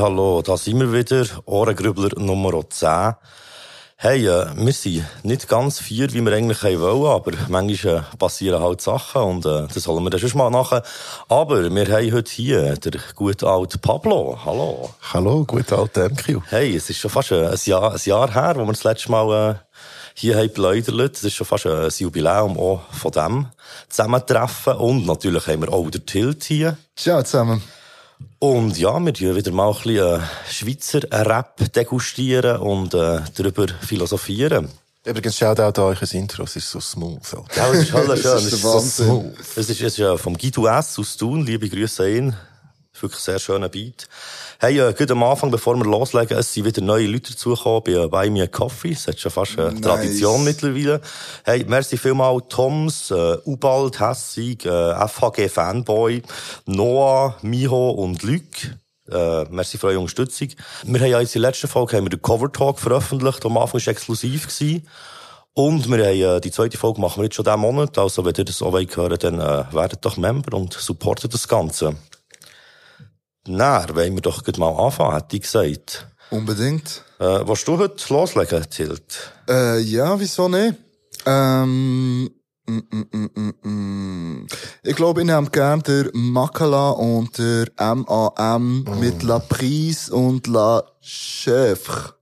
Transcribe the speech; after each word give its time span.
Hallo, 0.00 0.40
da 0.40 0.56
sind 0.56 0.80
wir 0.80 0.94
wieder. 0.94 1.26
Ohrengrübler 1.44 2.18
Nummer 2.18 2.62
10. 2.66 3.16
Hey, 3.96 4.26
äh, 4.26 4.46
wir 4.56 4.72
sind 4.72 5.04
nicht 5.24 5.46
ganz 5.46 5.78
vier, 5.78 6.10
wie 6.14 6.22
wir 6.22 6.32
eigentlich 6.32 6.62
wollen, 6.62 7.04
aber 7.04 7.32
manchmal 7.48 7.96
äh, 7.96 8.16
passieren 8.16 8.62
halt 8.62 8.80
Sachen 8.80 9.20
und 9.20 9.44
äh, 9.44 9.66
das 9.74 9.86
holen 9.86 10.02
wir 10.02 10.08
dann 10.08 10.20
schon 10.20 10.38
mal 10.38 10.48
nachher. 10.48 10.82
Aber 11.28 11.62
wir 11.70 11.86
haben 11.86 12.12
heute 12.14 12.32
hier 12.32 12.76
den 12.76 12.98
guten 13.14 13.44
alten 13.44 13.78
Pablo. 13.78 14.38
Hallo. 14.42 14.88
Hallo, 15.12 15.44
guten 15.44 15.74
alten 15.74 16.14
MQ. 16.14 16.44
Hey, 16.48 16.76
es 16.76 16.88
ist 16.88 16.96
schon 16.96 17.10
fast 17.10 17.32
ein 17.32 17.58
Jahr, 17.66 17.92
ein 17.92 18.00
Jahr 18.02 18.32
her, 18.32 18.54
wo 18.56 18.64
wir 18.64 18.72
das 18.72 18.84
letzte 18.84 19.10
Mal 19.10 19.50
äh, 19.50 19.78
hier 20.14 20.38
haben 20.38 20.50
beläudert. 20.50 21.16
Es 21.16 21.24
ist 21.24 21.34
schon 21.34 21.46
fast 21.46 21.66
ein 21.66 21.90
Jubiläum 21.98 22.58
auch 22.58 22.80
von 22.90 23.12
dem 23.12 23.46
Zusammentreffen. 23.90 24.76
Und 24.76 25.04
natürlich 25.04 25.46
haben 25.46 25.60
wir 25.60 25.70
auch 25.70 25.90
den 25.90 26.06
Tilt 26.06 26.44
hier. 26.44 26.78
Ciao 26.96 27.22
zusammen. 27.22 27.62
Und 28.38 28.78
ja, 28.78 28.98
wir 28.98 29.12
tun 29.12 29.36
wieder 29.36 29.52
mal 29.52 29.68
ein 29.68 29.74
bisschen 29.74 30.20
äh, 30.20 30.24
Schweizer 30.48 31.00
Rap 31.10 31.72
degustieren 31.72 32.56
und 32.58 32.94
äh, 32.94 33.20
darüber 33.36 33.66
philosophieren. 33.82 34.68
Übrigens, 35.04 35.38
schaut 35.38 35.60
auch 35.60 35.72
da 35.72 35.82
euch 35.82 36.02
ein 36.02 36.18
Intro, 36.18 36.44
es 36.44 36.56
ist 36.56 36.70
so 36.70 36.80
smooth. 36.80 37.24
So. 37.24 37.44
Ja, 37.56 37.70
es 37.72 37.84
ist 37.84 37.92
halt 37.92 38.18
schön. 38.22 38.36
Es 38.36 38.52
ist 38.52 38.62
so 38.62 38.80
smooth. 38.80 39.34
Es 39.38 39.56
ist, 39.56 39.70
es 39.70 39.80
ist 39.80 39.96
ja 39.98 40.16
vom 40.16 40.36
Guido 40.36 40.66
S. 40.66 40.98
aus 40.98 41.16
Thun. 41.16 41.44
Liebe 41.44 41.68
Grüße 41.68 42.02
an 42.02 42.10
ihn. 42.10 42.36
Wirklich 43.02 43.20
sehr 43.20 43.38
schöner 43.38 43.68
Beat. 43.68 44.08
Hey, 44.58 44.78
äh, 44.78 44.92
gut 44.92 45.10
am 45.10 45.22
Anfang, 45.22 45.50
bevor 45.50 45.76
wir 45.76 45.84
loslegen, 45.84 46.36
es 46.36 46.52
sind 46.52 46.64
wieder 46.64 46.82
neue 46.82 47.06
Leute 47.06 47.32
dazugekommen 47.32 47.82
bei 47.84 47.92
äh, 47.92 48.08
Buy 48.08 48.30
Me 48.30 48.42
a 48.42 48.46
Coffee. 48.46 48.92
Das 48.92 49.06
hat 49.06 49.18
schon 49.18 49.32
fast 49.32 49.58
eine 49.58 49.72
Nice. 49.72 49.80
Tradition 49.80 50.44
mittlerweile. 50.44 51.00
Hey, 51.44 51.64
merci 51.66 51.96
vielmal 51.96 52.40
Toms, 52.48 53.10
äh, 53.10 53.36
Ubald, 53.44 54.00
Hessig, 54.00 54.66
äh, 54.66 55.08
FHG 55.08 55.48
Fanboy, 55.48 56.22
Noah, 56.66 57.36
Miho 57.42 57.90
und 57.90 58.22
Luc. 58.22 58.42
Äh, 59.10 59.44
merci 59.50 59.78
für 59.78 59.88
eure 59.88 59.98
Unterstützung. 59.98 60.48
Wir 60.84 61.00
haben 61.00 61.10
ja 61.10 61.20
in 61.20 61.28
der 61.32 61.40
letzten 61.40 61.68
Folge 61.68 61.96
haben 61.96 62.04
wir 62.04 62.10
den 62.10 62.22
Cover 62.22 62.52
Talk 62.52 62.78
veröffentlicht. 62.78 63.44
Am 63.44 63.56
Anfang 63.56 63.74
war 63.74 63.80
es 63.80 63.86
exklusiv. 63.86 64.46
Gewesen. 64.46 64.86
Und 65.52 65.90
wir 65.90 66.04
haben, 66.04 66.36
äh, 66.36 66.40
die 66.40 66.52
zweite 66.52 66.78
Folge 66.78 67.00
machen 67.00 67.20
wir 67.20 67.24
jetzt 67.24 67.34
schon 67.34 67.44
diesen 67.44 67.60
Monat. 67.60 67.98
Also, 67.98 68.24
wenn 68.24 68.34
ihr 68.36 68.44
das 68.44 68.62
auch 68.62 68.72
wollt 68.72 68.96
hören 68.96 69.18
dann 69.18 69.40
äh, 69.40 69.64
werdet 69.72 70.04
doch 70.04 70.16
Member 70.16 70.56
und 70.56 70.74
supportet 70.74 71.34
das 71.34 71.48
Ganze. 71.48 71.96
Na, 73.52 73.84
wollen 73.96 74.14
wir 74.14 74.22
doch 74.22 74.42
mal 74.58 74.84
anfangen, 74.84 75.14
hätte 75.14 75.34
ich 75.34 75.42
gesagt. 75.42 76.06
Unbedingt. 76.30 77.02
Äh, 77.18 77.40
willst 77.44 77.66
du 77.66 77.78
heute 77.78 78.14
loslegen, 78.14 78.70
Tilt? 78.70 79.32
Äh, 79.48 79.80
ja, 79.80 80.18
wieso 80.20 80.48
nicht? 80.48 80.76
Ähm, 81.26 82.30
mm, 82.66 82.78
mm, 82.92 83.06
mm, 83.10 83.30
mm, 83.34 83.68
mm. 83.68 84.46
Ich 84.84 84.94
glaube, 84.94 85.22
ich 85.22 85.26
nehme 85.26 85.50
gerne 85.50 85.82
der 85.82 86.10
Makala 86.12 86.90
und 86.90 87.36
der 87.38 87.66
MAM 87.76 88.84
mit 89.00 89.24
La 89.24 89.40
Prise 89.40 90.14
und 90.14 90.46
La 90.46 90.84
Chèvre. 91.02 92.19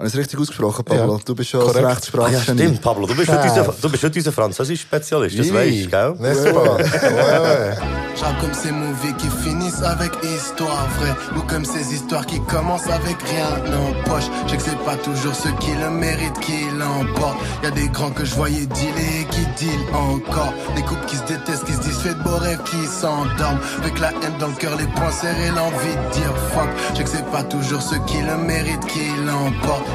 Habe 0.00 0.08
ich 0.08 0.14
es 0.14 0.18
richtig 0.18 0.40
ausgesprochen, 0.40 0.82
Pablo? 0.82 1.12
Ja, 1.18 1.20
du 1.22 1.34
bist 1.34 1.52
ja 1.52 1.58
korrekt. 1.58 1.76
Ah, 1.76 1.80
ja, 1.82 1.88
Rechtssprachgenie. 1.88 2.62
stimmt, 2.62 2.80
Pablo. 2.80 3.06
Du 3.06 3.14
bist, 3.14 3.30
heute 3.30 3.42
unser, 3.50 3.74
du 3.82 3.88
bist 3.90 4.02
heute 4.02 4.18
unser 4.18 4.32
Französisch-Spezialist, 4.32 5.38
das 5.38 5.52
weisst 5.52 5.84
du, 5.84 5.90
gell? 5.90 6.14
N'est-ce 6.18 6.52
pas? 6.54 6.76
Ouais. 6.76 7.76
J'rappe 8.16 8.40
comme 8.40 8.54
ces 8.54 8.72
mauvais 8.72 9.12
qui 9.18 9.28
finissent 9.44 9.82
avec 9.82 10.10
histoire 10.24 10.86
vraie 10.98 11.14
Ou 11.36 11.42
comme 11.42 11.64
ces 11.64 11.94
histoires 11.94 12.26
qui 12.26 12.40
commencent 12.40 12.88
avec 12.88 13.16
rien 13.22 13.48
en 13.72 14.08
poche 14.08 14.24
Je 14.46 14.50
sais 14.50 14.56
que 14.56 14.62
c'est 14.62 14.84
pas 14.84 14.96
toujours 14.96 15.34
ceux 15.34 15.52
qui 15.60 15.72
le 15.72 15.90
méritent 15.90 16.38
qui 16.40 16.64
l'emportent 16.78 17.38
Y'a 17.62 17.70
des 17.70 17.88
grands 17.88 18.10
que 18.10 18.24
je 18.24 18.34
voyais 18.34 18.66
dealer 18.66 19.20
et 19.22 19.24
qui 19.30 19.64
deal 19.64 19.80
encore 19.94 20.52
Des 20.76 20.82
couples 20.82 21.06
qui 21.06 21.16
se 21.16 21.24
détestent, 21.24 21.64
qui 21.64 21.72
se 21.72 21.80
disent 21.80 21.98
fait 21.98 22.14
de 22.14 22.22
beaux 22.22 22.36
rêves, 22.36 22.60
qui 22.64 22.84
s'endorment 22.86 23.60
Avec 23.78 23.98
la 23.98 24.08
haine 24.10 24.36
dans 24.38 24.48
le 24.48 24.54
cœur, 24.54 24.76
les 24.76 24.86
poings 24.86 25.12
serrés, 25.12 25.50
l'envie 25.56 25.96
de 25.96 26.12
dire 26.14 26.34
fuck 26.52 26.68
Je 26.92 26.96
sais 26.98 27.04
que 27.04 27.10
c'est 27.10 27.30
pas 27.30 27.44
toujours 27.44 27.80
ceux 27.80 28.00
qui 28.06 28.20
le 28.20 28.36
méritent 28.36 28.86
qui 28.86 29.06
l'emportent 29.24 29.89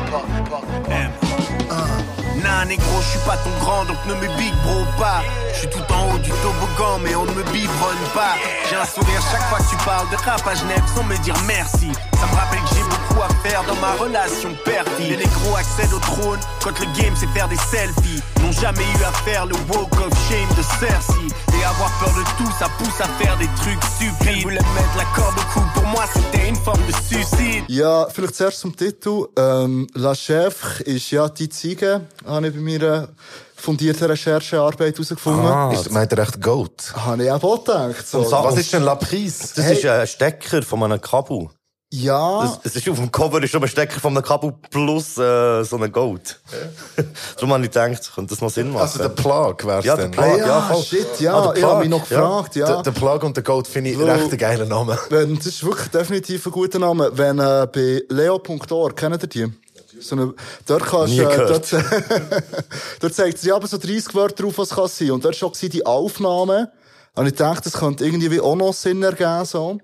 Nah 2.44 2.66
négro, 2.66 3.02
je 3.02 3.18
suis 3.18 3.20
pas 3.26 3.38
ton 3.38 3.50
grand 3.60 3.86
donc 3.86 3.98
ne 4.06 4.14
me 4.16 4.28
big 4.38 4.54
bro 4.64 4.86
pas. 5.00 5.24
Je 5.54 5.60
suis 5.60 5.70
tout 5.70 5.94
en 5.94 6.14
haut 6.14 6.20
du 6.20 6.30
toboggan 6.30 7.00
mais 7.04 7.16
on 7.16 7.26
ne 7.26 7.32
me 7.32 7.44
biberonne 7.44 8.06
pas. 8.14 8.36
J'ai 8.70 8.76
un 8.76 8.86
sourire 8.86 9.22
chaque 9.32 9.44
fois 9.50 9.60
que 9.60 9.70
tu 9.70 9.76
parles 9.84 10.10
de 10.10 10.16
rap 10.18 10.46
à 10.46 10.54
Genève 10.54 10.84
sans 10.96 11.04
me 11.04 11.18
dire 11.24 11.36
merci. 11.48 11.92
Ça 12.20 12.28
me 12.28 12.36
rappelle 12.36 12.60
que 12.62 12.76
j'ai 12.76 12.84
beaucoup 12.84 13.24
à 13.24 13.30
faire 13.48 13.64
dans 13.64 13.76
ma 13.76 13.94
relation 13.94 14.50
père-fille 14.64 15.10
Les 15.10 15.18
négros 15.18 15.56
accèdent 15.56 15.94
au 15.94 16.00
trône 16.00 16.40
quand 16.64 16.78
le 16.80 16.86
game 17.02 17.14
c'est 17.16 17.30
faire 17.30 17.48
des 17.48 17.58
selfies 17.58 18.22
N'ont 18.46 18.52
jamais 18.52 18.84
eu 18.84 19.04
à 19.04 19.12
faire 19.24 19.48
le 19.48 19.56
walk 19.72 19.92
of 19.94 20.14
shame 20.30 20.48
de 20.56 20.62
Cersei 20.80 21.28
Et 21.60 21.64
avoir 21.66 21.92
peur 22.00 22.14
de 22.14 22.24
tout 22.38 22.52
ça 22.60 22.70
pousse 22.78 23.02
à 23.02 23.08
faire 23.18 23.36
des 23.40 23.50
trucs 23.56 23.84
stupides 23.96 24.44
voulait 24.44 24.60
mettre 24.76 24.98
la 24.98 25.06
corde 25.16 25.34
au 25.40 25.52
cou 25.52 25.66
pour 25.74 25.84
moi 25.88 26.04
c'était 26.14 26.50
une 26.50 26.56
forme 26.56 26.82
de 26.86 26.92
suicide 26.94 27.64
Ja, 27.70 28.08
vielleicht 28.14 28.36
zuerst 28.36 28.60
zum 28.60 28.76
Titel. 28.76 29.26
Ähm, 29.36 29.88
La 29.96 30.14
Chèvre 30.14 30.82
ist 30.86 31.10
ja 31.10 31.28
die 31.28 31.50
Ziege, 31.50 32.02
habe 32.28 32.48
ich 32.50 32.54
bei 32.54 32.60
meiner 32.60 33.10
fundierten 33.56 34.06
Recherchearbeit 34.06 34.94
herausgefunden. 34.94 35.46
Ah, 35.48 35.72
Ist, 35.74 35.90
meint 35.92 36.12
ihr 36.12 36.20
echt 36.20 36.40
Goat? 36.40 36.94
Habe 36.96 37.24
ich 37.24 37.32
auch 37.32 37.66
gedacht. 37.66 38.08
So. 38.08 38.32
Was 38.32 38.58
ist 38.58 38.72
denn 38.74 38.84
La 38.84 38.94
Prise? 38.94 39.54
Das 39.56 39.72
ist 39.72 39.86
ein 39.86 40.06
Stecker 40.06 40.62
von 40.62 40.84
einem 40.84 41.02
Kabel. 41.02 41.50
Ja, 42.02 42.58
das 42.64 42.76
ist 42.76 42.90
auf 42.90 42.98
dem 42.98 43.12
Cover 43.12 43.42
ist 43.44 43.52
schon 43.52 43.62
ein 43.62 43.68
Stecker 43.70 44.00
von 44.00 44.16
einem 44.16 44.24
Kabel 44.26 44.54
plus 44.70 45.18
äh, 45.18 45.64
so 45.64 45.78
ein 45.78 45.92
Gold. 45.92 46.40
Darum 47.36 47.54
habe 47.54 47.64
ich 47.66 47.72
gedacht, 47.72 48.12
könnte 48.14 48.34
das 48.34 48.42
noch 48.42 48.50
Sinn 48.50 48.72
machen. 48.72 48.82
Also 48.84 49.00
der 49.00 49.10
Plug 49.10 49.56
wär's 49.66 49.86
Ja, 49.86 49.96
der. 49.96 50.08
Plug. 50.10 50.24
Ah, 50.24 50.38
ja, 50.38 50.48
ja, 50.48 50.62
voll. 50.62 50.84
shit, 50.84 51.08
Ah, 51.20 51.22
ja. 51.24 51.48
der 51.48 51.56
ich 51.58 51.64
habe 51.64 51.80
mich 51.82 51.90
noch 51.90 52.10
ja. 52.10 52.18
gefragt, 52.20 52.56
ja. 52.56 52.66
Der, 52.68 52.82
der 52.84 52.92
Plug 52.92 53.24
und 53.24 53.38
der 53.38 53.44
Goat 53.44 53.68
finde 53.68 53.92
ich 53.92 54.00
Wo- 54.00 54.04
recht 54.06 54.24
einen 54.30 54.38
geilen 54.38 54.68
Namen. 54.70 54.98
Wenn, 55.10 55.36
das 55.38 55.46
ist 55.48 55.64
wirklich 55.64 55.88
definitiv 55.90 56.46
ein 56.46 56.52
guter 56.52 56.80
Name. 56.80 57.12
Wenn 57.14 57.40
äh, 57.40 57.68
bei 57.72 58.04
leo.org, 58.10 58.96
kennt 58.96 59.24
ihr 59.24 59.28
die? 59.28 59.54
So 60.02 60.16
eine, 60.18 60.34
dort 60.66 60.84
kannst 60.86 61.14
Nie 61.14 61.20
äh, 61.22 61.38
dort, 61.48 61.72
dort 63.00 63.14
zeigt 63.14 63.38
sie 63.38 63.52
aber 63.52 63.68
so 63.68 63.78
30 63.78 64.14
Wörter 64.14 64.44
drauf, 64.44 64.58
was 64.58 64.70
kann 64.72 64.88
sein. 64.90 65.12
Und 65.12 65.24
dort 65.24 65.36
schon 65.36 65.52
die 65.62 65.86
Aufnahme. 65.86 66.72
Und 67.16 67.28
ich 67.28 67.36
dachte, 67.36 67.70
das 67.70 67.80
könnte 67.80 68.04
irgendwie 68.06 68.30
wie 68.30 68.42
auch 68.42 68.56
noch 68.58 68.74
Sinn 68.74 69.02
ergeben, 69.02 69.46
so. 69.46 69.78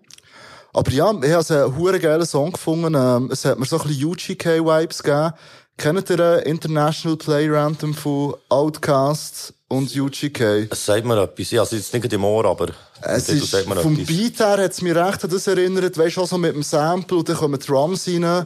Aber 0.73 0.91
ja, 0.91 1.11
ich 1.21 1.31
habe 1.31 1.63
einen 1.63 1.77
hure 1.77 1.99
geilen 1.99 2.25
Song 2.25 2.51
gefunden. 2.51 2.95
Ähm, 2.95 3.29
es 3.31 3.43
hat 3.45 3.59
mir 3.59 3.65
so 3.65 3.79
ein 3.79 3.87
bisschen 3.87 4.05
UGK-Vibes 4.05 5.03
gegeben. 5.03 5.33
Kennt 5.77 6.09
ihr 6.09 6.19
äh, 6.19 6.49
International 6.49 7.17
Play 7.17 7.49
Random 7.49 7.93
von 7.93 8.35
Outcast 8.49 9.53
und 9.67 9.93
UGK? 9.95 10.67
Es 10.69 10.85
sagt 10.85 11.05
mir 11.05 11.21
etwas. 11.21 11.51
Ja, 11.51 11.61
also 11.61 11.75
jetzt 11.75 11.93
nicht 11.93 12.13
im 12.13 12.23
Ohr, 12.23 12.45
aber 12.45 12.67
Es 13.01 13.27
ist, 13.29 13.49
sagt 13.51 13.67
mir 13.67 13.75
vom 13.77 13.93
etwas. 13.95 14.07
Beat 14.07 14.39
her 14.39 14.63
hat 14.63 14.71
es 14.71 14.81
mich 14.81 14.95
recht 14.95 15.23
an 15.23 15.29
das 15.29 15.47
erinnert. 15.47 15.97
Weisst 15.97 16.17
du, 16.17 16.21
auch 16.21 16.27
so 16.27 16.37
mit 16.37 16.53
dem 16.53 16.63
Sample 16.63 17.17
und 17.17 17.27
dann 17.27 17.35
kommen 17.35 17.59
Drums 17.59 18.07
rein. 18.07 18.21
Man, 18.21 18.45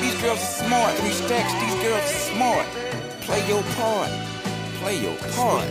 these 0.00 0.16
girls 0.22 0.40
are 0.40 0.66
smart. 0.66 0.96
Three 0.98 1.12
stacks, 1.12 1.52
these 1.60 1.76
girls 1.86 2.02
are 2.02 2.34
smart. 2.34 2.66
Play 3.26 3.42
your 3.48 3.62
part. 3.76 4.10
Play 4.82 4.96
your 5.04 5.14
part. 5.36 5.70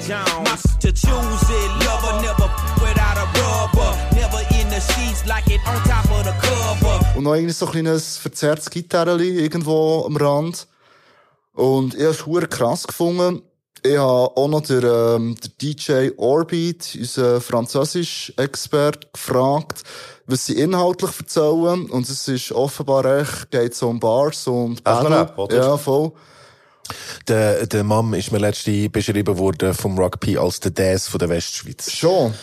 To 0.80 0.88
choose 0.92 1.50
it. 1.50 1.70
Lover 1.84 2.22
never 2.22 2.50
without 2.80 3.18
a 3.18 3.26
rubber. 3.40 4.19
Und 7.16 7.24
noch 7.24 7.36
irgendwie 7.36 7.54
so 7.54 7.66
ein 7.66 7.72
kleines 7.72 8.18
verzerrtes 8.18 8.70
Gitarreli 8.70 9.42
irgendwo 9.42 10.06
am 10.06 10.16
Rand. 10.16 10.68
Und 11.54 11.96
ich 11.96 12.04
habe 12.04 12.40
es 12.40 12.50
krass 12.50 12.88
gefunden. 12.88 13.42
Ich 13.84 13.98
habe 13.98 14.38
auch 14.38 14.48
noch 14.48 14.62
den, 14.62 14.84
ähm, 14.84 15.36
den 15.36 15.52
DJ 15.62 16.10
Orbit, 16.18 16.98
unseren 16.98 17.42
Französisch-Expert, 17.42 19.14
gefragt, 19.14 19.84
was 20.28 20.46
sie 20.46 20.60
inhaltlich 20.60 21.12
erzählen. 21.20 21.90
Und 21.90 22.08
es 22.10 22.28
ist 22.28 22.52
offenbar 22.52 23.06
echt, 23.20 23.52
geht 23.52 23.75
so 23.75 23.90
um 23.90 24.00
Bars 24.00 24.48
und 24.48 24.84
Battle? 24.84 25.12
Ja, 25.58 25.78
voll. 25.78 26.12
Der, 27.27 27.65
der 27.68 27.83
Mam 27.83 28.13
ist 28.13 28.31
mir 28.31 28.39
letztens 28.39 28.91
beschrieben 28.91 29.38
worden 29.38 29.74
vom 29.74 29.95
P 30.19 30.38
als 30.38 30.59
der 30.59 30.71
Daz 30.71 31.07
von 31.07 31.19
der 31.19 31.30
Westschweiz. 31.30 31.91
Schon. 31.91 32.33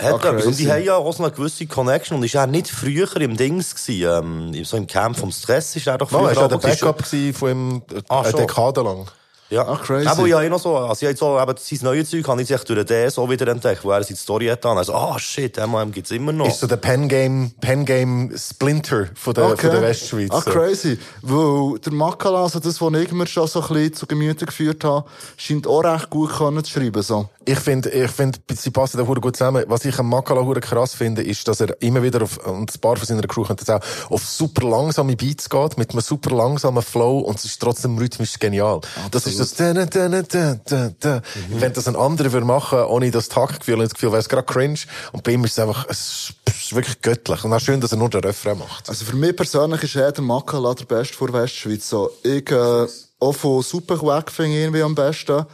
Hat 0.00 0.24
Ah, 0.24 0.28
etwas. 0.30 0.46
Und 0.46 0.58
die 0.58 0.70
haben 0.70 0.84
ja 0.84 0.96
auch 0.96 1.18
eine 1.18 1.30
gewisse 1.30 1.66
Connection. 1.66 2.18
Und 2.18 2.24
ist 2.24 2.34
er 2.34 2.46
nicht 2.46 2.68
früher 2.68 3.16
im 3.20 3.36
Dings 3.36 3.74
gewesen, 3.74 4.52
ähm, 4.54 4.64
so 4.64 4.76
im 4.76 4.86
Camp 4.86 5.16
vom 5.16 5.30
Stress 5.32 5.74
ist 5.76 5.86
er 5.86 5.98
doch 5.98 6.10
früher 6.10 6.22
Mal, 6.22 6.30
er 6.32 6.36
war 6.36 6.48
der 6.48 6.58
auch 6.58 6.62
gewesen. 6.62 6.80
Backup 6.80 7.02
gewesen 7.04 7.34
von 7.34 7.50
ihm 7.50 7.82
äh, 7.94 8.02
Ah, 8.08 8.20
eine 8.20 8.30
schon. 8.30 8.40
Dekade 8.40 8.82
lang. 8.82 9.06
Ja. 9.48 9.66
Ah, 9.66 9.76
crazy. 9.76 10.08
Aber 10.08 10.26
ja, 10.26 10.42
eh 10.42 10.48
noch 10.48 10.58
so, 10.58 10.76
also 10.76 10.94
ich 10.94 11.02
hab 11.02 11.10
jetzt 11.10 11.20
so, 11.20 11.40
eben, 11.40 11.54
sein 11.56 11.78
neues 11.82 12.10
Zeug 12.10 12.26
habe 12.26 12.42
ich 12.42 12.48
sich 12.48 12.60
durch 12.64 12.84
den 12.84 13.10
auch 13.16 13.30
wieder 13.30 13.46
entdeckt, 13.48 13.84
wo 13.84 13.92
er 13.92 14.02
seine 14.02 14.16
Story 14.16 14.46
hat 14.46 14.64
dann. 14.64 14.76
Also, 14.76 14.94
ah, 14.94 15.18
shit, 15.18 15.56
MAM 15.64 15.92
gibt's 15.92 16.10
immer 16.10 16.32
noch. 16.32 16.48
Ist 16.48 16.60
so 16.60 16.66
der 16.66 16.76
Pen 16.76 17.08
Game, 17.08 17.52
Pen 17.60 17.84
Game 17.84 18.36
Splinter 18.36 19.06
von 19.14 19.34
der, 19.34 19.56
von 19.56 19.70
der 19.70 19.82
Westschweiz. 19.82 20.30
Ah, 20.32 20.40
so. 20.40 20.50
crazy. 20.50 20.98
Weil 21.22 21.78
der 21.78 21.92
Makala, 21.92 22.42
also 22.42 22.58
das, 22.58 22.80
was 22.80 22.92
ich 22.94 23.12
mir 23.12 23.26
schon 23.26 23.46
so 23.46 23.62
ein 23.62 23.68
bisschen 23.68 23.94
zu 23.94 24.06
Gemüte 24.06 24.46
geführt 24.46 24.82
habe, 24.82 25.06
scheint 25.36 25.66
auch 25.66 25.84
recht 25.84 26.10
gut 26.10 26.32
können 26.36 26.64
zu 26.64 26.72
schreiben, 26.72 27.02
so. 27.02 27.28
Ich 27.44 27.60
finde, 27.60 27.90
ich 27.90 28.10
finde, 28.10 28.40
sie 28.52 28.70
passen 28.70 28.98
da 28.98 29.04
gut 29.04 29.36
zusammen. 29.36 29.64
Was 29.68 29.84
ich 29.84 29.96
am 30.00 30.08
Makala 30.08 30.42
krass 30.60 30.94
finde, 30.94 31.22
ist, 31.22 31.46
dass 31.46 31.60
er 31.60 31.80
immer 31.80 32.02
wieder 32.02 32.22
auf, 32.22 32.44
und 32.44 32.74
ein 32.74 32.80
paar 32.80 32.96
von 32.96 33.06
seiner 33.06 33.22
Crew 33.22 33.44
können 33.44 33.60
das 33.64 33.70
auch, 33.70 34.10
auf 34.10 34.24
super 34.24 34.66
langsame 34.66 35.14
Beats 35.14 35.48
geht, 35.48 35.78
mit 35.78 35.92
einem 35.92 36.00
super 36.00 36.34
langsamen 36.34 36.82
Flow, 36.82 37.20
und 37.20 37.38
es 37.38 37.44
ist 37.44 37.62
trotzdem 37.62 37.96
rhythmisch 37.98 38.40
genial. 38.40 38.80
Das 39.12 39.26
ist 39.26 39.35
das, 39.38 39.54
da, 39.54 39.72
da, 39.72 39.86
da, 39.86 40.22
da, 40.22 40.54
da, 40.64 40.90
da. 40.98 41.22
Wenn 41.50 41.72
das 41.72 41.88
ein 41.88 41.96
anderer 41.96 42.32
würde 42.32 42.46
machen, 42.46 42.80
ohne 42.80 43.10
das 43.10 43.28
Taktgefühl, 43.28 43.74
und 43.74 43.84
das 43.84 43.94
Gefühl, 43.94 44.10
wäre 44.10 44.20
es 44.20 44.28
gerade 44.28 44.46
cringe, 44.46 44.80
und 45.12 45.22
bei 45.22 45.32
ihm 45.32 45.44
ist 45.44 45.52
es 45.52 45.58
einfach, 45.58 45.86
es 45.88 46.32
ist 46.46 46.74
wirklich 46.74 47.00
göttlich. 47.02 47.44
Und 47.44 47.52
auch 47.52 47.60
schön, 47.60 47.80
dass 47.80 47.92
er 47.92 47.98
nur 47.98 48.10
den 48.10 48.20
Refrain 48.20 48.58
macht. 48.58 48.88
Also 48.88 49.04
für 49.04 49.16
mich 49.16 49.36
persönlich 49.36 49.82
ist 49.82 49.96
er 49.96 50.12
der 50.12 50.24
Makala 50.24 50.74
der 50.74 50.84
Beste 50.84 51.14
vor 51.14 51.32
Westschweiz. 51.32 51.88
So, 51.88 52.10
ich, 52.22 52.50
äh, 52.50 52.86
auch 53.18 53.32
von 53.32 53.62
Superquack 53.62 54.30
finde 54.30 54.56
ich 54.56 54.62
irgendwie 54.62 54.82
am 54.82 54.94
besten. 54.94 55.46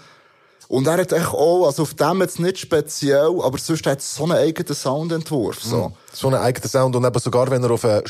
Und 0.69 0.87
er 0.87 0.95
hat 0.95 1.13
echt 1.13 1.29
auch, 1.29 1.67
also 1.67 1.83
auf 1.83 1.93
dem 1.93 2.23
jetzt 2.23 2.41
nicht 2.41 2.59
speziell, 2.59 3.41
aber 3.43 3.59
sonst 3.59 3.87
hat 3.87 3.99
er 3.99 4.01
so 4.01 4.25
einen 4.25 4.33
eigenen 4.33 4.75
Soundentwurf, 4.75 5.63
so. 5.63 5.93
So 6.13 6.29
einen 6.29 6.39
eigenen 6.39 6.69
Sound. 6.71 6.97
Und 6.97 7.05
eben 7.05 7.19
sogar, 7.19 7.51
wenn 7.51 7.63
er 7.63 7.73
auf 7.73 7.85
einen, 7.85 8.03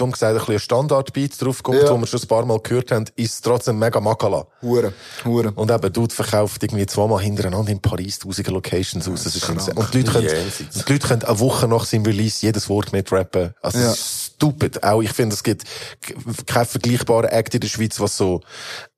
dumm 0.00 0.12
gesagt, 0.12 0.32
ein 0.34 0.38
bisschen 0.38 0.58
Standardbeat 0.60 1.40
draufkommt, 1.42 1.82
Ja. 1.82 1.90
wo 1.90 1.98
wir 1.98 2.06
schon 2.06 2.20
ein 2.20 2.26
paar 2.28 2.44
Mal 2.44 2.58
gehört 2.60 2.90
haben, 2.92 3.04
ist 3.16 3.34
es 3.34 3.40
trotzdem 3.40 3.78
mega 3.78 4.00
Makala. 4.00 4.46
Hure, 4.62 4.92
hure. 5.24 5.52
Und 5.54 5.70
eben, 5.70 5.92
Dude 5.92 6.14
verkauft 6.14 6.62
irgendwie 6.62 6.86
zweimal 6.86 7.20
hintereinander 7.22 7.70
in 7.72 7.80
Paris 7.80 8.18
tausende 8.18 8.50
Locations 8.50 9.08
aus. 9.08 9.24
Das 9.24 9.34
ist 9.36 9.48
insane. 9.48 9.78
Und 9.78 9.92
die 9.92 9.98
Leute, 10.02 10.12
können, 10.12 10.28
die 10.28 10.92
Leute 10.92 11.06
können 11.08 11.22
eine 11.24 11.38
Woche 11.40 11.68
nach 11.68 11.84
seinem 11.84 12.04
Release 12.06 12.44
jedes 12.44 12.68
Wort 12.68 12.92
mitrappen. 12.92 13.54
Also, 13.62 13.78
Ja. 13.78 13.94
stupid. 13.94 14.82
Auch, 14.84 15.02
ich 15.02 15.12
finde, 15.12 15.34
es 15.34 15.42
gibt 15.42 15.64
keinen 16.46 16.66
vergleichbaren 16.66 17.28
Act 17.30 17.54
in 17.54 17.60
der 17.60 17.68
Schweiz, 17.68 17.98
was 18.00 18.16
so, 18.16 18.40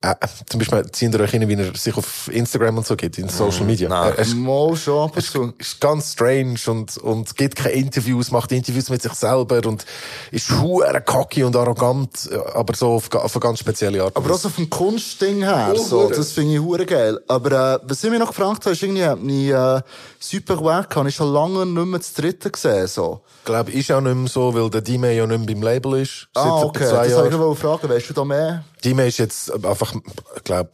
äh, 0.02 0.14
zum 0.46 0.58
Beispiel, 0.58 0.90
ziehen 0.92 1.12
ihr 1.12 1.20
euch 1.20 1.30
hin, 1.30 1.46
wie 1.46 1.54
er 1.54 1.74
sich 1.74 1.94
auf 1.94 2.28
Instagram 2.32 2.78
und 2.78 2.86
so 2.86 2.96
gibt, 2.96 3.18
in 3.18 3.28
Social 3.28 3.66
Media. 3.66 3.86
nein. 3.88 4.14
Er, 4.16 4.18
ist, 4.20 4.34
Mal 4.34 4.74
schon 4.76 5.04
ab 5.10 5.14
und 5.14 5.22
zu. 5.22 5.52
ist 5.58 5.78
ganz 5.78 6.12
strange 6.12 6.58
und, 6.68 6.96
und 6.96 7.36
gibt 7.36 7.56
keine 7.56 7.74
Interviews, 7.74 8.30
macht 8.30 8.50
Interviews 8.52 8.88
mit 8.88 9.02
sich 9.02 9.12
selber 9.12 9.60
und 9.68 9.84
ist 10.30 10.50
hure 10.50 11.02
cocky 11.02 11.44
und 11.44 11.54
arrogant, 11.54 12.30
aber 12.54 12.74
so 12.74 12.94
auf, 12.94 13.12
auf 13.14 13.34
eine 13.36 13.40
ganz 13.40 13.58
spezielle 13.58 14.02
Art. 14.02 14.16
Aber 14.16 14.32
auch 14.34 14.38
so 14.38 14.48
vom 14.48 14.70
Kunstding 14.70 15.42
her, 15.42 15.74
Oh, 15.74 15.76
so, 15.76 16.08
das 16.08 16.32
finde 16.32 16.54
ich 16.54 16.60
hure 16.60 16.86
geil. 16.86 17.20
Aber, 17.28 17.74
äh, 17.74 17.78
was 17.86 18.02
ich 18.02 18.10
mich 18.10 18.18
noch 18.18 18.28
gefragt 18.28 18.64
habe, 18.64 18.72
ist 18.72 18.82
irgendwie, 18.82 19.04
hab 19.04 19.22
ich, 19.22 19.50
äh, 19.50 19.82
Superquack 20.18 20.96
habe 20.96 21.10
ich 21.10 21.14
schon 21.14 21.30
lange 21.30 21.66
nicht 21.66 21.86
mehr 21.86 21.98
das 21.98 22.14
dritte 22.14 22.50
gesehen, 22.50 22.86
so. 22.86 23.20
Ich 23.40 23.44
glaube, 23.44 23.70
ist 23.72 23.92
auch 23.92 24.00
nicht 24.00 24.14
mehr 24.16 24.28
so, 24.28 24.54
weil 24.54 24.70
der 24.70 24.80
Dime 24.80 25.12
ja 25.12 25.26
nicht 25.26 25.38
mehr 25.38 25.46
beim 25.46 25.62
Label 25.62 26.00
ist. 26.00 26.28
Ah, 26.34 26.62
okay, 26.62 26.84
das 26.90 26.92
wollte 27.14 27.28
ich 27.34 27.40
noch 27.40 27.54
fragen, 27.54 27.88
weißt 27.88 28.08
du 28.08 28.14
da 28.14 28.24
mehr? 28.24 28.64
Dime 28.80 29.06
ist 29.06 29.18
jetzt 29.18 29.52
einfach, 29.64 29.94
ich 30.36 30.44
glaube, 30.44 30.70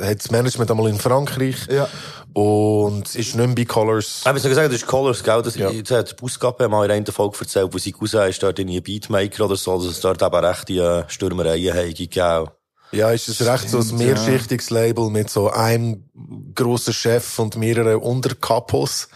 hat 0.00 0.18
das 0.18 0.30
Management 0.30 0.70
einmal 0.70 0.88
in 0.88 0.98
Frankreich. 0.98 1.66
Ja. 1.68 1.88
Und 2.32 3.14
ist 3.14 3.34
nicht 3.34 3.36
mehr 3.36 3.48
bei 3.48 3.64
Colors. 3.64 4.22
Ich 4.26 4.32
muss 4.32 4.42
sagen, 4.42 4.54
das 4.54 4.82
ist 4.82 4.86
Colors, 4.86 5.22
gell? 5.22 5.42
Das, 5.42 5.56
Ja. 5.56 5.70
Jetzt 5.70 5.90
hat 5.90 6.16
Busgabe 6.16 6.68
mal 6.68 6.84
in 6.84 6.90
einer 6.90 7.12
Folge 7.12 7.38
erzählt, 7.40 7.72
wo 7.72 7.78
sie 7.78 7.92
Cousin 7.92 8.28
ist, 8.28 8.42
dort 8.42 8.58
in 8.58 8.68
ein 8.68 8.82
Beatmaker 8.82 9.46
oder 9.46 9.56
so, 9.56 9.78
dass 9.78 9.86
es 9.86 10.00
dort 10.00 10.22
eben 10.22 10.44
rechte 10.44 10.72
äh, 10.74 11.10
Stürmereien 11.10 11.74
haben. 11.74 12.50
Ja, 12.92 13.10
ist 13.10 13.28
es 13.28 13.44
recht 13.44 13.68
so 13.68 13.78
ein 13.78 13.96
mehrschichtiges 13.96 14.70
Label 14.70 15.10
mit 15.10 15.28
so 15.28 15.50
einem 15.50 16.04
grossen 16.54 16.94
Chef 16.94 17.38
und 17.38 17.56
mehreren 17.56 17.96
Unterkapos, 17.96 19.08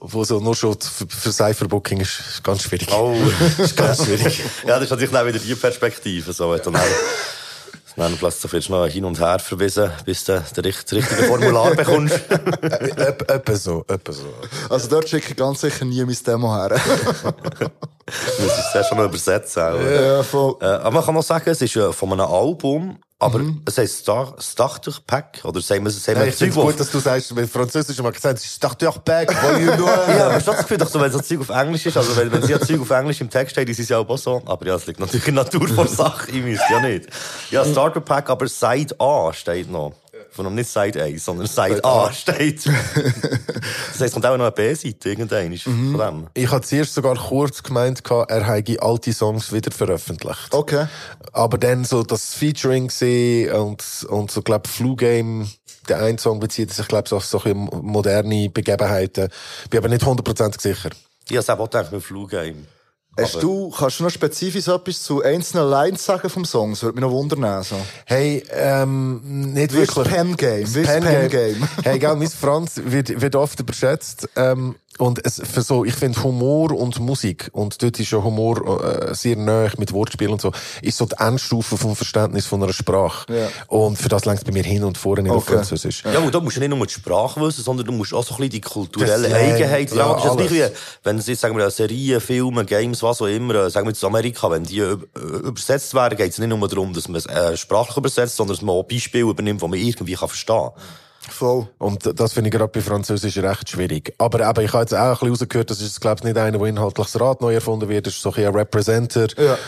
wo 0.00 0.24
so 0.24 0.40
nur 0.40 0.54
schon 0.54 0.76
für, 0.80 1.06
für 1.08 1.32
Cypherbooking 1.32 2.00
ist, 2.00 2.20
ist 2.20 2.44
ganz 2.44 2.62
schwierig. 2.62 2.88
Oh. 2.92 3.16
ist 3.58 3.76
ganz 3.76 4.04
schwierig. 4.04 4.42
ja, 4.66 4.74
das 4.74 4.84
ist 4.84 4.90
natürlich 4.90 5.10
dann 5.10 5.26
wieder 5.26 5.38
die 5.38 5.54
Perspektive, 5.54 6.32
so. 6.32 6.56
Du 6.56 6.70
dann, 6.70 6.82
dann 7.96 8.16
plötzlich 8.16 8.52
wirst 8.52 8.68
du 8.68 8.72
noch 8.72 8.86
hin 8.86 9.04
und 9.04 9.18
her 9.18 9.38
verwiesen, 9.38 9.90
bis 10.04 10.24
du 10.24 10.42
das 10.54 10.64
richtige 10.64 11.02
Formular 11.02 11.74
bekommst. 11.74 12.20
Etwa 12.30 13.54
so, 13.56 13.84
etwa 13.88 14.12
so. 14.12 14.34
Also 14.70 14.88
dort 14.88 15.08
schicke 15.08 15.30
ich 15.30 15.36
ganz 15.36 15.60
sicher 15.60 15.84
nie 15.84 16.04
mein 16.04 16.16
Demo 16.24 16.54
her. 16.54 16.80
Musst 18.40 18.58
es 18.58 18.72
zuerst 18.72 18.88
schon 18.88 18.98
übersetzen. 18.98 19.62
auch. 19.62 19.80
ja, 19.80 20.22
voll. 20.22 20.56
Äh, 20.60 20.66
aber 20.66 20.90
man 20.90 21.04
kann 21.04 21.14
noch 21.14 21.22
sagen, 21.22 21.50
es 21.50 21.62
ist 21.62 21.76
äh, 21.76 21.92
von 21.92 22.12
einem 22.12 22.30
Album, 22.30 22.98
aber 23.20 23.40
es 23.64 23.76
heisst 23.76 23.98
Star 23.98 24.36
Starter 24.38 24.92
Pack, 25.04 25.40
oder 25.42 25.60
sagen 25.60 25.82
wir, 25.82 25.90
sagen 25.90 26.18
wir 26.18 26.22
Hey, 26.22 26.28
ich 26.28 26.36
finde 26.36 26.56
es 26.56 26.64
gut, 26.64 26.78
dass 26.78 26.90
du 26.90 27.00
sagst, 27.00 27.34
mit 27.34 27.50
Französisch 27.50 27.98
mal 28.00 28.12
gesagt, 28.12 28.40
ich 28.44 28.60
dachte 28.60 28.86
doch 28.86 28.98
back, 28.98 29.30
volume 29.42 29.76
Ja, 29.76 30.26
aber 30.26 30.34
hast 30.34 30.46
du 30.46 30.52
das 30.52 30.60
Gefühl, 30.62 30.78
dass 30.78 30.94
wenn 30.94 31.10
so 31.10 31.20
Zeug 31.20 31.40
auf 31.40 31.48
Englisch 31.48 31.84
ist, 31.84 31.96
also 31.96 32.16
wenn, 32.16 32.30
wenn 32.30 32.42
sie 32.42 32.52
ja 32.52 32.60
Zeug 32.60 32.80
auf 32.80 32.90
Englisch 32.90 33.20
im 33.20 33.28
Text 33.28 33.52
steht, 33.52 33.68
ist 33.68 33.80
es 33.80 33.88
ja 33.88 33.98
auch 33.98 34.18
so. 34.18 34.40
Aber 34.46 34.64
ja, 34.66 34.76
es 34.76 34.86
liegt 34.86 35.00
natürlich 35.00 35.26
in 35.26 35.34
der 35.34 35.44
Natur 35.44 35.66
vor 35.66 35.88
Sache, 35.88 36.30
ich 36.30 36.44
wüsste 36.44 36.72
ja 36.72 36.80
nicht. 36.80 37.08
Ja, 37.50 37.64
Starter 37.64 38.00
Pack, 38.00 38.30
aber 38.30 38.46
Side 38.46 38.94
A 39.00 39.32
steht 39.32 39.68
noch. 39.68 39.94
Von 40.38 40.46
einem 40.46 40.54
nicht 40.54 40.70
Side 40.70 41.02
A, 41.02 41.18
sondern 41.18 41.48
Side 41.48 41.84
A 41.84 42.12
steht. 42.12 42.64
das 43.90 44.00
heisst, 44.00 44.14
kommt 44.14 44.24
auch 44.24 44.36
noch 44.36 44.44
eine 44.44 44.52
B-Seite, 44.52 45.08
irgendein 45.08 45.52
ist 45.52 45.64
von 45.64 45.98
dem. 45.98 46.26
Ich 46.32 46.48
hatte 46.48 46.64
zuerst 46.64 46.94
sogar 46.94 47.16
kurz 47.16 47.60
gemeint, 47.60 48.08
er 48.08 48.46
habe 48.46 48.76
alte 48.80 49.12
Songs 49.12 49.52
wieder 49.52 49.72
veröffentlicht. 49.72 50.54
Okay. 50.54 50.86
Aber 51.32 51.58
dann 51.58 51.82
so 51.82 52.04
das 52.04 52.34
Featuring 52.34 52.86
gesehen 52.86 53.52
und, 53.52 54.06
und 54.08 54.30
so, 54.30 54.42
glaub, 54.42 54.68
Flu 54.68 54.94
Game, 54.94 55.50
der 55.88 56.04
ein 56.04 56.18
Song 56.18 56.38
bezieht 56.38 56.72
sich, 56.72 56.86
glaub, 56.86 57.08
so 57.08 57.16
auf 57.16 57.24
solche 57.24 57.56
moderne 57.56 58.48
Begebenheiten. 58.48 59.30
Bin 59.70 59.78
aber 59.78 59.88
nicht 59.88 60.06
hundertprozentig 60.06 60.60
sicher. 60.60 60.90
Ich 61.28 61.32
habe 61.32 61.40
es 61.40 61.50
auch 61.50 61.64
gedacht 61.64 61.90
mit 61.90 62.04
Flugame. 62.04 62.58
Hast 63.22 63.42
du, 63.42 63.70
kannst 63.70 64.00
du 64.00 64.04
noch 64.04 64.10
spezifisch 64.10 64.68
etwas 64.68 65.02
zu 65.02 65.22
einzelnen 65.22 65.68
Lines 65.68 66.04
sagen 66.04 66.28
vom 66.28 66.44
Song? 66.44 66.70
Das 66.70 66.82
würde 66.82 66.96
mich 66.96 67.02
noch 67.02 67.10
wundern. 67.12 67.62
So. 67.62 67.76
Hey, 68.06 68.42
ähm, 68.52 69.52
nicht 69.52 69.72
wirklich. 69.72 70.08
Pen 70.08 70.36
Game, 70.36 70.62
Das 70.62 70.74
wie 70.74 70.82
das 70.82 71.00
Pen 71.00 71.28
Game. 71.30 71.68
hey, 71.82 71.98
gell, 71.98 72.16
mein 72.16 72.28
Franz 72.28 72.80
wird, 72.84 73.20
wird 73.20 73.36
oft 73.36 73.58
überschätzt. 73.60 74.28
Ähm, 74.36 74.76
und 74.98 75.24
es, 75.24 75.40
für 75.44 75.62
so, 75.62 75.84
ich 75.84 75.94
finde 75.94 76.22
Humor 76.22 76.72
und 76.72 76.98
Musik, 77.00 77.48
und 77.52 77.82
dort 77.82 77.98
ist 77.98 78.10
ja 78.10 78.22
Humor 78.22 78.82
äh, 79.10 79.14
sehr 79.14 79.36
nahe 79.36 79.70
mit 79.78 79.92
Wortspiel 79.92 80.28
und 80.28 80.40
so, 80.40 80.52
ist 80.82 80.98
so 80.98 81.06
die 81.06 81.14
Endstufe 81.18 81.76
vom 81.76 81.96
Verständnis 81.96 82.46
von 82.46 82.62
einer 82.62 82.72
Sprache. 82.72 83.32
Ja. 83.32 83.48
Und 83.68 83.96
für 83.96 84.08
das 84.08 84.24
längst 84.24 84.44
bei 84.44 84.52
mir 84.52 84.62
hin 84.64 84.84
und 84.84 84.98
vorne 84.98 85.22
nicht 85.22 85.32
auf 85.32 85.44
Okay. 85.44 85.54
Französisch. 85.54 86.02
Ja, 86.04 86.18
und 86.20 86.34
da 86.34 86.40
musst 86.40 86.56
du 86.56 86.60
nicht 86.60 86.68
nur 86.70 86.86
die 86.86 86.92
Sprache 86.92 87.40
wissen, 87.40 87.64
sondern 87.64 87.86
du 87.86 87.92
musst 87.92 88.12
auch 88.12 88.24
so 88.24 88.34
ein 88.34 88.36
bisschen 88.38 88.50
die 88.50 88.60
kulturellen 88.60 89.22
Das- 89.22 89.32
Eigenheiten. 89.32 89.96
ja, 89.96 90.06
Ja, 90.08 90.14
das 90.14 90.24
ist 90.32 90.38
nicht 90.38 90.50
wie, 90.52 90.64
wenn 91.04 91.18
es 91.18 91.26
jetzt, 91.26 91.40
sagen 91.40 91.56
wir, 91.56 91.70
Serien, 91.70 92.20
Filme, 92.20 92.64
Games, 92.64 93.02
was 93.02 93.22
auch 93.22 93.26
immer, 93.26 93.54
äh, 93.54 93.70
sagen 93.70 93.86
wir 93.86 93.92
jetzt 93.92 94.04
Amerika, 94.04 94.50
wenn 94.50 94.64
die 94.64 94.82
üb- 94.82 95.06
übersetzt 95.46 95.94
werden, 95.94 96.16
geht 96.18 96.32
es 96.32 96.38
nicht 96.38 96.48
nur 96.48 96.68
darum, 96.68 96.92
dass 96.92 97.08
man 97.08 97.16
es 97.16 97.26
äh, 97.26 97.56
sprachlich 97.56 97.96
übersetzt, 97.96 98.36
sondern 98.36 98.56
dass 98.56 98.62
man 98.62 98.74
auch 98.74 98.82
Beispiele 98.82 99.24
übernimmt, 99.30 99.62
die 99.62 99.68
man 99.68 99.78
irgendwie 99.78 100.14
kann 100.14 100.28
verstehen 100.28 100.56
kann. 100.74 100.82
Voll. 101.28 101.68
Und 101.78 102.18
das 102.18 102.32
finde 102.32 102.48
ich 102.48 102.54
gerade 102.54 102.70
bei 102.72 102.80
Französisch 102.80 103.38
recht 103.38 103.68
schwierig. 103.68 104.14
Aber 104.18 104.40
eben, 104.40 104.64
ich 104.64 104.72
habe 104.72 104.82
jetzt 104.82 104.94
auch 104.94 104.98
ein 104.98 105.10
bisschen 105.12 105.28
rausgehört, 105.28 105.70
das 105.70 105.80
ist, 105.80 106.00
glaube 106.00 106.16
ich, 106.18 106.24
nicht 106.24 106.38
einer, 106.38 106.58
der 106.58 106.66
inhaltlich 106.66 107.06
das 107.06 107.20
Rad 107.20 107.40
neu 107.40 107.54
erfunden 107.54 107.88
wird, 107.88 108.06
das 108.06 108.14
ist 108.14 108.22
so 108.22 108.32
ein 108.32 108.46
ein 108.46 108.54
Representer. 108.54 109.28
Ja. 109.36 109.58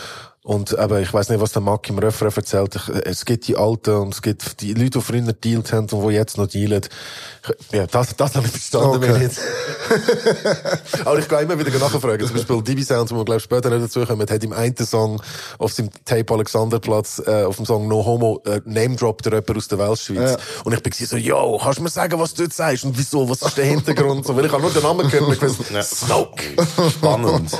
Und 0.43 0.73
eben, 0.73 1.03
ich 1.03 1.13
weiß 1.13 1.29
nicht, 1.29 1.41
was 1.43 1.53
der 1.53 1.61
Mack 1.61 1.87
im 1.91 1.99
Refrain 1.99 2.33
erzählt. 2.35 2.75
Ich, 2.75 2.89
es 3.05 3.25
gibt 3.27 3.47
die 3.47 3.59
Alten 3.59 3.91
und 3.97 4.15
es 4.15 4.23
gibt 4.23 4.63
die 4.63 4.73
Leute, 4.73 4.99
die 4.99 5.01
früher 5.03 5.21
dealt 5.35 5.71
haben 5.71 5.87
und 5.91 6.09
die 6.09 6.15
jetzt 6.15 6.39
noch 6.39 6.47
dealen. 6.47 6.81
Ich- 6.83 7.73
Ja, 7.77 7.87
das, 7.87 8.17
das 8.17 8.35
habe 8.37 8.47
ich 8.47 8.53
verstanden. 8.53 9.05
Okay. 9.05 9.23
jetzt- 9.23 9.41
Aber 11.05 11.19
ich 11.19 11.29
gehe 11.29 11.41
immer 11.43 11.59
wieder 11.59 11.79
nachfragen. 11.79 12.27
Zum 12.27 12.37
Beispiel 12.37 12.63
Divi 12.63 12.83
Sounds, 12.83 13.13
wo 13.13 13.17
wir, 13.17 13.25
glaube 13.27 13.37
ich, 13.39 13.45
später 13.45 13.69
noch 13.69 13.81
dazu 13.81 14.05
kommen, 14.07 14.27
hat 14.31 14.43
im 14.43 14.55
einen 14.55 14.77
Song 14.79 15.21
auf 15.59 15.75
seinem 15.75 15.91
Tape 16.07 16.33
Alexanderplatz, 16.33 17.23
äh, 17.27 17.45
auf 17.45 17.57
dem 17.57 17.67
Song 17.67 17.87
No 17.87 18.03
Homo, 18.07 18.43
äh, 18.47 18.63
Name 18.65 18.97
Drop 18.97 19.21
der 19.23 19.33
jemand 19.35 19.57
aus 19.59 19.69
der 19.69 19.79
Weltschweiz. 19.79 20.31
Ja. 20.33 20.37
Und 20.65 20.73
ich 20.73 20.83
bin 20.83 20.93
so, 20.95 21.17
yo, 21.19 21.59
kannst 21.63 21.81
du 21.81 21.83
mir 21.83 21.91
sagen, 21.91 22.19
was 22.19 22.33
du 22.33 22.45
jetzt 22.45 22.57
sagst 22.57 22.85
und 22.85 22.97
wieso, 22.97 23.29
was 23.29 23.43
ist 23.43 23.59
der 23.59 23.67
Hintergrund? 23.67 24.25
So, 24.27 24.35
weil 24.35 24.47
ich 24.47 24.53
habe 24.53 24.63
nur 24.63 24.71
den 24.73 24.83
Namen 24.83 25.07
gehört 25.11 25.27
und 25.29 25.35
ich 25.35 25.43
weiß, 25.43 25.91
Smoke. 26.07 26.43
Spannend. 26.91 27.51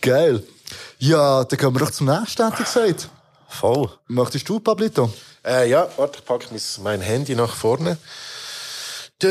Geil. 0.00 0.42
Ja, 1.04 1.42
dann 1.42 1.58
kommen 1.58 1.74
wir 1.74 1.80
doch 1.80 1.90
zum 1.90 2.06
nächsten, 2.06 2.44
hätte 2.48 2.62
ich 2.62 2.72
gesagt. 2.72 3.08
Voll. 3.48 3.90
Möchtest 4.06 4.48
du, 4.48 4.60
Pablito? 4.60 5.12
Äh, 5.44 5.68
ja, 5.68 5.88
warte, 5.96 6.20
ich 6.20 6.24
packe 6.24 6.46
mein 6.80 7.00
Handy 7.00 7.34
nach 7.34 7.56
vorne. 7.56 7.98
Ich 9.24 9.28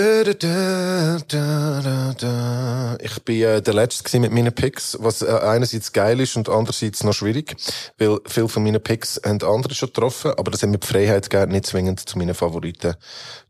bin 3.25 3.41
äh, 3.41 3.61
der 3.61 3.73
Letzte 3.73 4.03
gewesen 4.03 4.21
mit 4.21 4.31
meinen 4.31 4.53
Picks, 4.53 4.97
was 5.01 5.21
äh, 5.21 5.27
einerseits 5.27 5.91
geil 5.91 6.21
ist 6.21 6.37
und 6.37 6.47
andererseits 6.47 7.03
noch 7.03 7.11
schwierig, 7.11 7.57
weil 7.97 8.19
viele 8.25 8.47
von 8.47 8.63
meinen 8.63 8.81
Picks 8.81 9.19
haben 9.25 9.43
andere 9.43 9.75
schon 9.75 9.89
getroffen, 9.89 10.31
aber 10.37 10.49
das 10.49 10.63
hat 10.63 10.69
mir 10.69 10.77
die 10.77 10.87
Freiheit 10.87 11.29
gegeben, 11.29 11.51
nicht 11.51 11.65
zwingend 11.65 12.07
zu 12.07 12.17
meinen 12.17 12.33
Favoriten 12.33 12.95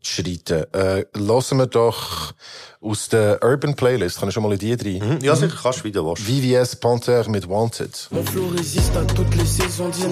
zu 0.01 0.23
schreiten. 0.23 0.65
Äh, 0.73 1.05
hören 1.15 1.57
wir 1.59 1.67
doch 1.67 2.33
aus 2.81 3.09
der 3.09 3.43
Urban 3.43 3.75
Playlist, 3.75 4.19
kann 4.19 4.29
ich 4.29 4.33
schon 4.33 4.41
mal 4.41 4.53
in 4.53 4.57
die 4.57 4.73
rein? 4.73 5.19
Ja, 5.21 5.35
sicher, 5.35 5.55
kannst 5.61 5.81
du 5.81 5.83
wieder 5.83 6.03
was. 6.03 6.19
VVS 6.21 6.75
Panther 6.77 7.29
mit 7.29 7.47
Wanted. 7.47 8.07
Mon 8.09 8.25
flow 8.25 8.47
résiste 8.47 8.97
à 8.97 9.05
toutes 9.05 9.35
les 9.35 9.45
saisons. 9.45 9.91
Je 9.95 10.07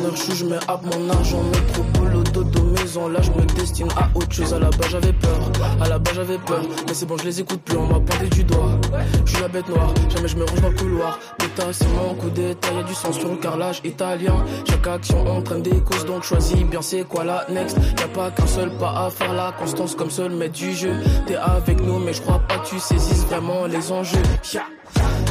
mets 0.46 0.60
mon 0.68 1.10
argent. 1.10 1.99
Dodo, 2.30 2.62
maison. 2.78 3.08
Là, 3.08 3.22
je 3.22 3.32
me 3.32 3.46
destine 3.46 3.88
à 3.98 4.10
autre 4.16 4.32
chose. 4.32 4.54
À 4.54 4.60
la 4.60 4.70
base, 4.70 4.90
j'avais 4.90 5.14
peur. 5.14 5.40
À 5.82 5.88
la 5.88 6.00
base, 6.00 6.16
j'avais 6.16 6.38
peur. 6.38 6.62
Mais 6.88 6.94
c'est 6.94 7.06
bon, 7.06 7.18
je 7.18 7.26
les 7.26 7.40
écoute 7.42 7.62
plus. 7.62 7.78
On 7.78 7.88
m'a 7.88 8.00
pointé 8.00 8.28
du 8.30 8.44
doigt. 8.44 8.80
Je 9.26 9.32
suis 9.32 9.42
la 9.42 9.48
bête 9.48 9.68
noire. 9.70 9.94
Jamais 10.10 10.28
je 10.28 10.36
me 10.38 10.46
range 10.46 10.62
dans 10.62 10.70
le 10.70 10.76
couloir. 10.76 11.20
Pétasse, 11.38 11.78
c'est 11.80 11.88
mon 11.88 12.14
coup 12.16 12.30
d'état. 12.30 12.72
Y'a 12.74 12.84
du 12.84 12.94
sang 12.94 13.12
sur 13.12 13.30
le 13.30 13.38
carrelage 13.38 13.82
italien. 13.84 14.36
Chaque 14.70 14.88
action 14.88 15.26
entraîne 15.28 15.62
des 15.62 15.80
causes. 15.82 16.06
Donc 16.06 16.24
choisis 16.24 16.64
bien 16.64 16.82
c'est 16.82 17.04
quoi 17.04 17.24
la 17.24 17.46
next? 17.50 17.78
Y'a 18.00 18.08
pas 18.08 18.32
qu'un 18.32 18.48
seul 18.48 18.70
pas 18.78 19.06
à 19.06 19.10
faire. 19.10 19.34
La 19.34 19.52
constance 19.52 19.96
comme 19.96 20.10
seul 20.10 20.32
maître 20.32 20.58
du 20.58 20.74
jeu. 20.74 20.94
T'es 21.28 21.36
avec 21.36 21.82
nous, 21.82 22.00
mais 22.00 22.14
je 22.14 22.22
crois 22.22 22.40
pas 22.40 22.60
tu 22.70 22.80
saisisses 22.80 23.26
vraiment 23.26 23.66
les 23.66 23.92
enjeux. 23.92 24.22
Yeah. 24.54 24.64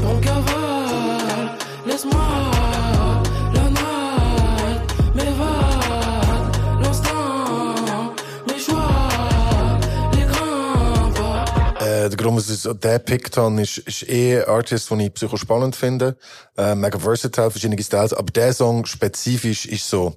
Donc 0.03 0.27
avale, 0.27 1.57
laisse-moi 1.87 2.21
la 3.55 3.63
night, 3.63 4.95
mes 5.15 5.23
vagues, 5.25 5.58
Äh, 12.05 12.09
der 12.09 12.17
Grund, 12.17 12.37
was 12.37 12.51
ich 12.51 12.59
so- 12.61 12.75
den 12.75 12.93
gepickt 12.93 13.37
habe, 13.37 13.61
ist, 13.63 13.79
ist 13.79 14.09
eh 14.09 14.43
ein 14.43 14.49
Artist, 14.49 14.91
den 14.91 15.01
ich 15.01 15.15
psycho 15.15 15.37
spannend 15.37 15.75
finde. 15.77 16.17
Äh, 16.57 16.75
mega 16.75 16.99
versatile, 16.99 17.51
verschiedene 17.51 17.83
Styles. 17.83 18.13
Aber 18.13 18.31
der 18.33 18.53
Song 18.53 18.85
spezifisch 18.87 19.67
ist 19.67 19.89
so, 19.89 20.15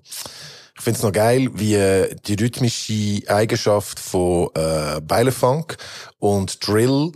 ich 0.78 0.82
finde 0.84 0.98
es 0.98 1.04
noch 1.04 1.12
geil, 1.12 1.50
wie 1.54 1.76
äh, 1.76 2.16
die 2.26 2.36
rhythmische 2.36 3.22
Eigenschaft 3.28 4.00
von 4.00 4.50
äh, 4.56 5.00
Beilefunk 5.02 5.78
und 6.20 6.66
Drill 6.66 7.12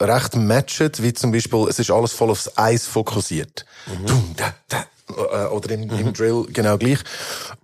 recht 0.00 0.36
matchet, 0.36 1.02
wie 1.02 1.12
zum 1.12 1.32
Beispiel, 1.32 1.66
es 1.68 1.78
ist 1.78 1.90
alles 1.90 2.12
voll 2.12 2.30
aufs 2.30 2.56
Eis 2.56 2.86
fokussiert. 2.86 3.64
Dum, 4.06 4.34
da, 4.36 4.54
da. 4.68 4.84
Äh, 5.10 5.46
Oder 5.48 5.70
im, 5.74 5.88
im 5.90 6.12
Drill 6.12 6.44
genau 6.52 6.76
gleich. 6.78 6.98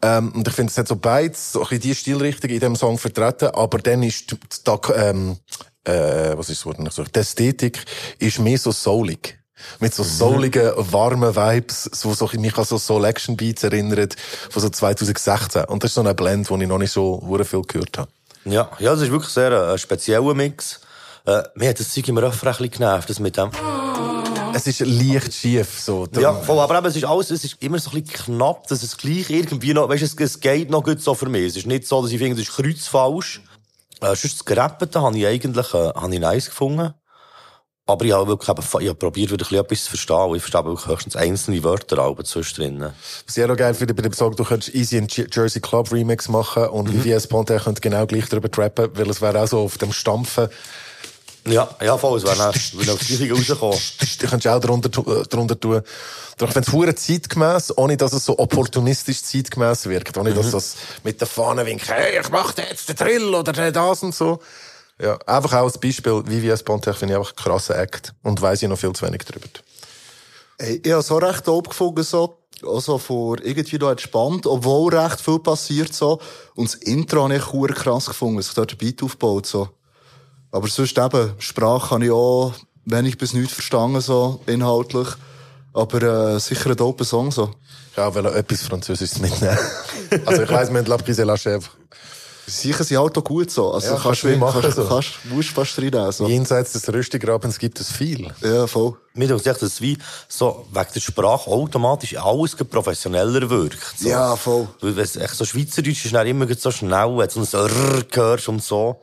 Ähm, 0.03 0.33
und 0.33 0.49
ich 0.49 0.55
finde, 0.55 0.71
es 0.73 0.79
hat 0.79 0.89
so 0.89 0.97
beides, 0.97 1.53
so 1.53 1.61
ein 1.61 1.69
bisschen 1.69 1.81
die 1.83 1.95
Stilrichtung 1.95 2.51
in 2.51 2.59
dem 2.61 2.75
Song 2.77 2.99
vertreten, 2.99 3.49
aber 3.55 3.79
dann 3.79 4.03
ist 4.03 4.31
die, 4.33 4.37
die, 4.67 4.93
ähm, 4.95 5.37
äh, 5.85 6.37
was 6.37 6.51
ist 6.51 6.61
das 6.61 6.67
Wort 6.67 6.79
noch 6.81 6.93
so? 6.93 7.05
Die 7.05 7.19
Ästhetik 7.19 7.85
ist 8.19 8.39
mehr 8.39 8.59
so 8.59 8.73
soulig. 8.73 9.39
Mit 9.79 9.95
so 9.95 10.03
souligen, 10.03 10.73
warmen 10.77 11.35
Vibes, 11.35 11.85
so, 11.85 12.13
so, 12.13 12.29
mich 12.35 12.59
an 12.59 12.65
so 12.65 12.77
Soul 12.77 13.05
Action 13.05 13.37
Beats 13.37 13.63
erinnert, 13.63 14.17
von 14.51 14.61
so 14.61 14.69
2016. 14.69 15.65
Und 15.65 15.83
das 15.83 15.93
ist 15.93 15.95
so 15.95 16.03
ein 16.03 16.17
Blend, 16.17 16.51
den 16.51 16.61
ich 16.61 16.69
noch 16.69 16.79
nicht 16.79 16.91
so 16.91 17.23
viel 17.45 17.63
gehört 17.63 17.99
habe. 17.99 18.11
Ja, 18.45 18.71
ja, 18.79 18.91
das 18.91 19.03
ist 19.03 19.11
wirklich 19.11 19.31
sehr 19.31 19.53
äh, 19.53 19.73
ein 19.73 19.79
spezieller 19.79 20.35
Mix. 20.35 20.81
Äh, 21.27 21.43
mir 21.55 21.71
hat 21.71 21.81
das 21.81 21.91
Zeug 21.91 22.09
im 22.09 22.19
Refrain 22.19 22.55
ein 22.59 22.71
genervt, 22.71 23.09
das 23.09 23.19
mit 23.21 23.37
dem. 23.37 23.51
Es 24.53 24.67
ist 24.67 24.81
leicht 24.81 25.33
schief, 25.33 25.81
so. 25.81 26.07
Ja, 26.19 26.35
voll, 26.35 26.59
aber 26.59 26.79
eben, 26.79 26.87
es 26.87 26.97
ist 26.97 27.05
alles, 27.05 27.31
es 27.31 27.45
ist 27.45 27.63
immer 27.63 27.79
so 27.79 27.91
ein 27.91 28.03
bisschen 28.03 28.37
knapp, 28.37 28.67
dass 28.69 28.83
es 28.83 28.97
gleich 28.97 29.31
irgendwie 29.31 29.73
noch, 29.73 29.89
weißt 29.89 30.03
du, 30.03 30.07
es, 30.07 30.15
es 30.15 30.41
geht 30.41 30.71
noch 30.71 30.85
gut 30.85 31.01
so 31.01 31.15
für 31.15 31.29
mich. 31.29 31.47
Es 31.47 31.57
ist 31.57 31.67
nicht 31.67 31.87
so, 31.87 32.03
dass 32.03 32.13
ich 32.13 32.19
finde, 32.19 32.41
es 32.41 32.49
ist 32.49 32.55
kreuzfalsch. 32.55 33.41
Äh, 34.01 34.07
sonst 34.17 34.35
das 34.41 34.45
Gerappete 34.45 35.01
habe 35.01 35.17
ich 35.19 35.27
eigentlich, 35.27 35.75
äh, 35.75 35.89
habe 35.95 36.15
ich 36.15 36.21
nice 36.21 36.47
gefunden. 36.47 36.95
Aber 37.87 38.03
ich 38.07 38.13
habe 38.13 38.27
wirklich 38.29 38.49
eben, 38.49 38.63
ich 38.63 38.89
habe 38.89 38.95
probiert, 38.95 39.31
wieder 39.31 39.45
ein 39.45 39.49
bisschen 39.49 39.59
etwas 39.63 39.85
zu 39.85 39.91
verstehen. 39.91 40.35
Ich 40.37 40.43
verstehe 40.43 40.65
wirklich 40.65 40.87
höchstens 40.87 41.17
einzelne 41.17 41.63
Wörter, 41.63 41.99
aber 41.99 42.25
zwischendrin. 42.25 42.81
Was 43.27 43.37
ich 43.37 43.45
auch 43.45 43.49
noch 43.49 43.59
geil 43.59 43.75
finde 43.75 43.93
bei 43.93 44.01
dem 44.01 44.15
Song, 44.15 44.35
du 44.35 44.43
könntest 44.43 44.75
easy 44.75 44.97
einen 44.97 45.09
Jersey 45.11 45.61
Club 45.61 45.93
Remix 45.93 46.31
machen 46.31 46.67
und 46.69 46.89
Mhm. 46.93 47.03
VVS 47.03 47.27
Ponte 47.27 47.59
könnte 47.59 47.83
genau 47.83 48.07
gleich 48.07 48.27
darüber 48.31 48.51
trappen, 48.51 48.89
weil 48.95 49.11
es 49.11 49.21
wäre 49.21 49.43
auch 49.43 49.47
so 49.49 49.61
auf 49.61 49.77
dem 49.77 49.93
Stampfen. 49.93 50.49
Ja, 51.47 51.69
ja, 51.83 51.99
voll, 51.99 52.17
es 52.19 52.25
wäre 52.25 52.37
dann, 52.37 52.55
wenn 52.75 52.91
aufs 52.91 53.07
Gleiche 53.07 53.33
rauskommen. 53.33 53.79
Du 54.19 54.27
könntest 54.29 54.47
auch 54.55 54.61
darunter, 54.61 54.91
tu- 54.91 55.13
äh, 55.13 55.25
darunter 55.29 55.59
tun. 55.61 55.83
Doch 56.39 56.55
wenn 56.55 56.63
es 56.63 56.73
hure 56.73 56.95
zeitgemäß, 56.95 57.77
ohne 57.77 57.97
dass 57.99 58.13
es 58.15 58.25
so 58.25 58.39
opportunistisch 58.39 59.23
zeitgemäß 59.23 59.87
wirkt, 59.87 60.17
ohne 60.17 60.31
Mhm. 60.31 60.37
dass 60.37 60.51
das 60.53 60.77
mit 61.03 61.21
der 61.21 61.29
Fahne 61.29 61.67
winkt, 61.67 61.87
hey, 61.89 62.19
ich 62.21 62.31
mach 62.31 62.57
jetzt 62.57 62.89
den 62.89 62.97
Drill 62.97 63.35
oder 63.35 63.53
den 63.53 63.73
das 63.75 64.03
und 64.03 64.15
so. 64.15 64.39
Ja, 65.01 65.19
einfach 65.27 65.53
auch 65.55 65.65
als 65.65 65.77
Beispiel, 65.79 66.23
VVS 66.27 66.63
Ponte 66.63 66.95
finde 66.95 67.15
ich 67.15 67.19
einfach 67.19 67.33
ein 67.33 67.37
krasser 67.37 67.79
Act 67.79 68.15
und 68.23 68.41
weiss 68.41 68.63
ich 68.63 68.69
noch 68.69 68.79
viel 68.79 68.93
zu 68.95 69.05
wenig 69.07 69.25
drüber. 69.25 69.47
Ey, 70.59 70.81
ich 70.83 70.93
habe 70.93 71.03
so 71.03 71.19
recht 71.19 71.47
dope 71.47 71.69
gefunden, 71.71 72.03
so. 72.05 72.39
Also 72.67 72.97
vor 72.99 73.37
irgendwie 73.43 73.79
da 73.79 73.91
entspannt, 73.91 74.47
obwohl 74.47 74.95
recht 74.97 75.21
viel 75.21 75.41
passiert, 75.41 75.93
so. 75.93 76.21
Und 76.55 76.69
das 76.73 76.77
Intro 76.77 77.25
habe 77.25 77.37
ich 77.37 77.75
krass 77.75 78.07
gefunden, 78.07 78.37
dass 78.39 78.47
sich 78.47 78.55
dort 78.55 78.71
der 78.71 78.77
Beat 78.77 79.03
aufbaut, 79.03 79.47
so. 79.47 79.69
Aber 80.55 80.69
sonst 80.69 80.97
eben, 80.97 81.33
Sprache 81.39 81.91
habe 81.91 82.05
ich 82.05 82.11
auch 82.13 82.53
wenig 82.85 83.19
bis 83.19 83.33
nichts 83.33 83.55
verstanden, 83.55 84.01
so, 84.01 84.41
inhaltlich. 84.47 85.09
Aber, 85.73 86.35
äh, 86.35 86.39
sicher 86.39 86.71
ein 86.71 86.77
dope 86.77 87.05
Song, 87.05 87.33
so. 87.33 87.51
Ich 87.91 87.99
wollte 87.99 88.31
auch 88.31 88.35
etwas 88.37 88.63
Französisches 88.63 89.19
mitnehmen. 89.19 89.59
also 90.27 90.45
ich 90.45 90.51
weiss, 90.51 90.71
wir 90.71 90.79
haben 90.79 90.87
La 90.87 90.97
Prise 90.97 91.25
la 91.25 91.35
Chèvre. 91.35 91.71
Sicher 92.47 92.85
sind 92.85 92.99
halt 92.99 93.19
auch 93.19 93.25
gut, 93.25 93.51
so. 93.51 93.73
Also, 93.73 93.89
Ja, 93.89 93.93
kannst 93.95 94.05
kannst 94.05 94.23
du, 94.23 94.37
machen, 94.37 94.63
kannst, 94.63 94.77
so. 94.77 94.87
kannst, 94.87 95.11
musst 95.25 95.49
fast 95.49 95.77
reinnehmen, 95.77 96.13
so. 96.13 96.29
Jenseits 96.29 96.71
des 96.71 96.89
Röstigrabens 96.93 97.59
gibt 97.59 97.81
es 97.81 97.91
viel. 97.91 98.33
Ja, 98.41 98.69
voll. 98.69 98.97
Mir 99.17 99.29
denkt 99.29 99.45
sich, 99.45 99.53
dass 99.53 99.63
es 99.63 99.81
wie 99.81 99.97
so 100.27 100.67
wegen 100.73 100.89
der 100.93 101.01
Sprache 101.01 101.49
automatisch 101.49 102.17
alles 102.17 102.57
professioneller 102.57 103.49
wirkt. 103.49 103.79
So. 103.97 104.09
Ja, 104.09 104.35
voll. 104.35 104.67
Weil 104.81 104.97
wenn 104.97 105.05
es 105.05 105.15
echt 105.15 105.37
so 105.37 105.45
Schweizerdeutsch 105.45 106.05
ist, 106.05 106.13
dann 106.13 106.27
immer 106.27 106.53
so 106.53 106.73
schnell, 106.73 107.17
wenn 107.17 107.29
du 107.29 107.45
so 107.45 107.59
ein 107.59 108.05
hörst 108.13 108.49
und 108.49 108.61
so, 108.61 109.01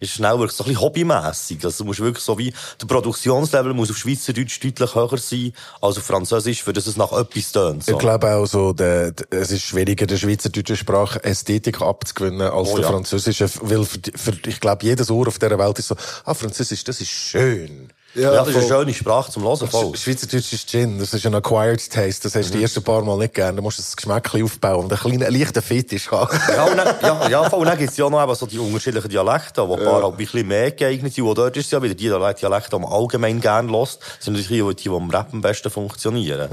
ist 0.00 0.12
schnell 0.12 0.38
wirklich 0.38 0.52
so 0.52 0.64
ein 0.64 0.68
bisschen 0.68 0.82
hobbymässig. 0.82 1.64
Also 1.64 1.82
du 1.82 1.88
musst 1.88 2.00
wirklich 2.00 2.22
so 2.22 2.36
wie, 2.36 2.52
der 2.78 2.86
Produktionslevel 2.86 3.72
muss 3.72 3.90
auf 3.90 3.96
Schweizerdeutsch 3.96 4.62
deutlich 4.62 4.94
höher 4.94 5.16
sein 5.16 5.54
als 5.80 5.96
auf 5.96 6.04
Französisch, 6.04 6.62
für 6.62 6.74
das 6.74 6.86
es 6.86 6.98
nach 6.98 7.12
etwas 7.12 7.52
tönt. 7.52 7.84
So. 7.84 7.92
Ich 7.92 7.98
glaube 7.98 8.34
auch 8.34 8.44
so, 8.44 8.74
der, 8.74 9.12
der, 9.12 9.40
es 9.40 9.50
ist 9.50 9.62
schwieriger, 9.62 10.06
der 10.06 10.18
schweizerdeutschen 10.18 10.76
Sprache 10.76 11.24
Ästhetik 11.24 11.80
abzugewinnen 11.80 12.50
als 12.50 12.68
Oh 12.68 12.74
der 12.76 12.84
ja. 12.84 12.90
französischen. 12.90 13.48
Weil 13.62 13.86
für, 13.86 13.98
für, 14.14 14.32
ich 14.46 14.60
glaube, 14.60 14.84
jedes 14.84 15.10
Ohr 15.10 15.26
auf 15.26 15.38
dieser 15.38 15.58
Welt 15.58 15.78
ist 15.78 15.88
so, 15.88 15.96
ah, 16.26 16.34
Französisch, 16.34 16.84
das 16.84 17.00
ist 17.00 17.08
schön. 17.08 17.93
Ja, 18.14 18.30
das 18.32 18.48
ist 18.48 18.56
eine 18.56 18.66
schöne 18.66 18.94
Sprache 18.94 19.30
zum 19.32 19.42
Hören. 19.44 19.68
Voll. 19.68 19.86
Sch- 19.86 19.96
Schweizerdeutsch 19.98 20.52
ist 20.52 20.68
Gin, 20.68 20.98
das 20.98 21.12
ist 21.14 21.26
ein 21.26 21.34
acquired 21.34 21.90
taste, 21.90 22.22
das 22.24 22.34
hast 22.34 22.50
du 22.50 22.56
die 22.58 22.62
ersten 22.62 22.82
paar 22.82 23.02
Mal 23.02 23.18
nicht 23.18 23.34
gern, 23.34 23.56
da 23.56 23.62
musst 23.62 23.78
du 23.78 23.82
das 23.82 23.96
Geschmäckchen 23.96 24.42
aufbauen 24.44 24.84
und 24.84 24.92
einen 24.92 25.00
kleinen, 25.18 25.32
leichten 25.34 25.62
Fetisch 25.62 26.10
haben. 26.10 26.38
Ja, 26.48 26.64
und 26.64 26.76
dann, 26.76 26.96
ja, 27.02 27.28
ja, 27.28 27.50
voll. 27.50 27.60
Und 27.60 27.66
dann 27.66 27.78
gibt's 27.78 27.96
ja 27.96 28.08
noch 28.08 28.22
eben 28.22 28.34
so 28.34 28.46
die 28.46 28.58
unterschiedlichen 28.58 29.08
Dialekte, 29.08 29.66
wo 29.68 29.74
ein 29.74 29.84
paar 29.84 30.02
halt 30.02 30.04
ein 30.12 30.16
bisschen 30.16 30.46
mehr 30.46 30.70
geeignet 30.70 31.14
sind. 31.14 31.24
Und 31.24 31.36
dort 31.38 31.56
ist 31.56 31.66
es 31.66 31.70
ja 31.70 31.82
wieder 31.82 31.94
die 31.94 32.04
Dialekte, 32.04 32.70
die 32.76 32.78
man 32.78 32.92
allgemein 32.92 33.40
gerne 33.40 33.70
lässt, 33.70 33.98
sind 34.20 34.34
natürlich 34.34 34.76
die, 34.76 34.82
die 34.84 34.88
am 34.94 35.10
Rap 35.10 35.28
am 35.32 35.40
besten 35.40 35.70
funktionieren. 35.70 36.48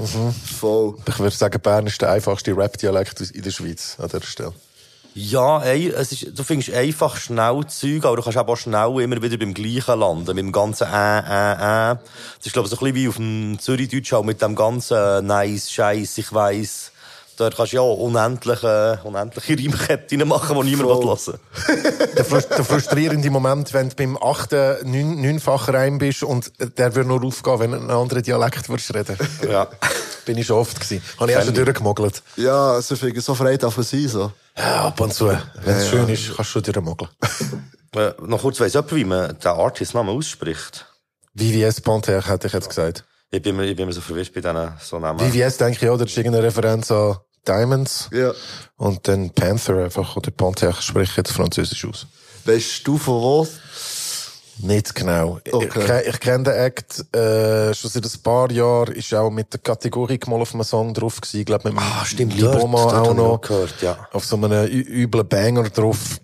Voll. 0.59 0.95
Ich 1.07 1.19
würde 1.19 1.35
sagen, 1.35 1.59
Bern 1.61 1.87
ist 1.87 2.01
der 2.01 2.11
einfachste 2.11 2.55
Rap-Dialekt 2.55 3.21
in 3.21 3.41
der 3.43 3.51
Schweiz, 3.51 3.95
an 3.99 4.07
dieser 4.07 4.23
Stelle. 4.23 4.53
Ja, 5.13 5.61
ey, 5.61 5.89
es 5.89 6.13
ist, 6.13 6.37
du 6.37 6.43
findest 6.43 6.73
einfach 6.73 7.17
schnell 7.17 7.65
Zeug, 7.67 8.05
aber 8.05 8.15
du 8.15 8.21
kannst 8.23 8.37
aber 8.37 8.53
auch 8.53 8.57
schnell 8.57 9.01
immer 9.01 9.21
wieder 9.21 9.37
beim 9.37 9.53
Gleichen 9.53 9.99
landen, 9.99 10.35
mit 10.35 10.37
dem 10.37 10.51
ganzen 10.53 10.87
äh, 10.87 11.19
äh, 11.19 11.91
äh. 11.91 11.95
Das 12.37 12.45
ist, 12.45 12.53
glaube 12.53 12.67
ich, 12.67 12.73
so 12.73 12.77
ein 12.77 12.93
bisschen 12.93 12.95
wie 12.95 13.07
auf 13.09 13.17
dem 13.17 13.59
Zürichdeutsch 13.59 14.13
auch 14.13 14.23
mit 14.23 14.41
dem 14.41 14.55
ganzen 14.55 14.97
äh, 14.97 15.21
nice, 15.21 15.69
scheiß, 15.71 16.17
ich 16.17 16.31
weiss. 16.33 16.91
Dort 17.35 17.57
kannst 17.57 17.73
du 17.73 17.77
ja 17.77 17.81
unendliche, 17.81 18.99
unendliche 19.03 19.57
Reimketten 19.57 20.27
machen, 20.27 20.55
die 20.61 20.75
niemand 20.75 20.89
will. 20.89 21.39
der, 22.15 22.23
der 22.23 22.63
frustrierende 22.63 23.29
Moment, 23.31 23.73
wenn 23.73 23.89
du 23.89 23.95
beim 23.95 24.17
achten, 24.21 24.77
neun, 24.89 25.21
neunfachen 25.21 25.75
Reim 25.75 25.97
bist 25.97 26.23
und 26.23 26.51
der 26.77 26.95
würde 26.95 27.09
nur 27.09 27.23
aufgehen, 27.23 27.59
wenn 27.59 27.71
du 27.71 27.77
einen 27.77 27.91
anderen 27.91 28.23
Dialekt 28.23 28.69
würdest 28.69 28.93
reden. 28.93 29.17
Ja. 29.49 29.67
Bin 30.25 30.37
ich 30.37 30.45
schon 30.45 30.57
oft 30.57 30.79
gewesen. 30.79 31.01
Habe 31.19 31.31
ich 31.31 31.37
auch 31.37 31.43
schon 31.43 31.55
durchgemogelt. 31.55 32.21
Ja, 32.37 32.73
also, 32.73 32.93
ich 32.93 32.99
finde, 32.99 33.19
so 33.21 33.33
frei 33.33 33.57
darf 33.57 33.75
man 33.75 33.85
sein, 33.85 34.07
so. 34.07 34.31
Ja, 34.58 34.86
ab 34.86 35.00
und 35.00 35.13
zu. 35.13 35.27
Wenn 35.27 35.75
es 35.75 35.89
schön 35.89 36.08
ist, 36.10 36.36
kannst 36.36 36.39
du 36.39 36.43
schon 36.43 36.63
durchmogeln. 36.63 37.10
Äh, 37.93 38.13
noch 38.22 38.39
kurz 38.39 38.58
weiss 38.62 38.74
jemand, 38.74 38.96
wie 38.96 39.03
man 39.03 39.38
den 39.38 39.51
Artist-Namen 39.51 40.15
ausspricht. 40.15 40.86
VVS 41.36 41.81
Panther, 41.81 42.25
hätte 42.25 42.48
ich 42.48 42.53
jetzt 42.53 42.70
gesagt. 42.70 43.03
Ich 43.31 43.41
bin 43.41 43.58
mir, 43.58 43.65
ich 43.65 43.75
bin 43.75 43.86
mir 43.86 43.91
so 43.91 44.00
verwischt 44.00 44.34
bei 44.34 44.39
diesen 44.39 44.72
so 44.79 44.98
Namen. 44.98 45.20
VVS 45.20 45.58
denke 45.58 45.74
ich, 45.74 45.81
ja, 45.81 45.98
das 45.98 46.10
ist 46.10 46.17
irgendeine 46.17 46.48
Referenz 46.48 46.89
an 46.89 47.17
Diamonds. 47.46 48.10
Ja. 48.13 48.31
Und 48.77 49.08
dann 49.10 49.31
Panther 49.31 49.75
einfach, 49.84 50.15
oder 50.15 50.31
Panther, 50.31 50.70
ich 50.70 50.81
spreche 50.81 51.17
jetzt 51.17 51.34
Französisch 51.34 51.84
aus. 51.86 52.08
Weißt 52.46 52.88
du 52.88 52.98
von 52.98 53.22
wo? 53.22 53.48
Nicht 54.60 54.93
genau. 54.93 55.39
Okay. 55.51 56.01
Ich, 56.03 56.13
ich 56.13 56.20
kenne 56.20 56.43
den 56.43 56.53
Act 56.53 57.00
äh, 57.15 57.74
schon 57.74 57.89
seit 57.89 58.05
ein 58.05 58.22
paar 58.24 58.51
Jahren. 58.51 58.93
Ist 58.93 59.13
auch 59.13 59.29
mit 59.31 59.51
der 59.53 59.60
Kategorie 59.60 60.20
mal 60.27 60.41
auf 60.41 60.53
einem 60.53 60.63
Song 60.63 60.93
drauf 60.93 61.20
gewesen. 61.22 61.39
Ich 61.39 61.46
glaube, 61.46 61.72
mit 61.72 61.81
Ah, 61.81 62.05
stimmt, 62.05 62.36
Liboma 62.36 62.77
dort, 62.84 62.93
dort 62.93 63.08
auch 63.08 63.13
noch. 63.15 63.41
gehört, 63.41 63.81
ja. 63.81 64.08
Auf 64.12 64.25
so 64.25 64.36
einem 64.36 64.67
üblen 64.67 65.27
Banger 65.27 65.63
drauf. 65.70 66.20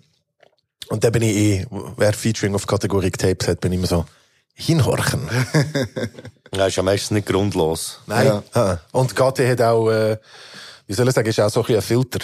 Und 0.88 1.04
da 1.04 1.10
bin 1.10 1.22
ich 1.22 1.36
eh, 1.36 1.66
wer 1.96 2.12
Featuring 2.12 2.54
auf 2.54 2.66
Kategorie 2.66 3.10
getaped 3.10 3.48
hat, 3.48 3.60
bin 3.60 3.72
ich 3.72 3.78
immer 3.78 3.88
so, 3.88 4.04
hinhorchen. 4.54 5.28
Ja, 6.54 6.66
ist 6.66 6.76
ja 6.76 6.82
meistens 6.82 7.10
nicht 7.10 7.26
grundlos. 7.28 8.00
Nein. 8.06 8.42
Ah. 8.54 8.78
Und 8.92 9.14
Kathi 9.14 9.46
hat 9.46 9.60
auch, 9.60 9.90
äh, 9.90 10.16
wie 10.86 10.94
soll 10.94 11.06
ich 11.06 11.14
sagen, 11.14 11.28
ist 11.28 11.38
auch 11.40 11.50
so 11.50 11.60
ein, 11.60 11.66
bisschen 11.66 11.76
ein 11.76 11.82
Filter. 11.82 12.20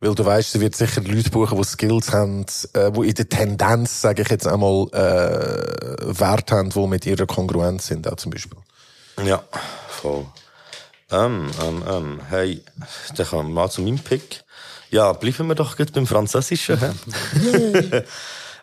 Weil 0.00 0.14
du 0.14 0.24
weißt, 0.24 0.52
sie 0.52 0.60
wird 0.60 0.74
sicher 0.74 1.02
Leute 1.02 1.28
buchen, 1.28 1.58
die 1.58 1.64
Skills 1.64 2.12
haben, 2.12 2.46
äh, 2.72 2.90
die 2.90 3.08
in 3.08 3.14
der 3.14 3.28
Tendenz, 3.28 4.00
sage 4.00 4.22
ich 4.22 4.30
jetzt 4.30 4.46
einmal, 4.46 4.86
äh, 4.92 6.18
Wert 6.18 6.50
haben, 6.52 6.70
die 6.70 6.86
mit 6.86 7.04
ihrer 7.04 7.26
Kongruenz 7.26 7.88
sind, 7.88 8.08
auch 8.08 8.16
zum 8.16 8.30
Beispiel. 8.30 8.58
Ja, 9.24 9.42
voll. 9.88 10.24
Ähm, 11.10 11.50
ähm, 11.62 11.82
ähm, 11.86 12.20
hey, 12.30 12.62
dann 13.16 13.26
kommen 13.26 13.48
wir 13.48 13.54
mal 13.54 13.70
zu 13.70 13.82
meinem 13.82 13.98
Pick. 13.98 14.42
Ja, 14.90 15.12
bleiben 15.12 15.48
wir 15.48 15.54
doch 15.54 15.76
gut 15.76 15.92
beim 15.92 16.06
Französischen. 16.06 16.78
äh, 16.82 18.02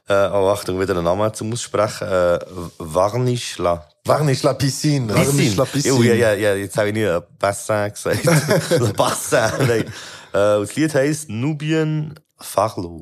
oh, 0.08 0.50
Achtung, 0.50 0.80
wieder 0.80 0.96
einen 0.96 1.04
Namen 1.04 1.34
zum 1.34 1.54
Aussprechen. 1.54 2.08
Äh, 2.08 2.40
Varnish 2.80 3.60
la 3.60 3.88
Varnish 4.06 4.44
la 4.44 4.54
Piscine. 4.54 5.14
Varnish 5.14 5.56
la 5.56 5.66
Piscine. 5.66 5.96
Oh, 5.96 6.02
ja, 6.02 6.14
ja, 6.14 6.34
ja, 6.34 6.56
jetzt 6.56 6.78
habe 6.78 6.88
ich 6.88 6.94
nie 6.96 7.04
äh, 7.04 7.22
Bassin 7.38 7.92
gesagt. 7.92 8.24
Bassin, 8.98 9.68
nein. 9.68 9.94
Äh, 10.34 10.58
und 10.58 10.68
das 10.68 10.76
Lied 10.76 10.94
heisst 10.94 11.30
Nubian 11.30 12.16
Farlo. 12.40 13.02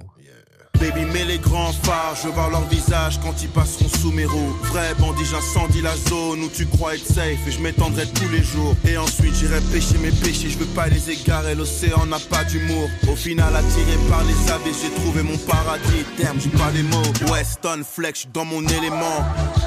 Baby, 0.79 1.05
mets 1.05 1.23
les 1.23 1.37
grands 1.37 1.71
phares, 1.83 2.15
je 2.21 2.27
vois 2.27 2.49
leur 2.49 2.65
visage 2.67 3.19
quand 3.23 3.41
ils 3.41 3.49
passeront 3.49 3.87
sous 4.01 4.11
mes 4.11 4.25
roues. 4.25 4.55
Vrai 4.63 4.93
bandit, 4.99 5.23
j'incendie 5.23 5.81
la 5.81 5.95
zone 5.95 6.43
où 6.43 6.49
tu 6.49 6.65
crois 6.65 6.95
être 6.95 7.05
safe 7.05 7.47
et 7.47 7.51
je 7.51 7.59
m'étendrai 7.61 8.05
tous 8.07 8.27
les 8.29 8.43
jours. 8.43 8.75
Et 8.85 8.97
ensuite 8.97 9.35
j'irai 9.35 9.61
pêcher 9.71 9.97
mes 9.99 10.11
péchés, 10.11 10.49
je 10.49 10.57
veux 10.57 10.73
pas 10.75 10.87
les 10.87 11.09
égarer, 11.09 11.55
l'océan 11.55 12.05
n'a 12.05 12.19
pas 12.29 12.43
d'humour. 12.43 12.89
Au 13.09 13.15
final, 13.15 13.55
attiré 13.55 13.97
par 14.09 14.23
les 14.25 14.51
abeilles, 14.51 14.75
j'ai 14.81 14.93
trouvé 15.01 15.23
mon 15.23 15.37
paradis. 15.37 16.03
Terme, 16.17 16.39
j'ai 16.41 16.49
pas 16.49 16.71
les 16.73 16.83
mots. 16.83 17.31
Weston 17.31 17.81
Flex, 17.89 18.19
j'suis 18.19 18.29
dans 18.33 18.45
mon 18.45 18.61
élément. 18.67 19.23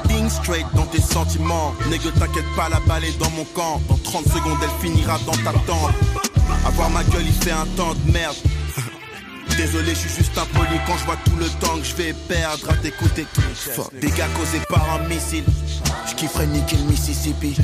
Being 0.09 0.29
straight 0.29 0.67
dans 0.75 0.87
tes 0.87 1.01
sentiments. 1.01 1.75
Nègre, 1.89 2.13
t'inquiète 2.13 2.49
pas, 2.55 2.69
la 2.69 2.81
balle 2.81 3.05
est 3.05 3.19
dans 3.19 3.31
mon 3.31 3.45
camp. 3.55 3.81
Dans 3.89 3.97
30 3.97 4.25
secondes, 4.27 4.59
elle 4.63 4.87
finira 4.87 5.19
dans 5.25 5.33
ta 5.33 5.59
tente. 5.67 5.95
Avoir 6.67 6.91
ma 6.91 7.03
gueule, 7.05 7.18
fait 7.49 7.55
un 7.55 7.67
temps 7.77 7.95
de 7.95 8.13
merde. 8.13 8.37
Désolé, 9.57 9.95
je 9.95 10.01
suis 10.01 10.17
juste 10.19 10.37
impoli 10.37 10.79
quand 10.87 10.97
je 10.99 11.05
vois 11.05 11.17
tout 11.25 11.37
le 11.39 11.49
temps 11.61 11.79
que 11.79 11.85
je 11.85 11.95
vais 11.95 12.13
perdre 12.13 12.71
à 12.71 12.75
t'écouter. 12.75 13.27
Fuck, 13.55 13.93
Dégâts 14.01 14.29
causés 14.37 14.63
par 14.69 14.85
un 14.93 15.09
missile. 15.09 15.45
Je 16.09 16.15
kifferais 16.15 16.47
niquer 16.47 16.77
le 16.77 16.85
Mississippi. 16.85 17.57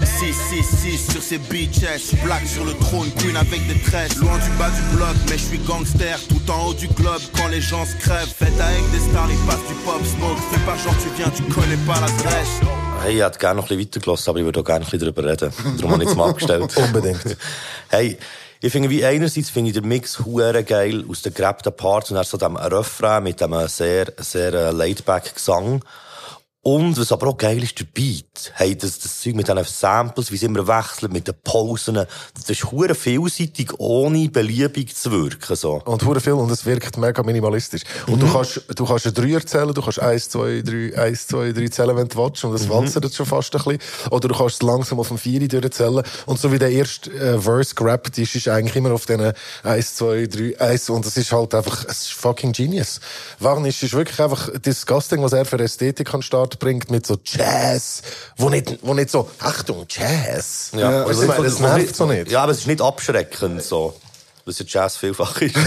666 0.00 1.12
sur 1.12 1.22
ces 1.22 1.38
bitches, 1.38 2.14
black 2.24 2.46
sur 2.46 2.64
le 2.64 2.72
trône, 2.74 3.10
queen 3.18 3.36
avec 3.36 3.66
des 3.68 3.78
tresses. 3.80 4.16
Loin 4.16 4.38
du 4.38 4.50
bas 4.58 4.70
du 4.70 4.96
bloc, 4.96 5.14
mais 5.28 5.38
je 5.38 5.44
suis 5.44 5.58
gangster, 5.58 6.18
tout 6.28 6.50
en 6.50 6.66
haut 6.66 6.74
du 6.74 6.88
globe 6.88 7.22
quand 7.36 7.48
les 7.48 7.60
gens 7.60 7.84
se 7.84 7.94
crèvent. 7.96 8.32
Faites 8.36 8.60
avec 8.60 8.90
des 8.90 9.00
stars, 9.00 9.28
ils 9.30 9.46
passent 9.46 9.66
du 9.68 9.74
pop 9.84 10.02
smoke. 10.04 10.40
Fais 10.50 10.60
pas 10.60 10.76
genre 10.76 10.96
tu 11.02 11.08
viens, 11.16 11.30
tu 11.30 11.42
connais 11.44 11.78
pas 11.86 12.00
l'adresse. 12.00 12.60
Hey, 13.02 13.14
ich 13.16 13.22
hätte 13.22 13.38
gerne 13.38 13.56
noch 13.56 13.64
ein 13.64 13.76
bisschen 13.78 13.86
weitergelassen, 13.86 14.28
aber 14.28 14.38
ich 14.40 14.44
würde 14.44 14.60
auch 14.60 14.64
gerne 14.64 14.84
ein 14.84 14.90
bisschen 14.90 15.00
darüber 15.00 15.24
reden. 15.24 15.52
Darum 15.78 15.92
habe 15.92 16.02
ich 16.02 16.10
es 16.10 16.16
mal 16.16 16.28
abgestellt. 16.28 16.76
Unbedingt. 16.76 17.36
Hey, 17.88 18.18
ich 18.60 18.70
finde, 18.70 18.90
wie 18.90 19.02
einerseits 19.02 19.48
finde 19.48 19.70
ich 19.70 19.74
den 19.74 19.88
Mix 19.88 20.18
hure 20.18 20.62
geil 20.64 21.04
aus 21.08 21.22
den 21.22 21.32
gerappten 21.32 21.72
Parts 21.72 22.10
und 22.10 22.16
dann 22.16 22.24
so 22.24 22.36
dem 22.36 22.56
Refrain 22.56 23.22
mit 23.22 23.40
dem 23.40 23.54
sehr, 23.68 24.12
sehr 24.18 24.52
äh, 24.52 24.70
laid-back 24.70 25.34
Gesang. 25.34 25.82
Und 26.62 26.98
was 27.00 27.10
aber 27.10 27.28
auch 27.28 27.38
geil 27.38 27.62
ist, 27.62 27.78
der 27.80 27.86
Beat. 27.86 28.52
Hey, 28.52 28.76
das, 28.76 28.98
das 28.98 29.20
Zeug 29.20 29.34
mit 29.34 29.48
diesen 29.48 29.64
Samples, 29.64 30.30
wie 30.30 30.36
sie 30.36 30.44
immer 30.44 30.66
wechseln, 30.68 31.10
mit 31.10 31.26
den 31.26 31.34
Pausen. 31.42 31.94
Das 31.94 32.50
ist 32.50 32.70
hure 32.70 32.94
vielseitig, 32.94 33.72
ohne 33.78 34.28
beliebig 34.28 34.94
zu 34.94 35.10
wirken, 35.10 35.56
so. 35.56 35.80
Und 35.86 36.04
hure 36.04 36.20
viel 36.20 36.34
und 36.34 36.50
es 36.50 36.66
wirkt 36.66 36.98
mega 36.98 37.22
minimalistisch. 37.22 37.80
Und 38.06 38.16
Mhm. 38.16 38.20
du 38.26 38.32
kannst, 38.34 38.60
du 38.76 38.84
kannst 38.84 39.06
einen 39.06 39.14
Dreier 39.14 39.46
zählen, 39.46 39.72
du 39.72 39.80
kannst 39.80 40.00
eins, 40.00 40.28
zwei, 40.28 40.60
drei, 40.62 40.98
eins, 40.98 41.26
zwei, 41.28 41.52
drei 41.52 41.68
zählen, 41.68 41.96
wenn 41.96 42.08
du 42.08 42.18
willst. 42.18 42.44
Und 42.44 42.52
das 42.52 42.64
Mhm. 42.66 42.70
walzert 42.70 43.14
schon 43.14 43.24
fast 43.24 43.56
ein 43.56 43.62
bisschen. 43.64 43.78
Oder 44.10 44.28
du 44.28 44.34
kannst 44.34 44.56
es 44.56 44.62
langsam 44.62 45.00
auf 45.00 45.08
dem 45.08 45.16
Vieri 45.16 45.48
durchzählen. 45.48 46.04
Und 46.26 46.38
so 46.38 46.52
wie 46.52 46.58
der 46.58 46.70
erste 46.70 47.10
äh, 47.10 47.40
Verse 47.40 47.74
gerappt 47.74 48.18
ist, 48.18 48.34
ist 48.36 48.48
eigentlich 48.48 48.76
immer 48.76 48.92
auf 48.92 49.06
diesen 49.06 49.32
eins, 49.62 49.94
zwei, 49.96 50.26
drei, 50.26 50.60
eins. 50.60 50.90
Und 50.90 51.06
es 51.06 51.16
ist 51.16 51.32
halt 51.32 51.54
einfach, 51.54 51.86
es 51.88 52.02
ist 52.02 52.12
fucking 52.12 52.52
genius. 52.52 53.00
Warnisch 53.38 53.82
ist 53.82 53.94
wirklich 53.94 54.20
einfach 54.20 54.50
disgusting, 54.60 55.22
was 55.22 55.32
er 55.32 55.46
für 55.46 55.58
Ästhetik 55.58 56.12
an 56.12 56.20
den 56.20 56.24
Start 56.50 56.58
bringt, 56.58 56.90
mit 56.90 57.06
so 57.06 57.16
Jazz, 57.24 58.02
wo 58.36 58.48
nicht, 58.48 58.78
wo 58.82 58.94
nicht 58.94 59.10
so, 59.10 59.30
Achtung, 59.38 59.86
Jazz. 59.88 60.72
Ja, 60.74 61.06
Weißt 61.06 61.22
du, 61.22 61.26
das, 61.26 61.36
das 61.36 61.60
nervt 61.60 61.96
so 61.96 62.06
nicht. 62.06 62.30
Ja, 62.30 62.42
aber 62.42 62.52
es 62.52 62.58
ist 62.58 62.66
nicht 62.66 62.80
abschreckend, 62.80 63.62
so. 63.62 63.94
Was 64.46 64.58
ja 64.58 64.64
Jazz 64.66 64.96
vielfach 64.96 65.40
ist. 65.42 65.54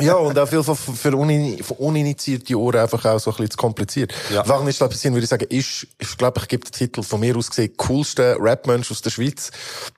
Ja, 0.00 0.14
und 0.16 0.38
auch 0.38 0.46
viel 0.46 0.62
für, 0.62 0.74
für, 0.74 1.16
unin, 1.16 1.62
für 1.62 1.74
uninitiierte 1.74 2.54
Ohren 2.58 2.80
einfach 2.80 3.02
auch 3.06 3.18
so 3.18 3.30
ein 3.30 3.36
bisschen 3.36 3.52
zu 3.52 3.56
kompliziert. 3.56 4.12
Ja. 4.32 4.42
Glaube 4.42 4.68
ich, 4.68 4.78
würde 4.78 5.18
ich 5.20 5.28
sagen, 5.28 5.46
ist, 5.48 5.86
ich 5.98 6.16
glaube, 6.18 6.40
ich 6.40 6.48
gebe 6.48 6.64
den 6.64 6.72
Titel 6.72 7.02
von 7.02 7.20
mir 7.20 7.34
aus 7.36 7.48
gesehen, 7.48 7.72
coolste 7.76 8.36
Rap-Mensch 8.38 8.90
aus 8.90 9.00
der 9.00 9.10
Schweiz. 9.10 9.50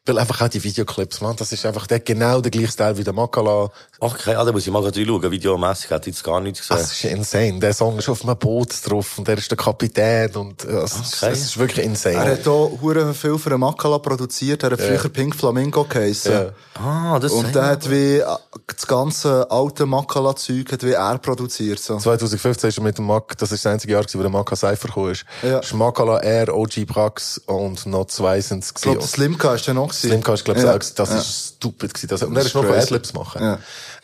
Weil 0.07 0.19
einfach 0.19 0.43
auch 0.43 0.49
die 0.49 0.63
Videoclips, 0.63 1.21
man, 1.21 1.35
das 1.37 1.51
ist 1.53 1.67
einfach 1.67 1.87
der, 1.89 2.01
genau 2.01 2.41
der 2.41 2.51
gleiche 2.51 2.71
Style 2.71 2.97
wie 2.99 3.05
der 3.05 3.13
Makala. 3.13 3.71
Okay, 4.01 4.35
ah, 4.37 4.45
da 4.45 4.53
muss 4.53 4.65
ich 4.65 4.73
mal 4.73 4.83
reinschauen. 4.85 5.31
Videomässig 5.31 5.91
hätte 5.91 6.09
ich 6.09 6.15
jetzt 6.17 6.25
gar 6.25 6.41
nichts 6.41 6.61
gesehen. 6.61 6.77
Das 6.77 6.93
ist 6.93 7.05
insane. 7.05 7.59
Der 7.59 7.75
Song 7.75 7.99
ist 7.99 8.09
auf 8.09 8.23
einem 8.25 8.37
Boot 8.37 8.69
drauf 8.89 9.19
und 9.19 9.27
der 9.27 9.39
ist 9.39 9.51
der 9.51 9.59
Kapitän 9.59 10.35
und, 10.37 10.65
äh, 10.65 10.69
es, 10.83 10.93
ist, 10.95 11.23
Okay. 11.23 11.33
es 11.33 11.41
ist 11.43 11.59
wirklich 11.59 11.79
Er 11.79 11.91
insane. 11.91 12.19
hat 12.33 12.47
auch 12.47 12.79
hure 12.81 13.13
viel 13.13 13.37
für 13.39 13.51
den 13.51 13.59
Makala 13.59 13.99
produziert. 13.99 14.63
Er 14.63 14.71
hat 14.71 14.81
früher 14.81 15.09
Pink 15.09 15.35
Flamingo 15.35 15.83
geheissen. 15.85 16.33
Ja. 16.33 16.51
Ah, 16.81 17.19
das 17.19 17.33
Und 17.33 17.53
der 17.55 17.65
hat 17.67 17.91
wie, 17.91 18.19
äh, 18.19 18.25
das 18.69 18.87
ganze 18.87 19.51
alte 19.51 19.85
Makala-Zeug 19.85 20.71
hat 20.71 20.85
wie 20.85 20.93
er 20.93 21.19
produziert, 21.19 21.81
so. 21.81 21.99
2015 21.99 22.69
ist 22.69 22.79
er 22.79 22.85
mit 22.85 22.99
dem 22.99 23.07
Mac, 23.07 23.37
das 23.39 23.51
ist 23.51 23.65
das 23.65 23.73
einzige 23.73 23.95
Jahr, 23.95 24.03
gewesen, 24.03 24.19
wo 24.19 24.23
der 24.23 24.31
Maka 24.31 24.55
Cypher 24.55 24.87
gekommen 24.89 25.11
ist. 25.11 25.25
Ja. 25.43 25.59
Ist 25.59 25.75
Makala, 25.75 26.19
er, 26.21 26.55
OG 26.57 26.85
Prax 26.87 27.39
und 27.47 27.85
noch 27.87 28.07
zwei 28.07 28.41
sind 28.41 28.63
es 28.63 28.71
Ich 28.77 28.83
glaube, 28.83 29.03
Slimka 29.03 29.55
ist 29.55 29.67
der 29.67 29.75
noch 29.75 29.89
gewesen. 29.89 30.09
Slimka 30.09 30.35
ist, 30.35 30.45
glaube 30.45 30.61
ich, 30.61 30.67
Ja. 30.67 30.75
auch, 30.75 30.79
das 30.79 30.95
Ja. 31.11 31.19
ist 31.19 31.58
stupid 31.59 31.93
gewesen. 31.95 32.09
Das, 32.09 32.23
und 32.23 32.35
Das 32.35 32.45
er 32.45 32.47
ist 32.49 32.55
noch 32.55 32.63
von 32.65 32.73
crazy. 32.73 32.87
Adlibs 32.87 33.13
machen. 33.13 33.43
Ja. 33.43 33.59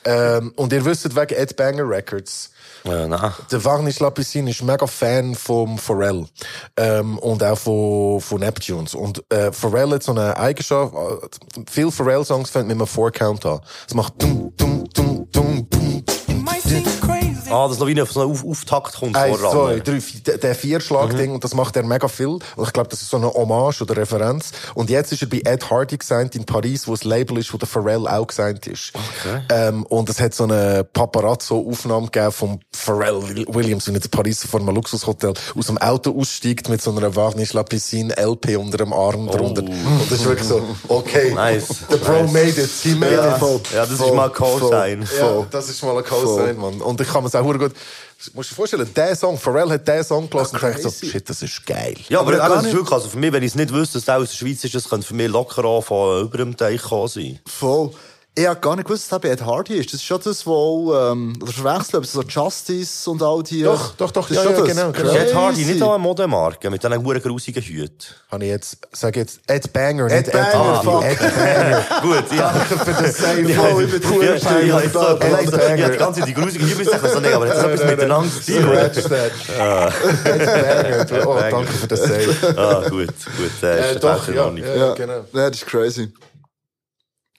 Ähm, 0.05 0.53
und 0.57 0.73
ihr 0.73 0.85
wisst, 0.85 1.05
wegen 1.17 1.35
Ed 1.35 1.57
Banger 1.57 1.89
Records, 1.89 2.51
Äh, 2.85 3.07
nein. 3.07 3.33
der 3.51 3.65
Varnish 3.65 4.01
Lapicin 4.01 4.47
ist 4.49 4.63
mega 4.63 4.87
Fan 4.87 5.35
vom 5.35 5.79
Pharrell. 5.79 6.27
Ähm, 6.77 7.19
und 7.19 7.43
auch 7.43 7.57
von, 7.59 8.21
von 8.21 8.41
Neptunes. 8.41 8.95
Und, 8.95 9.23
äh, 9.33 9.51
Pharrell 9.53 9.91
hat 9.93 10.03
so 10.03 10.13
eine 10.13 10.37
Eigenschaft, 10.37 10.93
äh, 10.95 11.61
viele 11.71 11.91
Pharrell-Songs 11.91 12.51
fangen 12.51 12.67
mit 12.69 12.77
einem 12.77 12.87
Four-Count 12.87 13.47
an. 13.47 13.61
Es 13.89 13.95
macht 13.95 14.21
dum, 14.21 14.53
dum, 14.57 14.85
dum, 14.93 15.29
dum, 15.33 15.69
dum, 15.71 16.45
Ah, 17.55 17.69
noch 17.69 17.87
wie 17.87 18.01
auf 18.03 18.11
so 18.13 18.21
einen 18.23 18.31
auf 18.33 18.45
Auftakt 18.45 18.97
kommt 18.99 19.17
Eins, 19.17 19.39
zwei, 19.39 19.79
drei, 19.81 19.99
der- 20.27 20.39
der 20.39 20.55
Vierschlag-Ding, 20.55 21.33
und 21.33 21.45
das 21.45 21.55
macht 21.55 21.77
er 21.77 21.83
mega 21.85 22.09
viel. 22.09 22.27
Und 22.57 22.67
ich 22.67 22.73
glaube, 22.73 22.89
das 22.89 23.01
ist 23.03 23.11
so 23.11 23.17
eine 23.17 23.33
Hommage 23.33 23.83
oder 23.83 23.97
Referenz. 23.97 24.51
Und 24.75 24.91
jetzt 24.91 25.13
ist 25.13 25.23
er 25.23 25.29
bei 25.29 25.41
Ed 25.45 25.71
Hardy 25.71 25.97
gesigned 25.97 26.35
in 26.35 26.45
Paris, 26.45 26.87
wo 26.89 26.93
das 26.93 27.05
Label 27.05 27.39
ist, 27.39 27.53
wo 27.53 27.59
der 27.59 27.69
Pharrell 27.69 28.07
auch 28.09 28.27
gesigned 28.27 28.67
ist. 28.67 28.93
Ähm, 29.51 29.85
und 29.87 30.09
es 30.09 30.21
hat 30.21 30.35
so 30.35 30.45
eine 30.45 30.85
Paparazzo-Aufnahme 30.85 32.07
gegeben 32.07 32.33
vom 32.33 32.61
Pharrell 32.73 33.23
Williams, 33.49 33.87
wenn 33.87 33.95
in 33.95 34.01
Paris 34.11 34.45
vor 34.45 34.61
einem 34.61 34.75
Luxushotel 34.75 35.35
aus 35.57 35.67
dem 35.67 35.79
Auto 35.79 36.19
aussteigt 36.19 36.69
mit 36.69 36.83
so 36.83 36.91
einer 36.91 37.15
Varnish 37.15 37.53
Lapicine 37.53 38.15
LP 38.17 38.57
unter 38.57 38.79
dem 38.79 38.93
Arm 38.93 39.27
drunter. 39.29 39.63
Und 39.63 39.71
das 40.11 40.21
ist 40.21 40.25
wirklich 40.27 40.49
so, 40.49 40.63
okay. 40.89 41.33
Nice. 41.35 41.69
The 41.91 41.97
Bro 41.99 42.23
Nice. 42.25 42.33
made 42.33 42.61
it. 42.61 42.71
He 42.83 42.95
made 42.95 43.15
Ja, 43.15 43.33
it. 43.35 43.39
voll. 43.39 43.61
Ja, 43.75 43.83
das 43.87 43.93
ist 43.93 44.15
mal 44.15 44.27
ein 44.27 44.33
Co-Sign. 44.33 45.09
Ja, 45.19 45.47
das 45.51 45.69
ist 45.69 45.83
mal 45.83 45.97
ein 45.99 46.05
Co-Sign, 46.05 46.57
Mann. 46.57 46.81
Und 46.81 47.01
ich 47.01 47.09
kann 47.09 47.23
mir 47.23 47.29
auch 47.35 47.44
gut, 47.53 47.73
musst 48.33 48.51
du 48.51 48.55
dir 48.55 48.57
vorstellen, 48.57 48.89
der 48.95 49.17
Song, 49.17 49.39
Pharrell 49.39 49.71
hat 49.71 49.87
den 49.87 50.03
Song 50.03 50.29
gelassen 50.29 50.57
und 50.57 50.63
dachte 50.63 50.83
so, 50.83 50.91
shit, 50.91 51.29
das 51.29 51.43
ist 51.43 51.65
geil. 51.67 51.97
Ja, 52.09 52.21
aber, 52.21 52.43
Aber 52.43 52.57
das 52.57 52.67
ist 52.67 52.73
wirklich, 52.73 52.93
also 52.93 53.09
für 53.09 53.19
mich, 53.19 53.33
wenn 53.33 53.43
ich 53.43 53.51
es 53.51 53.55
nicht 53.55 53.73
wüsste, 53.73 53.99
dass 53.99 54.07
der 54.07 54.19
aus 54.19 54.31
der 54.31 54.37
Schweiz 54.37 54.65
ist, 54.65 54.75
das 54.75 54.89
könnte 54.89 55.07
für 55.07 55.15
mich 55.15 55.29
locker 55.29 55.65
auch 55.65 55.83
von 55.83 56.23
über 56.23 56.39
dem 56.39 56.57
Teich 56.57 56.83
sein. 56.83 57.39
Voll. 57.47 57.91
Ich 58.37 58.49
hab 58.49 58.61
gar 58.61 58.75
nicht 58.75 58.87
gewusst, 58.89 59.13
dass 59.13 59.23
er 59.23 59.31
Ed 59.31 59.47
Hardy 59.47 59.75
ist. 59.75 59.91
Das 59.93 60.01
ist 60.01 60.07
schon 60.07 60.21
das, 60.25 60.45
wo, 60.45 60.93
ähm, 60.93 61.35
oder 61.41 61.53
verwechseln, 61.53 61.99
aber 61.99 62.05
so 62.05 62.21
Justice 62.23 63.09
und 63.09 63.23
all 63.23 63.45
die. 63.45 63.63
Doch, 63.63 63.93
doch, 63.95 64.11
doch, 64.11 64.29
Das 64.29 64.37
ist 64.37 64.37
ja, 64.39 64.43
schon 64.43 64.53
ja, 64.55 64.59
das. 64.59 64.69
genau, 64.69 64.91
genau. 64.91 65.11
Crazy. 65.13 65.25
Ed 65.29 65.35
Hardy, 65.37 65.65
nicht 65.67 65.83
auch 65.85 65.91
eine 65.91 65.99
Modemarke 66.03 66.69
mit 66.69 66.83
diesen 66.83 67.05
huren 67.05 67.23
grusigen 67.23 67.63
Hüten. 67.63 67.95
Habe 68.33 68.45
ich 68.45 68.51
jetzt, 68.51 68.79
sag 68.91 69.15
jetzt, 69.15 69.39
Ed 69.47 69.73
Banger, 69.73 70.11
Ed 70.11 70.27
nicht 70.27 70.33
Banger, 70.33 70.49
Ed 70.49 70.55
Hardy. 70.57 70.85
fuck. 70.85 71.05
Ed 71.05 71.19
Banger. 71.37 71.85
Gut, 72.03 72.37
ja. 72.37 72.53
Danke 72.53 72.85
für 72.85 73.03
das 73.05 73.17
Save. 73.19 73.41
Ich 73.41 73.49
ich 73.51 74.01
bin 74.01 74.03
ja, 74.03 74.09
pur 74.11 74.23
ich 74.35 74.45
habe 74.45 74.83
jetzt 74.83 74.93
so 74.95 75.01
Ed 75.07 75.17
überlegt, 75.17 75.23
ich 75.23 75.53
habe 75.53 75.77
die 75.77 75.83
Banger. 75.83 75.89
ganze 75.97 76.21
Zeit 76.21 76.29
die 76.29 76.35
grusigen 76.35 76.67
Hüte 76.67 76.85
gesagt, 76.85 77.05
aber 77.05 77.49
hat 77.49 77.57
das 77.57 77.65
etwas 77.65 77.87
miteinander 77.91 78.31
zu 78.33 78.53
tun? 78.53 78.63
Scratch 78.65 79.03
that. 79.05 79.33
Ed 80.25 81.09
Banger. 81.09 81.29
Oh, 81.29 81.39
danke 81.39 81.73
für 81.73 81.87
das 81.87 82.03
Save. 82.03 82.59
Ah, 82.59 82.89
gut, 82.89 83.07
gut, 83.07 83.63
äh, 83.63 83.79
Äh, 83.79 83.93
ist 83.95 84.03
doch, 84.03 84.29
Ja, 84.29 84.95
genau. 84.95 85.25
Ja, 85.33 85.51
das 85.51 85.59
ist 85.59 85.67
crazy. 85.67 86.13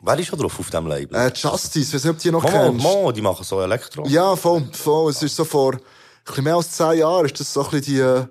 Wer 0.01 0.19
ist 0.19 0.27
schon 0.27 0.38
drauf 0.39 0.60
auf 0.60 0.69
diesem 0.69 0.88
Label? 0.88 1.15
Äh, 1.17 1.31
Justice, 1.34 1.93
weiß 1.93 2.03
nicht, 2.03 2.12
ob 2.12 2.17
du 2.17 2.23
die 2.23 2.31
noch 2.31 2.43
Mama, 2.43 2.58
kennst. 2.65 2.84
Mama, 2.84 3.12
die 3.12 3.21
machen 3.21 3.43
so 3.43 3.62
Elektro. 3.62 4.05
Ja, 4.08 4.36
voll, 4.36 4.63
voll. 4.73 5.10
Es 5.12 5.23
ist 5.23 5.36
so 5.36 5.45
vor, 5.45 5.73
ein 5.73 5.79
bisschen 6.25 6.43
mehr 6.43 6.55
als 6.55 6.71
zehn 6.71 6.99
Jahren, 6.99 7.25
ist 7.25 7.39
das 7.39 7.51
so 7.53 7.63
ein 7.63 7.69
bisschen 7.71 7.86
die, 7.95 7.99
äh, 8.01 8.25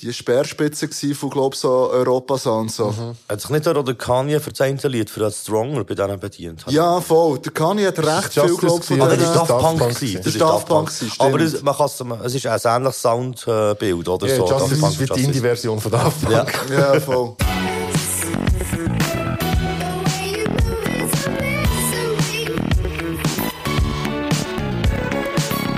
die 0.00 0.12
Speerspitze 0.12 0.88
gewesen 0.88 1.14
von, 1.14 1.30
glaub 1.30 1.54
so 1.54 1.90
Europa-Sound, 1.90 2.72
so. 2.72 2.92
Hat 3.28 3.40
sich 3.40 3.50
nicht 3.50 3.66
der 3.66 3.76
oder 3.76 3.94
Kanye 3.94 4.40
für 4.40 4.50
das 4.50 4.60
eine 4.62 4.78
Lied 4.88 5.08
für 5.10 5.20
das 5.20 5.42
Stronger 5.42 5.84
bei 5.84 5.94
denen 5.94 6.18
bedient? 6.18 6.64
Ja, 6.68 7.00
voll. 7.00 7.38
Der 7.38 7.52
Kanye 7.52 7.86
hat 7.86 7.98
recht 7.98 8.32
viel, 8.32 8.56
glaub 8.56 8.82
von 8.84 9.00
Ah, 9.00 9.08
das 9.08 9.18
denen- 9.18 9.30
ist 9.30 9.36
Daft 9.36 9.48
Punk. 9.58 9.78
Gewesen. 9.80 10.16
Das 10.18 10.26
ist 10.26 10.40
Daft 10.40 10.52
Daft 10.54 10.68
Punk 10.68 10.88
gewesen, 10.88 11.12
Aber 11.18 11.40
es, 11.40 11.62
man 11.62 11.76
kann's, 11.76 12.02
es 12.24 12.34
ist 12.34 12.46
ein 12.46 12.60
ähnliches 12.76 13.00
Soundbild, 13.02 14.08
oder? 14.08 14.26
Ja, 14.26 14.36
so, 14.36 14.48
Justice 14.50 14.68
Daft 14.70 14.80
Punk 14.80 14.92
ist 14.92 15.00
wie 15.00 15.14
die. 15.14 15.24
Indie-Version 15.24 15.80
von 15.80 15.92
Daft 15.92 16.20
Punk. 16.22 16.32
Ja. 16.70 16.92
Ja, 16.94 17.00
voll. 17.00 17.36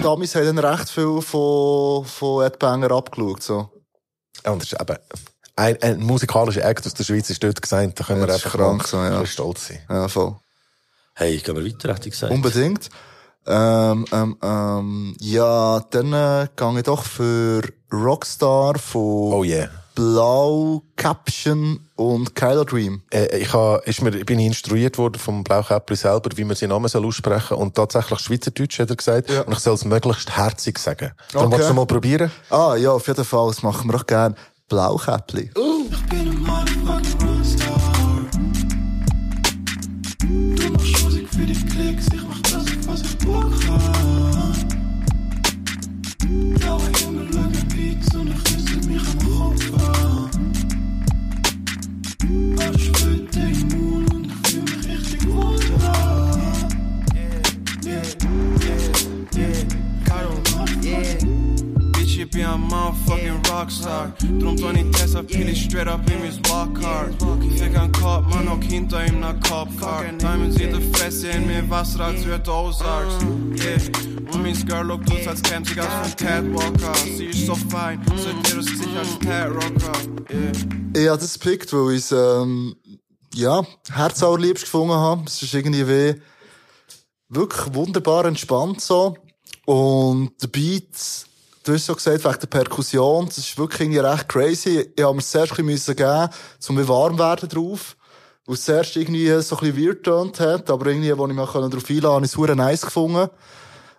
Die 0.02 0.08
Amis 0.08 0.34
haben 0.34 0.56
dann 0.56 0.58
recht 0.58 0.90
viel 0.90 1.20
von, 1.22 2.04
von 2.04 2.44
Ed 2.44 2.58
Banger 2.58 2.90
abgeschaut, 2.90 3.42
so. 3.42 3.70
Ja, 4.44 4.50
und 4.50 4.60
das 4.60 4.72
ist 4.72 4.80
eben 4.80 4.96
ein, 5.54 5.80
ein 5.80 6.00
musikalischer 6.00 6.64
Act 6.64 6.86
aus 6.86 6.94
der 6.94 7.04
Schweiz 7.04 7.30
ist 7.30 7.44
dort 7.44 7.62
gesagt, 7.62 8.00
da 8.00 8.04
können 8.04 8.20
wir 8.20 8.26
Das 8.26 8.38
ist 8.38 8.46
einfach 8.46 8.58
krank 8.58 8.88
so, 8.88 8.96
ja. 8.96 9.24
stolz 9.26 9.68
sein. 9.68 9.78
Ja, 9.88 10.08
voll. 10.08 10.34
Hey, 11.14 11.36
gehen 11.36 11.54
wir 11.54 11.64
weiter, 11.64 11.94
hätte 11.94 12.08
ich 12.08 12.14
gesagt. 12.14 12.32
Unbedingt. 12.32 12.88
Ähm, 13.46 14.04
ähm, 14.12 14.38
ähm, 14.42 15.16
ja, 15.20 15.80
dann 15.90 16.12
äh, 16.12 16.48
gehe 16.56 16.78
ich 16.78 16.82
doch 16.82 17.04
für 17.04 17.62
Rockstar 17.92 18.78
von 18.78 19.02
Oh 19.02 19.44
yeah. 19.44 19.68
Blau, 19.94 20.82
Caption 20.96 21.80
und 21.96 22.34
Kylo 22.34 22.64
Dream. 22.64 23.02
Äh, 23.12 23.38
ich, 23.38 23.52
ha, 23.52 23.76
ist 23.84 24.00
mir, 24.02 24.10
bin 24.10 24.38
ich 24.38 24.46
instruiert 24.46 24.96
worden 24.98 25.18
vom 25.18 25.44
Blaukäppli 25.44 25.96
selber, 25.96 26.30
wie 26.36 26.44
man 26.44 26.56
seinen 26.56 26.70
Namen 26.70 26.88
soll 26.88 27.04
aussprechen 27.04 27.56
Und 27.58 27.74
tatsächlich 27.74 28.18
Schweizerdeutsch 28.20 28.78
hat 28.78 28.90
er 28.90 28.96
gesagt. 28.96 29.30
Ja. 29.30 29.42
Und 29.42 29.52
ich 29.52 29.58
soll 29.58 29.74
es 29.74 29.84
möglichst 29.84 30.34
herzig 30.36 30.78
sagen. 30.78 31.12
Dann 31.32 31.46
Okay. 31.46 31.56
willst 31.58 31.70
du 31.70 31.74
mal 31.74 31.86
probieren? 31.86 32.30
Ah, 32.50 32.74
ja, 32.76 32.92
auf 32.92 33.06
jeden 33.06 33.24
Fall, 33.24 33.48
das 33.48 33.62
machen 33.62 33.90
wir 33.90 33.96
auch 33.98 34.06
gern. 34.06 34.34
Blaukäppli. 34.68 35.50
Ich 35.54 36.02
bin 36.08 36.28
ein 36.28 36.38
motherfucking 36.40 37.28
Rockstar. 37.28 37.80
Du 40.20 40.72
machst 40.72 41.04
Musik 41.04 41.28
für 41.28 41.44
die 41.46 41.66
Klicks, 41.66 42.06
ich 42.14 42.22
mach 42.26 42.40
das, 42.40 42.64
was 42.86 43.00
ich 43.02 43.18
Bock 43.18 43.52
hab. 43.68 43.92
Alles 52.58 52.91
Ich 62.22 62.30
bin 62.30 62.46
ein 62.46 62.60
motherfucking 62.60 63.42
Rockstar. 63.50 64.12
Drum 64.38 64.56
tue 64.56 64.72
ich 64.74 64.90
Tessa 64.92 65.24
Pili 65.24 65.56
straight 65.56 65.88
up 65.88 66.08
in 66.08 66.22
Walkhard. 66.48 67.16
Ich 67.42 67.60
fick 67.60 67.76
an 67.76 67.90
Kopf, 67.90 68.32
man 68.32 68.46
auch 68.46 68.62
hinter 68.62 69.04
ihm 69.04 69.18
nach 69.18 69.34
Kopfkart. 69.40 70.22
Diamonds 70.22 70.56
in 70.60 70.70
der 70.70 70.80
Fresse, 70.92 71.30
in 71.30 71.48
mir 71.48 71.68
Wasser, 71.68 72.04
als 72.04 72.24
wird 72.24 72.48
Ozarks. 72.48 73.14
Yeah. 73.58 73.76
Und 74.32 74.40
mein 74.40 74.54
Girl 74.66 74.86
lookt 74.86 75.10
aus, 75.10 75.26
als 75.26 75.42
käme 75.42 75.66
sie 75.66 75.74
ganz 75.74 75.88
vom 75.92 76.16
Catwalker. 76.16 76.94
Sie 76.94 77.24
ist 77.24 77.44
so 77.44 77.56
fein, 77.56 78.00
seit 78.06 78.48
ihr 78.50 78.56
das 78.56 78.66
Gesicht 78.66 78.96
als 78.96 79.18
Cat-Rocker. 79.18 79.92
Yeah. 80.30 80.52
Ich 80.94 81.08
habe 81.08 81.20
das 81.20 81.40
gepickt, 81.40 81.72
weil 81.72 81.94
ich 81.96 82.02
es, 82.02 82.12
ähm, 82.12 82.76
ja, 83.34 83.64
herzallerliebst 83.90 84.62
gefunden 84.62 84.94
habe. 84.94 85.24
Es 85.26 85.42
ist 85.42 85.52
irgendwie 85.52 85.88
wie, 85.88 86.22
wirklich 87.30 87.74
wunderbar 87.74 88.26
entspannt 88.26 88.80
so. 88.80 89.16
Und 89.64 90.40
der 90.40 90.46
Beat, 90.46 91.26
du 91.64 91.72
hast 91.72 91.86
so 91.86 91.94
gesagt, 91.94 92.24
wegen 92.24 92.38
der 92.40 92.46
Perkussion, 92.46 93.26
das 93.26 93.38
ist 93.38 93.58
wirklich 93.58 93.82
irgendwie 93.82 94.00
recht 94.00 94.28
crazy. 94.28 94.92
Ich 94.94 95.02
habe 95.02 95.14
mir 95.14 95.22
zuerst 95.22 95.58
ein 95.58 95.66
bisschen 95.66 95.96
geben 95.96 96.28
um 96.68 96.78
wie 96.78 96.88
warm 96.88 97.18
werden 97.18 97.48
drauf. 97.48 97.96
Weil 98.46 98.54
es 98.54 98.64
zuerst 98.64 98.96
irgendwie 98.96 99.28
so 99.40 99.56
ein 99.56 99.72
bisschen 99.72 100.04
weird 100.04 100.40
hat, 100.40 100.68
aber 100.70 100.86
irgendwie, 100.86 101.16
wo 101.16 101.26
ich 101.26 101.34
mich 101.34 101.36
darauf 101.36 101.54
einladen 101.54 101.80
konnte, 101.80 102.08
habe 102.08 102.24
ich 102.24 102.30
es 102.30 102.34
verdammt 102.34 102.58
nice 102.58 102.82
gefunden. 102.82 103.28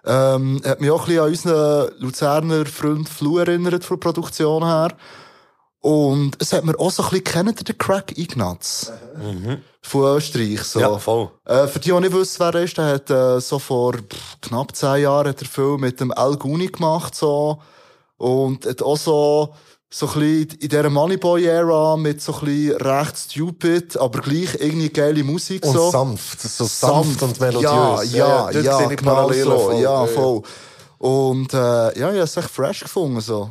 Ähm, 0.05 0.61
hat 0.65 0.81
mich 0.81 0.91
auch 0.91 1.07
ein 1.07 1.15
bisschen 1.15 1.21
an 1.21 1.29
unseren 1.29 1.91
Luzerner 1.99 2.65
Freund 2.65 3.07
Flu 3.07 3.37
erinnert, 3.37 3.85
von 3.85 3.97
der 3.99 4.11
Produktion 4.11 4.65
her. 4.65 4.89
Und 5.83 6.37
es 6.39 6.53
hat 6.53 6.63
mir 6.63 6.79
auch 6.79 6.91
so 6.91 7.03
ein 7.03 7.09
bisschen, 7.09 7.25
kennt 7.25 7.67
den 7.67 7.77
Crack 7.77 8.17
Ignatz? 8.17 8.89
Von 9.81 10.15
Österreich, 10.15 10.63
so. 10.63 10.79
Ja, 10.79 10.97
voll. 10.97 11.29
Äh, 11.43 11.67
für 11.67 11.79
die, 11.79 11.91
die 11.91 11.99
nicht 11.99 12.13
wissen, 12.13 12.39
wer 12.39 12.55
er 12.55 12.63
ist, 12.63 12.77
der 12.77 12.85
hat, 12.85 13.09
äh, 13.09 13.41
so 13.41 13.59
vor 13.59 13.95
pff, 13.95 14.39
knapp 14.39 14.73
zehn 14.73 15.01
Jahren 15.01 15.27
hat 15.27 15.41
er 15.41 15.45
viel 15.47 15.77
mit 15.77 15.99
dem 15.99 16.11
El 16.15 16.37
Guni 16.37 16.67
gemacht, 16.67 17.13
so. 17.15 17.61
Und 18.15 18.65
hat 18.65 18.81
auch 18.81 18.95
so, 18.95 19.53
so 19.89 20.07
ein 20.07 20.13
bisschen 20.13 20.59
in 20.61 20.69
dieser 20.69 20.89
Moneyboy-Ära 20.89 21.97
mit 21.97 22.21
so 22.21 22.33
ein 22.33 22.45
bisschen 22.45 22.77
recht 22.77 23.17
stupid, 23.17 23.97
aber 23.97 24.21
gleich 24.21 24.55
irgendwie 24.61 24.89
geile 24.89 25.21
Musik, 25.25 25.65
Und 25.65 25.73
so. 25.73 25.91
sanft. 25.91 26.39
So 26.43 26.63
sanft, 26.63 27.21
und 27.23 27.41
melodiös. 27.41 28.13
Ja, 28.13 28.49
ja, 28.51 28.51
ja, 28.51 28.77
sehe 28.77 28.89
ich 28.89 28.97
genau 28.99 29.29
so. 29.33 29.59
voll. 29.59 29.81
Ja, 29.81 30.05
voll. 30.05 30.41
Und, 30.99 31.53
äh, 31.53 31.57
ja, 31.57 31.91
ich 31.93 32.03
habe 32.03 32.19
es 32.19 32.37
echt 32.37 32.49
fresh 32.51 32.79
gefunden, 32.79 33.19
so. 33.19 33.49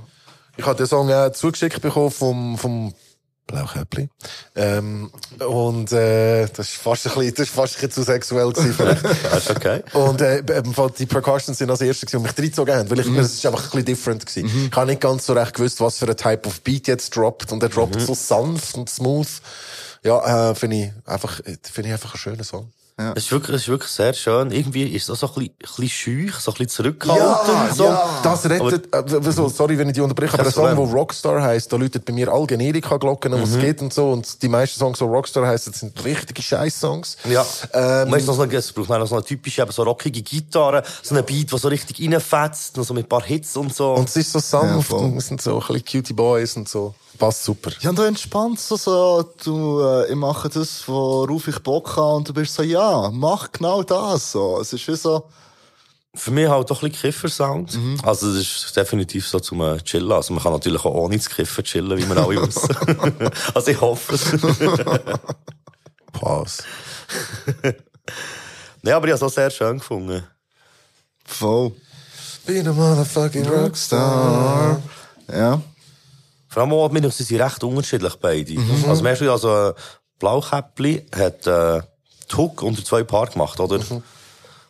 Ich 0.56 0.66
habe 0.66 0.76
den 0.76 0.86
Song 0.86 1.10
auch 1.10 1.30
zugeschickt 1.32 1.80
bekommen 1.80 2.10
vom, 2.10 2.58
vom 2.58 2.94
Blaukäppli. 3.46 4.08
Ähm, 4.54 5.10
und, 5.46 5.92
äh, 5.92 6.46
das 6.46 6.68
ist 6.68 6.76
fast 6.76 7.06
ein 7.06 7.14
bisschen, 7.14 7.34
das 7.34 7.48
ist 7.48 7.54
fast 7.54 7.74
ein 7.74 7.88
bisschen 7.88 7.90
zu 7.90 8.02
sexuell 8.02 8.52
gewesen, 8.52 8.74
vielleicht. 8.74 9.04
Das 9.22 9.44
ist 9.44 9.50
okay. 9.50 9.82
Und 9.92 10.20
äh, 10.20 10.42
Fall 10.72 10.90
die 10.98 11.06
Percussions 11.06 11.58
sind 11.58 11.70
als 11.70 11.80
erste 11.80 12.06
gewesen, 12.06 12.22
die 12.22 12.28
mich 12.28 12.38
reingezogen 12.38 12.74
haben, 12.74 12.90
weil 12.90 13.00
ich, 13.00 13.06
es 13.08 13.34
ist 13.34 13.46
einfach 13.46 13.64
ein 13.64 13.70
bisschen 13.70 13.84
different 13.84 14.26
gewesen. 14.26 14.68
Ich 14.70 14.76
habe 14.76 14.86
nicht 14.86 15.00
ganz 15.00 15.26
so 15.26 15.32
recht 15.32 15.54
gewusst, 15.54 15.80
was 15.80 15.98
für 15.98 16.08
ein 16.08 16.16
Type 16.16 16.46
of 16.46 16.60
Beat 16.62 16.86
jetzt 16.86 17.14
droppt. 17.16 17.52
Und 17.52 17.62
er 17.62 17.68
droppt 17.68 18.00
so 18.00 18.14
sanft 18.14 18.76
und 18.76 18.88
smooth. 18.88 19.28
Ja, 20.04 20.50
äh, 20.50 20.54
finde 20.54 20.76
ich 20.76 21.08
einfach, 21.08 21.40
äh, 21.40 21.56
finde 21.62 21.88
ich 21.88 21.92
einfach 21.94 22.14
einen 22.14 22.20
schönen 22.20 22.44
Song. 22.44 22.72
Es 22.96 23.24
ist 23.24 23.32
wirklich, 23.32 23.56
es 23.56 23.62
ist 23.62 23.68
wirklich 23.68 23.90
sehr 23.90 24.12
schön. 24.12 24.50
Irgendwie 24.50 24.82
ist 24.82 25.08
es 25.08 25.10
auch 25.10 25.16
so 25.16 25.26
ein 25.28 25.34
bisschen, 25.34 25.54
ein 25.54 25.66
bisschen 25.66 25.88
schüch, 25.88 26.34
so 26.34 26.50
ein 26.50 26.54
bisschen 26.54 26.68
zurückhaltend. 26.68 27.74
so. 27.74 27.94
Das 28.22 28.44
rettet, 28.48 28.94
äh, 28.94 29.32
so, 29.32 29.48
sorry, 29.48 29.78
wenn 29.78 29.88
ich 29.88 29.94
die 29.94 30.00
unterbreche, 30.00 30.34
aber 30.34 30.44
ein 30.46 30.52
Song, 30.52 30.76
wo 30.76 30.84
Rockstar 30.84 31.42
heisst, 31.42 31.72
da 31.72 31.76
läutet 31.76 32.04
bei 32.04 32.12
mir 32.12 32.30
all 32.30 32.46
Generika-Glocken, 32.46 33.32
was 33.32 33.58
geht 33.58 33.80
und 33.80 33.92
so. 33.94 34.10
Und 34.10 34.42
die 34.42 34.48
meisten 34.48 34.78
Songs, 34.78 34.98
die 34.98 35.04
Rockstar 35.04 35.46
heissen, 35.46 35.72
sind 35.72 36.04
richtige 36.04 36.42
Scheiß-Songs. 36.42 37.16
Ja. 37.24 37.46
Ähm, 37.72 38.10
du, 38.10 38.24
noch 38.24 38.52
es 38.52 38.72
braucht 38.72 38.88
noch 38.90 39.06
so 39.06 39.14
eine 39.14 39.24
typische, 39.24 39.62
eben 39.62 39.72
so 39.72 39.82
rockige 39.82 40.22
Gitarre, 40.22 40.82
so 41.02 41.14
eine 41.14 41.22
Beat, 41.22 41.50
die 41.50 41.58
so 41.58 41.68
richtig 41.68 41.98
reinfetzt, 42.00 42.76
noch 42.76 42.84
so 42.84 42.94
mit 42.94 43.06
ein 43.06 43.08
paar 43.08 43.22
Hits 43.24 43.56
und 43.56 43.74
so. 43.74 43.94
und 43.94 44.08
es 44.08 44.16
ist 44.16 44.32
so 44.32 44.38
sanft 44.38 44.88
voll. 44.88 45.00
und 45.00 45.14
wir 45.14 45.20
sind 45.22 45.40
so 45.40 45.60
ein 45.60 45.66
bisschen 45.66 46.02
Cutie 46.02 46.12
Boys 46.12 46.56
und 46.56 46.68
so. 46.68 46.94
Passt 47.18 47.44
super. 47.44 47.70
Ja, 47.80 47.90
und 47.90 47.98
du 47.98 48.02
entspannt 48.02 48.58
so, 48.58 48.76
so, 48.76 49.22
du, 49.44 49.80
äh, 49.80 50.10
ich 50.10 50.16
mache 50.16 50.48
das, 50.48 50.88
worauf 50.88 51.46
ich 51.46 51.58
Bock 51.60 51.96
habe, 51.96 52.16
und 52.16 52.28
du 52.28 52.32
bist 52.34 52.54
so, 52.54 52.62
ja, 52.62 53.10
mach 53.12 53.52
genau 53.52 53.82
das, 53.82 54.32
so. 54.32 54.60
Es 54.60 54.72
ist 54.72 54.88
wie 54.88 54.96
so, 54.96 55.28
Für 56.14 56.30
mich 56.30 56.48
halt 56.48 56.68
doch 56.70 56.82
ein 56.82 56.90
bisschen 56.90 57.12
Kiffer-Sound. 57.12 57.78
Also, 58.02 58.28
das 58.34 58.42
ist 58.42 58.76
definitiv 58.76 59.26
so 59.28 59.40
zum 59.40 59.60
äh, 59.60 59.78
Chillen. 59.82 60.10
Also, 60.12 60.32
man 60.34 60.42
kann 60.42 60.52
natürlich 60.52 60.84
auch 60.84 60.94
ohne 60.94 61.18
zu 61.20 61.30
kiffen 61.30 61.64
chillen, 61.64 61.96
wie 61.96 62.08
wir 62.08 62.16
alle 62.16 62.42
wissen. 62.46 62.76
also, 63.54 63.70
ich 63.70 63.80
hoffe 63.80 64.14
es. 64.14 64.24
Pass. 66.12 66.62
nee, 68.82 68.92
aber 68.92 69.06
ich 69.06 69.12
habe 69.12 69.14
es 69.14 69.22
auch 69.22 69.30
sehr 69.34 69.50
schön 69.50 69.78
gefunden. 69.78 70.22
voll. 71.24 71.72
Be 72.44 72.60
a 72.60 72.72
motherfucking 72.72 73.46
Rockstar. 73.46 74.82
Ja. 75.32 75.62
Vor 76.52 76.62
allem 76.62 76.72
auch, 76.74 76.92
wir 76.92 77.10
sind 77.10 77.40
recht 77.40 77.64
unterschiedlich 77.64 78.14
beide. 78.16 78.54
Also, 78.86 79.02
merkst 79.02 79.22
du, 79.22 79.32
also, 79.32 79.70
äh, 79.70 79.74
Blaukäppli 80.18 81.06
hat, 81.16 81.46
äh, 81.46 81.80
die 82.30 82.36
Hook 82.36 82.62
unter 82.62 82.84
zwei 82.84 83.04
Paar 83.04 83.28
gemacht, 83.28 83.58
oder? 83.58 83.80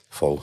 Voll. 0.08 0.38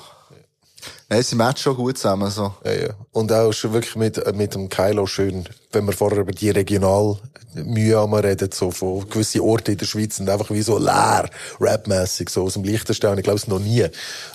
Nein, 1.07 1.23
sie 1.23 1.37
matchen 1.37 1.63
schon 1.63 1.75
gut 1.77 1.97
zusammen, 1.97 2.29
so. 2.29 2.53
Ja, 2.65 2.73
ja. 2.73 2.89
Und 3.11 3.31
auch 3.31 3.53
schon 3.53 3.71
wirklich 3.71 3.95
mit, 3.95 4.17
äh, 4.17 4.33
mit 4.33 4.53
dem 4.53 4.67
Kylo 4.67 5.05
schön, 5.07 5.47
wenn 5.71 5.85
wir 5.85 5.93
vorher 5.93 6.19
über 6.19 6.33
die 6.33 6.49
regional 6.49 7.17
Mühe 7.53 7.97
reden, 8.21 8.51
so 8.51 8.71
von 8.71 9.09
gewissen 9.09 9.39
Orten 9.39 9.71
in 9.71 9.77
der 9.77 9.85
Schweiz 9.85 10.17
sind 10.17 10.29
einfach 10.29 10.49
wie 10.49 10.61
so 10.61 10.77
leer, 10.77 11.29
rapmässig, 11.61 12.29
so 12.29 12.43
aus 12.43 12.53
dem 12.53 12.65
Liechtenstein. 12.65 13.17
Ich 13.17 13.23
glaube, 13.23 13.39
es 13.39 13.47
noch 13.47 13.59
nie 13.59 13.85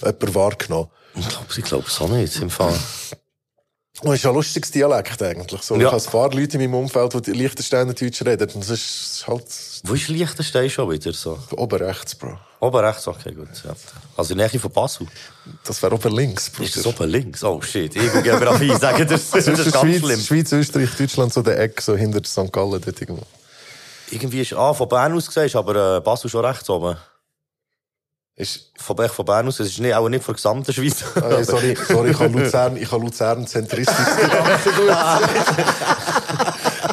jemand 0.01 0.35
wahrgenommen. 0.35 0.89
Ich 1.15 1.29
glaube, 1.29 1.47
ich 1.55 1.65
glaube 1.65 1.85
es 1.87 2.01
auch 2.01 2.09
nicht, 2.09 2.41
im 2.41 2.49
Fall. 2.49 2.75
Und 4.01 4.13
es 4.13 4.21
ist 4.21 4.27
ein 4.27 4.35
lustiges 4.35 4.71
Dialekt 4.73 5.23
eigentlich. 5.23 5.63
So, 5.63 5.77
Ja. 5.77 5.83
Ich 5.83 5.87
habe 5.93 6.03
ein 6.03 6.11
paar 6.11 6.31
Leute 6.33 6.59
in 6.59 6.63
meinem 6.71 6.75
Umfeld, 6.75 7.27
die 7.27 7.31
Liechtensteiner 7.31 7.95
Deutsch 7.95 8.23
reden. 8.23 8.51
Und 8.51 8.63
es 8.65 8.71
ist 8.71 9.25
halt 9.29 9.45
Wo 9.85 9.95
ist 9.95 10.09
Liechtenstein 10.09 10.69
schon 10.69 10.91
wieder 10.91 11.13
so? 11.13 11.39
oben 11.57 11.81
rechts, 11.81 12.15
Bro. 12.17 12.37
Oben 12.61 12.77
rechts, 12.85 13.07
okay, 13.07 13.33
gut. 13.33 13.49
Ja. 13.65 13.75
Also 14.17 14.33
in 14.33 14.39
der 14.39 14.49
Nähe 14.51 14.59
von 14.59 14.73
Basel. 14.73 15.07
Das 15.65 15.81
wäre 15.81 15.95
oben 15.95 16.13
links, 16.15 16.51
Bro. 16.51 16.65
Ist 16.65 16.77
das 16.77 16.87
oben 16.87 17.09
links? 17.09 17.45
Oh 17.45 17.61
shit, 17.63 17.95
ich 17.95 18.13
gehe 18.13 18.23
Geografie 18.23 18.75
sagen, 18.77 19.07
das, 19.07 19.31
das 19.31 19.47
ist 19.47 19.73
ganz 19.73 19.79
Schweiz, 19.79 19.99
schlimm. 20.01 20.21
Schweiz, 20.21 20.53
Österreich, 20.53 20.91
Deutschland, 20.99 21.33
so 21.33 21.43
der 21.43 21.61
Eck, 21.61 21.81
so 21.81 21.95
hinter 21.97 22.23
St. 22.25 22.53
Gallen 22.53 22.81
dort 22.85 23.01
irgendwo. 23.01 23.23
Irgendwie 24.11 24.41
ist, 24.41 24.55
ah, 24.55 24.75
von 24.75 24.89
Bern 24.89 25.13
aus 25.15 25.27
gesehen, 25.29 25.57
aber 25.57 25.99
äh, 25.99 26.01
Basel 26.01 26.29
schon 26.29 26.45
rechts 26.45 26.69
oben. 26.69 26.97
Ist, 28.37 28.71
Von, 28.77 28.97
von 29.09 29.25
Bern 29.25 29.47
aus, 29.47 29.61
es 29.61 29.69
ist 29.69 29.79
nicht, 29.79 29.95
auch 29.95 30.09
nicht 30.09 30.25
von 30.25 30.33
der 30.35 30.37
gesamten 30.43 30.73
Schweiz. 30.73 31.05
äh, 31.17 31.45
sorry, 31.45 31.77
sorry, 31.89 32.11
ich 32.11 32.19
habe 32.19 32.37
Luzern, 32.37 32.77
ich 32.77 32.91
habe 32.91 33.05
Luzern 33.05 33.47
zentristisch 33.47 33.95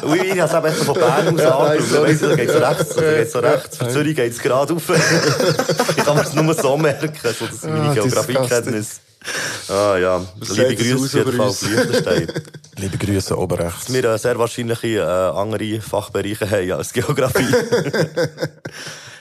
Ui, 0.04 0.18
ich 0.20 0.40
habe 0.40 0.68
es 0.68 0.74
eben 0.74 0.84
von 0.84 0.94
Bern 0.94 1.34
aus 1.34 1.40
angeschaut. 1.44 2.02
Weißt 2.08 2.22
du, 2.22 2.28
da 2.28 2.36
geht's 2.36 2.54
rechts, 2.54 2.94
da 2.94 3.02
geht's 3.14 3.32
so 3.32 3.38
rechts. 3.40 3.76
Für 3.76 3.88
Zürich 3.88 4.14
geht's 4.14 4.38
gerade 4.38 4.72
rauf. 4.72 4.82
ich 5.96 5.96
kann 6.04 6.16
mir 6.16 6.22
das 6.22 6.32
nur 6.34 6.54
so 6.54 6.76
merken, 6.76 7.10
so, 7.22 7.46
das 7.46 7.60
sind 7.60 7.72
meine 7.72 7.90
Ah, 7.90 7.94
Geografiekenntnis. 7.94 9.00
Ah, 9.68 9.96
ja. 9.96 10.24
Liebe 10.40 10.74
es 10.74 10.78
Grüße 10.80 10.94
aus 10.94 11.04
auf 11.04 11.14
jeden 11.14 11.28
über 11.28 11.36
Fall 11.38 11.46
uns? 11.48 11.62
auf 11.64 11.70
Liechtenstein. 11.70 12.32
Liebe 12.76 12.98
Grüße, 12.98 13.36
oben 13.38 13.58
rechts. 13.58 13.92
wir 13.92 14.04
äh, 14.04 14.18
sehr 14.18 14.38
wahrscheinlich 14.38 14.82
äh, 14.84 15.00
andere 15.00 15.80
Fachbereiche 15.80 16.48
haben 16.50 16.72
als 16.72 16.92
Geografie. 16.92 17.46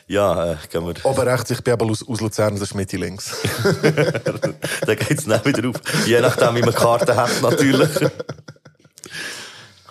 Ja, 0.08 0.54
äh, 0.54 0.56
gehen 0.72 0.86
wir. 0.86 0.94
Oben 1.06 1.22
rechts, 1.22 1.52
ich 1.52 1.64
bin 1.64 1.74
eben 1.74 1.90
aus, 1.90 2.08
aus 2.08 2.22
Luzern, 2.22 2.54
das 2.54 2.70
ist 2.70 2.76
Mitte 2.76 2.98
links. 2.98 3.36
Dann 4.86 4.96
geht's 4.96 5.26
dann 5.26 5.44
wieder 5.46 5.70
auf. 5.70 5.76
Je 6.06 6.20
nachdem, 6.20 6.56
wie 6.56 6.62
man 6.62 6.74
Karten 6.74 7.16
hat, 7.16 7.42
natürlich. 7.42 7.90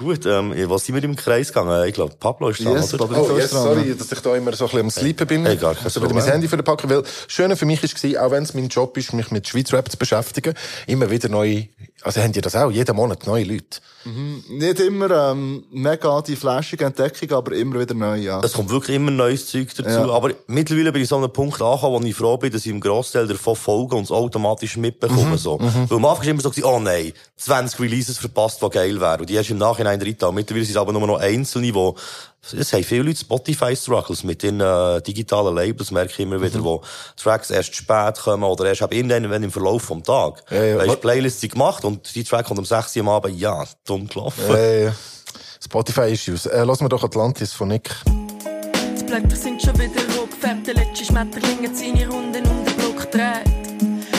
Gut, 0.01 0.25
ähm, 0.25 0.55
was 0.70 0.87
sind 0.87 0.94
wir 0.94 1.05
im 1.05 1.14
Kreis 1.14 1.49
gegangen? 1.49 1.87
Ich 1.87 1.92
glaube, 1.92 2.14
Pablo 2.18 2.49
ist 2.49 2.64
da, 2.64 2.70
Yes, 2.70 2.94
oder? 2.94 3.20
Oh, 3.20 3.37
yes, 3.37 3.51
sorry, 3.51 3.94
dass 3.94 4.11
ich 4.11 4.20
da 4.20 4.35
immer 4.35 4.55
so 4.55 4.64
ein 4.64 4.68
bisschen 4.68 4.81
am 4.81 4.90
Sleepen 4.90 5.27
bin. 5.27 5.44
Hey, 5.44 5.59
gar 5.59 5.75
kein 5.75 5.85
Also, 5.85 6.01
mein 6.01 6.25
Handy 6.25 6.49
für 6.49 6.57
den 6.57 6.64
packen, 6.64 6.88
weil 6.88 7.03
das 7.03 7.11
Schöne 7.29 7.55
für 7.55 7.66
mich 7.66 7.83
war, 7.83 8.25
auch 8.25 8.31
wenn 8.31 8.42
es 8.42 8.55
mein 8.55 8.68
Job 8.68 8.96
ist, 8.96 9.12
mich 9.12 9.31
mit 9.31 9.46
Schweiz 9.46 9.70
Rap 9.75 9.90
zu 9.90 9.99
beschäftigen, 9.99 10.55
immer 10.87 11.11
wieder 11.11 11.29
neue 11.29 11.68
Also 12.03 12.23
haben 12.23 12.33
die 12.33 12.41
das 12.41 12.57
auch? 12.57 12.71
Jeden 12.71 12.97
Monat 12.97 13.27
neue 13.27 13.45
Leute? 13.45 13.81
Nicht 14.49 14.81
immer 14.81 15.11
ähm, 15.11 15.65
mega 15.71 16.23
die 16.23 16.35
flashige 16.35 16.87
Entdeckung, 16.87 17.31
aber 17.33 17.53
immer 17.53 17.79
wieder 17.81 17.95
neu, 17.95 18.17
ja. 18.17 18.41
Es 18.43 18.55
kommt 18.55 18.71
wirklich 18.71 18.97
immer 18.97 19.11
neues 19.11 19.47
Zeug 19.47 19.69
dazu. 19.77 19.91
Ja. 19.91 20.09
Aber 20.09 20.31
mittlerweile 20.47 20.93
bin 20.93 21.03
ich 21.03 21.09
so 21.09 21.17
an 21.17 21.25
einem 21.25 21.33
Punkt 21.33 21.61
angekommen, 21.61 22.03
wo 22.03 22.07
ich 22.07 22.15
froh 22.15 22.39
bin, 22.39 22.51
dass 22.51 22.65
ich 22.65 22.73
im 22.73 22.81
Großteil 22.81 23.27
davon 23.27 23.55
folge 23.55 23.97
und 23.97 24.05
es 24.05 24.11
automatisch 24.11 24.79
mitbekomme. 24.79 25.37
So. 25.37 25.61
Weil 25.61 25.99
am 25.99 26.05
Anfang 26.07 26.25
war 26.25 26.31
immer 26.31 26.41
so, 26.41 26.51
oh 26.63 26.81
nein, 26.81 27.13
20 27.37 27.79
Releases 27.81 28.17
verpasst, 28.17 28.63
die 28.63 28.71
geil 28.71 28.99
wären. 28.99 29.21
Und 29.21 29.29
die 29.29 29.39
hast 29.39 29.49
du 29.49 29.53
im 29.53 29.59
Nachhinein 29.59 30.01
drin. 30.01 30.17
Und 30.23 30.35
mittlerweile 30.35 30.65
sind 30.65 30.77
es 30.77 30.81
aber 30.81 30.95
nur 30.95 31.07
noch 31.07 31.21
einzelne, 31.21 31.75
wo 31.75 31.97
es 32.42 32.72
haben 32.72 32.85
viele 32.85 33.03
Leute 33.03 33.20
Spotify-Struggles 33.20 34.24
mit 34.24 34.42
den 34.42 34.61
äh, 34.61 35.00
digitalen 35.03 35.55
Labels, 35.55 35.90
merke 35.90 36.12
ich 36.12 36.20
immer 36.20 36.40
wieder, 36.40 36.62
wo 36.64 36.83
Tracks 37.16 37.50
erst 37.50 37.74
spät 37.74 38.18
kommen 38.18 38.44
oder 38.44 38.66
erst 38.66 38.83
ab 38.83 38.92
irgendwann 38.92 39.42
im 39.42 39.50
Verlauf 39.50 39.83
vom 39.83 40.03
Tag. 40.03 40.42
Ja, 40.50 40.62
ja. 40.62 40.79
Weißt, 40.79 41.00
Playlists 41.00 41.40
sind 41.40 41.53
gemacht 41.53 41.85
und 41.85 42.14
die 42.14 42.24
Track 42.24 42.46
kommt 42.46 42.59
um 42.59 42.64
6 42.64 42.96
Uhr 42.96 43.03
am 43.03 43.09
Abend, 43.11 43.38
ja, 43.38 43.64
dumm 43.87 44.09
gelaufen. 44.09 44.55
Äh, 44.55 44.90
Spotify-Issues. 45.62 46.46
Äh, 46.46 46.64
lass 46.64 46.81
mir 46.81 46.88
doch 46.88 47.05
Atlantis 47.05 47.53
von 47.53 47.68
Nick. 47.68 47.90
Die 48.07 49.05
Blätter 49.05 49.37
sind 49.37 49.61
schon 49.61 49.79
wieder 49.79 50.00
rot 50.16 50.31
gefärbt, 50.31 50.66
der 50.66 50.74
letzte 50.74 51.05
Schmetterling 51.05 51.68
hat 51.68 51.76
seine 51.76 52.09
Runden 52.09 52.46
um 52.46 52.64
den 52.64 52.76
Block 52.76 53.11
gedreht. 53.11 53.44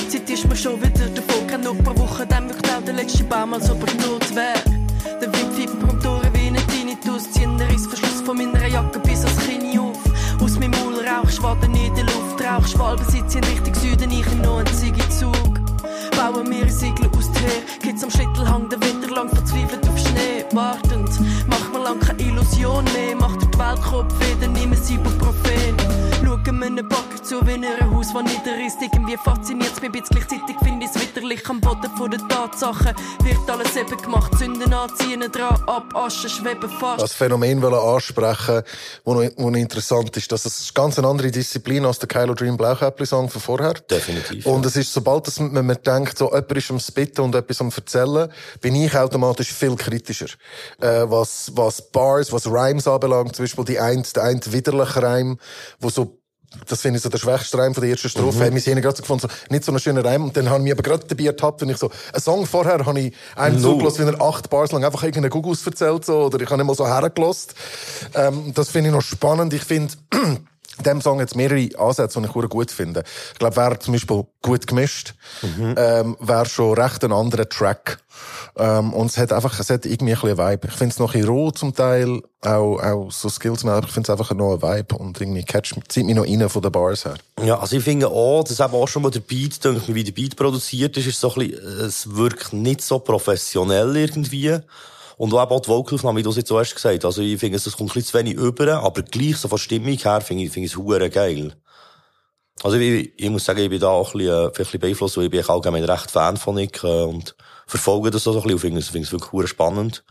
Die 0.04 0.10
Zeit 0.10 0.30
ist 0.30 0.48
mir 0.48 0.56
schon 0.56 0.80
wieder 0.82 1.08
davon, 1.08 1.48
kann 1.48 1.62
noch 1.62 1.78
paar 1.84 1.98
Wochen, 1.98 2.28
dann 2.30 2.48
wirkt 2.50 2.70
auch 2.70 2.84
der 2.84 2.94
letzte 2.94 3.24
Baum, 3.24 3.54
als 3.54 3.70
ob 3.70 3.80
er 3.82 3.94
genutzt 3.96 4.36
wäre. 4.36 4.81
Von 8.32 8.38
meiner 8.38 8.68
Jacke 8.68 9.00
bis 9.00 9.26
ans 9.26 9.46
Kinn 9.46 9.78
auf. 9.78 9.98
Aus 10.42 10.58
meinem 10.58 10.72
Maul 10.72 11.06
Rauchschwaden 11.06 11.76
in 11.76 11.94
der 11.96 12.06
Luft, 12.06 12.42
Rauchschwalben 12.42 13.06
sitzen 13.10 13.44
Richtung 13.44 13.76
Süden, 13.76 14.10
ich 14.12 14.26
in 14.32 14.42
noch 14.42 14.60
einen 14.60 15.12
Zug. 15.12 15.60
Bauen 16.16 16.50
wir 16.50 16.72
Segel 16.72 17.10
aus 17.18 17.30
Teer, 17.34 17.62
Kids 17.82 18.04
am 18.04 18.10
Schlittelhang, 18.10 18.70
der 18.70 18.80
Winter 18.82 19.14
lang 19.14 19.30
verzweifelt 19.30 19.88
auf 19.88 19.98
Schnee. 19.98 20.46
Wartend, 20.54 21.10
mach 21.48 21.72
mir 21.74 21.84
lang 21.84 22.00
keine 22.00 22.22
Illusion 22.22 22.86
mehr, 22.86 23.16
mach 23.20 23.36
dir 23.36 23.48
die 23.48 23.60
Weltkopf 23.60 24.14
wieder, 24.20 24.48
nimm 24.48 24.72
ein 24.72 24.94
Ibuprofen. 24.94 25.81
Mir 26.62 26.68
einen 26.68 26.88
Backer 26.88 27.24
zu, 27.24 27.42
wie 27.48 27.58
Haus, 27.66 28.14
das 28.14 28.24
niederisst. 28.24 28.78
Irgendwie 28.80 29.18
fasziniert's 29.18 29.82
mich 29.82 29.90
ein 29.90 29.92
bisschen, 29.94 30.16
gleichzeitig 30.16 30.56
finde 30.60 30.86
ich's 30.86 30.94
widerlich 30.94 31.50
am 31.50 31.60
Boden 31.60 31.90
von 31.98 32.12
den 32.12 32.20
Tatsachen. 32.30 32.94
Wird 33.24 33.50
alles 33.50 33.76
eben 33.76 33.98
gemacht, 34.00 34.38
Sünden 34.38 34.72
anziehen, 34.72 35.22
dran 35.32 35.60
ab, 35.66 35.92
Asche 35.96 36.30
schweben 36.30 36.70
fast. 36.70 37.02
Das 37.02 37.14
Phänomen 37.14 37.64
wollen 37.64 37.74
ansprechen, 37.74 38.62
wo 39.04 39.16
noch, 39.16 39.28
wo 39.38 39.50
noch 39.50 39.58
interessant 39.58 40.16
ist, 40.16 40.32
dass 40.32 40.46
es 40.46 40.72
ganz 40.72 41.00
eine 41.00 41.08
andere 41.08 41.32
Disziplin 41.32 41.84
als 41.84 41.98
der 41.98 42.08
Kylo 42.08 42.36
Dream 42.36 42.58
Blaukäppli-Song 42.58 43.28
von 43.30 43.42
vorher. 43.42 43.74
Definitiv, 43.74 44.46
Und 44.46 44.64
es 44.64 44.76
ist, 44.76 44.94
sobald 44.94 45.26
dass 45.26 45.40
man, 45.40 45.66
man 45.66 45.78
denkt, 45.84 46.20
so, 46.20 46.26
jemand 46.26 46.52
ist 46.52 46.70
am 46.70 46.80
Spitten 46.80 47.22
und 47.22 47.34
etwas 47.34 47.60
am 47.60 47.72
Erzählen, 47.76 48.32
bin 48.62 48.76
ich 48.76 48.96
automatisch 48.96 49.52
viel 49.52 49.76
kritischer. 49.76 50.28
Äh, 50.80 51.06
was, 51.10 51.52
was 51.56 51.92
Bars, 51.92 52.32
was 52.32 52.46
Rhymes 52.46 52.88
anbelangt, 52.88 53.36
zum 53.36 53.46
Beispiel 53.46 53.66
die 53.66 53.80
ein, 53.80 54.06
der 54.16 54.24
ein 54.26 54.40
widerliche 54.46 55.02
Reim, 55.02 55.40
wo 55.80 55.90
so 55.90 56.21
das 56.68 56.82
finde 56.82 56.98
ich 56.98 57.04
so 57.04 57.10
der 57.10 57.18
schwächste 57.18 57.58
Reim 57.58 57.74
von 57.74 57.82
der 57.82 57.92
ersten 57.92 58.10
Strophe. 58.10 58.38
Mhm. 58.40 58.44
Haben 58.44 58.66
wir 58.66 58.82
gerade 58.82 58.96
so 58.98 59.02
gefunden, 59.02 59.28
so, 59.28 59.28
nicht 59.50 59.64
so 59.64 59.72
einen 59.72 59.80
schönen 59.80 60.06
Reim. 60.06 60.26
Und 60.26 60.36
dann 60.36 60.50
haben 60.50 60.66
wir 60.66 60.74
aber 60.74 60.84
gerade 60.84 61.06
dabei 61.08 61.26
ertappt, 61.26 61.62
wenn 61.62 61.70
ich 61.70 61.78
so, 61.78 61.90
einen 62.12 62.22
Song 62.22 62.46
vorher 62.46 62.86
habe 62.86 63.00
ich 63.00 63.14
einem 63.36 63.62
No. 63.62 63.72
zugelassen, 63.72 64.06
wie 64.06 64.12
er 64.12 64.22
acht 64.22 64.50
Bars 64.50 64.72
lang 64.72 64.84
einfach 64.84 65.04
irgendeinen 65.04 65.30
Gugus 65.30 65.66
erzählt, 65.66 66.06
so, 66.06 66.26
oder 66.26 66.40
ich 66.42 66.50
habe 66.50 66.58
nicht 66.58 66.68
mal 66.68 66.76
so 66.76 66.88
hergelost. 66.88 67.56
Ähm, 68.16 68.52
das 68.54 68.70
finde 68.70 68.90
ich 68.90 68.96
noch 68.96 69.02
spannend. 69.02 69.54
Ich 69.54 69.64
finde, 69.64 69.94
in 70.82 70.84
dem 70.84 71.02
Song 71.02 71.20
jetzt 71.20 71.36
mehrere 71.36 71.70
Ansätze, 71.78 72.20
die 72.20 72.28
ich 72.28 72.50
gut 72.50 72.72
finde. 72.72 73.04
Ich 73.34 73.40
glaube, 73.40 73.56
wäre 73.56 73.80
zum 73.80 73.94
Beispiel 73.94 74.26
gut 74.42 74.68
gemischt, 74.68 75.14
ähm, 75.78 76.18
wäre 76.20 76.46
schon 76.46 76.74
recht 76.74 77.04
ein 77.04 77.12
anderer 77.12 77.48
Track. 77.48 78.00
Ähm, 78.58 78.94
und 78.94 79.08
es 79.08 79.18
hat 79.18 79.32
einfach, 79.32 79.58
es 79.60 79.70
hat 79.70 79.86
irgendwie 79.86 80.14
ein 80.14 80.20
bisschen 80.20 80.38
Vibe. 80.38 80.68
Ich 80.68 80.74
finde 80.74 80.94
es 80.94 81.00
noch 81.00 81.14
ein 81.14 81.22
bisschen 81.22 81.30
roh 81.30 81.52
zum 81.52 81.74
Teil, 81.74 82.22
auch, 82.42 82.80
auch 82.80 83.12
so 83.12 83.30
Skills, 83.30 83.64
aber 83.64 83.86
ich 83.86 83.94
finde 83.94 84.12
es 84.12 84.20
einfach 84.20 84.34
noch 84.36 84.54
ein 84.54 84.62
Vibe 84.62 84.98
und 84.98 85.22
irgendwie 85.22 85.44
catch, 85.44 85.74
zieht 85.88 86.06
mich 86.06 86.16
noch 86.16 86.26
rein 86.26 86.50
von 86.50 86.62
den 86.62 86.72
Bars 86.72 87.06
her. 87.06 87.16
Ja, 87.44 87.60
also 87.60 87.78
ich 87.78 87.84
finde 87.84 88.08
auch, 88.08 88.44
dass 88.44 88.60
eben 88.60 88.74
auch 88.74 88.88
schon 88.88 89.04
mal 89.04 89.12
der 89.12 89.22
Beat, 89.22 89.64
denke 89.64 89.82
ich, 89.88 89.96
wie 89.96 90.04
der 90.04 90.12
Beat 90.12 90.36
produziert 90.36 90.98
ist, 90.98 91.08
ist 91.08 91.20
so 91.20 91.34
ein 91.34 91.50
bisschen, 91.50 91.80
es 91.80 92.16
wirkt 92.16 92.54
nicht 92.54 92.82
so 92.82 93.00
professionell 93.00 93.96
irgendwie. 93.96 94.60
Und 95.18 95.34
auch 95.34 95.62
die 95.62 95.68
Vocalaufnahme, 95.68 96.20
wie 96.20 96.24
du 96.24 96.30
es 96.30 96.38
jetzt 96.38 96.48
zuerst 96.48 96.76
gesagt 96.76 97.04
hast. 97.04 97.06
Also 97.06 97.22
ich 97.22 97.40
finde, 97.40 97.58
es 97.58 97.64
kommt 97.66 97.92
ein 97.92 97.94
bisschen 97.94 98.06
zu 98.06 98.18
wenig 98.18 98.34
über, 98.36 98.82
aber 98.82 99.02
gleich 99.04 99.38
so 99.38 99.48
von 99.48 99.58
Stimmung 99.58 99.98
her 99.98 100.22
finde 100.22 100.44
ich, 100.46 100.52
finde 100.52 100.68
ich 100.68 100.74
es 100.74 100.78
hure 100.78 101.10
geil. 101.10 101.56
Also 102.64 102.78
ich, 102.78 103.14
ich 103.18 103.30
muss 103.30 103.46
sagen, 103.46 103.60
ich 103.62 103.70
bin 103.70 103.80
da 103.80 103.90
auch 103.90 104.14
ein 104.14 104.18
bisschen, 104.20 104.34
äh, 104.34 104.46
ein 104.46 104.52
bisschen 104.52 104.80
beeinflusst, 104.80 105.18
weil 105.18 105.26
ich 105.26 105.32
bin 105.32 105.44
allgemein 105.48 105.84
recht 105.84 106.12
Fan 106.12 106.38
von 106.38 106.56
Nick, 106.56 106.84
äh, 106.84 107.04
und 107.04 107.36
verfolge 107.66 108.12
das 108.12 108.24
so 108.24 108.32
ein 108.32 108.36
bisschen 108.36 108.54
und 108.54 108.60
finde 108.60 108.80
es, 108.80 108.90
finde 108.90 109.08
es 109.08 109.12
wirklich 109.12 109.32
hure 109.32 109.48
spannend. 109.48 110.04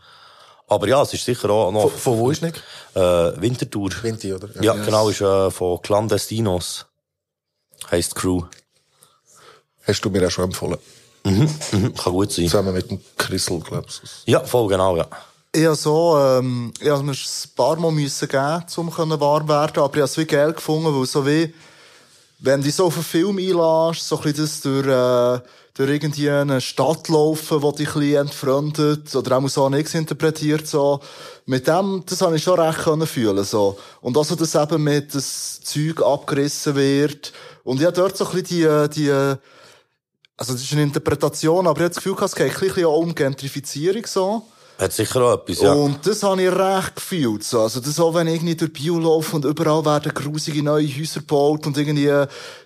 Aber 0.67 0.87
ja, 0.87 1.01
es 1.01 1.13
ist 1.13 1.25
sicher 1.25 1.49
auch 1.49 1.71
noch, 1.71 1.89
Von, 1.89 1.99
von 1.99 2.17
wo 2.17 2.31
ist 2.31 2.41
Nick? 2.41 2.61
äh, 2.95 2.99
Wintertour. 2.99 3.91
Vinti, 4.01 4.33
oder? 4.33 4.49
Ja, 4.61 4.73
genau, 4.73 5.09
ist 5.09 5.21
äh, 5.21 5.51
von 5.51 5.81
Clandestinos. 5.81 6.85
Heisst 7.89 8.15
Crew. 8.15 8.43
Hast 9.85 10.05
du 10.05 10.09
mir 10.09 10.25
auch 10.25 10.31
schon 10.31 10.45
empfohlen. 10.45 10.77
Mhm, 11.23 11.93
kann 11.95 12.13
gut 12.13 12.31
sein. 12.31 12.45
Zusammen 12.45 12.73
mit 12.73 12.89
dem 12.89 12.99
Chrisel, 13.17 13.59
glaubst 13.59 14.01
du? 14.03 14.31
Ja, 14.31 14.43
voll, 14.43 14.67
genau, 14.67 14.97
ja. 14.97 15.07
Ich 15.53 15.65
habe 15.65 15.75
so, 15.75 16.17
ähm, 16.17 16.71
ich 16.79 16.89
habe 16.89 17.03
mir 17.03 17.11
ein 17.11 17.49
paar 17.55 17.75
Mal 17.75 17.91
müssen 17.91 18.27
geben, 18.27 18.65
um 18.77 18.91
können 18.91 19.19
warm 19.19 19.47
werden, 19.49 19.83
aber 19.83 19.95
ich 19.95 20.01
habe 20.01 20.03
es 20.03 20.17
wie 20.17 20.25
geil 20.25 20.53
gefunden, 20.53 20.95
weil 20.97 21.05
so 21.05 21.25
wie, 21.25 21.53
wenn 22.39 22.61
du 22.61 22.71
so 22.71 22.85
auf 22.85 22.95
einen 22.95 23.03
Film 23.03 23.37
einlässt, 23.37 24.07
so 24.07 24.17
ein 24.17 24.23
bisschen 24.23 24.43
das 24.45 24.61
durch, 24.61 24.87
äh, 24.87 25.47
durch 25.73 25.89
irgendwie 25.89 26.29
eine 26.29 26.61
Stadt 26.61 27.09
laufen, 27.09 27.61
die 27.61 27.75
dich 27.75 27.87
ein 27.89 27.99
bisschen 27.99 28.15
entfremdet, 28.15 29.15
oder 29.15 29.37
auch 29.37 29.47
so 29.49 29.69
nichts 29.69 29.93
interpretiert, 29.93 30.67
so. 30.67 31.01
Mit 31.45 31.67
dem, 31.67 32.03
das 32.05 32.21
habe 32.21 32.37
ich 32.37 32.43
schon 32.43 32.59
recht 32.59 32.79
können 32.79 33.05
fühlen, 33.05 33.43
so. 33.43 33.77
Und 33.99 34.17
also, 34.17 34.35
dass 34.35 34.55
eben 34.55 34.83
mit 34.83 35.13
das 35.13 35.59
Zeug 35.61 36.01
abgerissen 36.01 36.75
wird. 36.75 37.33
Und 37.63 37.79
ich 37.79 37.85
habe 37.85 37.95
dort 37.95 38.15
so 38.15 38.25
ein 38.25 38.41
bisschen 38.41 38.89
die, 38.89 39.01
die, 39.01 39.35
also, 40.37 40.53
das 40.53 40.61
ist 40.63 40.71
eine 40.73 40.83
Interpretation, 40.83 41.67
aber 41.67 41.79
ich 41.79 41.83
habe 41.83 41.93
das 41.93 42.03
Gefühl, 42.03 42.15
es 42.23 42.35
geht 42.35 42.53
ein 42.53 42.59
bisschen 42.59 42.85
auch 42.85 42.97
um 42.97 43.13
Gentrifizierung, 43.13 44.05
so. 44.05 44.43
Hat 44.81 44.93
sicher 44.93 45.21
auch 45.21 45.33
etwas, 45.35 45.61
ja. 45.61 45.73
Und 45.73 46.07
das 46.07 46.23
habe 46.23 46.41
ich 46.41 46.51
recht 46.51 46.95
gefühlt. 46.95 47.43
So. 47.43 47.61
Also 47.61 47.79
das 47.79 47.99
auch, 47.99 48.15
wenn 48.15 48.25
ich 48.25 48.35
irgendwie 48.35 48.55
durch 48.55 48.73
Bio 48.73 48.97
laufe 48.97 49.35
und 49.35 49.45
überall 49.45 49.85
werden 49.85 50.11
grusige 50.11 50.63
neue 50.63 50.87
Häuser 50.87 51.19
gebaut 51.19 51.67
und 51.67 51.77
irgendwie 51.77 52.11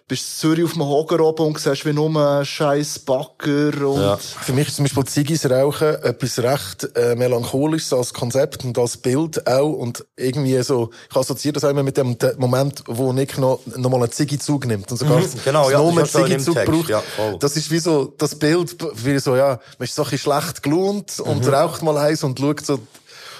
bist 0.07 0.43
du 0.43 0.49
in 0.49 0.55
Zürich 0.55 0.65
auf 0.65 0.73
dem 0.73 0.83
Hocker 0.83 1.19
oben 1.19 1.47
und 1.47 1.59
siehst 1.59 1.83
wie 1.85 1.91
nur 1.93 2.45
scheiß 2.45 2.99
Bagger 2.99 3.87
und... 3.87 4.01
Ja. 4.01 4.17
Für 4.17 4.53
mich 4.53 4.67
ist 4.67 4.75
zum 4.75 4.85
Beispiel 4.85 5.03
Ziggis 5.05 5.49
rauchen 5.49 5.95
etwas 6.03 6.37
recht 6.39 6.89
äh, 6.95 7.15
melancholisches 7.15 7.91
als 7.91 8.13
Konzept 8.13 8.63
und 8.65 8.77
als 8.77 8.97
Bild 8.97 9.47
auch 9.47 9.71
und 9.73 10.05
irgendwie 10.15 10.61
so, 10.61 10.91
ich 11.09 11.15
assoziiere 11.15 11.53
das 11.53 11.63
auch 11.63 11.69
immer 11.69 11.81
mit 11.81 11.97
dem 11.97 12.17
de- 12.19 12.35
Moment, 12.37 12.83
wo 12.85 13.13
Nick 13.13 13.37
noch, 13.39 13.59
noch 13.77 13.89
mal 13.89 14.03
einen 14.03 14.11
Ziggy-Zug 14.11 14.67
nimmt 14.67 14.91
und 14.91 14.97
sogar 14.97 15.17
Mhm, 15.19 15.29
genau, 15.43 15.69
ja, 15.71 15.79
einen 15.81 16.05
Text, 16.05 16.53
braucht. 16.53 16.89
ja, 16.89 17.01
voll. 17.01 17.37
das 17.39 17.55
ist 17.57 17.71
wie 17.71 17.79
so 17.79 18.13
das 18.17 18.35
Bild, 18.35 18.75
wie 19.03 19.17
so, 19.17 19.35
ja, 19.35 19.59
man 19.79 19.85
ist 19.85 19.95
so 19.95 20.03
ein 20.03 20.09
bisschen 20.11 20.31
schlecht 20.31 20.61
gelaunt 20.61 21.19
und 21.19 21.45
Mhm. 21.45 21.53
raucht 21.53 21.81
mal 21.81 21.97
eins 21.97 22.23
und 22.23 22.37
schaut 22.39 22.63
so 22.63 22.79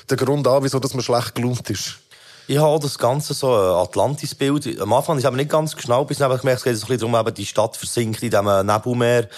den 0.09 0.17
Grund 0.17 0.47
an, 0.47 0.63
wieso 0.63 0.79
dass 0.79 0.93
man 0.95 1.03
schlecht 1.03 1.35
gelaunt 1.35 1.69
ist. 1.69 1.95
Ich 2.47 2.57
habe 2.57 2.79
das 2.79 2.97
ganze 2.97 3.33
so 3.33 3.47
äh, 3.47 3.81
Atlantis-Bild. 3.81 4.79
Am 4.79 4.93
Anfang 4.93 5.17
ist 5.17 5.23
es 5.23 5.27
aber 5.27 5.37
nicht 5.37 5.49
ganz 5.49 5.75
geschnallt, 5.75 6.07
bis 6.07 6.19
ich 6.19 6.25
gemerkt 6.25 6.43
habe, 6.43 6.53
es 6.53 6.63
geht 6.63 6.77
so 6.77 6.85
ein 6.85 6.87
bisschen 6.87 7.11
darum, 7.11 7.15
eben, 7.15 7.33
die 7.33 7.45
Stadt 7.45 7.75
versinkt 7.75 8.21
in 8.23 8.29
diesem 8.29 8.45
Nebelmeer. 8.45 9.29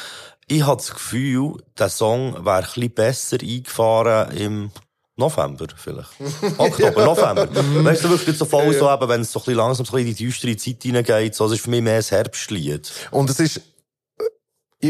Ich 0.47 0.65
habe 0.65 0.77
das 0.77 0.93
Gefühl, 0.93 1.55
der 1.77 1.89
Song 1.89 2.45
wäre 2.45 2.57
ein 2.57 2.63
bisschen 2.63 2.91
besser 2.91 3.37
eingefahren 3.41 4.31
im 4.37 4.71
November, 5.17 5.67
vielleicht. 5.75 6.09
Oktober, 6.57 7.05
November. 7.05 7.49
weißt 7.85 8.03
du, 8.03 8.09
wirklich 8.09 8.37
so 8.37 8.45
voll 8.45 8.73
so, 8.73 8.91
eben, 8.91 9.09
wenn 9.09 9.21
es 9.21 9.31
so 9.31 9.39
ein 9.39 9.45
bisschen 9.45 9.57
langsam 9.57 9.85
so 9.85 9.97
in 9.97 10.05
die 10.05 10.13
düstere 10.13 10.55
Zeit 10.55 10.83
hineingeht. 10.83 11.33
So, 11.35 11.45
es 11.47 11.53
ist 11.53 11.61
für 11.61 11.71
mich 11.71 11.81
mehr 11.81 11.97
ein 11.97 12.03
Herbstlied. 12.03 12.91
Und 13.11 13.29
es 13.29 13.39
ist, 13.39 13.61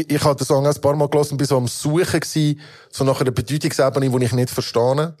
ich, 0.00 0.10
ich 0.10 0.24
habe 0.24 0.36
den 0.36 0.46
Song 0.46 0.66
ein 0.66 0.80
paar 0.80 0.96
Mal 0.96 1.08
gelesen 1.08 1.32
und 1.32 1.38
bin 1.38 1.46
so 1.46 1.56
am 1.56 1.68
Suchen 1.68 2.20
gewesen, 2.20 2.60
so 2.90 3.04
nach 3.04 3.20
einer 3.20 3.30
Bedeutungsebene, 3.30 4.10
die 4.10 4.24
ich 4.24 4.32
nicht 4.32 4.50
verstehe. 4.50 5.14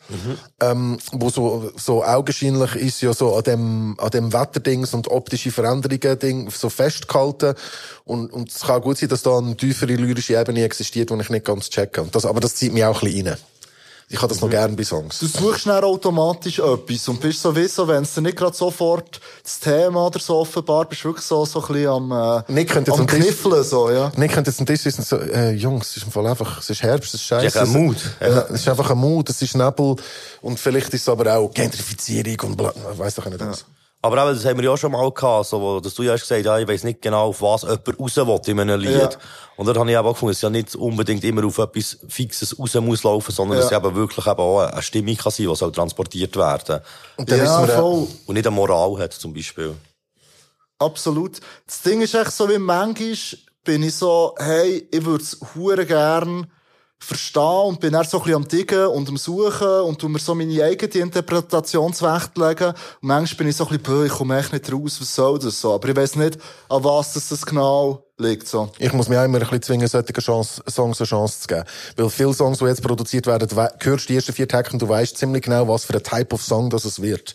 Ähm, 0.60 0.98
wo 1.12 1.30
so, 1.30 1.70
so 1.76 2.04
augenscheinlich 2.04 2.74
ist 2.76 3.00
ja 3.00 3.12
so 3.12 3.36
an 3.36 3.44
dem, 3.44 3.96
an 3.98 4.10
dem 4.10 4.32
Wetterdings 4.32 4.94
und 4.94 5.08
optische 5.08 5.50
Veränderungen 5.50 6.18
Ding 6.18 6.50
so 6.50 6.68
festgehalten. 6.68 7.54
Und, 8.04 8.32
und 8.32 8.50
es 8.50 8.60
kann 8.60 8.80
gut 8.80 8.98
sein, 8.98 9.08
dass 9.08 9.22
da 9.22 9.38
eine 9.38 9.56
tiefere 9.56 9.94
lyrische 9.94 10.38
Ebene 10.38 10.64
existiert, 10.64 11.10
die 11.10 11.20
ich 11.20 11.30
nicht 11.30 11.44
ganz 11.44 11.70
checke. 11.70 12.02
Und 12.02 12.14
das, 12.14 12.24
aber 12.24 12.40
das 12.40 12.54
zieht 12.54 12.72
mich 12.72 12.84
auch 12.84 13.02
ein 13.02 13.10
bisschen 13.10 13.28
rein. 13.28 13.38
Ich 14.10 14.16
habe 14.22 14.28
das 14.32 14.40
noch 14.40 14.48
gern 14.48 14.74
bei 14.74 14.84
Songs. 14.84 15.18
Du 15.18 15.26
suchst 15.26 15.66
dann 15.66 15.84
automatisch 15.84 16.60
etwas 16.60 17.08
und 17.08 17.20
bist 17.20 17.42
sowieso, 17.42 17.86
wenn 17.86 18.04
es 18.04 18.14
dir 18.14 18.22
nicht 18.22 18.38
gerade 18.38 18.56
sofort 18.56 19.20
das 19.42 19.60
Thema 19.60 20.06
oder 20.06 20.18
so 20.18 20.36
offenbar, 20.38 20.86
bist 20.86 21.04
du 21.04 21.08
wirklich 21.08 21.26
so, 21.26 21.44
so 21.44 21.60
ein 21.60 21.66
bisschen 21.74 21.88
am, 21.88 22.12
äh, 22.12 22.42
Nick 22.52 22.70
könnte 22.70 22.90
jetzt 22.90 22.98
am 22.98 23.06
am 23.06 23.06
Tisch- 23.06 23.18
Kniffeln, 23.26 23.62
so, 23.64 23.90
ja. 23.90 24.10
Nick 24.16 24.32
könnte 24.32 24.50
jetzt 24.50 24.60
ein 24.60 24.66
Tisch 24.66 24.82
wissen, 24.86 25.04
so, 25.04 25.18
äh, 25.18 25.50
Jungs, 25.52 25.90
es 25.90 25.98
ist 25.98 26.04
im 26.04 26.12
Fall 26.12 26.26
einfach, 26.26 26.58
es 26.60 26.70
ist 26.70 26.82
Herbst, 26.82 27.12
es 27.12 27.20
ist 27.20 27.26
scheiße. 27.26 27.58
Ja, 27.58 27.64
ein 27.64 27.68
Mut. 27.70 27.98
Ja. 28.20 28.46
Es 28.48 28.60
ist 28.62 28.68
einfach 28.68 28.90
ein 28.90 28.96
Mut, 28.98 29.28
es 29.28 29.42
ist 29.42 29.54
Nebel. 29.54 29.96
Und 30.40 30.58
vielleicht 30.58 30.94
ist 30.94 31.02
es 31.02 31.08
aber 31.10 31.36
auch 31.36 31.52
Gentrifizierung 31.52 32.50
und 32.50 32.56
bla, 32.56 32.72
ich 32.92 32.98
weiss 32.98 33.14
doch 33.14 33.26
nicht 33.26 33.38
was. 33.40 33.66
Aber 34.00 34.16
eben, 34.24 34.36
das 34.36 34.44
haben 34.44 34.58
wir 34.58 34.64
ja 34.64 34.70
auch 34.70 34.76
schon 34.76 34.92
mal 34.92 35.10
gehabt, 35.10 35.46
so, 35.46 35.60
wo, 35.60 35.80
dass 35.80 35.92
du 35.94 36.04
ja 36.04 36.12
hast 36.12 36.20
gesagt, 36.20 36.44
ja, 36.44 36.56
ich 36.58 36.68
weiss 36.68 36.84
nicht 36.84 37.02
genau, 37.02 37.28
auf 37.28 37.42
was 37.42 37.62
jemand 37.62 37.98
raus 37.98 38.16
will 38.16 38.40
in 38.46 38.60
einem 38.60 38.80
Lied. 38.80 38.92
Ja. 38.92 39.10
Und 39.56 39.66
dort 39.66 39.76
habe 39.76 39.90
ich 39.90 39.96
eben 39.96 40.06
auch 40.06 40.12
gefunden, 40.12 40.30
dass 40.30 40.36
es 40.38 40.42
ja 40.42 40.50
nicht 40.50 40.76
unbedingt 40.76 41.24
immer 41.24 41.44
auf 41.44 41.58
etwas 41.58 41.98
Fixes 42.08 42.56
raus 42.56 42.74
muss 42.76 43.02
laufen, 43.02 43.32
sondern 43.32 43.58
Ja. 43.58 43.64
dass 43.64 43.72
es 43.72 43.76
eben 43.76 43.96
wirklich 43.96 44.24
eben 44.24 44.38
auch 44.38 44.60
eine 44.60 44.82
Stimmung 44.82 45.16
kann 45.16 45.32
sein, 45.32 45.48
die 45.48 45.56
soll 45.56 45.72
transportiert 45.72 46.36
werden. 46.36 46.80
Und 47.16 47.28
dann 47.28 47.38
Ja, 47.38 47.64
äh, 47.64 47.68
voll. 47.68 48.06
Und 48.26 48.34
nicht 48.34 48.46
eine 48.46 48.54
Moral 48.54 48.98
hat, 48.98 49.14
zum 49.14 49.34
Beispiel. 49.34 49.74
Absolut. 50.78 51.40
Das 51.66 51.82
Ding 51.82 52.00
ist 52.00 52.14
echt 52.14 52.30
so, 52.30 52.48
wie 52.48 52.58
manchmal 52.58 53.16
bin 53.64 53.82
ich 53.82 53.96
so, 53.96 54.34
hey, 54.38 54.86
ich 54.92 55.04
würde 55.04 55.24
es 55.24 55.38
hure 55.56 55.84
gern 55.84 56.46
verstehen 56.98 57.66
und 57.66 57.80
bin 57.80 57.92
dann 57.92 58.04
so 58.04 58.18
ein 58.18 58.24
bisschen 58.24 58.36
am 58.36 58.48
Diggen 58.48 58.86
und 58.86 59.08
am 59.08 59.16
Suchen 59.16 59.80
und 59.82 59.98
tu 59.98 60.08
mir 60.08 60.18
so 60.18 60.34
meine 60.34 60.62
eigene 60.62 61.02
Interpretationswächt 61.04 62.36
legen. 62.36 62.68
Und 62.68 62.76
manchmal 63.00 63.38
bin 63.38 63.48
ich 63.48 63.56
so 63.56 63.66
ein 63.68 63.78
bisschen, 63.78 64.06
ich 64.06 64.12
komme 64.12 64.38
echt 64.38 64.52
nicht 64.52 64.72
raus, 64.72 65.00
was 65.00 65.14
soll 65.14 65.38
das 65.38 65.60
so? 65.60 65.74
Aber 65.74 65.88
ich 65.88 65.96
weiss 65.96 66.16
nicht, 66.16 66.38
an 66.68 66.84
was 66.84 67.12
das 67.14 67.46
genau 67.46 68.07
liegt, 68.18 68.48
so. 68.48 68.70
Ich 68.78 68.92
muss 68.92 69.08
mich 69.08 69.16
auch 69.16 69.24
immer 69.24 69.38
ein 69.38 69.42
bisschen 69.42 69.62
zwingen, 69.62 69.88
solchen 69.88 70.12
Chance, 70.14 70.62
Songs 70.68 71.00
eine 71.00 71.06
Chance 71.06 71.40
zu 71.40 71.46
geben. 71.46 71.64
Weil 71.96 72.10
viele 72.10 72.34
Songs, 72.34 72.58
die 72.58 72.64
jetzt 72.64 72.82
produziert 72.82 73.26
werden, 73.26 73.48
we- 73.56 73.70
hörst 73.80 74.08
die 74.08 74.16
ersten 74.16 74.32
vier 74.32 74.48
Takte 74.48 74.72
und 74.72 74.82
du 74.82 74.88
weißt 74.88 75.16
ziemlich 75.16 75.42
genau, 75.44 75.68
was 75.68 75.84
für 75.84 75.94
ein 75.94 76.02
Type 76.02 76.34
of 76.34 76.42
Song 76.42 76.68
das 76.70 76.84
es 76.84 77.00
wird. 77.00 77.34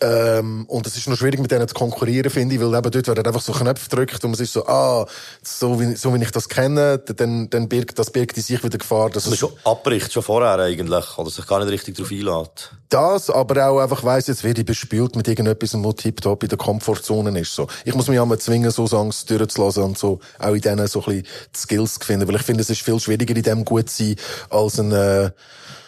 Ähm, 0.00 0.64
und 0.68 0.86
es 0.86 0.96
ist 0.96 1.08
noch 1.08 1.16
schwierig, 1.16 1.40
mit 1.40 1.50
denen 1.50 1.68
zu 1.68 1.74
konkurrieren, 1.74 2.30
finde 2.30 2.54
ich, 2.54 2.60
weil 2.60 2.74
eben 2.74 2.90
dort 2.90 3.06
werden 3.08 3.26
einfach 3.26 3.40
so 3.40 3.52
Knöpfe 3.52 3.88
gedrückt 3.88 4.24
und 4.24 4.32
man 4.32 4.40
ist 4.40 4.52
so, 4.52 4.66
ah, 4.66 5.06
so 5.42 5.80
wie, 5.80 5.94
so 5.94 6.12
wie 6.14 6.22
ich 6.22 6.30
das 6.30 6.48
kenne, 6.48 6.98
dann, 6.98 7.48
dann 7.48 7.68
birgt, 7.68 7.98
das 7.98 8.10
birgt 8.10 8.36
in 8.36 8.42
sich 8.42 8.62
wieder 8.62 8.78
Gefahr, 8.78 9.10
dass 9.10 9.26
Und 9.26 9.34
es 9.34 9.38
schon 9.38 9.52
abbricht, 9.64 10.12
schon 10.12 10.22
vorher 10.22 10.58
eigentlich, 10.58 11.18
oder 11.18 11.30
sich 11.30 11.46
gar 11.46 11.60
nicht 11.60 11.70
richtig 11.70 11.96
darauf 11.96 12.10
einlädt. 12.10 12.70
das, 12.88 13.30
aber 13.30 13.68
auch 13.68 13.78
einfach 13.80 14.02
weiss, 14.04 14.26
jetzt 14.26 14.44
werde 14.44 14.60
ich 14.60 14.66
bespielt 14.66 15.14
mit 15.16 15.28
irgendetwas, 15.28 15.72
was 15.74 15.94
tiptop 15.96 16.42
in 16.42 16.48
der 16.48 16.58
Komfortzone 16.58 17.38
ist, 17.38 17.54
so. 17.54 17.68
Ich 17.84 17.94
muss 17.94 18.08
mich 18.08 18.18
auch 18.18 18.26
mal 18.26 18.38
zwingen, 18.38 18.70
so 18.70 18.86
Songs 18.86 19.24
durchzulassen 19.24 19.82
und 19.84 19.98
so, 19.98 20.15
auch 20.38 20.54
in 20.54 20.60
denen 20.60 20.86
so 20.86 21.00
ein 21.00 21.04
bisschen 21.04 21.22
die 21.54 21.58
Skills 21.58 21.94
zu 21.94 22.06
finden, 22.06 22.28
weil 22.28 22.36
ich 22.36 22.42
finde, 22.42 22.62
es 22.62 22.70
ist 22.70 22.82
viel 22.82 22.98
schwieriger, 23.00 23.36
in 23.36 23.42
dem 23.42 23.64
gut 23.64 23.88
zu 23.90 24.04
sein, 24.04 24.16
als 24.50 24.78
ein, 24.78 24.92
äh, 24.92 25.30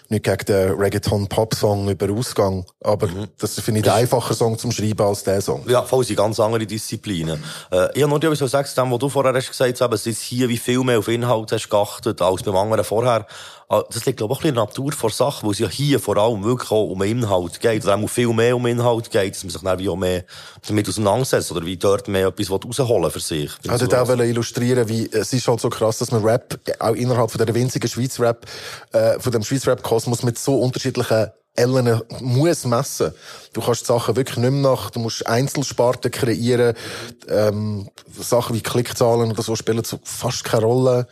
nicht 0.08 0.24
gegen 0.24 0.44
den 0.46 0.72
Reggaeton-Pop-Song 0.72 1.88
über 1.90 2.10
Ausgang, 2.12 2.64
aber 2.82 3.08
das 3.38 3.60
finde 3.60 3.80
ich 3.80 3.84
der 3.84 3.94
einfacher 3.94 4.34
Song 4.34 4.58
zum 4.58 4.72
Schreiben 4.72 5.02
als 5.02 5.24
der 5.24 5.40
Song. 5.40 5.64
Ja, 5.68 5.82
voll 5.82 6.04
sind 6.04 6.16
ganz 6.16 6.40
andere 6.40 6.66
Disziplinen. 6.66 7.42
Äh, 7.70 7.88
ich 7.94 8.02
habe 8.02 8.08
nur 8.10 8.22
etwas 8.22 8.38
zu 8.38 8.80
dem, 8.80 8.90
was 8.90 8.98
du 8.98 9.08
vorher 9.08 9.34
hast 9.34 9.48
gesagt 9.48 9.80
hast, 9.80 9.92
es 9.92 10.06
ist 10.06 10.22
hier 10.22 10.48
wie 10.48 10.56
viel 10.56 10.82
mehr 10.82 10.98
auf 10.98 11.08
Inhalt 11.08 11.52
hast 11.52 11.68
geachtet 11.68 12.22
als 12.22 12.42
beim 12.42 12.56
anderen 12.56 12.84
vorher. 12.84 13.26
Ah, 13.70 13.82
Das 13.90 14.06
liegt, 14.06 14.16
glaube 14.16 14.32
ich, 14.32 14.38
auch 14.38 14.40
ein 14.40 14.42
bisschen 14.44 14.48
in 14.48 14.54
der 14.54 14.64
Natur 14.64 14.92
vor 14.92 15.10
Sachen, 15.10 15.46
wo 15.46 15.50
es 15.50 15.58
ja 15.58 15.68
hier 15.68 16.00
vor 16.00 16.16
allem 16.16 16.42
wirklich 16.42 16.70
auch 16.70 16.84
um 16.86 17.02
Inhalt 17.02 17.60
geht, 17.60 17.84
oder 17.84 17.96
auch 17.96 18.08
viel 18.08 18.32
mehr 18.32 18.56
um 18.56 18.64
Inhalt 18.64 19.10
geht, 19.10 19.34
dass 19.34 19.44
man 19.44 19.50
sich 19.50 19.60
dann 19.60 19.78
wie 19.78 19.90
auch 19.90 19.96
mehr 19.96 20.24
damit 20.66 20.88
auseinandersetzt, 20.88 21.52
oder 21.52 21.66
wie 21.66 21.76
dort 21.76 22.08
mehr 22.08 22.28
etwas 22.28 22.50
rausholen 22.50 23.10
für 23.10 23.20
sich. 23.20 23.50
Also 23.68 23.86
da 23.86 24.08
wollte 24.08 24.24
illustrieren, 24.24 24.88
wie 24.88 25.10
es 25.12 25.34
ist 25.34 25.46
halt 25.46 25.60
so 25.60 25.68
krass, 25.68 25.98
dass 25.98 26.10
man 26.10 26.24
Rap 26.24 26.58
auch 26.78 26.94
innerhalb 26.94 27.30
von 27.30 27.44
der 27.44 27.54
winzigen 27.54 27.90
Schweiz 27.90 28.18
Rap, 28.18 28.46
äh, 28.92 29.20
von 29.20 29.32
dem 29.32 29.42
Schweiz 29.42 29.66
Rap 29.66 29.82
Kosmos 29.98 30.22
mit 30.22 30.38
so 30.38 30.60
unterschiedlichen 30.60 31.32
Ellen 31.56 32.00
muss 32.20 32.64
messen. 32.64 33.12
Du 33.52 33.60
kannst 33.60 33.80
die 33.80 33.86
Sachen 33.86 34.14
wirklich 34.14 34.36
nicht 34.36 34.52
mehr 34.52 34.70
nach, 34.70 34.90
du 34.90 35.00
musst 35.00 35.26
Einzelsparten 35.26 36.12
kreieren, 36.12 36.76
ähm, 37.28 37.88
Sachen 38.16 38.54
wie 38.54 38.60
Klickzahlen 38.60 39.32
oder 39.32 39.42
so 39.42 39.56
spielen 39.56 39.82
so 39.82 39.98
fast 40.04 40.44
keine 40.44 40.66
Rolle. 40.66 41.08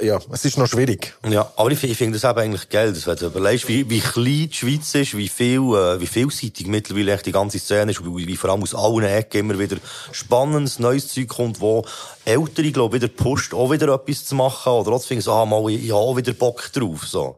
Äh, 0.00 0.06
ja, 0.06 0.18
es 0.32 0.44
ist 0.44 0.58
noch 0.58 0.66
schwierig. 0.66 1.14
Ja, 1.24 1.52
aber 1.54 1.70
ich, 1.70 1.84
ich 1.84 1.96
finde 1.96 2.18
das 2.18 2.28
eben 2.28 2.40
eigentlich 2.40 2.68
geil, 2.68 2.92
dass, 2.92 3.06
wenn 3.06 3.14
du 3.14 3.26
überlegst, 3.26 3.68
wie, 3.68 3.88
wie 3.88 4.00
klein 4.00 4.48
die 4.48 4.52
Schweiz 4.52 4.92
ist, 4.96 5.16
wie 5.16 5.28
viel, 5.28 5.60
äh, 5.60 6.00
wie 6.00 6.08
vielseitig 6.08 6.66
mittlerweile 6.66 7.12
echt 7.12 7.26
die 7.26 7.32
ganze 7.32 7.60
Szene 7.60 7.92
ist, 7.92 8.04
wie, 8.04 8.26
wie 8.26 8.36
vor 8.36 8.50
allem 8.50 8.64
aus 8.64 8.74
allen 8.74 9.04
Ecken 9.04 9.38
immer 9.38 9.58
wieder 9.60 9.76
spannendes, 10.10 10.80
neues 10.80 11.06
Zeug 11.06 11.28
kommt, 11.28 11.60
wo 11.60 11.86
Ältere, 12.24 12.72
glaube 12.72 12.96
wieder 12.96 13.08
pusht, 13.08 13.54
auch 13.54 13.70
wieder 13.70 13.94
etwas 13.94 14.24
zu 14.24 14.34
machen, 14.34 14.72
oder 14.72 14.90
trotzdem 14.90 15.10
finden 15.10 15.22
so, 15.22 15.32
ah, 15.32 15.46
mal, 15.46 15.70
ich, 15.70 15.84
ich 15.84 15.92
habe 15.92 16.00
auch 16.00 16.16
wieder 16.16 16.32
Bock 16.32 16.72
drauf, 16.72 17.06
so. 17.06 17.36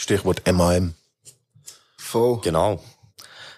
Stichwort 0.00 0.50
MAM. 0.50 0.94
Voll. 1.98 2.40
Genau. 2.40 2.82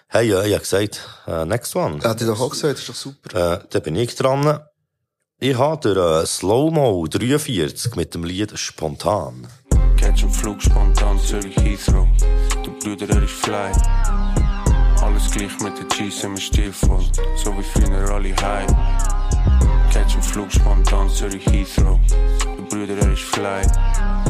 Hey, 0.09 0.29
äh, 0.29 0.45
ich 0.45 0.53
habe 0.53 0.59
gesagt, 0.59 0.99
äh, 1.25 1.45
next 1.45 1.73
one. 1.73 2.03
Hat 2.03 2.19
ich 2.19 2.27
doch 2.27 2.41
auch 2.41 2.49
gesagt, 2.49 2.79
ist 2.79 2.89
doch 2.89 2.95
super. 2.95 3.53
Äh, 3.53 3.65
da 3.69 3.79
bin 3.79 3.95
ich 3.95 4.13
dran. 4.15 4.59
Ich 5.39 5.57
habe 5.57 5.93
der 5.93 6.21
äh, 6.21 6.25
Slow-Mo 6.25 7.07
43 7.07 7.95
mit 7.95 8.13
dem 8.13 8.25
Lied 8.25 8.59
Spontan. 8.59 9.47
Catch 9.95 10.23
einen 10.23 10.33
Flug 10.33 10.61
spontan 10.61 11.17
Zürich 11.17 11.55
Heathrow. 11.55 12.07
Der 12.65 12.71
Bruder, 12.71 13.15
er 13.15 13.23
ist 13.23 13.33
fly. 13.33 13.71
Alles 15.01 15.31
gleich 15.31 15.57
mit 15.61 15.77
den 15.77 15.87
G's 15.87 16.19
sind 16.19 16.33
wir 16.33 16.41
stilvoll. 16.41 17.05
So 17.37 17.57
wie 17.57 17.63
früher 17.63 18.09
alle 18.09 18.35
high. 18.35 18.67
Catch 19.93 20.15
einen 20.15 20.23
Flug 20.23 20.51
spontan 20.51 21.09
Zürich 21.09 21.45
Heathrow. 21.45 21.97
Der 22.43 22.63
Bruder, 22.63 22.97
er 22.97 23.13
ist 23.13 23.21
fly. 23.21 24.22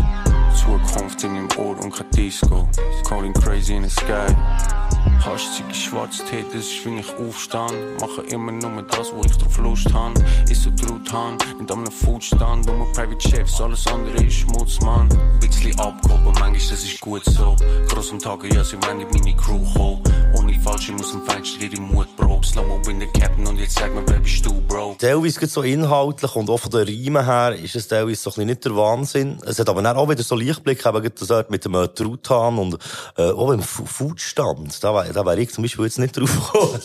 Zukunft 0.63 1.21
in 1.25 1.35
im 1.35 1.49
Ohr 1.57 1.77
und 1.83 1.93
kein 1.93 2.09
Disco. 2.11 2.69
Calling 3.03 3.33
crazy 3.33 3.75
in 3.75 3.83
the 3.83 3.89
sky. 3.89 4.92
Haschzige 5.23 5.73
schwarz 5.73 6.17
Tee, 6.29 6.43
das 6.53 6.65
ist 6.65 6.85
wenn 6.85 6.97
ich 6.97 7.13
aufstand. 7.17 7.73
Mache 7.99 8.21
immer 8.29 8.51
nur 8.51 8.83
das, 8.83 9.11
wo 9.13 9.21
ich 9.25 9.35
drauf 9.37 9.57
Lust 9.57 9.93
han. 9.93 10.13
Ist 10.49 10.63
so 10.63 10.71
Truthahn, 10.71 11.37
nicht 11.59 11.71
am 11.71 11.85
Foodstand. 11.87 12.65
Nur 12.65 12.91
Private 12.91 13.29
Chefs, 13.29 13.61
alles 13.61 13.87
andere 13.87 14.23
ist 14.23 14.33
Schmutz, 14.33 14.79
Mann. 14.81 15.07
Bisschen 15.39 15.79
abgehoben, 15.79 16.25
manchmal 16.25 16.51
das 16.53 16.83
ist 16.83 16.99
gut 16.99 17.23
so. 17.25 17.55
Groß 17.89 18.11
am 18.11 18.19
Tage, 18.19 18.53
ja, 18.53 18.63
sie 18.63 18.77
wollen 18.83 19.01
in 19.01 19.07
meine 19.11 19.35
Crew 19.35 19.59
kommen. 19.73 20.03
Ohne 20.37 20.59
falsch, 20.59 20.89
ich 20.89 20.95
muss 20.95 21.13
im 21.13 21.21
Fenster 21.23 21.61
ihre 21.61 21.81
Mut, 21.81 22.07
Bro. 22.17 22.41
Slow-Mo 22.43 22.79
bin 22.79 22.99
der 22.99 23.07
Captain 23.09 23.47
und 23.47 23.57
jetzt 23.59 23.77
sag 23.77 23.93
mir, 23.93 24.03
wer 24.07 24.19
bist 24.19 24.45
du, 24.45 24.53
Bro? 24.67 24.95
Teilweise 24.99 25.39
geht 25.39 25.51
so 25.51 25.61
inhaltlich 25.61 26.35
und 26.35 26.49
auch 26.49 26.57
von 26.57 26.71
den 26.71 26.87
Reimen 26.87 27.25
her 27.25 27.55
ist 27.55 27.75
es 27.75 27.87
teilweise 27.87 28.29
so 28.29 28.41
ein 28.41 28.47
nicht 28.47 28.65
der 28.65 28.75
Wahnsinn. 28.75 29.37
Es 29.45 29.59
hat 29.59 29.69
aber 29.69 29.95
auch 29.95 30.09
wieder 30.09 30.23
so 30.23 30.35
Lichtblick, 30.35 30.85
eben 30.85 31.11
das 31.17 31.49
mit 31.49 31.63
dem 31.63 31.75
äh, 31.75 31.87
Truthahn 31.87 32.57
und 32.57 32.77
äh, 33.17 33.31
auch 33.31 33.57
Fu- 33.61 33.85
Foodstand. 33.85 34.83
Da 34.83 34.92
da 35.01 35.25
wär 35.25 35.37
ich 35.37 35.51
zum 35.51 35.63
Beispiel 35.63 35.85
jetzt 35.85 35.99
nicht 35.99 36.17
drauf 36.17 36.31
gekommen. 36.51 36.79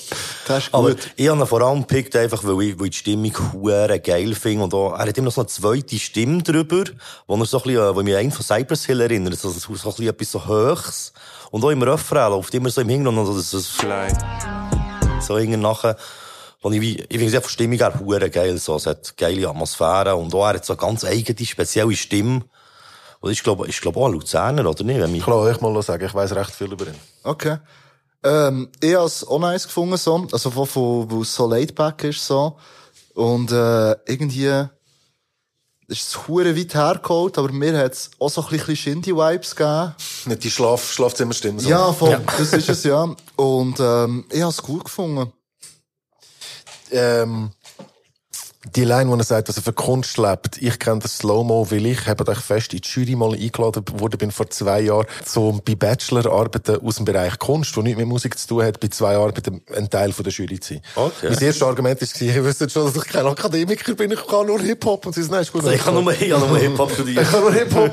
Das 0.47 0.65
ist 0.65 0.75
Aber 0.75 0.91
gut. 0.91 1.11
ich 1.17 1.29
habe 1.29 1.41
ihn 1.41 1.47
vor 1.47 1.61
allem 1.63 1.81
gepickt, 1.81 2.17
einfach 2.17 2.43
weil 2.45 2.63
ich, 2.63 2.79
weil 2.79 2.87
ich 2.87 2.93
die 2.93 2.99
Stimmung 2.99 3.33
hure 3.53 4.01
geil 4.01 4.35
finde. 4.35 4.65
Und 4.65 4.75
auch, 4.75 4.93
er 4.93 5.07
hat 5.09 5.19
immer 5.19 5.27
noch 5.27 5.33
so 5.33 5.43
eine 5.43 5.49
zweite 5.49 5.99
Stimme 5.99 6.43
drüber, 6.43 6.85
wo 7.27 7.37
er 7.37 7.45
so 7.47 7.59
ein 7.59 7.63
bisschen, 7.65 7.83
äh, 7.83 7.95
wo 7.95 8.03
mich 8.03 8.15
an 8.15 8.21
einen 8.21 8.33
von 8.33 8.45
Cypress 8.45 8.87
Hill 8.87 9.01
erinnert. 9.01 9.39
So, 9.39 9.51
so, 9.51 9.59
so 9.59 9.73
ein 9.73 9.95
bisschen 9.95 10.09
etwas 10.09 10.33
so 10.33 10.47
Höchs. 10.47 11.13
Und 11.51 11.65
auch 11.65 11.71
im 11.71 11.83
Refrain 11.83 12.31
läuft 12.31 12.55
immer 12.55 12.71
so 12.71 12.81
im 12.81 12.89
Hintergrund, 12.89 13.29
also 13.29 13.39
das, 13.39 13.51
das 13.51 13.67
Fly. 13.67 14.09
so 15.21 15.37
irgendwie 15.37 15.59
nachher, 15.59 15.97
wo 16.61 16.71
ich 16.71 16.99
ich 16.99 17.07
finde 17.09 17.27
es 17.27 17.35
einfach 17.35 17.49
die 17.49 17.55
Stimmung 17.55 17.83
auch 17.83 18.01
hure 18.01 18.31
geil, 18.31 18.59
so. 18.59 18.77
Es 18.77 18.87
hat 18.87 19.17
geile 19.17 19.49
Atmosphäre 19.49 20.17
und 20.17 20.35
auch 20.35 20.47
er 20.47 20.55
hat 20.55 20.65
so 20.65 20.75
eine 20.75 20.81
ganz 20.81 21.05
eigene, 21.05 21.47
spezielle 21.47 21.95
Stimme. 21.97 22.43
Und 23.21 23.33
ich 23.33 23.43
glaube, 23.43 23.67
ich 23.67 23.81
glaube 23.81 23.99
auch 23.99 24.07
ein 24.07 24.13
Luzerner, 24.13 24.69
oder 24.69 24.85
nicht? 24.85 25.01
Wenn 25.01 25.15
Ich 25.15 25.27
lasse 25.27 25.41
euch 25.41 25.61
mal 25.61 25.83
sagen, 25.83 26.05
ich 26.05 26.15
weiss 26.15 26.35
recht 26.35 26.51
viel 26.53 26.73
über 26.73 26.87
ihn. 26.87 26.95
Okay. 27.25 27.59
Ähm, 28.25 28.69
ich 28.81 28.95
habe 28.95 29.07
es 29.07 29.27
auch 29.27 29.39
nice 29.39 29.65
gefunden, 29.65 29.97
so. 29.97 30.27
Also, 30.33 30.51
von, 30.51 30.67
von, 30.67 31.11
wo 31.11 31.23
es 31.23 31.35
so 31.35 31.47
laid 31.47 31.75
back 31.75 32.05
ist, 32.05 32.27
so. 32.27 32.57
Und, 33.15 33.53
äh, 33.53 33.93
irgendwie, 34.07 34.67
ist 35.89 36.09
es 36.09 36.29
hure 36.29 36.57
weit 36.57 36.75
hergeholt, 36.75 37.39
aber 37.39 37.51
mir 37.51 37.79
hat 37.79 37.93
es 37.93 38.11
auch 38.19 38.29
so 38.29 38.43
ein 38.43 38.49
bisschen 38.51 38.77
Shindy-Vibes 38.77 39.57
gegeben. 39.57 39.95
Nicht 40.27 40.45
die 40.45 40.51
Schlaf 40.51 40.93
Schlafzimmerstimme. 40.93 41.61
so. 41.61 41.69
Ja, 41.69 41.93
voll. 41.93 42.21
Das 42.39 42.53
ist 42.53 42.69
es, 42.69 42.85
ja. 42.85 43.15
Und, 43.37 43.81
ähm, 43.81 44.27
ich 44.31 44.41
habe 44.41 44.51
es 44.51 44.63
gut 44.63 44.85
gefunden. 44.85 45.33
ähm, 46.91 47.51
die 48.75 48.85
Line, 48.85 49.09
wo 49.09 49.15
er 49.15 49.23
sagt, 49.23 49.49
dass 49.49 49.57
er 49.57 49.63
für 49.63 49.73
Kunst 49.73 50.19
lebt. 50.19 50.61
Ich 50.61 50.81
kenne 50.81 50.99
das 50.99 51.19
Slow-Mo, 51.19 51.71
weil 51.71 51.87
ich 51.87 52.07
habe 52.09 52.27
euch 52.27 52.41
fest 52.41 52.75
in 52.75 52.81
die 52.81 52.89
Jury 52.89 53.15
mal 53.15 53.33
eingeladen 53.33 53.85
worden 54.01 54.19
bin 54.19 54.33
vor 54.33 54.51
zwei 54.51 54.81
Jahren, 54.81 55.07
so 55.25 55.61
bei 55.65 55.77
Bachelorarbeiten 55.77 56.85
aus 56.85 56.97
dem 56.97 57.05
Bereich 57.05 57.39
Kunst, 57.39 57.77
wo 57.77 57.83
nichts 57.83 57.99
mit 57.99 58.09
Musik 58.09 58.37
zu 58.37 58.49
tun 58.49 58.65
hat, 58.65 58.81
bei 58.81 58.89
zwei 58.89 59.17
Arbeiten 59.17 59.63
ein 59.75 59.89
Teil 59.89 60.13
von 60.13 60.25
der 60.25 60.33
Jury 60.33 60.59
zu 60.59 60.75
sein. 60.75 60.83
Okay. 60.97 61.29
Mein 61.31 61.39
erstes 61.39 61.63
Argument 61.63 62.01
war, 62.01 62.29
ich 62.29 62.45
wüsste 62.45 62.69
schon, 62.69 62.87
dass 62.87 62.97
ich 62.97 63.09
kein 63.11 63.27
Akademiker 63.27 63.95
bin, 63.95 64.11
ich 64.11 64.27
kann 64.27 64.47
nur 64.47 64.61
Hip-Hop. 64.61 65.07
Und 65.07 65.15
sie 65.15 65.23
sagen, 65.23 65.35
nein, 65.35 65.43
ist 65.43 65.53
gut. 65.53 65.65
ich 65.65 65.81
kann 65.81 65.95
nur, 65.95 66.13
ich 66.13 66.29
kann 66.29 66.41
nur 66.41 66.59
Hip-Hop 66.59 66.93
studieren. 66.93 67.19
Ich 67.29 67.33
habe 67.33 67.43
nur 67.43 67.53
Hip-Hop 67.53 67.93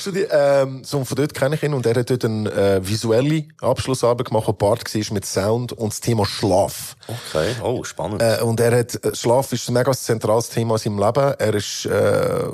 studiert. 0.00 0.30
Ähm, 0.32 0.82
so, 0.82 1.04
von 1.04 1.16
dort 1.16 1.34
kenne 1.34 1.56
ich 1.56 1.62
ihn 1.62 1.74
und 1.74 1.84
er 1.84 1.94
hat 1.94 2.08
dort 2.08 2.24
eine 2.24 2.50
äh, 2.52 2.88
visuelle 2.88 3.44
Abschlussarbeit 3.60 4.28
gemacht, 4.28 4.46
wo 4.46 4.52
Bart 4.52 4.94
war 4.94 5.14
mit 5.14 5.26
Sound 5.26 5.72
und 5.72 5.92
das 5.92 6.00
Thema 6.00 6.24
Schlaf. 6.24 6.96
Okay, 7.06 7.54
oh, 7.62 7.84
spannend. 7.84 8.22
Äh, 8.22 8.40
und 8.42 8.60
er 8.60 8.78
hat, 8.78 9.04
äh, 9.04 9.14
Schlaf 9.14 9.52
ist 9.52 9.68
ein 9.68 9.74
mega 9.74 9.92
zentrales 10.06 10.48
Thema 10.48 10.74
in 10.74 10.78
seinem 10.78 10.98
Leben. 10.98 11.34
Er 11.38 11.54
ist, 11.54 11.84
äh, 11.86 12.48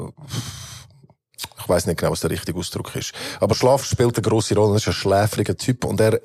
ich 1.62 1.68
weiß 1.68 1.86
nicht 1.86 1.98
genau, 1.98 2.12
was 2.12 2.20
der 2.20 2.30
richtige 2.30 2.58
Ausdruck 2.58 2.94
ist. 2.96 3.12
Aber 3.40 3.54
Schlaf 3.54 3.84
spielt 3.84 4.16
eine 4.16 4.22
grosse 4.22 4.54
Rolle. 4.54 4.74
Er 4.74 4.76
ist 4.76 4.88
ein 4.88 4.92
schläfriger 4.92 5.56
Typ 5.56 5.84
und 5.84 6.00
er, 6.00 6.20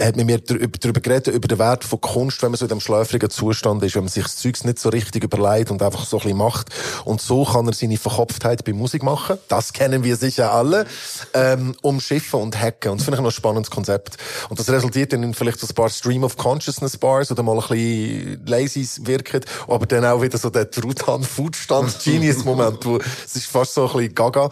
hat 0.00 0.16
mit 0.16 0.26
mir 0.26 0.38
darüber 0.38 1.00
geredet, 1.00 1.34
über 1.34 1.48
den 1.48 1.58
Wert 1.58 1.84
von 1.84 2.00
Kunst, 2.00 2.42
wenn 2.42 2.50
man 2.50 2.58
so 2.58 2.64
in 2.64 2.68
dem 2.68 2.80
schläfrigen 2.80 3.30
Zustand 3.30 3.82
ist, 3.82 3.94
wenn 3.94 4.04
man 4.04 4.10
sich 4.10 4.22
das 4.22 4.36
Zeugs 4.36 4.64
nicht 4.64 4.78
so 4.78 4.88
richtig 4.88 5.24
überlegt 5.24 5.70
und 5.70 5.82
einfach 5.82 6.04
so 6.04 6.18
ein 6.18 6.22
bisschen 6.22 6.38
macht. 6.38 6.68
Und 7.04 7.20
so 7.20 7.44
kann 7.44 7.66
er 7.66 7.74
seine 7.74 7.96
Verkopftheit 7.96 8.64
bei 8.64 8.72
Musik 8.72 9.02
machen. 9.02 9.38
Das 9.48 9.72
kennen 9.72 10.02
wir 10.02 10.16
sicher 10.16 10.52
alle. 10.52 10.86
Ähm, 11.32 11.74
umschiffen 11.82 12.40
und 12.40 12.60
hacken. 12.60 12.92
Und 12.92 12.98
das 12.98 13.04
finde 13.04 13.18
ich 13.18 13.22
noch 13.22 13.30
ein 13.30 13.34
spannendes 13.34 13.70
Konzept. 13.70 14.16
Und 14.48 14.58
das 14.58 14.68
resultiert 14.70 15.12
dann 15.12 15.22
in 15.22 15.34
vielleicht 15.34 15.60
so 15.60 15.66
ein 15.66 15.74
paar 15.74 15.90
Stream 15.90 16.24
of 16.24 16.36
Consciousness 16.36 16.96
Bars 16.96 17.30
oder 17.30 17.42
mal 17.42 17.58
ein 17.58 17.68
bisschen 17.68 18.46
lazy 18.46 18.88
wirken. 19.02 19.40
Aber 19.68 19.86
dann 19.86 20.04
auch 20.04 20.22
wieder 20.22 20.38
so 20.38 20.50
der 20.50 20.70
Truthahn 20.70 21.22
Foodstand 21.22 21.98
Genius 22.02 22.44
Moment, 22.44 22.84
wo 22.84 22.98
es 22.98 23.36
ist 23.36 23.46
fast 23.46 23.74
so 23.74 23.86
ein 23.86 23.92
bisschen 23.92 24.14
gaga. 24.14 24.43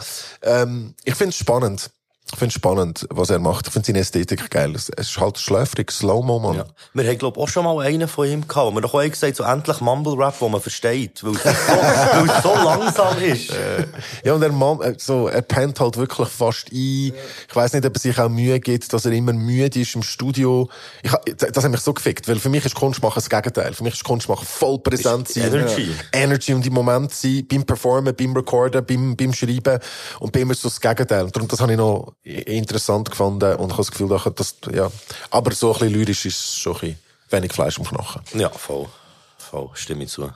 Ähm, 0.43 0.95
ich 1.05 1.15
finde 1.15 1.31
es 1.31 1.37
spannend. 1.37 1.91
Ich 2.33 2.39
finde 2.39 2.49
es 2.49 2.55
spannend, 2.55 3.07
was 3.11 3.29
er 3.29 3.39
macht. 3.39 3.67
Ich 3.67 3.73
finde 3.75 3.87
seine 3.87 3.99
Ästhetik 3.99 4.51
geil. 4.51 4.75
Es 4.75 4.89
ist 4.89 5.21
halt 5.21 5.39
schläfrig, 5.39 5.91
Slow-Mo, 5.91 6.39
Mann. 6.39 6.57
Ja. 6.57 6.65
Wir 6.95 7.07
haben, 7.07 7.19
glaube 7.19 7.39
ich, 7.39 7.43
auch 7.45 7.49
schon 7.49 7.65
mal 7.65 7.79
einen 7.85 8.09
von 8.09 8.27
ihm 8.27 8.49
gehabt, 8.49 8.69
wo 8.69 8.75
wir 8.75 8.81
doch 8.81 8.95
auch 8.95 9.03
gesagt 9.03 9.37
so 9.37 9.45
endlich 9.45 9.81
Mumble-Rap, 9.81 10.39
den 10.39 10.51
man 10.51 10.61
versteht, 10.63 11.23
weil 11.23 11.35
es 11.35 11.43
so, 11.43 11.49
weil 11.51 12.31
es 12.31 12.43
so 12.43 12.55
langsam 12.55 13.19
ist. 13.19 13.53
Ja, 14.25 14.33
und 14.33 14.43
er, 14.43 14.87
äh, 14.89 14.95
so, 14.97 15.29
er 15.29 15.43
pennt 15.43 15.79
halt 15.79 15.99
wirklich 15.99 16.29
fast 16.29 16.73
ein. 16.73 17.13
Ich 17.13 17.15
weiss 17.53 17.75
nicht, 17.75 17.85
ob 17.85 17.95
er 17.95 18.01
sich 18.01 18.19
auch 18.19 18.31
Mühe 18.31 18.59
gibt, 18.61 18.91
dass 18.91 19.05
er 19.05 19.13
immer 19.13 19.35
müde 19.35 19.81
ist 19.81 19.95
im 19.95 20.03
Studio. 20.03 20.71
Ich, 21.03 21.13
das 21.37 21.63
hat 21.65 21.71
mich 21.71 21.81
so 21.81 21.93
gefickt, 21.93 22.29
weil 22.29 22.39
für 22.39 22.49
mich 22.49 22.65
ist 22.65 22.75
Kunst 22.75 23.03
machen 23.03 23.17
das 23.17 23.29
Gegenteil. 23.29 23.75
Für 23.75 23.85
mich 23.85 23.93
ist 23.93 24.05
Kunst 24.05 24.29
machen 24.31 24.47
voll 24.47 24.79
präsent 24.79 25.29
Ist 25.29 25.35
sein. 25.35 25.53
Energy. 25.53 25.91
Ja. 25.91 26.21
Energy 26.21 26.55
und 26.55 26.67
im 26.67 26.73
Moment 26.73 27.13
sein, 27.13 27.47
beim 27.47 27.65
Performen, 27.65 28.15
beim 28.17 28.35
Recorden, 28.35 28.85
beim, 28.87 29.17
beim 29.17 29.35
Schreiben. 29.35 29.79
Und 30.19 30.33
bei 30.33 30.41
ihm 30.41 30.51
ist 30.51 30.63
so 30.63 30.69
das 30.69 30.81
Gegenteil. 30.81 31.25
Und 31.25 31.37
darum, 31.37 31.47
das 31.47 31.61
habe 31.61 31.73
ich 31.73 31.79
noch 31.79 32.15
interessant 32.23 33.11
gefunden 33.11 33.57
und 33.57 33.67
ich 33.67 33.73
habe 33.73 33.83
das 33.83 33.91
Gefühl, 33.91 34.09
dass 34.09 34.25
das, 34.35 34.55
ja. 34.75 34.91
Aber 35.31 35.53
so 35.53 35.73
ein 35.73 35.79
bisschen 35.81 35.95
lyrisch 35.95 36.25
ist 36.27 36.59
schon 36.59 36.75
ein 36.75 36.81
bisschen 36.81 36.99
wenig 37.31 37.53
Fleisch 37.53 37.79
am 37.79 37.85
Knochen. 37.87 38.23
Ja, 38.35 38.49
voll. 38.51 38.87
Voll, 39.39 39.71
stimme 39.75 40.05
ich 40.05 40.11
zu. 40.11 40.31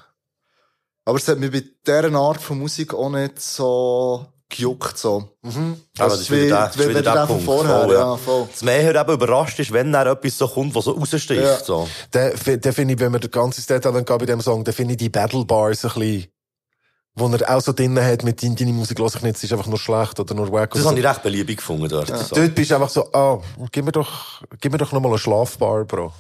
Aber 1.05 1.19
es 1.19 1.29
hat 1.29 1.39
mich 1.39 1.53
bei 1.53 1.63
dieser 1.87 2.13
Art 2.15 2.41
von 2.41 2.59
Musik 2.59 2.93
auch 2.93 3.09
nicht 3.11 3.41
so 3.41 4.27
gejuckt, 4.49 4.99
so. 4.99 5.29
Aber 5.99 6.11
das 6.11 6.21
ist 6.23 6.31
wieder 6.31 6.43
wie- 6.45 6.49
der, 6.49 6.67
das 6.67 6.77
ist 6.77 6.85
wie- 6.85 6.89
wieder 6.91 7.03
der 7.03 7.13
der 7.15 7.27
von 7.27 7.45
Punkt. 7.45 7.45
vorher, 7.45 7.85
voll, 7.85 7.95
ja, 7.95 8.17
voll. 8.17 8.49
Das 8.51 8.63
mehr 8.63 8.95
eben 8.95 9.13
überrascht 9.13 9.59
ist, 9.61 9.73
wenn 9.73 9.93
dann 9.93 10.07
etwas 10.09 10.39
so 10.39 10.49
kommt, 10.49 10.75
was 10.75 10.85
so 10.85 10.93
raussticht. 10.93 11.31
Ja. 11.31 11.59
So. 11.59 11.89
Der, 12.13 12.31
der 12.35 12.73
finde 12.73 12.95
ich, 12.95 13.01
wenn 13.01 13.13
wir 13.13 13.21
das 13.21 13.31
ganze 13.31 13.65
Detail 13.65 13.93
gehen 14.03 14.19
bei 14.19 14.27
dem 14.27 14.41
Song, 14.41 14.65
der 14.65 14.75
finde 14.75 14.93
ich 14.95 14.99
die 14.99 15.09
Battle 15.09 15.45
Bars 15.45 15.85
ein 15.85 15.91
bisschen, 15.95 16.27
wo 17.17 17.29
er 17.29 17.57
auch 17.57 17.61
so 17.61 17.73
drinnen 17.73 18.05
hat 18.05 18.23
mit 18.23 18.43
deiner 18.43 18.55
deine 18.55 18.73
Musik 18.73 18.99
los 18.99 19.15
ich 19.17 19.23
nicht, 19.23 19.37
es 19.37 19.45
ist 19.45 19.53
einfach 19.53 19.67
nur 19.67 19.79
schlecht 19.79 20.21
oder 20.21 20.35
nur 20.35 20.53
wack. 20.53 20.71
Das 20.73 20.83
oder 20.83 20.91
habe 20.91 21.01
so. 21.01 21.07
ich 21.07 21.11
recht 21.11 21.23
beliebig 21.23 21.57
gefunden 21.57 21.89
dort. 21.89 22.09
So. 22.09 22.37
Dort 22.37 22.55
bist 22.55 22.71
du 22.71 22.75
einfach 22.75 22.91
so, 22.91 23.11
ah, 23.13 23.41
gib 23.73 23.85
mir 23.87 23.93
doch, 23.93 24.43
gib 24.61 24.71
mir 24.73 24.79
doch 24.79 24.93
nochmal 24.93 25.13
eine 25.13 25.19
Schlafbar, 25.19 25.85
Bro. 25.85 26.13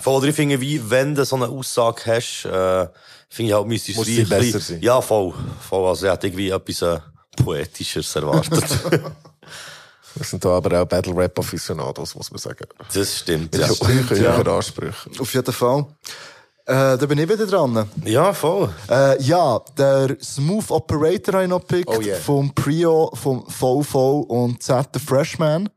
Voll, 0.00 0.14
oder 0.16 0.26
ich 0.26 0.34
finde, 0.34 0.60
wie, 0.60 0.90
wenn 0.90 1.14
du 1.14 1.24
so 1.24 1.36
eine 1.36 1.46
Aussage 1.46 2.02
hast, 2.06 2.44
äh, 2.46 2.88
finde 3.28 3.50
ich 3.50 3.54
halt, 3.54 3.80
sie 3.80 3.92
ein 3.92 3.98
bisschen- 3.98 4.28
besser 4.28 4.58
sein. 4.60 4.80
Ja, 4.80 5.00
voll. 5.00 5.32
Voll, 5.60 5.86
also 5.86 6.06
ich 6.06 6.12
hätte 6.12 6.26
irgendwie 6.26 6.50
etwas, 6.50 6.82
äh, 6.82 6.98
Poetischeres 7.36 8.16
erwartet. 8.16 8.64
Das 10.14 10.30
sind 10.30 10.44
da 10.44 10.56
aber 10.56 10.82
auch 10.82 10.86
Battle 10.86 11.14
Rap 11.16 11.38
Aficionados, 11.38 12.14
muss 12.16 12.30
man 12.32 12.38
sagen. 12.38 12.66
das 12.92 13.18
stimmt, 13.18 13.52
Mit 13.52 13.60
ja. 13.60 13.68
so 13.68 13.86
höheren 13.86 14.48
Ansprüchen. 14.48 15.12
Auf 15.20 15.32
jeden 15.32 15.52
Fall. 15.52 15.86
Äh, 16.68 16.98
da 16.98 17.06
bin 17.06 17.18
ich 17.18 17.26
wieder 17.26 17.46
dran. 17.46 17.88
Ja, 18.04 18.34
voll. 18.34 18.68
Äh, 18.90 19.22
ja, 19.22 19.58
der 19.78 20.18
Smooth 20.22 20.70
Operator 20.70 21.32
habe 21.34 21.44
ich 21.44 21.48
noch 21.48 21.60
gepickt. 21.60 21.88
Oh 21.88 21.98
yeah. 21.98 22.18
Vom 22.18 22.52
Prio, 22.54 23.10
vom 23.14 23.42
VV 23.48 24.20
und 24.28 24.62
Z 24.62 24.86
the 24.92 25.00
Freshman. 25.00 25.70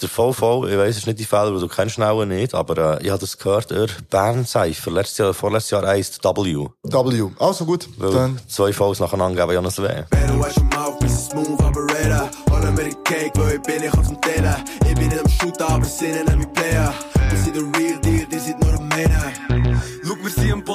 Der 0.00 0.08
VV, 0.08 0.66
ich 0.68 0.76
weiss, 0.78 0.90
es 0.90 0.98
ist 0.98 1.06
nicht 1.08 1.18
die 1.18 1.24
Fälle, 1.24 1.52
weil 1.52 1.60
du 1.60 1.66
kennst 1.66 1.98
ihn 1.98 2.04
auch 2.04 2.24
nicht, 2.24 2.54
aber 2.54 3.00
äh, 3.00 3.02
ich 3.04 3.10
habe 3.10 3.18
das 3.18 3.36
gehört, 3.36 3.72
er 3.72 3.88
Bern 4.08 4.46
Cypher, 4.46 4.92
letztes 4.92 5.18
Jahr, 5.18 5.34
vorletztes 5.34 5.70
Jahr 5.70 5.86
heisst 5.86 6.22
W. 6.22 6.68
W. 6.84 7.30
Also 7.40 7.64
gut. 7.64 7.88
Weil 7.96 8.12
Dann. 8.12 8.40
zwei 8.46 8.72
Vs 8.72 9.00
nacheinander 9.00 9.46
geben 9.46 9.54
ja 9.54 9.62
noch 9.62 9.76
mouth, 9.76 11.00
Mr. 11.00 11.08
Smooth 11.08 11.60
Operator. 11.60 12.30
Alle 12.52 12.70
mit 12.70 12.86
dem 12.86 13.04
Cake, 13.04 13.32
wo 13.34 13.48
ich 13.48 13.62
bin, 13.62 13.82
ich 13.82 13.92
auf 13.92 14.06
dem 14.06 14.20
Teller. 14.20 14.58
Ich 14.86 14.94
bin 14.94 15.08
nicht 15.08 15.18
am 15.18 15.28
Shooten, 15.28 15.66
aber 15.66 15.84
sinnen 15.84 16.28
an 16.28 16.38
mein 16.38 16.52
Player. 16.52 16.94
Das 17.30 17.44
sind 17.44 17.56
der 17.56 17.62
Real 17.62 18.05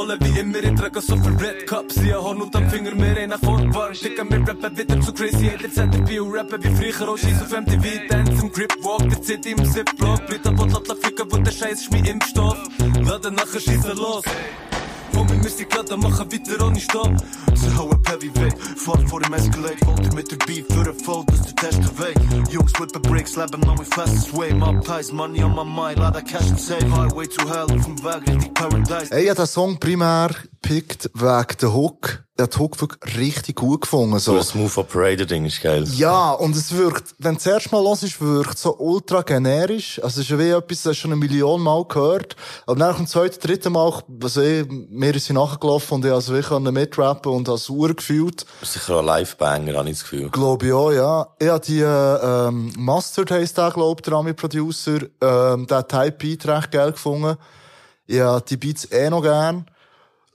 Ballen 0.01 0.19
wie 0.21 0.39
immer, 0.39 0.63
ich 0.63 0.79
trage 0.79 0.99
so 0.99 1.15
viel 1.15 1.35
Red 1.35 1.67
Cups. 1.67 1.97
Ich 1.97 2.11
hab 2.11 2.23
Horn 2.23 2.41
und 2.41 2.71
Finger, 2.71 3.27
nach 3.27 3.39
vorn 3.39 3.71
fahren. 3.71 3.93
Schicken 3.93 4.29
wir 4.31 4.39
rappen 4.47 4.75
wieder 4.75 4.99
zu 4.99 5.13
crazy, 5.13 5.51
jeder 5.51 5.71
Zeit 5.71 5.93
der 5.93 5.99
Bio 5.99 6.27
rappen 6.27 6.63
wie 6.63 6.91
früher. 6.91 7.09
Auch 7.09 7.17
scheiss 7.17 7.41
auf 7.41 7.51
MTV, 7.51 8.07
Dance 8.09 8.41
im 8.41 8.51
Grip 8.51 8.73
Walk, 8.81 9.07
der 9.09 9.21
Zeit 9.21 9.45
im 9.45 9.63
Zipblock. 9.63 10.21
Ab 10.43 10.59
und 10.59 10.87
lass 10.87 10.97
ficken, 10.99 11.31
wo 11.31 11.37
der 11.37 11.51
Scheiß 11.51 11.81
ist 11.81 11.91
mein 11.91 12.05
Impfstoff. 12.05 12.57
Laden 12.99 13.35
nachher 13.35 13.59
schießen 13.59 13.95
los. 13.95 14.23
Komm, 15.13 15.29
wir 15.29 15.37
müssen 15.37 15.69
gerade 15.69 15.97
machen, 15.97 16.31
weiter 16.31 16.65
ohne 16.65 16.79
Stopp. 16.79 17.13
Ze 17.53 17.69
houden 17.69 17.99
heavyweight, 18.03 18.55
vlak 18.75 19.07
voor 19.09 19.21
hem 19.21 19.33
escalate. 19.33 19.85
Walter 19.85 20.13
met 20.13 20.29
de 20.29 20.37
beat, 20.45 20.65
voor 20.67 20.83
de 20.83 20.93
fold, 21.03 21.27
dus 21.27 21.41
de 21.41 21.53
test 21.53 21.79
geweest. 21.85 22.51
Jungs 22.51 22.71
whippen 22.71 23.01
bricks, 23.01 23.35
lab 23.35 23.51
hem 23.51 23.77
we 23.77 23.85
fastest 23.85 24.31
way. 24.31 24.53
Mob 24.53 24.83
ties, 24.83 25.11
money 25.11 25.43
on 25.43 25.53
my 25.53 25.81
mind, 25.81 25.97
dat 25.97 26.23
cash 26.23 26.49
and 26.49 26.59
save. 26.59 26.85
Highway 26.85 27.27
to 27.27 27.47
hell, 27.47 27.79
vom 27.81 28.01
Weg 28.03 28.25
richtig 28.25 28.53
paradise. 28.53 29.13
Ey, 29.13 29.25
habe 29.25 29.35
den 29.35 29.47
Song 29.47 29.77
primär 29.77 30.29
gepickt 30.61 31.09
wegen 31.13 31.57
der 31.59 31.73
Hook. 31.73 32.23
Ich 32.43 32.49
den 32.49 32.59
Hook 32.59 32.81
wirklich 32.81 33.17
richtig 33.17 33.55
gut 33.57 33.81
gefunden. 33.81 34.17
So 34.19 34.35
ein 34.35 34.43
Smooth 34.43 34.77
Operator 34.77 35.25
Ding 35.25 35.45
ist 35.45 35.61
geil. 35.61 35.85
Ja, 35.95 36.31
und 36.31 36.55
es 36.55 36.75
wirkt, 36.75 37.15
wenn 37.19 37.33
du 37.33 37.37
das 37.37 37.45
erste 37.45 37.69
Mal 37.71 37.83
hörst, 37.83 38.21
wirkt 38.21 38.57
so 38.57 38.77
ultra 38.77 39.21
generisch. 39.21 39.99
Also 40.03 40.21
es 40.21 40.29
ist 40.29 40.39
wie 40.39 40.49
etwas, 40.49 40.83
das 40.83 40.97
schon 40.97 41.11
eine 41.11 41.19
Million 41.19 41.61
Mal 41.61 41.85
gehört. 41.85 42.35
Aber 42.65 42.77
nach 42.77 42.97
dem 42.97 43.07
zweiten, 43.07 43.39
dritten 43.39 43.73
Mal, 43.73 44.01
also 44.23 44.41
ich, 44.41 44.67
mir 44.67 45.15
ist 45.15 45.25
sie 45.25 45.33
nachgelaufen 45.33 45.95
und 45.95 46.05
ich 46.05 46.11
also 46.11 46.35
ich 46.35 46.47
konnte 46.47 46.71
mitrappen 46.71 47.31
und 47.31 47.47
als 47.49 47.69
Uhr 47.69 47.93
gefühlt. 47.93 48.45
Das 48.59 48.75
ist 48.75 48.85
sicher 48.85 48.99
ein 48.99 49.05
Live-Banger, 49.05 49.77
habe 49.77 49.89
ich 49.89 49.95
das 49.95 50.03
Gefühl. 50.03 50.29
Glaube 50.29 50.67
ich 50.67 50.73
auch, 50.73 50.91
ja. 50.91 51.27
Ich 51.39 51.47
habe 51.47 51.65
die, 51.65 51.79
äh, 51.79 52.47
ähm, 52.47 52.73
Mustard 52.77 53.31
heisst 53.31 53.57
der, 53.57 53.71
glaub 53.71 54.01
der 54.03 54.13
Ami-Producer, 54.13 54.99
ähm, 55.21 55.67
der 55.67 55.87
Type 55.87 56.11
Beat 56.11 56.47
recht 56.47 56.71
geil 56.71 56.91
gefunden. 56.91 57.37
Ich 58.07 58.19
habe 58.19 58.43
die 58.47 58.57
Beats 58.57 58.85
eh 58.91 59.09
noch 59.09 59.21
gern. 59.21 59.65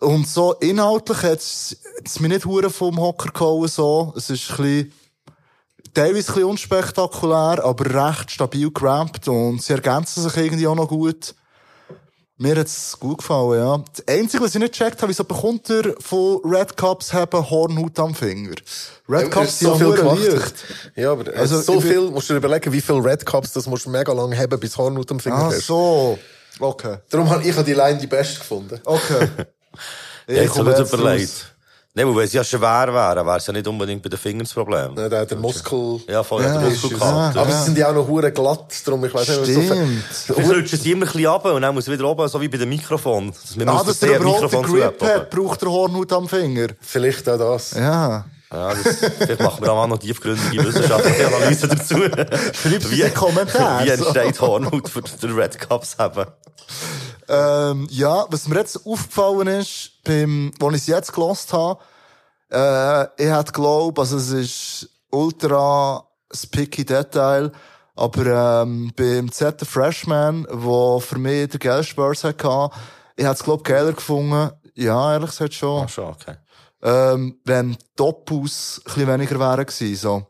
Und 0.00 0.28
so 0.28 0.52
inhaltlich 0.54 1.22
hat 1.22 1.38
es 1.38 1.76
mir 2.20 2.28
nicht 2.28 2.44
hure 2.44 2.70
vom 2.70 3.00
Hocker 3.00 3.30
gehauen, 3.32 3.68
so. 3.68 4.12
Es 4.16 4.28
ist 4.30 4.50
ein 4.50 4.56
bisschen, 4.58 4.92
teilweise 5.94 6.12
ein 6.30 6.34
bisschen 6.34 6.44
unspektakulär, 6.44 7.64
aber 7.64 8.08
recht 8.08 8.30
stabil 8.30 8.70
gerampt 8.70 9.26
und 9.28 9.62
sie 9.62 9.72
ergänzen 9.72 10.22
sich 10.22 10.36
irgendwie 10.36 10.66
auch 10.66 10.74
noch 10.74 10.88
gut. 10.88 11.34
Mir 12.38 12.54
hat's 12.56 12.94
gut 13.00 13.18
gefallen, 13.18 13.58
ja. 13.58 13.82
Das 13.96 14.06
Einzige, 14.14 14.44
was 14.44 14.54
ich 14.54 14.60
nicht 14.60 14.74
gecheckt 14.78 15.00
habe, 15.00 15.08
wieso 15.08 15.24
bekommt 15.24 15.70
er 15.70 15.94
von 15.98 16.40
Red 16.44 16.76
Cups 16.76 17.14
haben 17.14 17.48
Hornhaut 17.48 17.98
am 17.98 18.14
Finger? 18.14 18.56
Red 19.08 19.30
Cups 19.30 19.58
sind 19.60 19.68
ja 19.70 19.76
viel 19.76 19.94
gemacht. 19.94 20.54
Ja, 20.96 21.12
aber 21.12 21.32
Also, 21.34 21.62
so 21.62 21.80
viel, 21.80 22.10
musst 22.10 22.28
du 22.28 22.34
dir 22.34 22.38
überlegen, 22.38 22.70
wie 22.74 22.82
viel 22.82 22.96
Red 22.96 23.24
Cups, 23.24 23.54
das 23.54 23.66
musst 23.66 23.86
du 23.86 23.90
mega 23.90 24.12
lang 24.12 24.36
haben, 24.36 24.60
bis 24.60 24.76
Horn 24.76 24.98
unter 24.98 25.14
dem 25.14 25.20
Finger 25.20 25.36
Ah, 25.36 25.46
hast. 25.46 25.66
so. 25.66 26.18
Okay. 26.60 26.98
Darum 27.08 27.30
habe 27.30 27.42
ich 27.42 27.56
die 27.56 27.72
Line 27.72 27.98
die 27.98 28.06
beste 28.06 28.38
gefunden. 28.40 28.78
Okay. 28.84 29.28
Ja, 30.28 30.42
jetzt 30.42 30.52
komme 30.52 30.70
habe 30.70 30.82
ich 30.82 30.90
jetzt 30.90 30.92
überlegt. 30.92 31.52
Nein, 31.98 32.08
weil 32.08 32.16
wenn 32.16 32.24
es 32.24 32.32
ja 32.34 32.44
schwer 32.44 32.60
wäre, 32.92 33.24
wäre 33.24 33.38
es 33.38 33.46
ja 33.46 33.54
nicht 33.54 33.66
unbedingt 33.66 34.02
bei 34.02 34.10
den 34.10 34.18
Fingern 34.18 34.44
das 34.44 34.52
Problem. 34.52 34.94
Ja, 34.98 35.08
Der, 35.08 35.24
der 35.24 35.38
Muskel. 35.38 36.00
Ja, 36.06 36.22
voll, 36.22 36.42
ja, 36.42 36.58
der 36.58 36.68
Muskel 36.68 36.92
es. 36.92 37.00
Ja. 37.00 37.32
Aber 37.34 37.50
sie 37.50 37.64
sind 37.64 37.78
ja 37.78 37.88
auch 37.88 37.94
noch 37.94 38.06
hure 38.06 38.30
glatt, 38.32 38.74
darum 38.84 39.02
ich 39.06 39.14
weiß 39.14 39.28
nicht, 39.28 39.40
was 39.40 39.48
so 39.48 39.62
Stimmt. 39.62 40.04
Vielleicht 40.12 40.50
rutschen 40.50 40.78
sie 40.78 40.92
immer 40.92 41.06
ein 41.06 41.12
bisschen 41.12 41.26
runter 41.26 41.54
und 41.54 41.62
dann 41.62 41.74
muss 41.74 41.88
er 41.88 41.94
wieder 41.94 42.04
oben, 42.04 42.28
so 42.28 42.38
wie 42.38 42.48
bei 42.48 42.58
dem 42.58 42.68
Mikrofon. 42.68 43.32
Ah, 43.64 43.82
dass 43.82 43.98
sehr 43.98 44.10
er 44.12 44.20
überhaupt 44.20 44.52
den 44.52 44.60
Mikrofon 44.60 44.78
Grip 44.78 45.02
hat, 45.02 45.30
braucht 45.30 45.62
er 45.62 45.70
Hornhaut 45.70 46.12
am 46.12 46.28
Finger. 46.28 46.66
Vielleicht 46.82 47.26
auch 47.30 47.38
das. 47.38 47.70
Ja. 47.70 48.26
Ja, 48.52 48.74
das, 48.74 48.98
vielleicht 48.98 49.40
machen 49.40 49.64
wir 49.64 49.72
auch 49.72 49.86
noch 49.86 49.98
tiefgründige 49.98 50.64
wissenschaftliche 50.64 51.26
Analyse 51.26 51.68
dazu. 51.68 51.94
Schreibt 51.94 52.84
es 52.84 52.92
in 52.92 52.98
den 52.98 53.14
Kommentaren. 53.14 53.84
Wie 53.84 53.90
entsteht 53.90 54.40
Hornhaut 54.40 54.88
für 54.88 55.02
den 55.02 55.32
Red 55.32 55.58
Cups 55.58 55.98
haben? 55.98 56.26
Ähm, 57.28 57.88
ja, 57.90 58.26
was 58.30 58.46
mir 58.46 58.56
jetzt 58.56 58.86
aufgefallen 58.86 59.48
ist, 59.48 60.02
beim, 60.04 60.52
wo 60.60 60.70
ich 60.70 60.76
es 60.76 60.86
jetzt 60.86 61.12
gelost 61.12 61.52
habe, 61.52 61.80
äh, 62.52 63.04
ich 63.22 63.30
hätte 63.30 63.52
glaubt, 63.52 63.98
also 63.98 64.16
es 64.16 64.30
ist 64.30 64.88
ultra 65.10 66.06
das 66.28 66.46
picky 66.46 66.84
Detail, 66.84 67.50
aber 67.94 68.62
ähm, 68.62 68.92
beim 68.94 69.32
Z 69.32 69.60
Freshman, 69.62 70.46
wo 70.50 71.00
für 71.00 71.18
mich 71.18 71.48
der 71.48 71.58
Geldspurs 71.58 72.24
hatte, 72.24 72.70
ich 73.16 73.24
hätte 73.24 73.34
es 73.34 73.42
glaub 73.42 73.64
geiler 73.64 73.92
gefunden, 73.92 74.50
ja, 74.74 75.14
ehrlich 75.14 75.30
gesagt 75.30 75.54
schon, 75.54 75.84
Ach 75.84 75.88
schon, 75.88 76.04
okay. 76.04 76.36
Ähm, 76.86 77.40
wenn 77.44 77.76
Doppus 77.96 78.78
ein 78.78 78.84
bisschen 78.84 79.08
weniger 79.08 79.40
wären 79.40 79.66
gewesen, 79.66 79.96
so. 79.96 80.26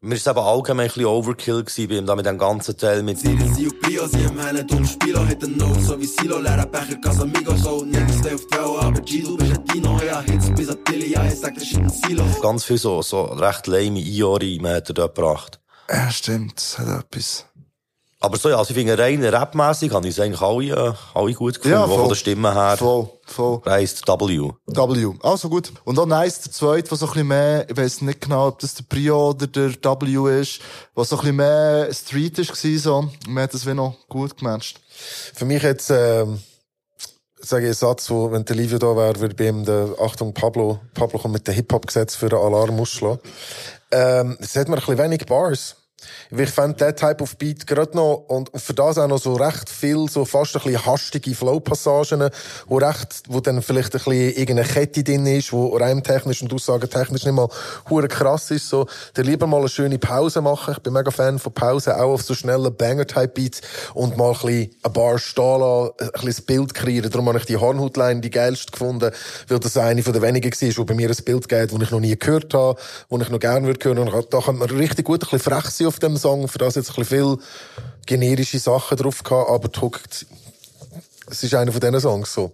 Mir 0.00 0.24
war 0.24 0.32
eben 0.32 0.46
allgemein 0.46 0.86
ein 0.86 0.88
bisschen 0.88 1.06
Overkill 1.06 1.64
gewesen, 1.64 1.88
bei 1.88 1.94
ihm, 1.96 2.06
da 2.06 2.16
mit 2.16 2.26
dem 2.26 2.38
ganzen 2.38 2.76
Teil 2.76 3.02
mit 3.02 3.18
Sie 3.18 3.36
sind 3.36 3.66
auf 3.66 3.80
Prio, 3.80 4.06
sie 4.06 4.24
am 4.26 4.38
Hände, 4.38 4.64
dumm 4.64 4.84
Spieler, 4.84 5.26
hat 5.26 5.42
den 5.42 5.56
No, 5.56 5.74
so 5.74 5.98
wie 6.00 6.06
Silo, 6.06 6.38
leerer 6.38 6.66
Becher, 6.66 6.96
Casamigos, 7.00 7.62
so, 7.62 7.84
nirgends 7.84 8.18
stay 8.18 8.34
auf 8.34 8.46
die 8.46 8.54
Welle, 8.56 8.78
aber 8.80 9.00
G, 9.00 9.22
du 9.22 9.36
bist 9.36 9.52
ein 9.52 9.64
Dino, 9.64 10.00
ja, 10.04 10.20
Hits 10.22 10.50
bis 10.50 10.68
an 10.68 10.84
Tilly, 10.84 11.12
ja, 11.12 11.24
ich 11.24 11.38
sag, 11.38 11.54
das 11.54 11.64
ist 11.64 11.76
ein 11.76 11.88
Silo. 11.90 12.24
ganz 12.40 12.64
viel 12.64 12.78
so, 12.78 13.02
so 13.02 13.24
recht 13.24 13.66
lame 13.66 14.00
Iori 14.00 14.60
hat 14.64 14.88
er 14.88 14.94
dort 14.94 15.14
gebracht. 15.16 15.60
Ja, 15.88 16.10
stimmt, 16.10 16.56
das 16.56 16.78
hat 16.78 17.04
etwas. 17.04 17.46
Aber 18.24 18.36
so, 18.36 18.48
ja, 18.48 18.56
also 18.56 18.70
ich 18.70 18.76
finde, 18.76 18.96
rein 18.96 19.24
rapmässig 19.24 19.92
habe 19.92 20.06
ich 20.06 20.16
es 20.16 20.20
eigentlich 20.20 20.40
alle, 20.40 20.90
äh, 20.90 20.92
alle 21.12 21.32
gut 21.34 21.56
gefunden, 21.56 21.76
Ja, 21.76 21.84
auch 21.84 21.88
von 21.88 21.98
voll. 21.98 22.08
der 22.08 22.14
Stimme 22.14 22.54
her. 22.54 22.76
Voll, 22.76 23.10
voll. 23.26 23.60
Heisst 23.66 24.06
W. 24.06 24.50
W. 24.66 25.14
Also 25.22 25.48
gut. 25.48 25.72
Und 25.84 25.98
auch 25.98 26.06
nice, 26.06 26.40
der 26.42 26.52
zweite, 26.52 26.88
der 26.88 26.98
so 26.98 27.06
ein 27.06 27.12
bisschen 27.12 27.28
mehr, 27.28 27.68
ich 27.68 27.76
weiss 27.76 28.00
nicht 28.00 28.20
genau, 28.20 28.46
ob 28.46 28.60
das 28.60 28.74
der 28.74 28.84
Prio 28.84 29.30
oder 29.30 29.48
der 29.48 29.72
W 29.72 30.40
ist, 30.40 30.60
was 30.94 31.08
so 31.08 31.16
ein 31.16 31.20
bisschen 31.20 31.36
mehr 31.36 31.92
Street 31.92 32.38
ist 32.38 32.52
gewesen, 32.52 32.78
so. 32.82 33.08
Mir 33.28 33.42
hat 33.42 33.54
das 33.54 33.66
wie 33.66 33.74
noch 33.74 33.96
gut 34.08 34.36
gematcht. 34.38 34.80
Für 35.34 35.44
mich 35.44 35.62
jetzt, 35.64 35.90
ähm, 35.90 36.38
sage 37.40 37.62
ich 37.64 37.68
einen 37.70 37.74
Satz, 37.74 38.08
wo, 38.08 38.30
wenn 38.30 38.44
der 38.44 38.54
Livio 38.54 38.78
da 38.78 38.96
wäre, 38.96 39.18
würde 39.18 39.34
bei 39.34 39.48
ihm 39.48 39.64
der, 39.64 39.96
Achtung, 40.00 40.32
Pablo, 40.32 40.78
Pablo 40.94 41.18
kommt 41.18 41.34
mit 41.34 41.48
dem 41.48 41.54
Hip-Hop-Gesetz 41.54 42.14
für 42.14 42.28
den 42.28 42.38
Alarm 42.38 42.78
ausschlagen. 42.78 43.18
Ähm, 43.90 44.36
es 44.40 44.54
hat 44.54 44.68
mir 44.68 44.76
ein 44.76 44.80
bisschen 44.80 44.98
wenig 44.98 45.26
Bars. 45.26 45.74
Ich 46.30 46.50
fand 46.50 46.80
der 46.80 46.96
Type 46.96 47.22
of 47.22 47.36
Beat 47.36 47.66
gerade 47.66 47.96
noch, 47.96 48.24
und 48.28 48.50
für 48.54 48.74
das 48.74 48.98
auch 48.98 49.08
noch 49.08 49.18
so 49.18 49.34
recht 49.34 49.68
viel, 49.68 50.08
so 50.08 50.24
fast 50.24 50.56
ein 50.56 50.62
bisschen 50.62 50.86
hastige 50.86 51.34
Flow-Passagen, 51.34 52.30
wo 52.66 52.76
recht, 52.76 53.22
wo 53.28 53.40
dann 53.40 53.62
vielleicht 53.62 53.94
ein 53.94 53.98
bisschen 53.98 54.12
irgendeine 54.12 54.68
Kette 54.68 55.04
drin 55.04 55.26
ist, 55.26 55.52
wo 55.52 55.76
reimtechnisch 55.76 56.42
und 56.42 56.52
aussagentechnisch 56.52 57.24
nicht 57.24 57.34
mal 57.34 57.48
hure 57.88 58.08
krass 58.08 58.50
ist, 58.50 58.68
so, 58.68 58.86
dann 59.14 59.26
lieber 59.26 59.46
mal 59.46 59.58
eine 59.58 59.68
schöne 59.68 59.98
Pause 59.98 60.40
machen. 60.40 60.74
Ich 60.76 60.82
bin 60.82 60.92
mega 60.92 61.10
Fan 61.10 61.38
von 61.38 61.52
Pausen, 61.52 61.92
auch 61.92 62.12
auf 62.12 62.22
so 62.22 62.34
schnellen 62.34 62.74
Banger-Type-Beats 62.74 63.60
und 63.94 64.16
mal 64.16 64.28
ein 64.28 64.32
bisschen 64.32 64.70
ein 64.82 64.92
Bar 64.92 65.18
stehen 65.18 65.60
lassen, 65.60 65.92
ein 65.98 66.10
bisschen 66.12 66.26
das 66.28 66.40
Bild 66.42 66.74
kreieren. 66.74 67.10
Darum 67.10 67.28
habe 67.28 67.38
ich 67.38 67.46
die 67.46 67.56
Hornhautline 67.56 68.20
die 68.20 68.30
geilste 68.30 68.72
gefunden, 68.72 69.10
weil 69.48 69.58
das 69.58 69.76
eine 69.76 70.02
von 70.02 70.12
den 70.12 70.22
wenigen 70.22 70.50
war, 70.50 70.76
wo 70.76 70.84
bei 70.84 70.94
mir 70.94 71.10
ein 71.10 71.24
Bild 71.24 71.48
geht, 71.48 71.72
das 71.72 71.82
ich 71.82 71.90
noch 71.90 72.00
nie 72.00 72.16
gehört 72.16 72.54
habe, 72.54 72.80
wo 73.08 73.18
ich 73.18 73.28
noch 73.28 73.40
gerne 73.40 73.66
würde 73.66 73.84
hören. 73.84 73.98
Und 73.98 74.34
da 74.34 74.40
kann 74.40 74.58
man 74.58 74.70
richtig 74.70 75.04
gut 75.04 75.22
ein 75.22 75.30
bisschen 75.30 75.52
frech 75.52 75.66
sein 75.66 75.91
auf 75.92 75.98
dem 75.98 76.16
Song, 76.16 76.48
für 76.48 76.58
das 76.58 76.74
jetzt 76.74 76.90
ein 76.90 76.96
bisschen 76.96 77.36
viel 77.36 77.38
generische 78.06 78.58
Sachen 78.58 78.96
drauf 78.96 79.22
gehabt, 79.22 79.50
aber 79.50 79.68
die 79.68 79.80
Hook, 79.80 80.00
es 81.30 81.42
ist 81.42 81.54
einer 81.54 81.70
von 81.70 81.80
diesen 81.80 82.00
Songs 82.00 82.32
so. 82.32 82.50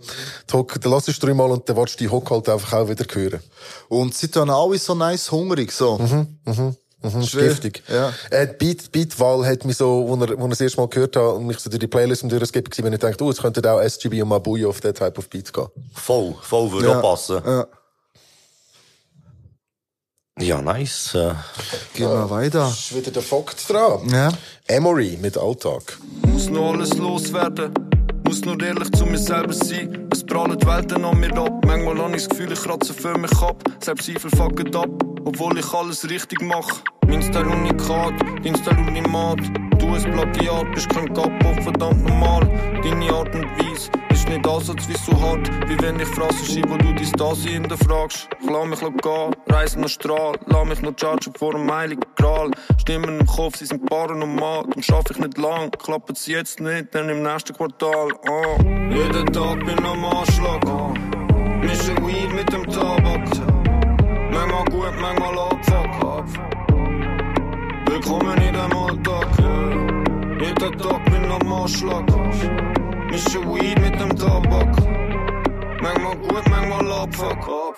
Die 0.50 0.54
Hook, 0.56 0.80
den 0.80 0.90
lass 0.90 1.04
du 1.06 1.12
dreimal 1.12 1.50
und 1.50 1.68
dann 1.68 1.76
willst 1.76 1.94
du 1.94 2.04
die 2.04 2.10
Hook 2.10 2.30
halt 2.30 2.48
einfach 2.48 2.72
auch 2.74 2.88
wieder 2.88 3.04
hören. 3.12 3.40
Und 3.88 4.14
sie 4.14 4.28
tun 4.28 4.50
alle 4.50 4.78
so 4.78 4.94
nice 4.94 5.30
hungrig, 5.30 5.72
so. 5.72 5.98
Mhm, 5.98 6.38
mhm. 6.44 6.76
Mhm, 7.00 7.20
giftig. 7.20 7.84
Ja. 7.88 8.12
Äh, 8.30 8.48
die 8.48 8.54
Beat, 8.54 8.90
Beatwahl 8.90 9.46
hat 9.46 9.64
mich 9.64 9.76
so, 9.76 10.04
wo 10.08 10.16
er, 10.16 10.36
wo 10.36 10.44
er 10.46 10.48
das 10.48 10.60
erste 10.60 10.80
Mal 10.80 10.88
gehört 10.88 11.14
hat 11.14 11.34
und 11.34 11.46
mich 11.46 11.60
so 11.60 11.70
durch 11.70 11.78
die 11.78 11.86
Playlist 11.86 12.24
im 12.24 12.28
durchgeskippt 12.28 12.72
gewesen, 12.72 12.84
wenn 12.86 12.92
ich 12.92 12.98
dachte, 12.98 13.22
oh, 13.22 13.30
es 13.30 13.40
könnte 13.40 13.72
auch 13.72 13.80
SGB 13.80 14.20
und 14.22 14.28
Mabuya 14.28 14.66
auf 14.66 14.80
den 14.80 14.92
Type 14.94 15.16
of 15.16 15.28
Beats 15.30 15.52
gehen. 15.52 15.68
Voll, 15.94 16.34
voll 16.42 16.72
würde 16.72 16.88
Ja. 16.88 16.98
auch 16.98 17.02
passen. 17.02 17.40
Ja. 17.46 17.66
Ja, 20.40 20.62
nice. 20.62 21.14
Äh, 21.14 21.34
Gehen 21.94 22.08
wir 22.10 22.30
weiter. 22.30 22.68
Ist 22.68 22.94
wieder 22.94 23.10
der 23.10 23.22
Vogt 23.22 23.68
dran. 23.68 24.08
Ja. 24.10 24.30
Emory 24.66 25.18
mit 25.20 25.36
Alltag. 25.36 25.98
Muss 26.26 26.48
noch 26.48 26.72
alles 26.72 26.94
loswerden. 26.96 27.72
Muss 28.24 28.42
nur 28.44 28.60
ehrlich 28.62 28.90
zu 28.92 29.04
mir 29.06 29.18
selber 29.18 29.52
sein. 29.52 30.08
Es 30.12 30.24
prallen 30.24 30.58
die 30.58 30.66
Welten 30.66 31.04
an 31.04 31.18
mir 31.18 31.36
ab. 31.36 31.64
Manchmal 31.66 31.98
habe 31.98 32.16
ich 32.16 32.22
das 32.22 32.28
Gefühl, 32.28 32.52
ich 32.52 32.62
kratze 32.62 32.92
für 32.94 33.16
mich 33.18 33.32
ab. 33.38 33.62
Selbstzweifel 33.82 34.30
fucken 34.30 34.74
ab, 34.76 34.88
obwohl 35.24 35.58
ich 35.58 35.72
alles 35.72 36.08
richtig 36.08 36.40
mache. 36.42 36.82
Mein 37.06 37.22
Style 37.22 37.48
Unikat, 37.48 38.12
dein 38.44 38.56
Style 38.56 38.78
Unimat. 38.86 39.38
Du 39.78 39.94
ein 39.94 40.02
Plagiat, 40.02 40.72
bist 40.72 40.88
kein 40.88 41.12
Capo, 41.14 41.62
verdammt 41.62 42.06
normal. 42.06 42.48
Deine 42.82 43.12
Art 43.12 43.34
und 43.34 43.44
Weise 43.58 43.90
ist 44.10 44.28
nicht 44.28 44.46
Ansatz 44.46 44.88
wie 44.88 44.96
so 44.96 45.20
hart. 45.20 45.48
Wie 45.68 45.80
wenn 45.80 46.00
ich 46.00 46.08
Phrasen 46.08 46.44
schreibe, 46.46 46.70
wo 46.70 46.76
du 46.76 46.94
dein 46.94 47.12
Dasein 47.12 47.52
hinterfragst. 47.52 48.28
Ich 48.40 48.50
lass 48.50 48.66
mich 48.66 48.80
gehen, 48.80 49.36
reise 49.48 49.80
noch 49.80 49.88
Strahl. 49.88 50.38
Lass 50.46 50.68
mich 50.68 50.82
noch 50.82 50.94
judgen 50.98 51.32
vor 51.38 51.52
dem 51.52 51.72
heiligen 51.72 52.02
Gral. 52.16 52.50
Stimmen 52.78 53.20
im 53.20 53.26
Kopf, 53.26 53.56
sie 53.56 53.66
sind 53.66 53.86
paranormal. 53.86 54.64
Darum 54.64 54.82
schaff 54.82 55.04
ich 55.10 55.18
nicht 55.18 55.38
lang, 55.38 55.70
klappen 55.70 56.14
sie 56.14 56.32
jetzt 56.32 56.60
nicht, 56.60 56.94
dann 56.94 57.08
im 57.08 57.22
nächsten 57.22 57.54
Quartal. 57.54 58.08
Ah. 58.28 58.62
Jeden 58.90 59.32
Tag 59.32 59.64
bin 59.64 59.78
am 59.84 60.04
Anschlag. 60.04 60.66
Ah. 60.66 60.92
Mische 61.60 61.96
Weed 62.06 62.34
mit 62.34 62.52
dem 62.52 62.66
Tabak. 62.68 63.28
Manchmal 64.30 64.64
gut, 64.66 65.00
manchmal 65.00 65.38
abfuck. 65.38 66.57
Willkommen 67.90 68.36
in 68.42 68.52
dem 68.52 68.76
Alltag. 68.76 69.28
Jeden 70.38 70.78
Tag 70.78 71.04
bin 71.06 71.24
am 71.24 71.52
Anschlag. 71.52 72.04
Mische 73.10 73.40
Weed 73.40 73.80
mit 73.80 73.98
dem 73.98 74.14
Tabak. 74.14 74.76
Manchmal 75.80 76.16
gut, 76.18 76.48
manchmal 76.50 76.92
abfuck. 76.92 77.74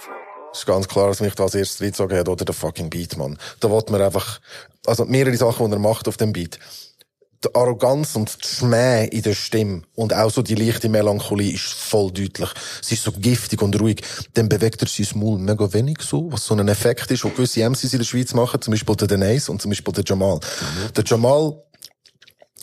Es 0.52 0.58
ist 0.58 0.66
ganz 0.66 0.88
klar, 0.88 1.06
dass 1.06 1.20
mich 1.20 1.36
da 1.36 1.44
als 1.44 1.54
erstes 1.54 1.80
reingezogen 1.80 2.18
hat, 2.18 2.28
oder 2.28 2.44
der 2.44 2.56
fucking 2.56 2.90
Beat, 2.90 3.16
Mann. 3.16 3.38
Da 3.60 3.70
wollte 3.70 3.92
man 3.92 4.02
einfach, 4.02 4.40
also 4.84 5.04
mehrere 5.04 5.36
Sachen, 5.36 5.66
die 5.66 5.76
er 5.76 5.78
macht 5.78 6.08
auf 6.08 6.16
dem 6.16 6.32
Beat. 6.32 6.58
Die 7.42 7.54
Arroganz 7.54 8.16
und 8.16 8.36
die 8.44 8.48
Schmäh 8.48 9.06
in 9.06 9.22
der 9.22 9.34
Stimme 9.34 9.82
und 9.94 10.12
auch 10.12 10.30
so 10.30 10.42
die 10.42 10.54
leichte 10.54 10.90
Melancholie 10.90 11.54
ist 11.54 11.72
voll 11.72 12.10
deutlich. 12.10 12.50
Sie 12.82 12.94
ist 12.94 13.04
so 13.04 13.12
giftig 13.12 13.62
und 13.62 13.80
ruhig. 13.80 14.02
Dann 14.34 14.48
bewegt 14.48 14.82
er 14.82 14.88
sein 14.88 15.18
Maul 15.18 15.38
mega 15.38 15.72
wenig 15.72 16.02
so, 16.02 16.30
was 16.30 16.44
so 16.44 16.54
ein 16.54 16.68
Effekt 16.68 17.10
ist, 17.10 17.24
wo 17.24 17.30
gewisse 17.30 17.68
MCs 17.68 17.94
in 17.94 17.98
der 18.00 18.04
Schweiz 18.04 18.34
machen, 18.34 18.60
zum 18.60 18.72
Beispiel 18.72 18.94
der 18.94 19.08
Denise 19.08 19.50
und 19.50 19.62
zum 19.62 19.70
Beispiel 19.70 19.94
der 19.94 20.04
Jamal. 20.06 20.40
Der 20.94 21.04
Jamal 21.04 21.62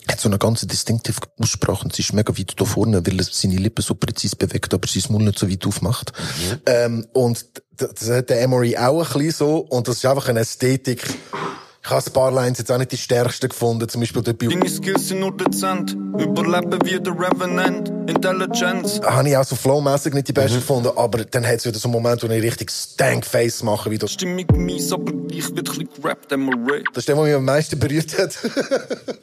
hat 0.08 0.20
so 0.20 0.30
eine 0.30 0.38
ganz 0.38 0.62
distinktive 0.62 1.22
Aussprache 1.40 1.84
und 1.84 1.96
sie 1.96 2.02
ist 2.02 2.14
mega 2.14 2.38
weit 2.38 2.54
da 2.56 2.66
vorne, 2.66 3.06
weil 3.06 3.20
er 3.20 3.26
seine 3.30 3.58
Lippen 3.58 3.82
so 3.82 3.96
präzise 3.96 4.36
bewegt, 4.36 4.74
aber 4.74 4.88
sein 4.88 5.12
Mund 5.12 5.26
nicht 5.26 5.40
so 5.40 5.50
weit 5.50 5.66
aufmacht. 5.66 6.14
Ähm, 6.66 7.06
und 7.14 7.46
das 7.76 8.10
hat 8.10 8.30
der 8.30 8.42
Emory 8.42 8.78
auch 8.78 9.02
ein 9.02 9.14
bisschen 9.14 9.32
so 9.32 9.58
und 9.58 9.88
das 9.88 9.98
ist 9.98 10.06
einfach 10.06 10.30
eine 10.30 10.42
Ästhetik. 10.42 11.04
Ich 11.88 11.92
habe 11.92 12.06
ein 12.06 12.12
paar 12.12 12.32
Lines 12.32 12.58
jetzt 12.58 12.70
auch 12.70 12.78
nicht 12.78 12.92
die 12.92 12.98
stärksten 12.98 13.48
gefunden, 13.48 13.88
zum 13.88 14.02
Beispiel 14.02 14.22
dort 14.22 14.38
bei 14.38 14.48
Deine 14.48 14.68
Skills 14.68 15.08
sind 15.08 15.22
nur 15.22 15.32
dezent. 15.38 15.94
Überleben 15.94 16.80
wie 16.84 17.00
der 17.00 17.14
Revenant. 17.14 17.88
Intelligence. 18.10 19.00
habe 19.06 19.30
ich 19.30 19.38
auch 19.38 19.46
so 19.46 19.56
flowmässig 19.56 20.14
nicht 20.14 20.28
die 20.28 20.34
beste 20.34 20.58
gefunden, 20.58 20.90
aber 20.98 21.24
dann 21.24 21.48
hat 21.48 21.56
es 21.56 21.66
wieder 21.66 21.80
so 21.80 21.88
einen 21.88 21.94
Moment, 21.94 22.22
wo 22.22 22.28
ich 22.28 22.44
richtig 22.44 22.72
Stank-Face 22.72 23.64
mache, 23.64 23.90
wie 23.90 23.98
das. 23.98 24.12
Stimmung 24.12 24.46
mies, 24.58 24.92
aber 24.92 25.14
gleich 25.14 25.48
wird 25.56 25.60
ein 25.60 25.64
bisschen 25.64 25.90
gerappt, 26.02 26.30
Emery. 26.34 26.84
Das 26.92 27.04
ist 27.04 27.08
der, 27.08 27.16
der 27.16 27.24
mich 27.24 27.34
am 27.36 27.46
meisten 27.46 27.80
berührt 27.80 28.18
hat. 28.18 28.38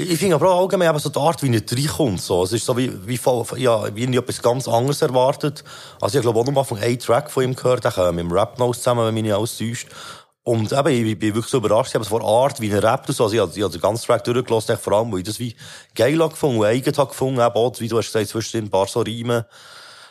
Ich 0.00 0.18
finde 0.20 0.36
aber 0.36 0.52
auch 0.52 0.60
allgemein 0.60 0.90
eben 0.90 0.98
so 1.00 1.08
die 1.08 1.18
Art, 1.18 1.42
wie 1.42 1.52
er 1.52 1.60
reinkommt. 1.60 2.20
So. 2.20 2.44
Es 2.44 2.52
ist 2.52 2.64
so 2.64 2.76
wie, 2.76 2.92
wie, 3.04 3.18
ja, 3.56 3.96
wie 3.96 4.04
ich 4.04 4.16
etwas 4.16 4.40
ganz 4.40 4.68
anderes 4.68 5.02
erwartet. 5.02 5.64
Also 6.00 6.18
ich 6.18 6.22
glaube 6.22 6.38
auch 6.38 6.46
noch 6.46 6.52
mal 6.52 6.62
von 6.62 6.78
einem 6.78 7.00
Track 7.00 7.28
von 7.32 7.42
ihm 7.42 7.56
gehört, 7.56 7.82
der 7.82 7.90
kommt 7.90 8.14
mit 8.14 8.24
dem 8.24 8.30
Rap 8.30 8.60
Nose 8.60 8.78
zusammen, 8.78 9.04
wenn 9.06 9.14
mich 9.14 9.24
nicht 9.24 9.34
alles 9.34 9.58
täuscht. 9.58 9.88
Und 10.48 10.72
eben, 10.72 11.06
ich 11.06 11.18
bin 11.18 11.34
wirklich 11.34 11.50
so 11.50 11.58
überrascht, 11.58 11.94
aber 11.94 12.06
von 12.06 12.20
der 12.20 12.28
Art, 12.30 12.58
wie 12.58 12.72
und 12.72 13.14
so. 13.14 13.24
Also 13.24 13.34
ich 13.34 13.40
habe, 13.42 13.52
ich 13.54 13.62
habe 13.62 13.70
den 13.70 13.82
ganzen 13.82 14.06
Track 14.06 14.24
durchgelassen, 14.24 14.78
vor 14.78 14.94
allem, 14.94 15.12
weil 15.12 15.18
ich 15.18 15.26
das 15.26 15.38
wie 15.38 15.54
geil 15.94 16.18
habe 16.20 16.30
gefunden 16.30 16.60
und 16.60 16.64
eigen 16.64 16.96
habe 16.96 17.10
gefunden, 17.10 17.38
eben 17.38 17.54
auch, 17.54 17.78
wie 17.80 17.86
du 17.86 17.98
hast 17.98 18.06
gesagt, 18.06 18.28
zwischendrin 18.28 18.68
ein 18.68 18.70
paar 18.70 18.86
so 18.86 19.00
Reimen. 19.02 19.44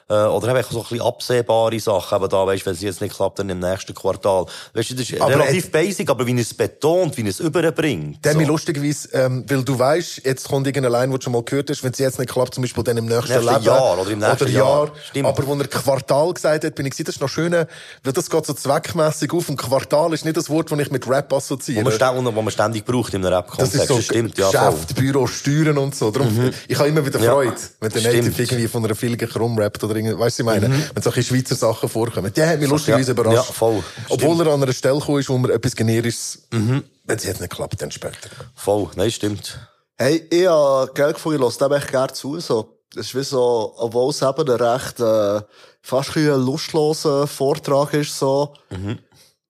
Äh, 0.10 0.14
oder 0.14 0.55
eben 0.55 0.64
so 0.70 0.78
ein 0.80 0.84
bisschen 0.84 1.01
absehbare 1.01 1.80
Sachen, 1.82 2.18
eben 2.18 2.30
da, 2.30 2.47
weißt, 2.47 2.66
wenn 2.66 2.74
es 2.74 2.82
jetzt 2.82 3.01
nicht 3.01 3.14
klappt, 3.14 3.39
dann 3.39 3.49
im 3.49 3.60
nächsten 3.60 3.93
Quartal. 3.93 4.45
Weißt 4.74 4.91
du, 4.91 4.95
das 4.95 5.10
ist 5.10 5.20
Aber 5.20 5.32
relativ 5.34 5.70
basic, 5.70 6.10
aber 6.10 6.26
wie 6.26 6.39
es 6.39 6.53
betont, 6.53 7.18
wie 7.18 7.28
es 7.28 7.41
überbringt. 7.41 8.24
Der 8.24 8.32
so. 8.34 8.39
lustigerweise, 8.39 9.10
ähm, 9.12 9.43
weil 9.49 9.64
du 9.64 9.78
weißt, 9.78 10.22
jetzt 10.24 10.47
kommt 10.47 10.66
irgendeine 10.66 10.97
Line, 10.97 11.12
die 11.12 11.18
du 11.20 11.24
schon 11.24 11.34
mal 11.34 11.43
gehört 11.43 11.70
hast, 11.70 11.84
wenn 11.84 11.91
sie 11.93 12.03
jetzt 12.03 12.20
nicht 12.20 12.32
klappt, 12.32 12.53
zum 12.53 12.62
Beispiel 12.62 12.84
dann 12.86 12.95
im 12.97 13.05
nächsten, 13.05 13.34
Nächsten 13.34 13.51
Leben. 13.53 13.64
Jahr 13.66 13.99
oder 13.99 14.12
im 14.12 14.20
nächsten 14.20 14.51
Jahr. 14.53 14.91
Stimmt. 15.10 15.28
Aber 15.28 15.45
wo 15.45 15.53
er 15.55 15.68
Quartal 15.68 16.34
gesagt 16.34 16.64
hat, 16.64 16.76
bin 16.76 16.86
ich 16.86 16.91
gesagt, 16.91 17.10
das 17.10 17.16
ist 17.16 17.22
noch 17.22 17.28
schön, 17.30 17.51
weil 17.51 18.14
das 18.14 18.30
geht 18.30 18.45
so 18.45 18.53
zweckmässig 18.53 19.34
auf 19.34 19.49
und 19.49 19.58
Quartal 19.58 20.14
ist 20.14 20.24
nicht 20.24 20.38
das 20.38 20.49
Wort, 20.49 20.72
das 20.72 20.80
ich 20.80 20.89
mit 20.91 21.05
Rap 21.10 21.34
assoziiere. 21.34 21.84
Wo 21.86 22.22
man, 22.22 22.36
wo 22.36 22.41
man 22.41 22.51
ständig 22.51 22.86
braucht 22.86 23.14
in 23.14 23.26
einem 23.26 23.32
Das 23.32 23.39
Rap-Kontext. 23.39 23.76
ist 23.76 23.88
so 23.89 23.95
Das 23.97 24.05
stimmt, 24.05 24.38
ja. 24.38 24.49
Geschäft, 24.51 24.95
Büro, 24.95 25.28
Steuern 25.28 25.78
und 25.78 25.95
so. 25.95 26.12
Darum, 26.12 26.28
Mhm. 26.28 26.51
Ich 26.68 26.78
habe 26.78 26.89
immer 26.89 27.05
wieder 27.05 27.20
Ja, 27.20 27.32
Freude, 27.34 27.55
wenn 27.80 27.89
der. 27.91 28.01
Native 28.03 28.41
irgendwie 28.41 28.68
von 28.68 28.86
einer 28.86 28.95
Filge 28.95 29.28
rumrappt 29.34 29.84
oder 29.84 29.95
irgendwie, 29.97 30.17
weißt 30.17 30.39
du, 30.39 30.45
was 30.45 30.55
ich 30.55 30.61
meine? 30.61 30.75
Mhm. 30.75 30.83
Wenn 30.93 31.03
solche 31.03 31.23
Schweizer 31.23 31.55
Sachen 31.55 31.89
vorkommen. 31.89 32.33
Der 32.33 32.49
hat 32.49 32.59
mich 32.59 32.69
lustigerweise 32.69 33.11
Ja, 33.11 33.19
überrascht. 33.19 33.35
ja, 33.35 33.53
voll. 33.53 33.83
Obwohl 34.09 34.39
er 34.45 34.53
an 34.53 34.63
einer 34.63 34.73
Stelle 34.73 34.97
gekommen 34.99 35.19
ist, 35.19 35.29
wo 35.29 35.37
man 35.37 35.51
etwas 35.51 35.75
Generisches, 35.75 36.47
wenn 36.51 36.83
es 37.07 37.23
jetzt 37.23 37.41
nicht 37.41 37.51
klappt, 37.53 37.81
dann 37.81 37.91
später. 37.91 38.29
Voll, 38.55 38.89
nein, 38.95 39.11
stimmt. 39.11 39.59
Hey, 39.97 40.25
ich 40.29 40.47
habe 40.47 40.91
Geld 40.93 41.15
gefunden, 41.15 41.43
ich 41.43 41.59
höre 41.59 41.69
dem 41.69 41.77
echt 41.77 41.89
gerne 41.91 42.13
zu, 42.13 42.39
so. 42.39 42.73
Es 42.95 43.07
ist 43.07 43.15
wie 43.15 43.23
so, 43.23 43.73
obwohl 43.77 44.11
es 44.11 44.21
eben 44.21 44.49
ein 44.49 44.61
recht, 44.61 44.99
äh, 44.99 45.41
fast 45.81 46.15
ein 46.15 46.25
lustloser 46.45 47.27
Vortrag 47.27 47.93
ist, 47.93 48.17
so. 48.17 48.53
Mhm. 48.69 48.99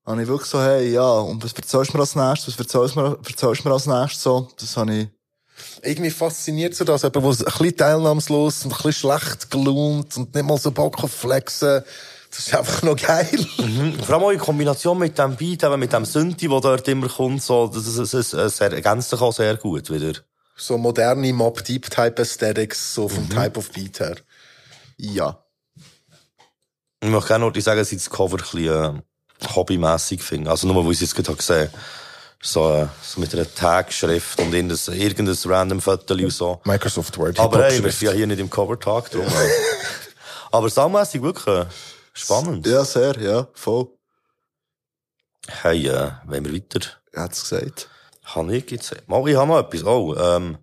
Habe 0.05 0.21
ich 0.21 0.27
wirklich 0.27 0.49
so, 0.49 0.61
hey, 0.61 0.91
ja, 0.93 1.09
und 1.19 1.43
was 1.43 1.51
erzählst 1.53 1.91
du 1.93 1.97
mir 1.97 2.01
als 2.01 2.15
nächstes? 2.15 2.53
Was 2.57 2.65
erzählst 2.65 2.95
du 2.95 3.01
mir, 3.01 3.17
erzählst 3.27 3.63
du 3.63 3.67
mir 3.67 3.73
als 3.73 3.85
nächstes, 3.85 4.23
so? 4.23 4.47
Das 4.57 4.75
habe 4.77 4.93
ich, 4.95 5.07
irgendwie 5.81 6.11
fasziniert 6.11 6.75
so 6.75 6.83
das, 6.83 7.03
jemand, 7.03 7.39
der 7.39 7.47
ein 7.47 7.53
bisschen 7.53 7.77
teilnahmslos 7.77 8.65
und 8.65 8.71
ein 8.71 8.77
bisschen 8.77 8.93
schlecht 8.93 9.51
gelaunt 9.51 10.17
und 10.17 10.33
nicht 10.33 10.45
mal 10.45 10.57
so 10.57 10.71
Bock 10.71 11.03
auf 11.03 11.11
Flexen. 11.11 11.83
Das 12.29 12.39
ist 12.39 12.55
einfach 12.55 12.83
noch 12.83 12.97
geil. 12.97 13.45
Mhm. 13.57 13.99
Vor 14.03 14.15
allem 14.15 14.23
auch 14.23 14.31
in 14.31 14.39
Kombination 14.39 14.99
mit 14.99 15.17
dem 15.17 15.35
Beat, 15.35 15.63
eben 15.63 15.79
mit 15.79 15.93
dem 15.93 16.05
Synthi, 16.05 16.47
der 16.47 16.59
dort 16.59 16.87
immer 16.87 17.07
kommt, 17.07 17.41
so, 17.41 17.67
das, 17.67 17.95
das, 17.95 18.11
das, 18.11 18.29
das 18.31 18.59
ergänzt 18.59 19.09
sich 19.09 19.21
auch 19.21 19.33
sehr 19.33 19.55
gut 19.55 19.89
wieder. 19.89 20.19
So 20.55 20.77
moderne 20.77 21.31
Mob 21.33 21.63
Deep 21.63 21.89
Type 21.89 22.21
Aesthetics, 22.21 22.93
so 22.93 23.07
vom 23.07 23.29
Type 23.29 23.57
of 23.57 23.71
Beat 23.71 23.99
her. 23.99 24.17
ja. 24.97 25.43
Ich 26.99 27.09
möchte 27.09 27.27
gerne 27.27 27.45
noch 27.45 27.55
sagen, 27.61 27.77
dass 27.77 27.91
ich 27.91 27.99
das 27.99 28.09
Cover 28.09 28.37
ein 28.37 28.41
bisschen, 28.41 28.65
äh, 28.65 29.01
hobbymässig 29.55 30.21
finde. 30.23 30.49
Also 30.49 30.67
nur, 30.67 30.83
weil 30.83 30.91
ich 30.91 30.97
es 30.97 31.13
jetzt 31.13 31.15
gerade 31.15 31.37
gesehen 31.37 31.69
habe. 31.69 31.77
So, 32.41 32.71
äh, 32.71 32.87
so 33.01 33.19
mit 33.19 33.33
einer 33.33 33.51
Tagschrift 33.51 34.39
und 34.39 34.53
irgendein, 34.53 34.77
irgendein 34.99 35.37
random 35.45 35.81
Foto 35.81 36.13
und 36.13 36.29
so. 36.31 36.61
Microsoft 36.65 37.17
Word. 37.17 37.39
Aber 37.39 37.63
hey, 37.63 37.83
wir 37.83 37.91
sind 37.91 38.09
ja 38.09 38.13
hier 38.13 38.27
nicht 38.27 38.39
im 38.39 38.49
Cover-Tag 38.49 39.09
drum. 39.11 39.25
äh. 39.25 39.49
Aber 40.51 40.69
soundmässig 40.69 41.21
wirklich 41.21 41.65
spannend. 42.13 42.65
Ja, 42.67 42.85
sehr, 42.85 43.19
ja, 43.19 43.47
voll. 43.53 43.87
Hey, 45.47 45.87
äh, 45.87 46.11
wollen 46.25 46.45
wir 46.45 46.53
weiter? 46.53 46.79
Er 47.11 47.23
hat's 47.23 47.41
gesagt. 47.49 47.89
Habe 48.23 48.55
ich 48.55 48.69
jetzt? 48.69 48.95
Mal, 49.07 49.27
ich 49.27 49.35
habe 49.35 49.47
noch 49.47 49.59
etwas. 49.59 49.83
Oh, 49.83 50.15
ähm, 50.15 50.57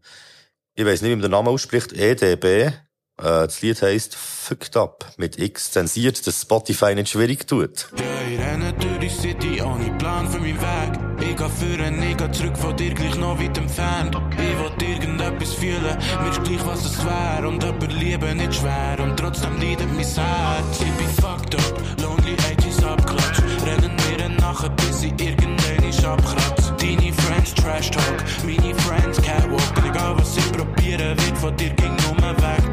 ich 0.74 0.84
weiß 0.84 1.02
nicht, 1.02 1.10
wie 1.10 1.16
man 1.16 1.22
den 1.22 1.30
Namen 1.30 1.48
ausspricht. 1.48 1.92
EDB. 1.92 2.72
Äh, 3.18 3.46
das 3.46 3.62
Lied 3.62 3.80
heisst 3.82 4.16
Fucked 4.16 4.76
Up. 4.76 5.06
Mit 5.16 5.38
X 5.38 5.70
zensiert, 5.70 6.26
dass 6.26 6.42
Spotify 6.42 6.94
nicht 6.94 7.10
schwierig 7.10 7.46
tut. 7.46 7.88
Ja, 7.96 8.04
ich 8.28 8.38
renne 8.38 8.72
durch 8.72 8.98
die 8.98 9.08
City 9.08 9.62
ohne 9.62 9.96
Plan 9.98 10.28
für 10.28 10.40
meinen 10.40 10.60
Weg. 10.60 11.00
Ich 11.20 11.36
geh 11.36 11.48
führen, 11.48 12.02
ich 12.02 12.16
geh 12.16 12.30
zurück 12.32 12.58
von 12.58 12.76
dir 12.76 12.92
gleich 12.92 13.16
noch 13.16 13.38
weit 13.38 13.56
entfernt. 13.56 14.16
Ich 14.32 14.80
will 14.80 14.88
irgendetwas 14.88 15.54
fühlen, 15.54 15.98
mir 16.22 16.30
ist 16.30 16.42
gleich 16.42 16.66
was 16.66 16.84
es 16.84 17.04
wär. 17.04 17.48
Und 17.48 17.62
jemand 17.62 17.92
lieben 17.92 18.36
nicht 18.36 18.54
schwer 18.54 18.96
und 19.00 19.16
trotzdem 19.16 19.60
leidet 19.60 19.88
mein 19.88 20.04
Herz. 20.04 20.80
Ich 20.80 20.92
bin 20.92 21.08
fucked 21.22 21.54
up, 21.54 21.82
lonely 22.02 22.34
80s 22.34 22.84
abklatscht. 22.84 23.42
Rennen 23.64 23.96
mir 23.96 24.28
nachher, 24.40 24.70
bis 24.70 25.04
ich 25.04 25.12
irgendwann 25.20 25.88
ist 25.88 26.04
abkratzt. 26.04 26.72
Deine 26.80 27.12
Friends 27.12 27.54
Trash 27.54 27.90
Talk, 27.90 28.24
meine 28.44 28.74
Friends 28.80 29.22
Catwalk. 29.22 29.84
Egal 29.88 30.18
was 30.18 30.36
ich 30.36 30.52
probiere, 30.52 31.16
wird 31.16 31.38
von 31.38 31.56
dir 31.56 31.70
ging 31.70 31.94
nur 31.96 32.16
wegbleiben. 32.16 32.63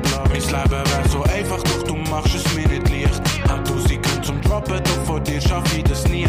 Mein 0.50 0.64
Leben 0.64 0.72
wär 0.72 1.10
so 1.10 1.24
einfach, 1.24 1.62
doch 1.64 1.84
du 1.84 1.96
machst 2.10 2.34
es 2.36 2.54
mir 2.56 2.68
nicht 2.68 2.90
leicht. 2.90 3.22
Hab 3.48 3.64
du 3.64 3.80
sie 3.80 3.98
können 3.98 4.24
zum 4.24 4.42
Droppen, 4.42 4.82
doch 4.84 5.06
vor 5.06 5.20
dir 5.20 5.40
schaff 5.40 5.64
ich 5.76 5.84
das 5.84 6.08
nie. 6.08 6.26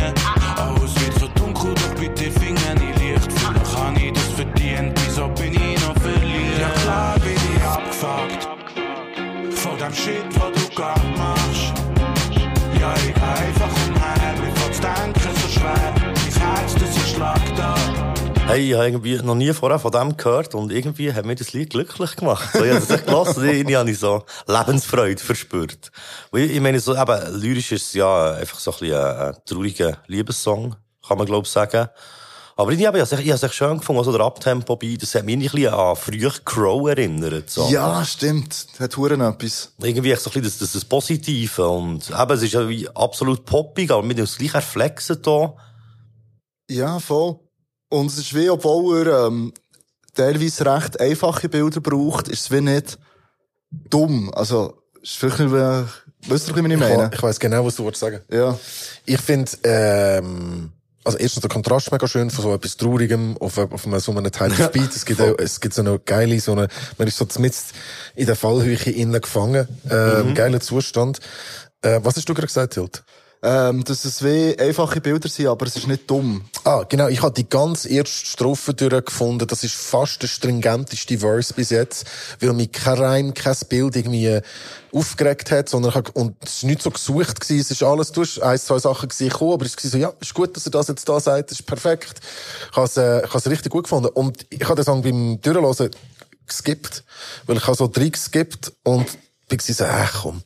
Alles 0.56 0.94
wird 1.00 1.18
so 1.18 1.28
dunkel, 1.28 1.74
doch 1.74 1.94
dir 1.94 2.32
finger 2.32 2.74
nie 2.74 2.92
Licht. 3.00 3.32
Vielleicht 3.32 3.78
hab 3.78 3.96
ich 3.96 4.12
das 4.12 4.28
verdient, 4.36 4.92
wieso 5.04 5.28
bin 5.28 5.54
ich 5.54 5.80
noch 5.86 5.96
verliebt? 6.02 6.60
Ja 6.60 6.68
klar 6.82 7.18
bin 7.20 7.32
ich 7.32 7.62
abgefuckt. 7.64 8.48
Von 9.58 9.78
dem 9.78 9.94
Shit, 9.94 10.26
was 10.34 10.52
du 10.52 10.74
grad 10.74 11.00
machst. 11.16 11.72
Ja, 12.80 12.92
ich 12.94 13.16
einfach 13.16 13.72
umher, 13.88 14.34
mir 14.40 14.52
fällt's 14.56 14.80
denken 14.80 15.34
so 15.40 15.48
schwer. 15.48 15.94
Mein 15.96 16.56
Herz, 16.56 16.74
das 16.74 16.96
ist 16.96 17.14
schlagt 17.14 17.60
ab. 17.60 17.81
Hey, 18.47 18.68
ich 18.68 18.74
habe 18.74 18.86
irgendwie 18.86 19.16
noch 19.22 19.34
nie 19.34 19.53
vorher 19.53 19.78
von 19.78 19.93
dem 19.93 20.16
gehört 20.16 20.55
und 20.55 20.72
irgendwie 20.72 21.12
hat 21.12 21.24
mir 21.24 21.34
das 21.34 21.53
Lied 21.53 21.70
glücklich 21.70 22.16
gemacht. 22.16 22.51
So, 22.53 22.64
ich 22.64 22.70
habe 22.70 22.80
das 22.80 22.90
echt 22.90 23.07
gelassen 23.07 23.45
irgendwie 23.45 23.76
habe 23.76 23.90
ich 23.90 23.99
so 23.99 24.24
Lebensfreude 24.47 25.22
verspürt. 25.22 25.90
Weil 26.32 26.51
ich 26.51 26.61
meine, 26.61 26.80
so, 26.80 26.95
eben, 26.95 27.40
lyrisch 27.40 27.72
ist 27.72 27.86
es 27.86 27.93
ja 27.95 28.32
einfach 28.32 28.59
so 28.59 28.72
ein 28.72 28.78
bisschen 28.80 28.97
ein, 28.97 29.36
trauriger 29.47 29.99
Liebessong, 30.07 30.76
kann 31.07 31.18
man 31.18 31.26
glaube 31.26 31.47
ich 31.47 31.53
sagen. 31.53 31.88
Aber 32.57 32.72
ich 32.72 32.84
habe 32.84 32.99
es 32.99 33.12
echt, 33.12 33.24
ich 33.24 33.32
habe 33.32 33.47
echt 33.47 33.55
schön 33.55 33.78
gefunden, 33.78 34.01
also 34.01 34.12
der 34.12 34.20
Abtempo 34.20 34.76
bei, 34.76 34.97
das 35.01 35.14
hat 35.14 35.24
mich 35.24 35.36
ein 35.36 35.40
bisschen 35.40 35.72
an 35.72 35.97
früher 35.97 36.32
Crow 36.45 36.88
erinnert. 36.88 37.49
So. 37.49 37.68
Ja, 37.70 38.05
stimmt. 38.05 38.66
Hat 38.78 38.97
Huren 38.97 39.20
etwas. 39.22 39.72
Irgendwie 39.80 40.12
echt 40.12 40.20
so 40.20 40.30
ein 40.30 40.43
bisschen 40.43 40.45
das, 40.45 40.59
das, 40.59 40.72
das 40.72 40.84
Positive 40.84 41.68
und 41.68 42.11
eben, 42.11 42.32
es 42.32 42.43
ist 42.43 42.53
ja 42.53 42.68
wie 42.68 42.88
absolut 42.90 43.45
poppig, 43.47 43.90
aber 43.90 44.03
mit 44.03 44.18
dem 44.18 44.26
gleichen 44.26 44.57
Reflexen 44.57 45.22
da. 45.22 45.55
Ja, 46.68 46.99
voll. 46.99 47.38
Und 47.93 48.07
es 48.11 48.16
ist 48.18 48.34
wie, 48.34 48.49
obwohl 48.49 49.07
er 49.07 49.26
ähm, 49.26 49.53
teilweise 50.14 50.64
recht 50.64 50.99
einfache 50.99 51.49
Bilder 51.49 51.80
braucht, 51.80 52.26
ist 52.28 52.40
es 52.40 52.51
wie 52.51 52.61
nicht 52.62 52.99
dumm. 53.70 54.32
Also, 54.34 54.82
ist 55.03 55.16
vielleicht 55.16 55.40
nicht, 55.40 55.53
äh, 55.53 55.82
wisst 56.28 56.49
ihr, 56.49 56.55
was 56.57 56.64
ich 56.64 56.72
Ich, 56.72 56.78
meine? 56.78 56.97
wa- 56.97 57.11
ich 57.12 57.22
weiss 57.22 57.38
genau, 57.38 57.66
was 57.66 57.76
du 57.76 57.84
wolltest 57.84 58.01
sagen. 58.01 58.20
Ja. 58.30 58.59
Ich 59.05 59.20
finde, 59.20 59.51
ähm, 59.64 60.72
also 61.05 61.18
erstens 61.18 61.43
der 61.43 61.51
Kontrast 61.51 61.90
mega 61.93 62.07
schön 62.09 62.30
von 62.30 62.45
so 62.45 62.55
etwas 62.55 62.76
Traurigem 62.76 63.36
auf, 63.38 63.59
auf 63.59 63.86
einem, 63.86 63.99
so 64.01 64.12
einem 64.12 64.30
Teil 64.32 64.51
des 64.51 64.70
Beats. 64.70 64.97
Es 64.97 65.05
gibt, 65.05 65.20
auch, 65.20 65.34
es 65.38 65.61
gibt 65.61 65.74
so 65.74 65.82
eine 65.82 65.99
geile, 65.99 66.38
so 66.40 66.53
eine, 66.53 66.68
man 66.97 67.09
ist 67.09 67.18
so 67.18 67.26
mitten 67.40 67.57
in 68.14 68.24
der 68.26 68.36
Fallhöhe 68.36 68.76
innen 68.90 69.20
gefangen. 69.20 69.66
Ähm, 69.90 70.28
Mhm. 70.30 70.34
Geiler 70.34 70.61
Zustand. 70.61 71.18
Äh, 71.82 72.01
was 72.03 72.16
hast 72.16 72.28
du 72.28 72.32
gerade 72.34 72.47
gesagt, 72.47 72.74
Hilt? 72.74 73.03
Ähm, 73.45 73.82
dass 73.82 74.05
es 74.05 74.22
wie 74.22 74.57
einfache 74.57 75.01
Bilder 75.01 75.28
sind, 75.28 75.49
aber 75.49 75.66
es 75.66 75.74
ist 75.74 75.88
nicht 75.88 76.09
dumm. 76.09 76.45
Ah, 76.62 76.84
genau. 76.88 77.09
Ich 77.09 77.22
habe 77.22 77.34
die 77.34 77.49
ganz 77.49 77.84
erste 77.84 78.24
Strophe 78.24 78.72
durchgefunden. 78.72 79.49
Das 79.49 79.64
ist 79.64 79.74
fast 79.74 80.22
der 80.22 80.28
stringenteste 80.28 81.18
Verse 81.18 81.53
bis 81.53 81.70
jetzt, 81.70 82.07
weil 82.38 82.53
mich 82.53 82.70
kein 82.70 82.99
Reim, 82.99 83.34
kein 83.34 83.57
Bild 83.68 83.97
irgendwie 83.97 84.38
aufgeregt 84.93 85.51
hat, 85.51 85.68
sondern 85.68 85.93
hab, 85.93 86.14
und 86.14 86.36
es 86.45 86.59
ist 86.59 86.64
nicht 86.64 86.82
so 86.82 86.90
gesucht 86.90 87.40
gewesen. 87.40 87.62
Es 87.62 87.70
ist 87.72 87.82
alles, 87.82 88.12
du 88.12 88.20
hast 88.20 88.40
ein, 88.40 88.59
zwei 88.61 88.78
Sachen 88.78 89.09
gesehen, 89.09 89.30
gekommen, 89.30 89.55
aber 89.55 89.66
es 89.66 89.76
war 89.76 89.90
so, 89.90 89.99
ja, 89.99 90.12
ist 90.20 90.34
gut, 90.34 90.57
dass 90.57 90.66
er 90.66 90.70
das 90.70 90.86
jetzt 90.86 91.09
da 91.09 91.18
sagt, 91.18 91.51
ist 91.51 91.66
perfekt. 91.66 92.20
Ich 92.70 92.76
habe 92.76 92.86
es, 92.86 92.97
äh, 92.97 93.24
ich 93.24 93.34
habe 93.34 93.51
richtig 93.51 93.72
gut 93.72 93.84
gefunden. 93.84 94.11
Und 94.14 94.47
ich 94.51 94.62
habe 94.64 94.76
den 94.76 94.84
Song 94.84 95.03
beim 95.03 95.40
Durchhören 95.40 95.90
geskippt, 96.47 97.03
weil 97.47 97.57
ich 97.57 97.66
habe 97.66 97.76
so 97.76 97.88
drei 97.88 98.09
geskippt 98.09 98.72
und 98.84 99.07
bin 99.49 99.59
so, 99.59 99.84
ach 99.84 100.22
komm. 100.22 100.43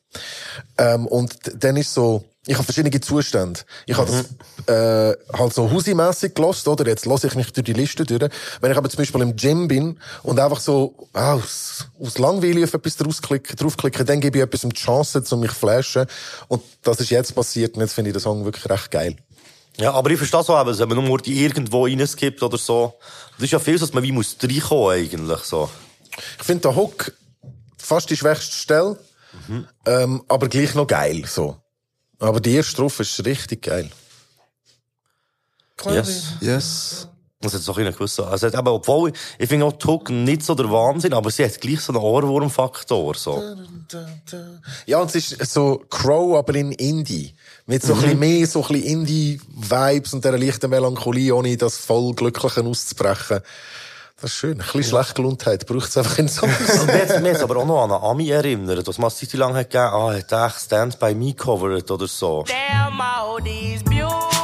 Ähm, 0.79 1.07
und 1.07 1.37
dann 1.63 1.77
ist 1.77 1.93
so, 1.93 2.25
ich 2.47 2.55
habe 2.55 2.65
verschiedene 2.65 3.01
Zustände. 3.01 3.61
Ich 3.87 3.97
habe 3.97 4.09
das 4.09 4.69
äh, 4.69 5.17
halt 5.37 5.53
so 5.53 5.69
Husi-mässig 5.69 6.35
gelost, 6.35 6.69
oder? 6.69 6.87
Jetzt 6.87 7.05
lasse 7.05 7.27
ich 7.27 7.35
mich 7.35 7.53
durch 7.53 7.65
die 7.65 7.73
Liste 7.73 8.05
durch. 8.05 8.31
Wenn 8.61 8.71
ich 8.71 8.77
aber 8.77 8.89
zum 8.89 8.99
Beispiel 8.99 9.21
im 9.21 9.35
Gym 9.35 9.67
bin 9.67 9.99
und 10.23 10.39
einfach 10.39 10.61
so 10.61 10.95
ah, 11.13 11.35
aus, 11.35 11.87
aus 12.01 12.19
Langweile 12.19 12.63
auf 12.63 12.73
etwas 12.73 12.97
draufklicke, 12.97 13.57
draufklicke, 13.57 14.05
dann 14.05 14.21
gebe 14.21 14.39
ich 14.39 14.45
etwas 14.45 14.61
die 14.61 14.69
Chance, 14.69 15.25
um 15.31 15.41
mich 15.41 15.51
zu 15.51 15.57
flashen. 15.57 16.07
Und 16.47 16.63
das 16.83 17.01
ist 17.01 17.11
jetzt 17.11 17.35
passiert 17.35 17.75
und 17.75 17.81
jetzt 17.81 17.95
finde 17.95 18.11
ich 18.11 18.15
den 18.15 18.23
Song 18.23 18.45
wirklich 18.45 18.69
recht 18.71 18.93
geil. 18.93 19.17
Ja, 19.79 19.93
aber 19.93 20.11
ich 20.11 20.19
verstehe 20.19 20.43
so 20.45 20.59
eben, 20.59 20.79
wenn 20.79 20.89
man 20.89 21.05
nur 21.05 21.19
die 21.19 21.45
irgendwo 21.45 21.85
reinskippt 21.85 22.43
oder 22.43 22.57
so. 22.59 22.95
Das 23.35 23.45
ist 23.45 23.51
ja 23.51 23.59
viel, 23.59 23.77
so, 23.77 23.87
dass 23.87 23.95
man 23.95 24.05
wie 24.05 24.13
muss 24.13 24.37
reinkommen 24.41 24.91
eigentlich, 24.91 25.41
so. 25.41 25.69
Ich 26.39 26.45
finde 26.45 26.63
der 26.63 26.77
Hook 26.77 27.13
fast 27.77 28.09
die 28.09 28.17
schwächste 28.17 28.55
Stelle, 28.55 28.99
ähm, 29.85 30.23
aber 30.29 30.49
gleich 30.49 30.75
noch 30.75 30.87
geil, 30.87 31.25
so. 31.27 31.57
Aber 32.19 32.41
die 32.41 32.55
erste 32.55 32.73
Strophe 32.73 33.03
ist 33.03 33.25
richtig 33.25 33.63
geil. 33.63 33.91
Yes. 35.85 36.33
Yes. 36.41 37.09
Das 37.41 37.53
hat 37.53 37.61
so 37.61 37.75
ein 37.75 37.93
gewusst. 37.93 38.19
Also, 38.19 38.47
eben, 38.47 38.69
obwohl, 38.69 39.13
ich 39.39 39.49
finde 39.49 39.67
auch 39.67 39.73
die 39.75 39.87
Hook 39.87 40.09
nicht 40.09 40.43
so 40.43 40.55
der 40.55 40.71
Wahnsinn, 40.71 41.13
aber 41.13 41.31
sie 41.31 41.45
hat 41.45 41.61
gleich 41.61 41.81
so 41.81 41.93
einen 41.93 42.01
Ohrwurmfaktor, 42.03 43.15
so. 43.15 43.43
Ja, 44.87 44.99
und 44.99 45.15
es 45.15 45.33
ist 45.33 45.53
so 45.53 45.85
Crow, 45.91 46.39
aber 46.39 46.55
in 46.55 46.73
Indie. 46.73 47.35
Mit 47.67 47.83
so 47.83 47.93
ein 47.93 48.01
bisschen 48.01 48.19
mehr, 48.19 48.47
so 48.47 48.63
ein 48.63 48.69
bisschen 48.69 48.85
Indie-Vibes 48.85 50.15
und 50.15 50.25
dieser 50.25 50.39
leichten 50.39 50.71
Melancholie, 50.71 51.35
ohne 51.35 51.57
das 51.59 51.77
voll 51.77 52.15
Glückliche 52.15 52.65
auszubrechen. 52.65 53.41
Das 54.19 54.31
ist 54.31 54.37
schön. 54.39 54.53
Ein 54.53 54.59
bisschen 54.59 54.83
Schlechtgeluntheit 54.85 55.67
braucht 55.67 55.89
es 55.89 55.97
einfach 55.99 56.19
in 56.19 56.29
Songs. 56.29 56.81
Und 56.81 56.87
mir 56.87 57.03
hat 57.03 57.23
hat's 57.23 57.43
aber 57.43 57.59
auch 57.59 57.67
noch 57.67 57.85
an 57.85 57.93
einen 57.93 58.03
Ami 58.03 58.31
erinnert, 58.31 58.87
was 58.87 58.97
man 58.97 59.11
eine 59.11 59.15
Zeit 59.15 59.33
lang 59.35 59.55
hat 59.55 59.71
gegeben, 59.71 59.91
ah, 59.93 60.15
hat 60.15 60.31
der 60.31 60.47
echt 60.47 60.61
Stand 60.61 60.99
By 60.99 61.15
Me 61.15 61.35
covered 61.35 61.91
oder 61.91 62.07
so. 62.07 62.43
Damn 62.47 62.99
all 62.99 63.43
these 63.43 63.85
beautiful. 63.85 64.36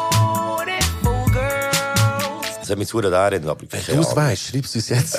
Das 2.62 2.70
hat 2.70 2.78
mich 2.78 2.86
zu 2.86 3.00
erinnert, 3.00 3.44
aber 3.44 3.64
ich 3.64 3.88
Wenn 3.88 3.96
du 3.96 4.02
es 4.02 4.14
weißt, 4.14 4.42
schreib 4.50 4.64
es 4.64 4.76
uns 4.76 4.88
jetzt. 4.88 5.18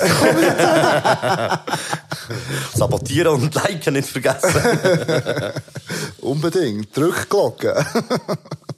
Sabotieren 2.74 3.34
und 3.34 3.54
liken 3.54 3.92
nicht 3.92 4.08
vergessen. 4.08 4.50
Unbedingt. 6.22 6.96
Drück 6.96 7.28
Glocke. 7.28 7.84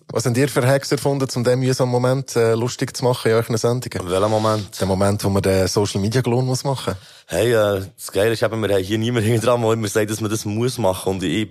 Was 0.08 0.26
habt 0.26 0.36
ihr 0.36 0.48
für 0.48 0.66
Hacks 0.66 0.90
erfunden, 0.90 1.28
um 1.34 1.44
diesen 1.44 1.60
mühsamen 1.60 1.92
Moment 1.92 2.34
äh, 2.34 2.54
lustig 2.54 2.96
zu 2.96 3.04
machen 3.04 3.30
in 3.30 3.34
euren 3.36 3.56
Sendungen? 3.56 4.10
Welcher 4.10 4.28
Moment? 4.28 4.80
Der 4.80 4.86
Moment, 4.88 5.22
wo 5.22 5.28
man 5.28 5.42
den 5.42 5.68
Social 5.68 6.00
Media 6.00 6.22
Klon 6.22 6.46
muss 6.46 6.64
machen. 6.64 6.94
Hey, 7.26 7.52
äh, 7.52 7.82
das 7.96 8.10
Geile 8.10 8.32
ist 8.32 8.42
eben, 8.42 8.60
wir 8.60 8.74
haben 8.74 8.82
hier 8.82 8.98
niemand 8.98 9.26
hinten 9.26 9.46
dran, 9.46 9.62
der 9.62 9.72
immer 9.72 9.88
sagt, 9.88 10.10
dass 10.10 10.20
man 10.20 10.30
das 10.30 10.44
muss 10.44 10.78
machen. 10.78 11.14
Und 11.14 11.22
ich 11.22 11.50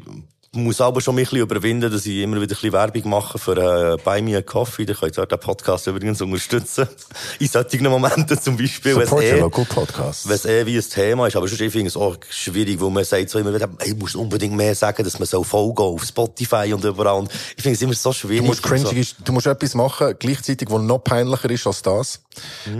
muss 0.55 0.81
aber 0.81 1.01
schon 1.01 1.15
mich 1.15 1.27
ein 1.27 1.31
bisschen 1.31 1.43
überwinden, 1.43 1.91
dass 1.91 2.05
ich 2.05 2.17
immer 2.17 2.37
wieder 2.37 2.45
ein 2.45 2.47
bisschen 2.47 2.73
Werbung 2.73 3.09
mache 3.09 3.37
für 3.37 3.57
äh, 3.57 3.97
Buy 4.03 4.21
Me 4.21 4.37
a 4.37 4.41
Coffee. 4.41 4.85
Da 4.85 4.93
könnt 4.93 5.17
ihr 5.17 5.25
den 5.25 5.39
Podcast 5.39 5.87
übrigens 5.87 6.21
unterstützen. 6.21 6.87
In 7.39 7.47
solchen 7.47 7.83
Momenten 7.83 8.39
zum 8.39 8.57
Beispiel, 8.57 8.93
Support 8.93 9.11
your 9.11 9.21
eh, 9.21 9.39
local 9.39 9.65
podcast. 9.65 10.27
wenn 10.27 10.35
es 10.35 10.45
eh 10.45 10.65
wie 10.65 10.77
ein 10.77 10.89
Thema 10.89 11.27
ist. 11.27 11.35
Aber 11.35 11.47
sonst, 11.47 11.61
ich 11.61 11.71
finde 11.71 11.87
es 11.87 11.97
auch 11.97 12.17
schwierig, 12.29 12.79
wo 12.79 12.89
man 12.89 13.03
sagt 13.03 13.29
so 13.29 13.39
immer 13.39 13.53
wieder, 13.53 13.67
du 13.67 13.95
musst 13.95 14.15
unbedingt 14.15 14.55
mehr 14.55 14.75
sagen, 14.75 15.03
dass 15.03 15.19
man 15.19 15.27
so 15.27 15.43
folgen 15.43 15.83
auf 15.83 16.03
Spotify 16.03 16.73
und 16.73 16.83
überall. 16.83 17.19
Und 17.19 17.31
ich 17.55 17.63
finde 17.63 17.75
es 17.75 17.81
immer 17.81 17.93
so 17.93 18.13
schwierig. 18.13 18.39
Du 18.39 18.45
musst 18.45 18.63
cringy, 18.63 19.03
so. 19.03 19.15
du 19.23 19.31
musst 19.33 19.47
etwas 19.47 19.73
machen, 19.75 20.15
gleichzeitig, 20.17 20.69
was 20.71 20.81
noch 20.81 20.99
peinlicher 20.99 21.49
ist 21.49 21.67
als 21.67 21.81
das. 21.81 22.21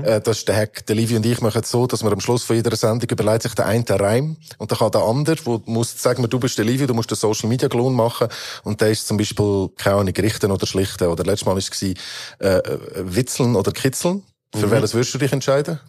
Äh, 0.03 0.21
das 0.21 0.39
ist 0.39 0.47
der 0.47 0.55
Hack. 0.55 0.85
Der 0.85 0.95
Livy 0.95 1.15
und 1.15 1.25
ich 1.25 1.41
machen 1.41 1.61
es 1.61 1.71
so, 1.71 1.87
dass 1.87 2.03
wir 2.03 2.11
am 2.11 2.19
Schluss 2.19 2.43
von 2.43 2.55
jeder 2.55 2.75
Sendung 2.75 3.09
überlegt 3.09 3.43
sich 3.43 3.53
der 3.53 3.65
eine 3.65 3.83
den 3.83 3.97
Reim 3.97 4.37
und 4.57 4.71
dann 4.71 4.79
kann 4.79 4.91
der 4.91 5.01
andere, 5.01 5.37
wo 5.45 5.61
muss 5.65 6.01
sagen, 6.01 6.27
du 6.29 6.39
bist 6.39 6.57
der 6.57 6.65
Livy, 6.65 6.87
du 6.87 6.93
musst 6.93 7.11
den 7.11 7.17
Social 7.17 7.49
Media 7.49 7.69
Klon 7.69 7.93
machen 7.93 8.27
und 8.63 8.81
der 8.81 8.91
ist 8.91 9.07
zum 9.07 9.17
Beispiel, 9.17 9.69
keine 9.77 9.97
Ahnung, 9.97 10.13
richten 10.15 10.51
oder 10.51 10.65
schlichten 10.65 11.07
oder 11.07 11.23
letztes 11.23 11.45
Mal 11.45 11.53
war 11.53 11.57
es, 11.57 11.81
äh, 11.81 11.93
äh, 12.39 12.79
witzeln 12.95 13.55
oder 13.55 13.71
kitzeln. 13.71 14.23
Für 14.55 14.67
Mhm. 14.67 14.71
welches 14.71 14.93
würdest 14.93 15.13
du 15.13 15.17
dich 15.17 15.31
entscheiden? 15.31 15.79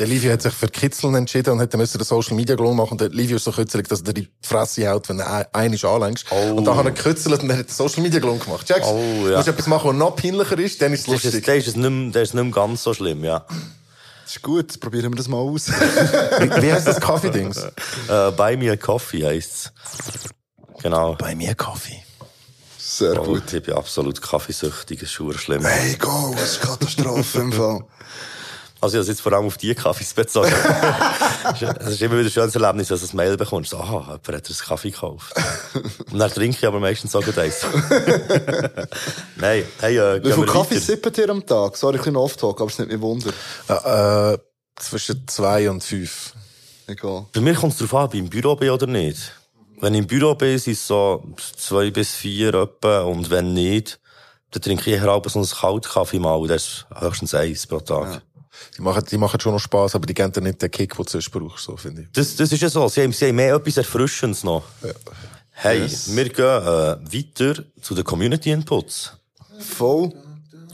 Der 0.00 0.06
Livio 0.08 0.32
hat 0.32 0.40
sich 0.42 0.52
für 0.54 0.66
Kitzeln 0.66 1.14
entschieden 1.14 1.50
und 1.52 1.60
hat 1.60 1.72
dann 1.74 1.80
müssen 1.80 1.98
den 1.98 2.04
Social 2.06 2.34
Media 2.34 2.56
Glow 2.56 2.72
machen. 2.74 2.92
Und 2.92 3.00
der 3.02 3.10
Livio 3.10 3.36
ist 3.36 3.44
so 3.44 3.52
kützelig, 3.52 3.86
dass 3.86 4.00
er 4.00 4.12
dir 4.14 4.22
die 4.22 4.28
Fresse 4.40 4.88
haut, 4.88 5.08
wenn 5.10 5.20
er 5.20 5.48
einisch 5.54 5.84
anlängst. 5.84 6.24
Und 6.32 6.64
da 6.64 6.74
hat 6.74 6.86
er 6.86 6.90
gekützelt 6.92 7.42
und 7.42 7.50
er 7.50 7.58
hat 7.58 7.68
den 7.68 7.72
Social 7.74 8.02
Media 8.02 8.18
Glow 8.18 8.36
gemacht. 8.36 8.66
Checkst? 8.66 8.88
Oh, 8.90 8.98
ja. 9.24 9.28
Du 9.30 9.36
musst 9.36 9.48
etwas 9.48 9.66
machen, 9.66 9.90
was 9.90 9.96
noch 9.96 10.16
peinlicher 10.16 10.58
ist, 10.58 10.80
dann 10.82 10.92
ist 10.94 11.00
es 11.02 11.06
lustig. 11.06 11.44
das 11.44 11.66
ist, 11.68 11.76
nicht, 11.76 11.90
mehr- 11.90 12.10
das 12.12 12.22
ist 12.30 12.34
nicht 12.34 12.42
mehr 12.44 12.52
ganz 12.52 12.82
so 12.82 12.94
schlimm, 12.94 13.22
ja. 13.24 13.44
Das 14.24 14.36
ist 14.36 14.42
gut, 14.42 14.80
probieren 14.80 15.12
wir 15.12 15.16
das 15.16 15.28
mal 15.28 15.36
aus. 15.38 15.68
Wie, 15.70 16.62
wie 16.62 16.72
heißt 16.72 16.86
das 16.86 16.98
Kaffee-Dings? 17.00 17.58
Äh, 18.08 18.30
bei 18.32 18.56
mir 18.56 18.76
Coffee 18.78 19.26
heisst's. 19.26 19.70
Genau. 20.82 21.14
Bei 21.16 21.34
mir 21.34 21.54
Kaffee. 21.54 22.02
Sehr 22.78 23.20
Oh, 23.20 23.24
gut. 23.24 23.52
Ich 23.52 23.62
bin 23.62 23.74
absolut 23.74 24.22
kaffeesüchtig, 24.22 25.00
das 25.00 25.10
ist 25.10 25.40
schlimm. 25.40 25.64
Hey, 25.64 25.96
go, 25.96 26.32
das 26.34 26.52
ist 26.52 26.60
Katastrophe 26.62 27.38
im 27.40 27.52
Fall. 27.52 27.80
Also, 28.80 28.96
ich 28.96 29.02
habe 29.02 29.12
jetzt 29.12 29.20
vor 29.20 29.32
allem 29.32 29.46
auf 29.46 29.58
die 29.58 29.74
Kaffees 29.74 30.14
bezogen. 30.14 30.52
Es 31.52 31.88
ist 31.88 32.02
immer 32.02 32.14
wieder 32.14 32.28
ein 32.28 32.30
schönes 32.30 32.54
Erlebnis, 32.54 32.88
dass 32.88 33.00
du 33.00 33.12
ein 33.12 33.16
Mail 33.16 33.36
bekommst. 33.36 33.74
Aha, 33.74 34.00
jemand 34.00 34.26
hat 34.28 34.48
dir 34.48 34.54
einen 34.54 34.68
Kaffee 34.68 34.90
gekauft. 34.90 35.34
Und 36.12 36.18
dann 36.18 36.30
trinke 36.30 36.56
ich 36.58 36.66
aber 36.66 36.78
meistens 36.78 37.12
sogar 37.12 37.36
eins. 37.38 37.64
Nein, 39.36 39.64
hey, 39.80 39.98
äh, 39.98 40.22
Wie 40.22 40.32
viel 40.32 40.46
Kaffee 40.46 40.78
sippt 40.78 41.18
ihr 41.18 41.30
am 41.30 41.44
Tag? 41.44 41.76
Sorry, 41.76 41.96
ich 41.96 42.02
bin 42.02 42.16
off-talk, 42.16 42.60
aber 42.60 42.70
es 42.70 42.78
nimmt 42.78 42.92
mich 42.92 43.00
Wunder. 43.00 43.32
Äh, 43.68 44.34
äh, 44.34 44.38
zwischen 44.76 45.26
zwei 45.28 45.68
und 45.70 45.82
fünf. 45.82 46.34
Egal. 46.86 47.26
Bei 47.32 47.40
mir 47.40 47.54
kommt 47.54 47.72
es 47.72 47.78
darauf 47.78 47.94
an, 47.94 48.04
ob 48.06 48.14
ich 48.14 48.20
im 48.20 48.28
Büro 48.28 48.56
bin 48.56 48.70
oder 48.70 48.86
nicht. 48.86 49.32
Wenn 49.80 49.94
ich 49.94 50.00
im 50.00 50.06
Büro 50.06 50.34
bin, 50.34 50.58
sind 50.58 50.74
es 50.74 50.86
so 50.86 51.24
zwei 51.56 51.90
bis 51.90 52.14
vier 52.14 52.54
etwa. 52.54 53.02
Und 53.02 53.30
wenn 53.30 53.54
nicht, 53.54 54.00
dann 54.50 54.62
trinke 54.62 54.90
ich 54.90 54.96
eher 54.96 55.10
halb 55.10 55.28
so 55.30 55.38
einen 55.38 55.48
Kaltkaffee 55.48 56.18
mal. 56.18 56.46
Das 56.46 56.64
ist 56.64 56.86
höchstens 56.98 57.34
eins 57.34 57.66
pro 57.66 57.80
Tag. 57.80 58.22
Die 58.76 58.82
machen, 58.82 59.04
die 59.10 59.18
machen 59.18 59.40
schon 59.40 59.52
noch 59.52 59.60
Spaß, 59.60 59.94
aber 59.94 60.06
die 60.06 60.14
geben 60.14 60.32
dir 60.32 60.40
nicht 60.40 60.60
den 60.62 60.70
Kick, 60.70 60.94
den 60.96 61.04
du 61.04 61.10
sonst 61.10 61.30
brauchst, 61.30 61.64
so, 61.64 61.76
finde 61.76 62.02
ich. 62.02 62.08
Das, 62.12 62.36
das 62.36 62.52
ist 62.52 62.60
ja 62.62 62.68
so. 62.68 62.88
Sie 62.88 63.02
haben, 63.02 63.12
sie 63.12 63.28
haben 63.28 63.36
mehr 63.36 63.54
etwas 63.54 63.76
Erfrischendes 63.76 64.44
noch. 64.44 64.64
Hey, 65.52 65.80
Yes. 65.82 66.14
wir 66.14 66.28
gehen 66.28 66.44
äh, 66.44 66.64
weiter 67.12 67.62
zu 67.80 67.94
den 67.94 68.04
Community 68.04 68.50
Inputs. 68.50 69.16
Voll. 69.58 70.12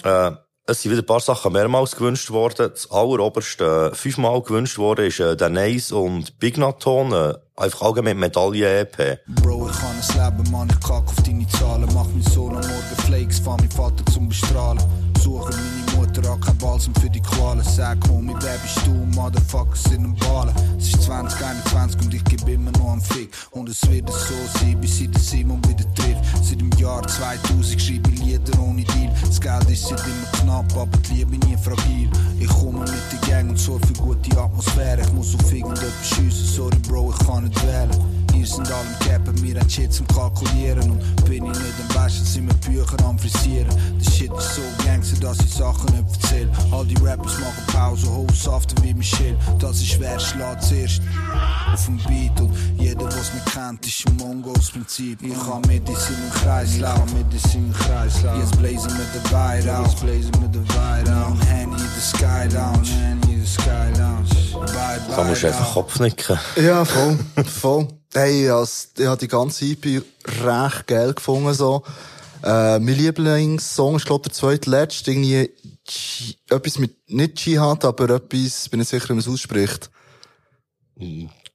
Äh, 0.04 0.30
es 0.68 0.82
sind 0.82 0.92
wieder 0.92 1.02
ein 1.02 1.06
paar 1.06 1.20
Sachen 1.20 1.52
mehrmals 1.52 1.94
gewünscht 1.96 2.30
worden. 2.30 2.70
Das 2.72 2.90
alleroberste 2.90 3.90
äh, 3.92 3.94
fünfmal 3.94 4.42
gewünscht 4.42 4.78
worden 4.78 5.06
ist 5.06 5.20
äh, 5.20 5.36
der 5.36 5.48
Nice 5.48 5.92
und 5.92 6.38
Bignaton, 6.38 7.12
äh, 7.12 7.34
einfach 7.56 7.82
allgemein 7.82 8.18
Medaille-EP. 8.18 9.20
Bro, 9.42 9.68
ich 9.70 9.78
kann 9.78 9.96
es 9.98 10.14
leben, 10.14 10.50
Mann, 10.50 10.68
ich 10.68 10.80
kack 10.80 11.06
auf 11.06 11.22
deine 11.24 11.46
Zahlen. 11.48 11.88
Mach 11.94 12.06
mein 12.06 12.22
Sohn 12.22 12.54
am 12.54 12.60
Morgen 12.60 12.96
Flakes, 13.06 13.38
fahr 13.38 13.56
mein 13.58 13.70
Vater 13.70 14.04
zum 14.12 14.28
Bestrahlen. 14.28 14.82
Suche 15.22 15.50
meine 15.50 16.06
Mutter 16.06 16.30
an, 16.30 16.40
kein 16.40 16.56
Balsam 16.58 16.94
für 16.96 17.10
die 17.10 17.20
Qualen. 17.20 17.64
Sag, 17.64 17.98
Homie, 18.08 18.34
wer 18.40 18.58
bist 18.58 18.86
du? 18.86 18.92
Motherfuckers 19.16 19.86
in 19.86 20.02
den 20.02 20.14
Ballen. 20.16 20.54
Es 20.78 20.88
ist 20.88 21.02
2021 21.02 22.00
und 22.02 22.14
ich 22.14 22.24
geb 22.24 22.46
immer 22.48 22.70
noch 22.72 22.92
einen 22.92 23.00
Fick. 23.00 23.30
Und 23.50 23.68
es 23.68 23.88
wird 23.90 24.08
so 24.10 24.34
sein, 24.60 24.80
bis 24.80 25.00
ich 25.00 25.10
den 25.10 25.20
Simon 25.20 25.60
wieder 25.66 25.92
trifft. 25.94 26.22
Seit 26.42 26.60
dem 26.60 26.70
Jahr 26.72 27.02
2000 27.06 27.80
schreibe 27.80 28.10
ich 28.10 28.22
Lieder 28.22 28.60
ohne 28.60 28.84
Deal. 28.84 29.12
Das 29.26 29.40
Geld 29.40 29.70
ist 29.70 29.90
halt 29.90 30.02
immer 30.04 30.42
knapp, 30.42 30.76
aber 30.76 30.98
die 31.08 31.14
Liebe 31.14 31.38
nie 31.46 31.56
fragil. 31.56 32.10
Ich 32.38 32.48
komme 32.48 32.80
mit 32.80 32.90
der 33.12 33.28
Gang 33.28 33.50
und 33.50 33.58
sorge 33.58 33.86
für 33.86 33.94
gute 33.94 34.38
Atmosphäre. 34.38 35.00
Ich 35.00 35.12
muss 35.12 35.34
auf 35.34 35.52
irgendetwas 35.52 35.90
schiessen, 36.02 36.46
sorry 36.46 36.78
Bro, 36.86 37.14
ich 37.18 37.26
kann 37.26 37.45
nicht 37.46 37.66
wählen. 37.66 37.90
Ihr 38.34 38.46
sind 38.46 38.70
alle 38.70 38.80
am 38.80 38.98
Cappen, 39.06 39.42
wir 39.42 39.58
haben 39.58 39.70
Shit 39.70 39.92
zum 39.92 40.06
Kalkulieren. 40.08 40.90
Und 40.90 41.24
bin 41.24 41.44
ich 41.44 41.58
nicht 41.58 41.74
am 41.88 41.94
Waschen, 41.94 42.24
sind 42.24 42.46
wir 42.46 42.54
Bücher 42.54 42.96
am 43.04 43.18
Frisieren. 43.18 43.68
Der 43.98 44.10
Shit 44.10 44.32
ist 44.32 44.54
so 44.54 44.62
gangster, 44.84 45.20
dass 45.20 45.38
ich 45.40 45.54
Sachen 45.54 45.86
nicht 45.94 46.04
erzähl. 46.22 46.48
All 46.70 46.84
die 46.84 46.96
Rappers 46.96 47.38
machen 47.40 47.64
Pause, 47.72 48.06
Haussaften 48.08 48.82
wie 48.84 48.94
Michelle. 48.94 49.36
Das 49.58 49.76
ist 49.76 49.88
schwer, 49.88 50.18
schlag 50.20 50.62
zuerst 50.62 51.00
auf 51.72 51.84
dem 51.86 51.96
Beat. 51.98 52.38
Und 52.40 52.52
jeder, 52.78 53.06
was 53.06 53.32
mich 53.32 53.44
kennt, 53.52 53.86
ist 53.86 54.06
ein 54.06 54.16
Mongos-Prinzip. 54.16 55.22
Ich 55.22 55.36
hab 55.36 55.66
Medizin 55.66 56.16
im 56.24 56.32
Kreislauf, 56.40 57.12
Medizin 57.14 57.66
im 57.66 57.72
Kreislauf. 57.72 58.38
Jetzt 58.38 58.58
blazen 58.58 58.92
wir 58.96 59.20
den 59.20 59.32
Weid 59.32 59.68
aus, 59.68 59.92
jetzt 59.92 60.00
blazen 60.00 60.42
wir 60.42 60.48
den 60.48 60.68
Weid 60.68 61.08
Henny 61.48 61.72
in 61.72 61.78
the 61.78 62.00
Sky 62.00 62.54
Lounge, 62.54 62.88
Henny 62.88 63.34
in 63.34 63.44
the 63.44 63.50
Sky 63.50 63.90
Lounge. 63.98 64.28
Bye, 64.52 65.00
bye, 65.08 65.16
Da 65.16 65.24
musst 65.24 65.42
du 65.42 65.46
einfach. 65.48 65.72
Kopfnicken. 65.72 66.38
Ja, 66.56 66.84
voll. 66.84 67.18
voll. 67.60 67.88
Hey, 68.14 68.48
also, 68.48 68.88
ich 68.98 69.06
habe 69.06 69.18
die 69.18 69.28
ganze 69.28 69.64
EP 69.66 70.02
recht 70.44 70.86
geil 70.86 71.12
gefunden, 71.14 71.52
so. 71.54 71.82
Äh, 72.42 72.78
mein 72.78 72.94
Lieblingssong 72.94 73.96
ist, 73.96 74.06
glaube 74.06 74.24
der 74.28 74.32
zweitletzte, 74.32 75.10
irgendwie, 75.10 75.50
Dsch- 75.86 76.36
etwas 76.50 76.78
mit, 76.78 76.96
nicht 77.10 77.36
Dschihad, 77.36 77.84
aber 77.84 78.10
etwas, 78.10 78.68
bin 78.68 78.80
nicht 78.80 78.88
sicher, 78.88 79.08
wie 79.08 79.12
man 79.14 79.20
es 79.20 79.28
ausspricht. 79.28 79.90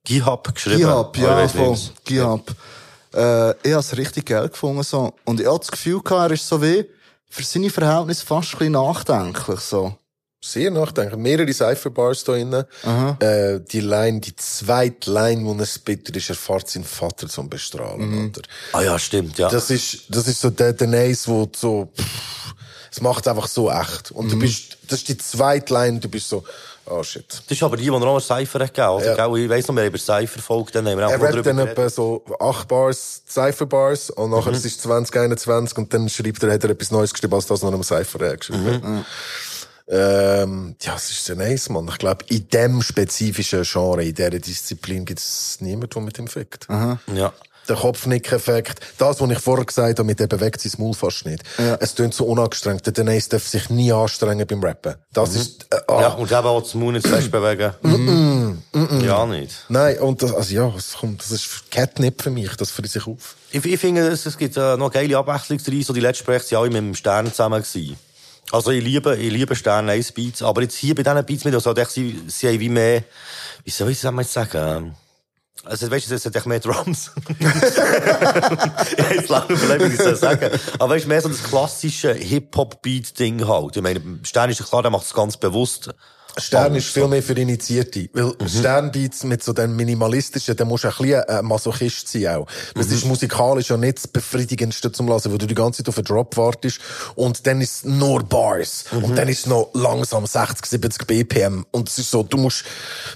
Gihab 0.04 0.54
geschrieben. 0.54 0.78
Gihab, 0.80 1.18
Oh, 1.18 1.22
ja, 1.22 1.44
ich 1.46 1.56
weiss 1.56 1.86
voll. 1.86 1.96
Gihab. 2.06 2.56
Äh, 3.14 3.52
ich 3.68 3.72
habe 3.74 3.80
es 3.82 3.98
richtig 3.98 4.26
geil 4.26 4.50
gefunden, 4.50 4.84
so. 4.84 5.14
Und 5.26 5.40
ich 5.40 5.46
habe 5.48 5.60
das 5.60 5.72
Gefühl 5.72 6.02
gehabt, 6.02 6.30
er 6.30 6.34
ist 6.34 6.48
so 6.48 6.62
wie, 6.62 6.86
für 7.30 7.44
seine 7.44 7.70
Verhältnisse 7.70 8.26
fast 8.26 8.54
ein 8.54 8.58
bisschen 8.60 8.74
nachdenklich, 8.74 9.60
so. 9.60 9.96
Sehr 10.44 10.72
nachdenken. 10.72 11.22
Mehrere 11.22 11.54
Cypherbars 11.54 12.24
da 12.24 12.32
drinnen. 12.34 12.66
Äh, 13.20 13.60
die 13.60 13.80
Line, 13.80 14.20
die 14.22 14.36
zweite 14.36 15.12
Line, 15.12 15.54
die 15.54 15.60
er 15.60 15.66
spittet, 15.68 16.16
ist, 16.18 16.30
er 16.30 16.36
fährt 16.36 16.68
seinen 16.68 16.84
Vater 16.84 17.30
zum 17.30 17.48
Bestrahlen, 17.48 18.30
oder? 18.30 18.42
Ah 18.74 18.82
ja, 18.82 18.98
stimmt, 18.98 19.38
ja. 19.38 19.50
Das 19.50 19.70
ist, 19.70 20.06
das 20.10 20.28
ist 20.28 20.42
so 20.42 20.50
der, 20.50 20.74
der 20.74 20.88
Nice, 20.88 21.28
wo 21.28 21.48
so, 21.56 21.92
pff, 21.96 22.56
es 22.92 23.02
macht 23.02 23.28
einfach 23.28 23.48
so 23.48 23.70
echt. 23.70 24.10
Und 24.12 24.32
du 24.32 24.40
bist, 24.40 24.78
das 24.88 25.00
ist 25.00 25.10
die 25.10 25.18
zweite 25.20 25.72
Line, 25.76 26.00
du 26.00 26.10
bist 26.10 26.28
so, 26.28 26.44
oh 26.88 27.04
shit. 27.04 27.24
Das 27.30 27.44
ist 27.56 27.62
aber 27.62 27.78
die, 27.78 27.84
die 27.84 27.92
noch 27.92 28.20
Cypher 28.20 28.60
gegeben, 28.66 28.88
oder? 28.90 29.16
Ja. 29.16 29.36
Ich 29.36 29.48
weiss 29.48 29.68
noch, 29.68 29.76
wir 29.76 29.84
haben 29.84 29.90
über 29.90 30.00
Cypher 30.00 30.42
folgt, 30.42 30.74
dann 30.74 30.88
haben 30.88 30.98
wir 30.98 31.06
auch 31.08 31.12
Er 31.12 31.22
rappt 31.22 31.46
dann 31.46 31.60
etwa 31.60 31.88
so 31.88 32.26
acht 32.40 32.68
Bars, 32.68 33.22
Cypher-Bars, 33.30 34.10
und 34.10 34.32
nachher 34.32 34.50
Mhm. 34.50 34.58
es 34.58 34.66
ist 34.66 34.82
2021, 34.82 35.78
und 35.78 35.94
dann 35.94 36.10
schreibt 36.10 36.42
er, 36.42 36.52
hat 36.52 36.64
er 36.64 36.72
etwas 36.72 36.90
Neues 36.90 37.14
geschrieben, 37.14 37.36
als 37.36 37.46
das 37.46 37.62
noch 37.62 37.72
einem 37.72 37.84
Cypher 37.84 38.28
hat 38.28 38.40
geschrieben. 38.40 38.82
Mhm. 38.84 39.06
Ähm, 39.94 40.76
ja, 40.82 40.96
es 40.96 41.12
ist 41.12 41.26
sehr 41.26 41.36
nice, 41.36 41.68
Mann. 41.68 41.88
Ich 41.90 41.98
glaube, 41.98 42.24
in 42.30 42.48
dem 42.48 42.82
spezifischen 42.82 43.64
Genre, 43.64 44.06
in 44.06 44.16
dieser 44.16 44.30
Disziplin 44.30 45.04
gibt 45.04 45.20
es 45.20 45.58
niemanden, 45.60 45.90
der 45.94 46.02
mit 46.02 46.18
ihm 46.18 46.28
fickt. 46.28 46.68
Ja. 47.14 47.34
Der 47.68 47.76
Kopfnick-Effekt, 47.76 48.80
das, 48.98 49.22
was 49.22 49.30
ich 49.30 49.40
vorher 49.40 49.66
gesagt 49.66 50.00
habe, 50.00 50.04
mit 50.04 50.20
dem 50.20 50.28
bewegt 50.28 50.62
sein 50.62 50.72
Maul 50.78 50.96
fast 50.96 51.26
nicht. 51.26 51.44
Es 51.80 51.94
tönt 51.94 52.14
so 52.14 52.26
unangestrengt. 52.26 52.86
Der 52.86 52.94
Denise 52.94 53.30
darf 53.30 53.48
sich 53.48 53.70
nie 53.70 53.92
anstrengen 53.92 54.48
beim 54.48 54.64
Rappen. 54.64 54.96
Das 55.14 55.36
ist, 55.36 55.68
äh, 55.72 55.78
ah. 55.88 56.02
Ja, 56.02 56.08
und 56.14 56.32
eben 56.32 56.38
auch 56.40 56.62
das 56.62 56.74
Mund 56.74 56.94
nicht 56.94 57.06
zu 57.06 57.14
fest 57.14 57.30
bewegen. 57.30 57.74
Ja, 59.06 59.26
nicht. 59.26 59.66
Nein, 59.70 60.00
und 60.00 60.24
das, 60.24 60.34
also 60.34 60.54
ja, 60.56 60.74
es 60.76 60.94
kommt, 60.94 61.22
das 61.22 61.32
ist 61.32 61.70
Catnip 61.70 62.22
für 62.22 62.32
mich, 62.32 62.56
das 62.56 62.72
fühlt 62.72 62.90
sich 62.90 63.06
auf. 63.06 63.36
Ich, 63.52 63.64
ich 63.64 63.80
finde, 63.80 64.08
es, 64.08 64.26
es 64.26 64.38
gibt 64.38 64.58
äh, 64.58 64.76
noch 64.78 64.92
geile 64.92 65.18
Abwechslung 65.18 65.60
drin. 65.60 65.84
So 65.84 65.94
die 65.94 66.00
letzten 66.00 66.26
Projekte 66.26 66.56
waren 66.56 66.64
alle 66.64 66.72
mit 66.72 66.80
dem 66.80 66.96
Stern 66.96 67.28
zusammen. 67.28 67.62
Gewesen. 67.62 67.98
Also 68.52 68.72
ich 68.72 68.84
liebe, 68.84 69.16
ich 69.16 69.32
liebe 69.32 69.56
Stern 69.56 69.88
Ice 69.90 70.12
Beats, 70.14 70.42
aber 70.42 70.62
jetzt 70.62 70.76
hier 70.76 70.94
bei 70.94 71.04
diesen 71.04 71.26
Beats 71.26 71.46
mit, 71.46 71.54
also 71.54 71.74
sie, 71.88 72.22
sie 72.28 72.48
haben 72.48 72.60
wie 72.60 72.70
mehr, 72.70 73.04
wie 73.64 73.72
soll 73.72 73.90
ich 73.92 74.02
das 74.02 74.14
jetzt 74.16 74.34
sagen? 74.34 74.96
Also, 75.64 75.92
weißt 75.92 76.10
du, 76.10 76.16
es 76.16 76.26
hat 76.26 76.36
echt 76.36 76.48
mehr 76.48 76.60
Drums. 76.60 77.12
ich 77.40 77.46
habe 77.46 79.16
jetzt 79.16 79.30
lange 79.30 79.54
überlegt, 79.54 79.92
wie 79.92 79.94
ich 79.94 79.98
das 79.98 80.20
sagen 80.20 80.60
Aber 80.80 80.96
weißt 80.96 81.06
du, 81.06 81.10
mehr 81.10 81.22
so 81.22 81.30
das 81.30 81.44
klassische 81.44 82.14
Hip-Hop-Beat-Ding 82.14 83.48
halt. 83.48 83.76
Ich 83.76 83.84
meine, 83.84 84.02
Stern 84.24 84.50
ist 84.50 84.60
ja 84.60 84.66
klar, 84.66 84.82
der 84.82 84.90
macht 84.90 85.06
es 85.06 85.14
ganz 85.14 85.38
bewusst. 85.38 85.94
Stern 86.42 86.76
ist 86.76 86.88
viel 86.88 87.08
mehr 87.08 87.24
für 87.24 87.34
Initiierte. 87.34 88.10
Weil 88.14 88.34
Sternbeats 88.48 89.24
mit 89.24 89.44
so 89.44 89.54
dem 89.54 89.76
Minimalistischen, 89.76 90.56
da 90.56 90.66
musst 90.66 90.84
du 90.84 90.90
ein 90.90 90.94
bisschen 90.98 91.24
ein 91.24 91.46
Masochist 91.46 92.08
sein 92.08 92.28
auch. 92.28 92.48
Das 92.76 92.88
ist 92.88 93.06
musikalisch 93.06 93.70
ja 93.70 93.78
nicht 93.78 93.98
das 93.98 94.08
Befriedigendste 94.08 94.92
zum 94.92 95.08
Lassen, 95.08 95.32
weil 95.32 95.38
du 95.38 95.48
die 95.48 95.56
ganze 95.56 95.84
Zeit 95.84 95.90
auf 95.90 95.98
einen 95.98 96.06
Drop 96.06 96.36
wartest 96.38 96.80
und 97.16 97.46
dann 97.48 97.62
ist 97.62 97.76
es 97.76 97.84
nur 97.86 98.24
Bars 98.24 98.86
und 98.92 99.18
dann 99.18 99.28
ist 99.28 99.40
es 99.40 99.46
noch 99.46 99.70
langsam 99.74 100.26
60, 100.26 100.66
70 100.66 101.08
BPM 101.08 101.66
und 101.72 101.90
es 101.90 101.98
ist 101.98 102.12
so, 102.12 102.24
du 102.24 102.38
musst... 102.38 102.66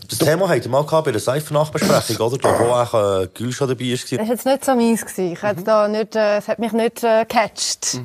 Das 0.09 0.19
Thema 0.19 0.47
hatten 0.49 0.65
wir 0.65 0.71
mal 0.71 0.85
gehabt 0.85 1.05
bei 1.05 1.11
der 1.11 1.21
Cypher-Nachbesprechung, 1.21 2.17
oder? 2.17 2.37
Da, 2.37 2.59
wo 2.59 2.65
auch 2.65 3.21
äh, 3.23 3.27
Gül 3.33 3.51
schon 3.51 3.67
dabei 3.67 3.85
war. 3.85 3.95
Das 3.95 4.11
war 4.11 4.25
jetzt 4.25 4.45
nicht 4.45 4.65
so 4.65 4.75
meins. 4.75 5.01
gewesen. 5.01 5.33
Ich 5.33 5.41
hätte 5.41 5.63
da 5.63 5.87
nicht, 5.87 6.15
äh, 6.15 6.37
es 6.37 6.47
hat 6.47 6.59
mich 6.59 6.71
nicht 6.71 7.03
äh, 7.03 7.25
gecatcht. 7.25 7.99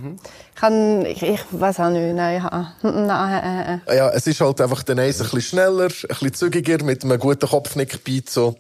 Ich, 0.61 0.63
kann, 0.63 1.07
ich, 1.07 1.23
ich 1.23 1.41
weiß 1.53 1.81
auch 1.81 1.89
nicht. 1.89 2.15
Nein, 2.15 2.37
ich, 2.37 2.43
ha- 2.43 2.75
nein, 2.83 3.81
äh, 3.87 3.95
äh. 3.95 3.97
Ja, 3.97 4.11
es 4.11 4.27
ist 4.27 4.43
halt 4.43 4.61
einfach 4.61 4.83
der 4.83 4.95
Nice 4.95 5.21
ein 5.21 5.25
bisschen 5.25 5.41
schneller, 5.41 5.85
ein 5.85 5.89
bisschen 5.89 6.35
zügiger, 6.35 6.85
mit 6.85 7.03
einem 7.03 7.19
guten 7.19 7.49
Kopfnick-Beat, 7.49 8.29
so. 8.29 8.57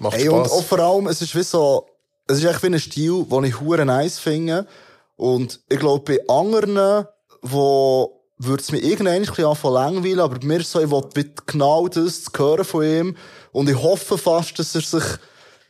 Macht 0.00 0.16
Ey, 0.18 0.28
und 0.28 0.46
Spaß. 0.46 0.52
auch 0.58 0.64
vor 0.64 0.80
allem, 0.80 1.06
es 1.06 1.22
ist 1.22 1.36
wie 1.36 1.44
so, 1.44 1.86
es 2.26 2.38
ist 2.38 2.44
echt 2.44 2.62
wie 2.64 2.66
ein 2.66 2.80
Stil, 2.80 3.24
den 3.30 3.44
ich 3.44 3.60
hure 3.60 3.84
nice 3.86 4.18
finde. 4.18 4.66
Und 5.14 5.60
ich 5.68 5.78
glaube, 5.78 6.18
bei 6.18 6.34
anderen, 6.34 7.06
wo 7.42 8.20
würde 8.38 8.60
es 8.60 8.72
mir 8.72 8.78
irgendwann 8.78 9.14
ein 9.14 9.22
bisschen 9.22 9.44
anfangen 9.44 9.74
langweilen, 9.74 10.18
aber 10.18 10.40
bei 10.40 10.46
mir 10.46 10.60
ist 10.60 10.72
so, 10.72 10.80
ich 10.80 10.90
will 10.90 11.04
genau 11.46 11.86
das 11.86 12.24
zu 12.24 12.30
hören 12.36 12.64
von 12.64 12.82
ihm. 12.84 13.16
Und 13.52 13.68
ich 13.68 13.80
hoffe 13.80 14.18
fast, 14.18 14.58
dass 14.58 14.74
er 14.74 14.80
sich 14.80 15.04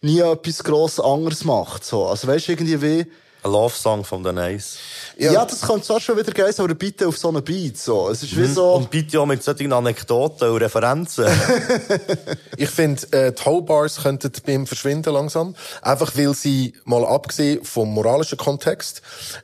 nie 0.00 0.20
etwas 0.20 0.64
gross 0.64 0.98
anderes 0.98 1.44
macht, 1.44 1.84
so. 1.84 2.06
Also 2.06 2.28
weißt 2.28 2.48
du, 2.48 2.52
irgendwie 2.52 2.80
wie, 2.80 3.06
Ein 3.42 3.52
Love-Song 3.52 4.04
von 4.04 4.24
The 4.24 4.32
Nice. 4.32 4.78
Ja, 5.16 5.44
das 5.44 5.62
kann 5.62 5.82
zwar 5.82 6.00
schon 6.00 6.18
wieder 6.18 6.32
geil 6.32 6.52
aber 6.58 6.74
bitte 6.74 7.08
auf 7.08 7.16
so 7.16 7.28
einen 7.28 7.42
Beat, 7.42 7.78
so. 7.78 8.08
Es 8.10 8.22
ist 8.22 8.36
wie 8.36 8.46
so... 8.46 8.74
Und 8.74 8.90
bitte 8.90 9.20
auch 9.20 9.26
mit 9.26 9.42
solchen 9.42 9.72
Anekdoten 9.72 10.50
und 10.50 10.58
Referenzen. 10.58 11.26
Ich 12.56 12.68
finde, 12.68 13.10
äh, 13.12 13.32
die 13.32 13.44
Ho-Bars 13.44 14.02
könnten 14.02 14.30
bei 14.44 14.52
ihm 14.52 14.66
verschwinden 14.66 15.14
langsam. 15.14 15.54
Einfach 15.80 16.16
weil 16.16 16.34
sie, 16.34 16.74
mal 16.84 17.06
abgesehen 17.06 17.64
vom 17.64 17.94
moralischen 17.94 18.36
Kontext, 18.36 19.00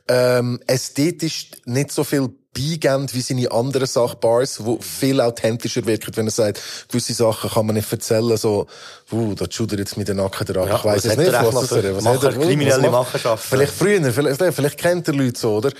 ähm, 0.07 0.59
ästhetisch 0.67 1.51
nicht 1.65 1.91
so 1.91 2.03
viel 2.03 2.29
beigeben 2.57 3.07
wie 3.13 3.21
seine 3.21 3.51
anderen 3.51 3.87
Sachbars, 3.87 4.65
wo 4.65 4.79
viel 4.81 5.21
authentischer 5.21 5.85
wirken, 5.85 6.15
wenn 6.15 6.27
er 6.27 6.31
sagt, 6.31 6.61
gewisse 6.89 7.13
Sachen 7.13 7.49
kann 7.49 7.65
man 7.65 7.75
nicht 7.75 7.91
erzählen, 7.91 8.35
so, 8.37 8.65
uh, 9.11 9.35
da 9.35 9.45
er 9.45 9.77
jetzt 9.77 9.97
mit 9.97 10.07
den 10.07 10.17
Nacken 10.17 10.45
dran. 10.47 10.67
Ja, 10.67 10.77
ich 10.77 10.83
weiss 10.83 11.05
es 11.05 11.17
nicht, 11.17 11.31
was 11.31 11.53
noch 11.53 11.61
das 11.61 11.69
für 11.69 11.83
er, 11.83 11.95
was 11.95 12.03
Macher- 12.03 12.27
hat 12.27 12.35
er, 12.35 12.45
kriminelle 12.45 12.89
Machenschaften? 12.89 13.47
Vielleicht 13.49 13.73
früher, 13.73 14.11
vielleicht, 14.11 14.55
vielleicht 14.55 14.77
kennt 14.77 15.07
er 15.07 15.13
Leute 15.13 15.39
so, 15.39 15.57
oder? 15.57 15.71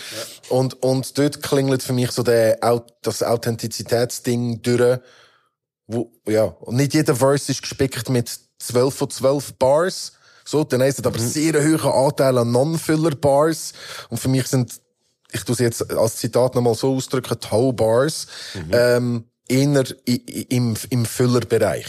Und, 0.49 0.82
und 0.84 1.17
dort 1.17 1.41
klingelt 1.41 1.82
für 1.82 1.93
mich 1.93 2.11
so 2.11 2.21
der, 2.23 2.59
das 3.01 3.23
Authentizitätsding 3.23 4.61
durch, 4.61 4.99
wo, 5.88 6.11
ja, 6.28 6.43
und 6.43 6.75
nicht 6.75 6.93
jeder 6.93 7.15
Verse 7.15 7.51
ist 7.51 7.61
gespickt 7.61 8.09
mit 8.09 8.30
12 8.59 8.93
von 8.93 9.09
12 9.09 9.53
Bars. 9.53 10.13
So, 10.45 10.63
dann 10.63 10.82
ist 10.82 11.05
aber 11.05 11.19
sehr 11.19 11.55
einen 11.55 11.82
hohen 11.82 11.91
Anteil 11.91 12.38
an 12.38 12.51
Non-Filler-Bars. 12.51 13.73
Und 14.09 14.17
für 14.17 14.30
mich 14.30 14.47
sind, 14.47 14.80
ich 15.32 15.43
tue 15.43 15.53
es 15.53 15.59
jetzt 15.59 15.91
als 15.91 16.15
Zitat 16.17 16.55
nochmal 16.55 16.75
so 16.75 16.95
ausdrücken, 16.95 17.38
die 17.43 17.51
Whole-Bars, 17.51 18.28
ähm, 18.71 19.25
eher 19.47 19.84
i- 20.07 20.23
i- 20.30 20.47
im, 20.49 20.75
im 20.89 21.05
Füllerbereich. 21.05 21.88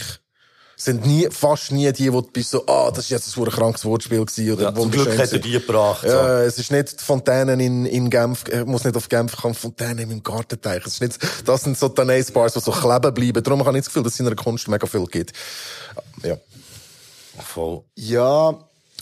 Sind 0.81 1.05
nie, 1.05 1.27
fast 1.29 1.73
nie 1.73 1.91
die, 1.91 2.13
wo 2.13 2.21
du 2.21 2.31
bist 2.31 2.51
so, 2.51 2.65
ah, 2.67 2.89
das 2.89 2.99
ist 3.05 3.09
jetzt 3.09 3.37
ein 3.37 3.43
krankes 3.45 3.83
Wortspiel 3.83 4.23
gewesen, 4.23 4.53
oder 4.53 4.63
Ja, 4.63 4.73
zum 4.73 4.89
Glück 4.89 5.17
hat 5.17 5.29
er 5.33 5.39
die 5.39 5.51
gebracht. 5.51 6.03
so. 6.03 6.07
Ja, 6.07 6.41
es 6.43 6.57
ist 6.57 6.71
nicht 6.71 7.01
die 7.01 7.03
Fontänen 7.03 7.59
in, 7.59 7.85
in 7.85 8.09
Genf, 8.09 8.45
äh, 8.47 8.63
muss 8.63 8.85
nicht 8.85 8.95
auf 8.95 9.09
Genf 9.09 9.35
kommen, 9.35 9.55
Fontänen 9.55 10.09
im 10.09 10.23
Gartenteich. 10.23 10.85
Es 10.85 10.93
ist 10.93 11.01
nicht, 11.01 11.19
das 11.45 11.63
sind 11.63 11.77
so 11.77 11.89
Tanais-Bars, 11.89 12.53
die 12.53 12.61
so 12.61 12.71
kleben 12.71 13.13
bleiben. 13.13 13.43
Darum 13.43 13.65
habe 13.65 13.77
ich 13.77 13.83
das 13.83 13.87
Gefühl, 13.87 14.03
dass 14.03 14.13
es 14.13 14.19
in 14.21 14.27
einer 14.27 14.37
Kunst 14.37 14.69
mega 14.69 14.87
viel 14.87 15.05
gibt. 15.07 15.33
Ja. 16.23 16.37
Voll. 17.45 17.83
Ja, 17.95 18.57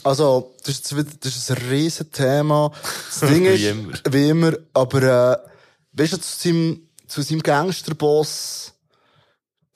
also, 0.08 0.54
das 0.64 0.68
ist, 0.74 0.90
jetzt 0.90 0.96
wieder, 0.96 1.16
das 1.20 1.36
ist 1.36 1.50
ein 1.50 1.56
riesen 1.68 2.10
Thema. 2.10 2.70
Das 3.20 3.28
Ding 3.30 3.44
ist, 3.46 3.60
Wie 3.60 3.68
immer. 3.68 3.92
wie 4.10 4.28
immer, 4.28 4.52
aber, 4.74 5.02
äh, 5.02 5.36
weißt 6.00 6.14
du, 6.14 6.20
zu 6.20 6.38
seinem, 6.48 6.88
zu 7.06 7.22
seinem 7.22 7.42
Gangsterboss, 7.42 8.72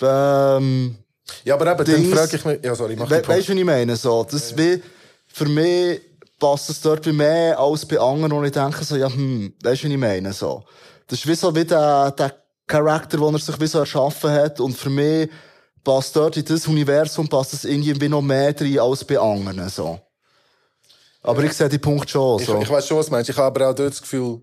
ähm, 0.03 0.97
Ja, 1.45 1.55
aber 1.55 1.73
eben, 1.73 1.85
Dings- 1.85 2.11
dann 2.11 2.19
frage 2.19 2.37
ich 2.37 2.45
mich, 2.45 2.59
ja, 2.65 2.75
sorry, 2.75 2.97
mach 2.97 3.09
We 3.11 3.21
den 3.21 3.29
weißt 3.29 3.49
du, 3.49 3.53
was 3.53 3.59
ich 3.59 3.65
meine? 3.65 3.97
So, 3.97 4.27
das 4.29 4.57
wie, 4.57 4.83
für 5.29 5.47
mich 5.47 6.01
passt 6.39 6.71
es 6.71 6.81
dort 6.81 7.03
bei 7.05 7.13
mehr 7.13 7.59
als 7.59 7.87
bei 7.87 7.99
anderen, 7.99 8.33
und 8.33 8.45
ich 8.45 8.53
denke 8.53 8.85
so, 8.85 8.97
ja, 8.97 9.09
hm, 9.09 9.55
weißt 9.63 9.83
du, 9.85 9.87
was 9.87 9.93
ich 9.93 9.99
meine? 9.99 10.33
So. 10.33 10.65
Das 11.07 11.19
ist 11.21 11.27
wie 11.29 11.35
so 11.35 11.55
wie 11.55 11.65
der, 11.65 12.11
der 12.13 12.35
Charakter, 12.67 13.17
den 13.19 13.35
er 13.35 13.39
sich 13.39 13.61
wie 13.61 13.67
so 13.67 13.79
erschaffen 13.79 14.31
hat, 14.31 14.59
und 14.61 14.77
für 14.77 14.91
mich 14.91 15.29
passt 15.85 16.15
dort 16.17 16.37
in 16.37 16.45
das 16.45 16.67
Universum, 16.67 17.29
passt 17.29 17.55
es 17.55 17.65
irgendwie 17.65 18.09
noch 18.09 18.23
mehr 18.23 18.53
drin 18.53 18.79
als 18.81 19.05
bei 19.05 19.19
anderen, 19.19 19.69
so. 19.69 20.01
Aber 21.23 21.43
ich 21.45 21.53
sehe 21.53 21.69
die 21.69 21.79
Punkt 21.79 22.11
schon, 22.11 22.41
Ich, 22.41 22.47
so. 22.47 22.61
ich 22.61 22.69
weiß 22.69 22.87
schon, 22.87 22.99
was 22.99 23.07
du 23.07 23.13
meinst. 23.13 23.31
Ich 23.31 23.37
habe 23.37 23.47
aber 23.47 23.71
auch 23.71 23.75
dort 23.75 23.93
das 23.93 24.01
Gefühl, 24.03 24.41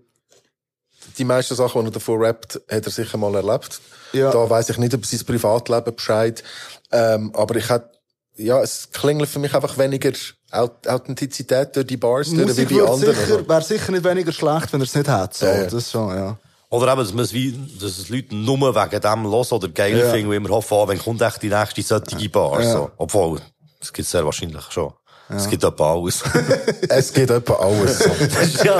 die 1.18 1.24
meisten 1.24 1.54
Sachen, 1.54 1.82
die 1.82 1.88
er 1.88 1.92
davor 1.92 2.20
rappt, 2.20 2.60
hat 2.70 2.84
er 2.86 2.90
sicher 2.90 3.18
mal 3.18 3.34
erlebt. 3.34 3.80
Ja. 4.12 4.30
Da 4.30 4.48
weiß 4.48 4.70
ich 4.70 4.78
nicht 4.78 4.92
über 4.92 5.06
sein 5.06 5.24
Privatleben 5.24 5.94
Bescheid. 5.94 6.42
Ähm, 6.92 7.32
aber 7.34 7.56
ich 7.56 7.68
hätte, 7.68 7.90
ja, 8.36 8.60
es 8.62 8.88
klingelt 8.92 9.28
für 9.28 9.38
mich 9.38 9.54
einfach 9.54 9.76
weniger 9.78 10.12
Aut- 10.52 10.88
Authentizität 10.88 11.76
durch 11.76 11.86
die 11.86 11.96
Bars, 11.96 12.30
durch, 12.30 12.56
wie 12.56 12.64
bei 12.78 12.82
anderen. 12.90 13.14
sicher, 13.14 13.48
wäre 13.48 13.62
sicher 13.62 13.92
nicht 13.92 14.04
weniger 14.04 14.32
schlecht, 14.32 14.72
wenn 14.72 14.80
er 14.80 14.84
es 14.84 14.94
nicht 14.94 15.08
hätte, 15.08 15.28
so. 15.32 15.46
Ja, 15.46 15.54
ja. 15.62 15.66
Das 15.66 15.90
schon, 15.90 16.14
ja. 16.16 16.38
Oder 16.70 16.92
eben, 16.92 17.00
dass, 17.02 17.12
man 17.12 17.24
es 17.24 17.32
wie, 17.32 17.52
dass 17.80 17.98
es 17.98 18.08
Leute 18.08 18.34
nur 18.34 18.58
wegen 18.74 19.00
dem 19.00 19.30
hören 19.30 19.46
oder 19.50 19.68
geil 19.68 19.98
Ja. 19.98 20.10
finden 20.10 20.28
und 20.28 20.34
immer 20.34 20.48
hoffen, 20.50 20.74
ah, 20.76 20.88
wenn 20.88 20.98
kommt 20.98 21.20
echt 21.22 21.42
die 21.42 21.48
nächste 21.48 21.82
solche 21.82 22.28
Bar. 22.30 22.60
Ja. 22.62 22.72
So. 22.72 22.90
Obwohl, 22.96 23.40
das 23.80 23.92
gibt 23.92 24.08
sehr 24.08 24.24
wahrscheinlich 24.24 24.62
schon. 24.70 24.92
Es 25.36 25.48
gibt 25.48 25.62
etwa 25.64 25.94
alles. 25.94 26.22
Es 26.88 27.12
geht 27.12 27.30
etwa 27.30 27.54
alles. 27.54 28.00
Ja, 28.64 28.74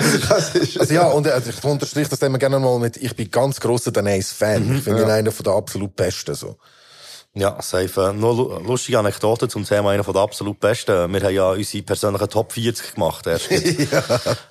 Also 0.78 0.94
ja, 0.94 1.06
und 1.08 1.26
äh, 1.26 1.40
ich 1.48 1.64
unterstreiche 1.64 2.10
das 2.10 2.20
immer 2.22 2.38
gerne 2.38 2.58
mal 2.58 2.78
mit, 2.78 2.96
ich 2.96 3.14
bin 3.14 3.30
ganz 3.30 3.60
grosser 3.60 3.92
Danais-Fan. 3.92 4.76
Ich 4.76 4.82
finde 4.82 5.02
ihn 5.02 5.10
einer 5.10 5.32
von 5.32 5.44
der 5.44 5.54
absolut 5.54 5.94
Besten, 5.94 6.34
so. 6.34 6.56
Ja, 7.32 7.62
safe. 7.62 8.08
Äh, 8.08 8.12
Noch 8.12 8.36
lu- 8.36 8.58
lustige 8.66 8.98
Anekdote 8.98 9.46
zum 9.46 9.64
Thema, 9.64 9.90
einer 9.90 10.02
von 10.02 10.14
der 10.14 10.22
absolut 10.22 10.58
besten. 10.58 11.12
Wir 11.12 11.20
haben 11.22 11.32
ja 11.34 11.50
unsere 11.50 11.84
persönlichen 11.84 12.28
Top 12.28 12.50
40 12.52 12.94
gemacht, 12.94 13.24
erst. 13.28 13.48
ja. 13.50 14.02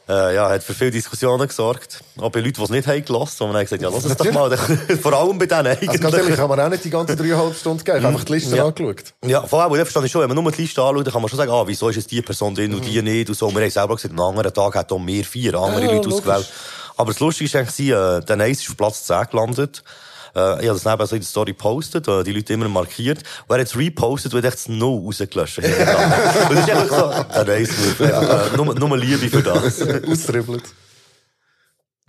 Äh, 0.08 0.36
ja, 0.36 0.50
hat 0.50 0.64
für 0.64 0.74
viele 0.74 0.92
Diskussionen 0.92 1.46
gesorgt. 1.46 2.00
Auch 2.18 2.32
bei 2.32 2.40
Leuten, 2.40 2.54
die 2.54 2.64
es 2.64 2.70
nicht 2.70 2.88
haben 2.88 3.04
gelassen. 3.04 3.48
Wir 3.50 3.54
haben 3.54 3.60
gesagt, 3.60 3.82
ja, 3.82 3.90
lass 3.90 4.06
es 4.06 4.16
doch 4.16 4.32
mal. 4.32 4.56
Vor 5.02 5.12
allem 5.14 5.38
bei 5.38 5.46
denen 5.46 5.68
eigentlich. 5.68 5.90
Also 5.90 6.02
ganz 6.02 6.16
ehrlich, 6.16 6.34
ich 6.36 6.40
habe 6.40 6.56
mir 6.56 6.64
auch 6.66 6.70
nicht 6.70 6.86
die 6.86 6.90
ganze 6.90 7.18
dreieinhalb 7.18 7.54
Stunden 7.54 7.80
gegeben. 7.80 7.98
Ich 7.98 8.04
habe 8.06 8.14
einfach 8.14 8.26
die 8.26 8.34
Liste 8.34 8.56
Ja. 8.56 8.66
angeschaut. 8.66 9.14
Ja, 9.26 9.44
vor 9.46 9.62
allem, 9.62 9.72
und 9.74 9.80
verstehe 9.80 10.06
ich 10.06 10.12
schon, 10.14 10.22
wenn 10.22 10.30
man 10.34 10.42
nur 10.42 10.52
die 10.54 10.62
Liste 10.62 10.82
anschaut, 10.82 11.06
dann 11.06 11.12
kann 11.14 11.22
man 11.22 11.28
schon 11.30 11.38
sagen, 11.38 11.52
ah, 11.52 11.64
wieso 11.68 11.90
ist 11.90 11.98
jetzt 11.98 12.10
die 12.12 12.22
Person 12.22 12.56
drin 12.56 12.74
und 12.74 12.86
die 12.86 13.02
nicht 13.02 13.28
und 13.28 13.36
so. 13.36 13.48
Und 13.48 13.56
wir 13.56 13.62
haben 13.62 13.70
selber 13.72 13.96
gesagt, 13.98 14.14
am 14.14 14.22
anderen 14.22 14.54
Tag 14.54 14.76
hat 14.76 14.90
auch 14.94 15.00
mehr 15.00 15.26
vier 15.26 15.54
andere 15.56 15.82
Ja, 15.82 15.92
Leute 15.92 16.08
logisch. 16.08 16.14
ausgewählt. 16.14 16.50
Aber 16.96 17.12
das 17.12 17.20
Lustige 17.20 17.46
ist 17.50 17.56
eigentlich, 17.58 17.90
äh, 17.90 18.22
der 18.22 18.36
Nice 18.38 18.62
ist 18.62 18.70
auf 18.70 18.78
Platz 18.78 19.04
10 19.06 19.26
gelandet. 19.32 19.84
Äh, 20.36 20.62
ich 20.62 20.70
habe 20.70 20.80
das 20.80 20.86
neben 20.86 21.06
so 21.06 21.16
in 21.16 21.22
der 21.22 21.28
Story 21.28 21.52
gepostet, 21.52 22.08
äh, 22.08 22.24
die 22.24 22.34
Leute 22.34 22.54
immer 22.54 22.70
markiert. 22.70 23.20
Und 23.48 23.56
er 23.56 23.62
hat 23.62 23.68
es 23.68 23.78
repostet 23.78 24.34
hat 24.34 24.44
echt 24.44 24.54
das 24.54 24.70
No 24.70 24.98
rausgelöscht. 24.98 25.58
und 25.58 25.66
das 25.66 26.60
ist 26.60 26.70
einfach 26.70 26.90
so, 26.90 27.44
der 27.46 27.60
Nice 27.60 27.72
Move. 27.78 28.16
Einfach, 28.16 28.54
äh, 28.54 28.58
nur, 28.58 28.76
nur 28.76 28.98
Liebe 28.98 29.30
für 29.30 29.44
das. 29.44 29.82
Ausdribbelt. 30.08 30.64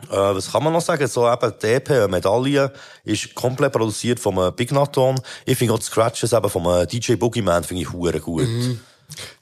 Äh, 0.09 0.17
was 0.17 0.51
kann 0.51 0.65
man 0.65 0.73
noch 0.73 0.81
sagen? 0.81 1.07
So 1.07 1.31
eben, 1.31 1.53
die 1.63 1.67
EP, 1.67 2.09
Medaille, 2.09 2.73
ist 3.05 3.35
komplett 3.35 3.73
produziert 3.73 4.21
vom 4.21 4.39
äh, 4.39 4.51
Big 4.51 4.73
Naton. 4.73 5.21
Ich 5.45 5.59
finde 5.59 5.75
auch 5.75 5.79
die 5.79 5.85
Scratches 5.85 6.33
eben 6.33 6.49
vom 6.49 6.67
äh, 6.67 6.87
DJ 6.87 7.15
Boogeyman 7.15 7.65
finde 7.65 7.83
ich 7.83 7.93
hure 7.93 8.21
gut. 8.21 8.49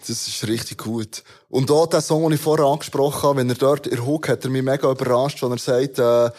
Das 0.01 0.09
ist 0.09 0.47
richtig 0.47 0.79
gut. 0.79 1.23
Und 1.49 1.71
auch 1.71 1.87
der 1.87 2.01
Song, 2.01 2.23
den 2.23 2.33
ich 2.33 2.41
vorher 2.41 2.67
angesprochen 2.67 3.23
habe, 3.23 3.39
wenn 3.39 3.49
er 3.49 3.57
dort 3.57 3.87
in 3.87 4.05
Hook 4.05 4.29
hat 4.29 4.45
er 4.45 4.51
mich 4.51 4.63
mega 4.63 4.91
überrascht, 4.91 5.43
wenn 5.43 5.53
er 5.53 5.59
sagt, 5.59 5.99
äh, 5.99 6.31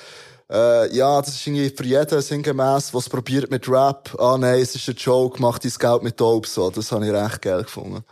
äh, 0.51 0.93
ja, 0.95 1.21
das 1.21 1.35
ist 1.35 1.47
irgendwie 1.47 1.69
für 1.69 1.83
jeden 1.85 2.21
sinngemäss, 2.21 2.93
was 2.93 3.09
probiert 3.09 3.51
mit 3.51 3.67
Rap. 3.69 4.15
Ah, 4.19 4.37
nein, 4.37 4.59
es 4.61 4.75
ist 4.75 4.87
ein 4.87 4.95
Joke, 4.95 5.41
macht 5.41 5.63
dein 5.63 5.71
Geld 5.77 6.03
mit 6.03 6.19
Dope, 6.19 6.47
so. 6.47 6.69
Das 6.69 6.91
habe 6.91 7.05
ich 7.05 7.11
recht 7.13 7.41
geil 7.41 7.63
gefunden. 7.63 8.03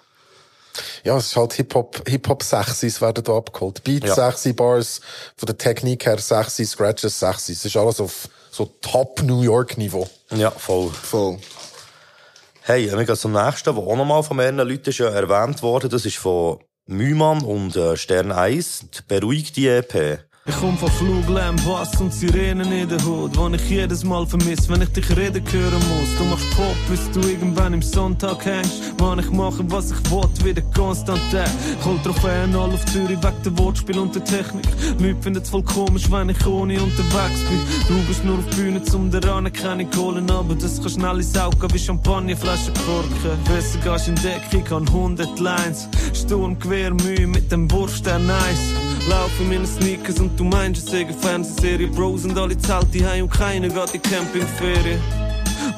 Ja, 1.04 1.18
es 1.18 1.28
ist 1.28 1.36
halt 1.36 1.54
Hip-Hop, 1.54 2.08
Hip-Hop-Sexys 2.08 3.02
werden 3.02 3.24
da 3.24 3.36
abgeholt. 3.38 3.84
Beats, 3.84 4.08
Ja. 4.08 4.14
sexy 4.14 4.54
Bars, 4.54 5.02
von 5.36 5.48
der 5.48 5.58
Technik 5.58 6.06
her 6.06 6.20
sexy, 6.20 6.66
Scratches, 6.66 7.20
sexy. 7.20 7.54
Es 7.54 7.66
ist 7.66 7.76
alles 7.76 8.00
auf 8.00 8.30
so 8.52 8.66
Top 8.82 9.24
New 9.24 9.42
York 9.42 9.78
Niveau. 9.78 10.08
Ja, 10.32 10.52
voll. 10.52 10.92
Voll. 10.92 11.40
Hey, 12.62 12.92
wir 12.92 13.06
gehen 13.06 13.16
zum 13.16 13.32
nächsten, 13.32 13.76
wo 13.76 13.92
auch 13.92 13.96
nochmal 13.96 14.22
von 14.24 14.38
mehreren 14.38 14.68
Leuten 14.68 14.92
ja 14.92 15.08
erwähnt 15.10 15.64
worden. 15.64 15.90
Das 15.90 16.06
ist 16.06 16.18
von 16.18 16.60
Mühmann 16.86 17.42
und 17.44 17.76
äh, 17.76 17.98
Stern 17.98 18.32
1. 18.32 18.86
Die 18.94 19.02
Beruhig 19.08 19.54
die 19.54 19.68
E 19.68 19.78
EP. 19.80 20.20
Ich 20.50 20.56
komm 20.62 20.78
von 20.78 20.90
Fluglärm, 20.90 21.58
Bass 21.66 22.00
und 22.00 22.14
Sirenen 22.14 22.72
in 22.72 22.88
der 22.88 23.04
Hut, 23.04 23.36
wo 23.38 23.50
ich 23.50 23.70
jedes 23.70 24.06
Mal 24.06 24.26
vermiss, 24.26 24.70
wenn 24.70 24.82
ich 24.82 24.90
dich 24.90 25.10
reden 25.10 25.44
hören 25.52 25.84
muss. 25.90 26.18
Du 26.18 26.24
machst 26.24 26.50
Pop, 26.56 26.76
bis 26.90 27.12
du 27.12 27.20
irgendwann 27.28 27.74
im 27.74 27.82
Sonntag 27.82 28.46
hängst. 28.46 28.98
Mann, 28.98 29.20
ich 29.20 29.30
mache, 29.30 29.70
was 29.70 29.92
ich 29.92 30.10
will, 30.10 30.46
wieder 30.46 30.62
konstant 30.74 31.20
der. 31.34 31.44
Ich 31.44 31.86
hol 31.86 32.00
Trophäen 32.02 32.56
all 32.56 32.72
auf 32.72 32.86
Zürich 32.86 33.22
wegen 33.22 33.44
der 33.44 33.58
Wortspiel 33.58 34.00
und 34.00 34.16
der 34.16 34.24
Technik. 34.24 34.66
Leute 35.00 35.22
finden's 35.22 35.50
voll 35.50 35.64
komisch, 35.64 36.10
wenn 36.10 36.30
ich 36.30 36.46
ohne 36.48 36.82
unterwegs 36.82 37.42
bin. 37.50 37.60
Du 37.90 38.02
bist 38.08 38.24
nur 38.24 38.38
auf 38.38 38.46
Bühne, 38.56 38.82
um 38.94 39.12
der 39.12 39.26
Anerkennung 39.26 39.90
holen, 39.98 40.32
aber 40.32 40.56
das 40.56 40.82
kann 40.82 40.90
schnell 40.90 41.18
ins 41.18 41.38
Auge 41.38 41.68
wie 41.74 41.80
Champagnerflaschen 41.80 42.74
korken. 42.86 43.38
Besser 43.44 43.80
gehst 43.80 44.08
in 44.08 44.16
Deckung, 44.16 44.64
kann 44.64 44.88
100 44.88 45.40
Lines. 45.42 45.90
Sturmgewehr, 46.14 46.94
Mühe 46.94 47.28
mit 47.28 47.52
dem 47.52 47.70
Wurf, 47.70 48.02
der 48.02 48.20
nice. 48.20 48.87
Lauf 49.10 49.32
in 49.40 49.50
meinen 49.50 49.66
Sneakers 49.68 50.20
und 50.20 50.38
du 50.40 50.44
meinst, 50.44 50.84
es 50.86 50.92
sei 50.92 51.02
eine 51.02 51.14
Fernsehserie. 51.14 51.88
Bros 51.88 52.26
und 52.26 52.38
alle 52.38 52.58
zahlt 52.58 52.88
die 52.94 53.06
heim 53.06 53.24
und 53.24 53.32
keiner 53.34 53.70
geht 53.70 53.94
in 53.96 54.02
Campingferien. 54.02 55.00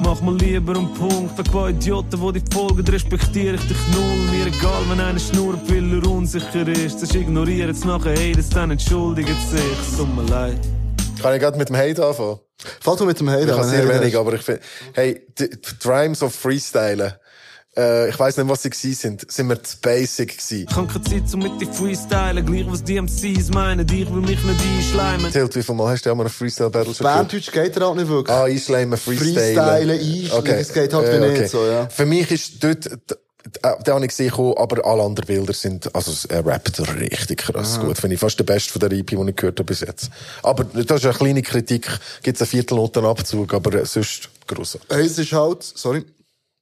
Mach 0.02 0.20
mal 0.22 0.36
lieber 0.36 0.76
einen 0.76 0.92
Punkt, 0.94 1.36
wegen 1.38 1.50
paar 1.50 1.68
Idioten, 1.70 2.20
die 2.20 2.40
dich 2.40 2.54
folgen, 2.54 2.86
respektiere 2.88 3.54
ich 3.56 3.60
dich 3.68 3.76
null. 3.92 4.16
Mir 4.30 4.46
egal, 4.46 4.82
wenn 4.88 5.00
einer 5.00 5.18
schnurrt, 5.18 5.60
weil 5.70 5.92
er 5.92 6.10
unsicher 6.10 6.66
ist. 6.68 7.02
Das 7.02 7.14
ignorieren 7.14 7.70
es 7.70 7.84
nachher, 7.84 8.12
hey, 8.16 8.32
das 8.32 8.48
dann 8.48 8.70
entschuldigt 8.70 9.28
sich. 9.50 9.60
Es 9.82 9.96
tut 9.96 10.14
mir 10.16 10.22
leid. 10.24 10.58
Kann 11.20 11.34
ich 11.34 11.40
gerade 11.40 11.58
mit 11.58 11.68
dem 11.68 11.76
Hate 11.76 12.04
anfangen? 12.06 12.38
Fang 12.80 12.96
du 12.96 13.04
mit 13.04 13.20
dem 13.20 13.28
Hate 13.30 13.44
Ich 13.44 13.50
habe 13.50 13.62
an, 13.62 13.68
sehr 13.68 13.82
wenn 13.84 13.90
er 13.90 14.00
wenig, 14.00 14.14
hast. 14.14 14.20
aber 14.20 14.34
ich 14.34 14.42
finde, 14.42 14.60
hey, 14.94 15.26
die, 15.38 15.50
die 15.50 15.88
Rhymes 15.88 16.22
of 16.22 16.34
Freestylen, 16.34 17.12
äh, 17.76 18.08
ich 18.08 18.18
weiss 18.18 18.36
nicht, 18.36 18.48
was 18.48 18.62
sie 18.62 18.70
gewesen 18.70 18.94
sind, 18.94 19.30
sind 19.30 19.48
wir 19.48 19.62
zu 19.62 19.76
basic 19.78 20.38
gewesen. 20.38 20.66
Ich 20.68 20.76
hab 20.76 20.88
keine 20.88 21.04
Zeit, 21.04 21.34
um 21.34 21.40
mit 21.40 21.60
dir 21.60 21.72
freestylen, 21.72 22.44
gleich 22.44 22.66
was 22.66 22.82
die 22.82 23.00
MCs 23.00 23.50
meinen, 23.50 23.86
ich 23.88 24.12
will 24.12 24.20
mich 24.22 24.42
nicht 24.42 24.60
einschleimen. 24.60 25.32
Tilt, 25.32 25.54
wie 25.54 25.62
viel 25.62 25.74
Mal 25.74 25.90
hast 25.90 26.04
du 26.04 26.10
einmal 26.10 26.26
einen 26.26 26.32
Freestyle-Battle 26.32 26.94
schon? 26.94 27.04
Banddeutsch 27.04 27.52
geht 27.52 27.76
er 27.76 27.86
halt 27.86 27.96
nicht 27.96 28.08
wirklich. 28.08 28.36
Ah, 28.36 28.44
einschleimen, 28.44 28.98
freestylen. 28.98 29.34
Freestylen, 29.34 29.90
einschleimen, 29.90 30.58
das 30.58 30.72
geht 30.72 30.92
halt 30.92 31.22
wie 31.22 31.28
nicht 31.28 31.50
so, 31.50 31.64
ja. 31.64 31.88
Für 31.88 32.06
mich 32.06 32.30
ist 32.30 32.62
dort, 32.62 32.86
äh, 32.86 33.82
den 33.86 33.94
habe 33.94 34.04
ich 34.04 34.08
gesehen, 34.08 34.32
aber 34.34 34.84
alle 34.84 35.02
anderen 35.02 35.26
Bilder 35.26 35.52
sind, 35.52 35.94
also 35.94 36.12
er 36.28 36.44
rappt 36.44 36.80
richtig 37.00 37.38
krass 37.38 37.78
Aha. 37.78 37.86
gut. 37.86 37.98
Finde 37.98 38.14
ich 38.14 38.20
fast 38.20 38.38
der 38.38 38.44
beste 38.44 38.72
von 38.72 38.80
der 38.80 38.92
EP, 38.92 39.06
den 39.06 39.28
ich 39.28 39.36
gehört 39.36 39.58
habe 39.58 39.64
bis 39.64 39.80
jetzt. 39.80 40.10
Aber 40.42 40.64
das 40.64 40.98
ist 40.98 41.04
eine 41.04 41.14
kleine 41.14 41.42
Kritik, 41.42 41.88
gibt 42.22 42.36
es 42.36 42.42
einen 42.42 42.48
Viertelnotenabzug, 42.48 43.54
aber 43.54 43.84
sonst 43.86 44.28
grossartig. 44.46 44.90
Es 44.90 45.18
ist 45.18 45.32
halt, 45.32 45.62
sorry. 45.62 46.04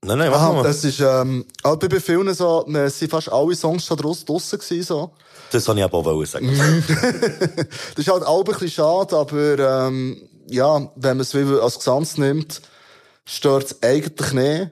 Nein, 0.04 0.18
nein, 0.18 0.30
mach 0.30 0.38
Aha, 0.40 0.52
mal. 0.52 0.62
das 0.62 0.84
ist, 0.84 1.00
ähm, 1.00 1.44
halt 1.64 1.80
bei 1.80 2.00
vielen 2.00 2.32
so, 2.32 2.64
es 2.72 2.98
sind 2.98 3.10
fast 3.10 3.32
alle 3.32 3.54
Songs 3.56 3.84
schon 3.84 3.96
draus, 3.96 4.24
draussen 4.24 4.58
gewesen, 4.58 4.84
so. 4.84 5.10
Das 5.50 5.66
wollte 5.66 5.80
ich 5.80 5.84
aber 5.84 5.98
auch 5.98 6.24
sagen. 6.24 6.46
Mhm. 6.46 6.84
Das 7.96 8.06
ist 8.06 8.08
halt 8.08 8.24
auch 8.24 8.38
ein 8.38 8.44
bisschen 8.44 8.70
schade, 8.70 9.16
aber, 9.16 9.58
ähm, 9.88 10.28
ja, 10.46 10.88
wenn 10.94 11.16
man 11.16 11.20
es 11.20 11.34
wie 11.34 11.60
als 11.60 11.78
Gesamt 11.78 12.16
nimmt, 12.16 12.62
stört 13.24 13.64
es 13.64 13.82
eigentlich 13.82 14.32
nicht. 14.32 14.70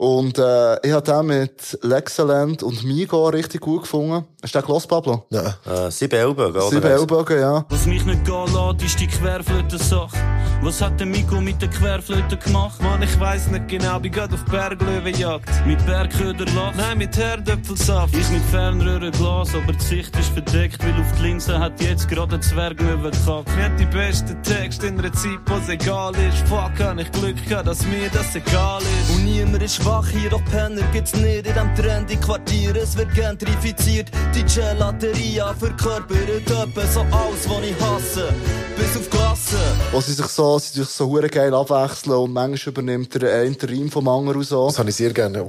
Und, 0.00 0.38
äh, 0.38 0.76
ich 0.86 0.92
habe 0.92 1.02
den 1.02 1.26
mit 1.26 1.78
Lexaland 1.82 2.62
und 2.62 2.82
Migo 2.84 3.28
richtig 3.28 3.60
gut 3.60 3.82
gefunden. 3.82 4.24
Hast 4.42 4.54
du 4.54 4.58
den 4.58 4.66
gehört, 4.66 4.88
Pablo? 4.88 5.26
Ja. 5.28 5.58
Äh, 5.66 5.90
sieben 5.90 6.18
Ellbogen, 6.18 6.52
oder? 6.52 6.70
Sieben 6.70 6.90
Ellbogen, 6.90 7.38
ja. 7.38 7.66
Was 7.68 7.84
mich 7.84 8.02
nicht 8.06 8.24
gehen 8.24 8.46
lässt, 8.46 8.82
ist 8.82 8.98
die 8.98 9.06
Querflöten-Sache. 9.06 10.16
Was 10.62 10.80
hat 10.80 10.98
der 11.00 11.06
Miko 11.06 11.40
mit 11.40 11.60
der 11.60 11.68
Querflöte 11.68 12.36
gemacht? 12.38 12.82
Mann, 12.82 13.02
ich 13.02 13.18
weiss 13.20 13.46
nicht 13.48 13.68
genau, 13.68 13.98
bin 13.98 14.12
grad 14.12 14.32
auf 14.32 14.44
Berglöwenjagd. 14.44 15.48
Mit 15.66 15.84
Bergköderlach? 15.84 16.74
Nein, 16.76 16.98
mit 16.98 17.16
Herdöpfelsaft. 17.16 18.14
Ich 18.14 18.28
mit 18.30 18.42
Fernröhrenglas, 18.50 19.54
aber 19.54 19.72
die 19.72 19.84
Sicht 19.84 20.14
ist 20.18 20.30
verdeckt, 20.30 20.82
weil 20.82 20.98
auf 21.00 21.12
die 21.18 21.22
Linse 21.22 21.58
hat 21.58 21.80
jetzt 21.80 22.08
gerade 22.08 22.36
ein 22.36 22.42
Zwergmöwe 22.42 23.10
gekackt. 23.10 23.56
Wir 23.56 23.64
haben 23.64 23.76
die 23.78 23.86
besten 23.86 24.42
Texte 24.42 24.86
in 24.88 24.98
einer 24.98 25.12
Zeit, 25.12 25.40
wo's 25.46 25.68
egal 25.68 26.12
ist. 26.14 26.46
Fuck, 26.48 26.78
hab 26.78 26.98
ich 26.98 27.10
Glück 27.12 27.36
gehabt, 27.48 27.66
dass 27.66 27.86
mir 27.86 28.10
das 28.12 28.34
egal 28.34 28.80
ist. 28.80 29.16
Und 29.16 29.24
niemand 29.24 29.62
ist 29.62 29.82
hier 30.12 30.30
doch 30.30 30.44
Penner 30.44 30.82
gibt's 30.92 31.14
nicht 31.14 31.46
in 31.46 31.54
dem 31.54 31.74
trendy 31.74 32.16
Quartier. 32.16 32.76
Es 32.76 32.96
wird 32.96 33.12
gentrifiziert, 33.14 34.10
die 34.34 34.44
Gelateria 34.44 35.52
verkörpert 35.54 36.28
etwa 36.28 36.86
so 36.86 37.00
alles, 37.00 37.48
was 37.48 37.64
ich 37.64 37.80
hasse. 37.80 38.28
Bis 38.76 38.96
auf 38.96 39.10
Klasse. 39.10 39.56
Wo 39.92 40.00
sie 40.00 40.12
sich 40.12 40.26
so, 40.26 40.58
sie 40.58 40.80
sich 40.80 40.88
so 40.88 41.06
hure 41.08 41.28
geil 41.28 41.52
abwechseln 41.54 42.16
und 42.16 42.32
manchmal 42.32 42.72
übernimmt 42.72 43.20
der 43.20 43.34
eine 43.40 43.52
den 43.52 43.68
Reim 43.68 43.90
vom 43.90 44.06
anderen 44.08 44.38
und 44.38 44.44
so. 44.44 44.66
Das 44.66 44.78
habe 44.78 44.90
ich 44.90 44.96
sehr 44.96 45.12
gerne. 45.12 45.46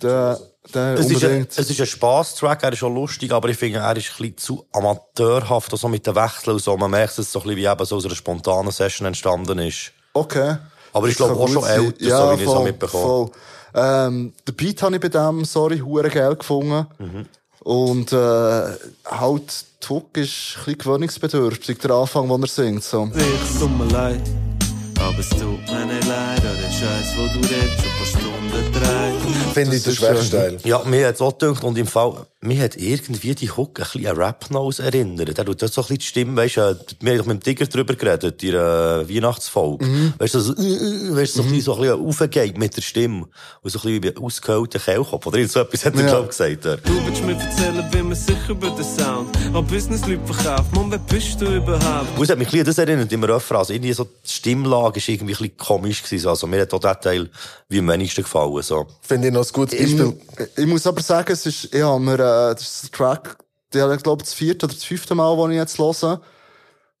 Der, 0.00 0.38
der 0.74 0.94
Es 0.94 1.10
ist, 1.10 1.24
ein, 1.24 1.30
unbedingt. 1.30 1.58
es 1.58 1.70
ist 1.70 1.80
ein 1.80 1.86
Spass-Track, 1.86 2.62
er 2.62 2.72
ist 2.72 2.78
schon 2.78 2.94
lustig, 2.94 3.32
aber 3.32 3.48
ich 3.48 3.56
finde, 3.56 3.80
er 3.80 3.96
ist 3.96 4.10
ein 4.10 4.16
bisschen 4.16 4.36
zu 4.36 4.66
amateurhaft, 4.72 5.76
so 5.76 5.88
mit 5.88 6.06
den 6.06 6.14
Wechseln 6.14 6.54
und 6.54 6.62
so. 6.62 6.76
Man 6.76 6.90
merkt, 6.90 7.18
dass 7.18 7.26
es 7.26 7.32
so 7.32 7.40
ein 7.40 7.42
bisschen 7.44 7.56
wie 7.58 7.66
eben 7.66 7.84
so 7.84 7.96
aus 7.96 8.04
einer 8.06 8.14
spontanen 8.14 8.72
Session 8.72 9.06
entstanden 9.06 9.58
ist. 9.58 9.92
Okay. 10.12 10.56
Aber 10.92 11.08
ich 11.08 11.16
glaube 11.16 11.34
auch 11.34 11.48
schon 11.48 11.64
älter, 11.64 12.04
ja, 12.04 12.18
so 12.18 12.30
wie 12.30 12.34
ich 12.34 12.40
es 12.40 12.46
voll, 12.46 12.56
auch 12.58 12.64
mitbekommen 12.64 13.04
voll. 13.04 13.30
Ähm, 13.74 14.32
den 14.46 14.54
Beat 14.54 14.82
habe 14.82 14.94
ich 14.94 15.00
bei 15.00 15.08
dem, 15.08 15.44
sorry, 15.44 15.78
hure 15.78 16.10
geil 16.10 16.36
gefunden. 16.36 16.86
Mhm. 16.98 17.26
Und, 17.60 18.12
äh, 18.12 18.16
halt, 18.16 19.64
die 19.82 19.88
Hook 19.88 20.16
ist 20.16 20.56
ein 20.56 20.64
bisschen 20.64 20.78
gewöhnungsbedürftig, 20.78 21.78
der 21.78 21.92
Anfang, 21.92 22.28
wo 22.28 22.36
er 22.36 22.46
singt, 22.48 22.82
so. 22.82 23.08
Ich 23.14 23.58
tut 23.58 23.78
mir 23.78 23.84
leid, 23.84 24.20
aber 24.98 25.18
es 25.18 25.28
tut 25.28 25.40
mir 25.40 25.86
nicht 25.86 26.08
leid. 26.08 26.40
An 26.44 26.56
den 26.56 26.72
Scheiß, 26.72 27.16
wo 27.16 27.22
du 27.22 27.38
redest, 27.38 27.80
schon 27.80 27.90
ein 27.90 27.98
paar 27.98 28.06
Stunden 28.06 28.72
drei. 28.72 29.52
Finde 29.52 29.76
ich 29.76 29.82
der 29.84 29.92
schwächste 29.92 30.36
Teil. 30.36 30.58
Ja, 30.64 30.82
mir 30.84 31.06
hat 31.06 31.14
es 31.14 31.20
auch 31.20 31.38
gedacht, 31.38 31.62
und 31.62 31.78
im 31.78 31.86
Fall, 31.86 32.26
mir 32.44 32.60
hat 32.62 32.76
irgendwie 32.76 33.34
die 33.36 33.50
Hook 33.50 33.78
ein 33.78 33.84
bisschen 33.92 34.06
an 34.08 34.16
Rap-Nose 34.16 34.82
erinnert. 34.82 35.38
Der 35.38 35.44
tut 35.44 35.62
das 35.62 35.72
so 35.74 35.80
ein 35.82 35.84
bisschen 35.84 35.98
die 35.98 36.04
Stimme, 36.04 36.36
weisst 36.36 36.56
du, 36.56 36.60
äh, 36.60 36.74
wir 37.00 37.12
haben 37.12 37.18
doch 37.18 37.26
mit 37.26 37.36
dem 37.36 37.44
Digger 37.44 37.66
drüber 37.66 37.94
geredet, 37.94 38.42
in 38.42 38.50
der 38.52 39.08
Weihnachtsfolge. 39.08 39.84
Mhm. 39.86 40.14
Weißt 40.18 40.34
du, 40.34 40.40
so, 40.40 40.52
äh, 40.56 40.60
äh, 40.62 41.16
weißt 41.16 41.36
du, 41.36 41.42
so, 41.42 41.42
ein 41.44 41.52
bisschen- 41.52 41.60
so 41.62 41.74
ein 41.74 41.80
bisschen 41.82 42.06
aufgeht 42.06 42.58
mit 42.58 42.76
der 42.76 42.82
Stimme. 42.82 43.26
Und 43.62 43.70
so 43.70 43.78
ein 43.78 43.82
bisschen 44.00 44.02
wie 44.02 44.16
ausgehöhlter 44.16 44.78
Kehlkopf. 44.80 45.24
Oder 45.26 45.46
so 45.46 45.60
etwas 45.60 45.84
hat 45.84 45.94
er, 45.94 46.00
Ja. 46.00 46.06
glaub 46.08 46.22
ich, 46.24 46.28
gesagt. 46.30 46.64
Er. 46.64 46.76
Du 46.78 47.06
willst 47.06 47.22
mir 47.24 47.34
erzählen, 47.40 47.84
wie 47.92 48.02
man 48.02 48.14
sich 48.16 48.48
über 48.48 48.70
den 48.70 48.84
Sound 48.84 49.36
an 49.54 49.66
Business-Leute 49.66 50.32
verkauft. 50.34 50.74
Mann, 50.74 50.90
wer 50.90 50.98
bist 50.98 51.40
du 51.40 51.46
überhaupt? 51.46 52.16
Und 52.18 52.24
es 52.24 52.30
hat 52.30 52.38
mich 52.38 52.48
ein 52.48 52.50
bisschen 52.50 52.60
an 52.60 52.66
das 52.66 52.78
erinnert, 52.78 53.12
im 53.12 53.22
Refrain. 53.24 53.58
Also 53.58 53.72
irgendwie 53.72 53.92
so, 53.92 54.04
die 54.04 54.30
Stimmlage 54.30 54.98
ist 54.98 55.08
irgendwie 55.08 55.34
ein 55.34 55.38
bisschen 55.38 55.56
komisch 55.56 56.02
gewesen. 56.02 56.26
Also 56.28 56.46
mir 56.48 56.62
hat 56.62 56.74
auch 56.74 56.80
der 56.80 56.98
Teil 57.00 57.30
wie 57.68 57.78
am 57.78 57.88
wenigsten 57.88 58.22
gefallen, 58.22 58.62
so. 58.62 58.86
Finde 59.00 59.28
ich 59.28 59.32
noch 59.34 59.46
ein 59.46 59.52
gutes 59.52 59.78
Ich, 59.78 59.96
Beispiel. 59.96 60.20
ich 60.56 60.66
muss 60.66 60.86
aber 60.86 61.00
sagen, 61.02 61.32
es 61.32 61.46
ist, 61.46 61.72
ich 61.72 61.80
habe 61.82 62.00
mir, 62.00 62.18
äh, 62.50 62.54
das 62.54 62.62
ist 62.62 62.82
der 62.84 62.90
Track, 62.92 63.38
der 63.72 63.90
ich 63.92 64.02
glaube 64.02 64.22
das 64.22 64.34
vierte 64.34 64.66
oder 64.66 64.74
das 64.74 64.84
fünfte 64.84 65.14
Mal, 65.14 65.36
wo 65.36 65.48
ich 65.48 65.56
jetzt 65.56 65.78
höre. 65.78 66.20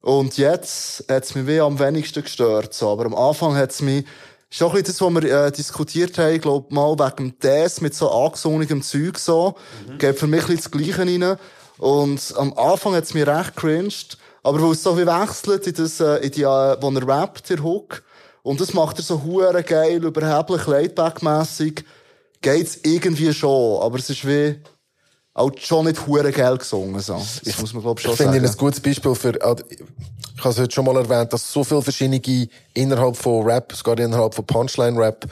Und 0.00 0.36
jetzt 0.36 1.04
hat 1.08 1.24
es 1.24 1.34
mich 1.34 1.46
wie 1.46 1.60
am 1.60 1.78
wenigsten 1.78 2.22
gestört, 2.22 2.74
so. 2.74 2.90
Aber 2.90 3.06
am 3.06 3.14
Anfang 3.14 3.54
hat 3.54 3.70
es 3.70 3.80
mich, 3.80 4.04
ist 4.50 4.62
auch 4.62 4.74
ein 4.74 4.82
bisschen 4.82 4.98
das, 4.98 5.00
was 5.00 5.22
wir, 5.22 5.46
äh, 5.46 5.52
diskutiert 5.52 6.18
haben, 6.18 6.40
glaub 6.40 6.72
mal 6.72 6.98
wegen 6.98 7.38
des 7.38 7.80
mit 7.80 7.94
so 7.94 8.10
angesungenem 8.10 8.82
Zeug, 8.82 9.18
so. 9.18 9.54
Geht 9.98 10.18
für 10.18 10.26
mich 10.26 10.42
ein 10.42 10.56
bisschen 10.56 10.72
das 10.72 10.94
Gleiche 10.94 11.00
rein. 11.00 11.38
Und 11.78 12.34
am 12.36 12.52
Anfang 12.58 12.94
hat 12.94 13.04
es 13.04 13.14
mich 13.14 13.26
recht 13.26 13.56
cringed. 13.56 14.18
Aber 14.42 14.60
weil 14.60 14.72
es 14.72 14.82
so 14.82 14.98
wie 14.98 15.06
wechselt 15.06 15.66
in 15.68 15.74
das, 15.74 16.00
äh, 16.00 16.16
in 16.16 16.32
die, 16.32 16.42
äh, 16.42 16.76
wo 16.80 16.90
er 16.90 17.08
rappt, 17.08 17.48
der 17.48 17.62
Hook. 17.62 18.02
Und 18.42 18.60
das 18.60 18.74
macht 18.74 18.98
er 18.98 19.04
so 19.04 19.22
hure 19.22 19.62
geil, 19.62 20.02
überheblich, 20.02 20.66
laidback-mässig. 20.66 21.84
Geht's 22.40 22.80
irgendwie 22.82 23.32
schon. 23.32 23.80
Aber 23.80 23.98
es 23.98 24.10
ist 24.10 24.26
wie, 24.26 24.60
auch 25.34 25.50
schon 25.58 25.86
nicht 25.86 26.06
hure 26.06 26.30
geil 26.30 26.58
gesungen, 26.58 27.00
so. 27.00 27.14
Das 27.44 27.60
muss 27.60 27.72
man, 27.72 27.82
glaub 27.82 27.98
ich, 27.98 28.04
schon 28.04 28.12
Ich 28.12 28.18
finde 28.18 28.34
sagen. 28.34 28.44
ihn 28.44 28.50
ein 28.50 28.56
gutes 28.56 28.80
Beispiel 28.80 29.14
für, 29.14 29.40
äh, 29.40 29.56
ich 30.34 30.44
habe 30.44 30.54
es 30.54 30.58
heute 30.58 30.74
schon 30.74 30.84
mal 30.84 30.96
erwähnt, 30.96 31.32
dass 31.32 31.52
so 31.52 31.62
viele 31.62 31.82
verschiedene 31.82 32.48
innerhalb 32.74 33.16
von 33.16 33.44
Rap, 33.44 33.72
sogar 33.72 33.98
innerhalb 33.98 34.34
von 34.34 34.44
Punchline-Rap, 34.44 35.26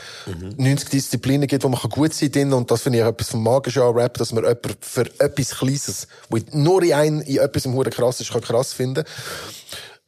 90 0.57 0.89
Disziplinen 0.89 1.49
gibt, 1.49 1.65
wo 1.65 1.69
man 1.69 1.81
gut 1.81 2.15
sein 2.15 2.31
kann. 2.31 2.53
Und 2.53 2.71
das 2.71 2.83
finde 2.83 3.01
ich 3.01 3.05
etwas 3.05 3.31
vom 3.31 3.43
Magischen 3.43 3.83
an 3.83 3.95
Rap, 3.95 4.17
dass 4.19 4.33
man 4.33 4.45
jemanden 4.45 4.77
für 4.81 5.07
etwas 5.19 5.51
Kleines, 5.51 6.07
wo 6.29 6.39
nur 6.53 6.83
in 6.83 6.93
ein, 6.93 7.21
in 7.23 7.39
etwas 7.39 7.65
im 7.65 7.75
Huren 7.75 7.91
krass 7.91 8.21
ist, 8.21 8.31
kann 8.31 8.41
krass 8.41 8.73
finden. 8.73 9.05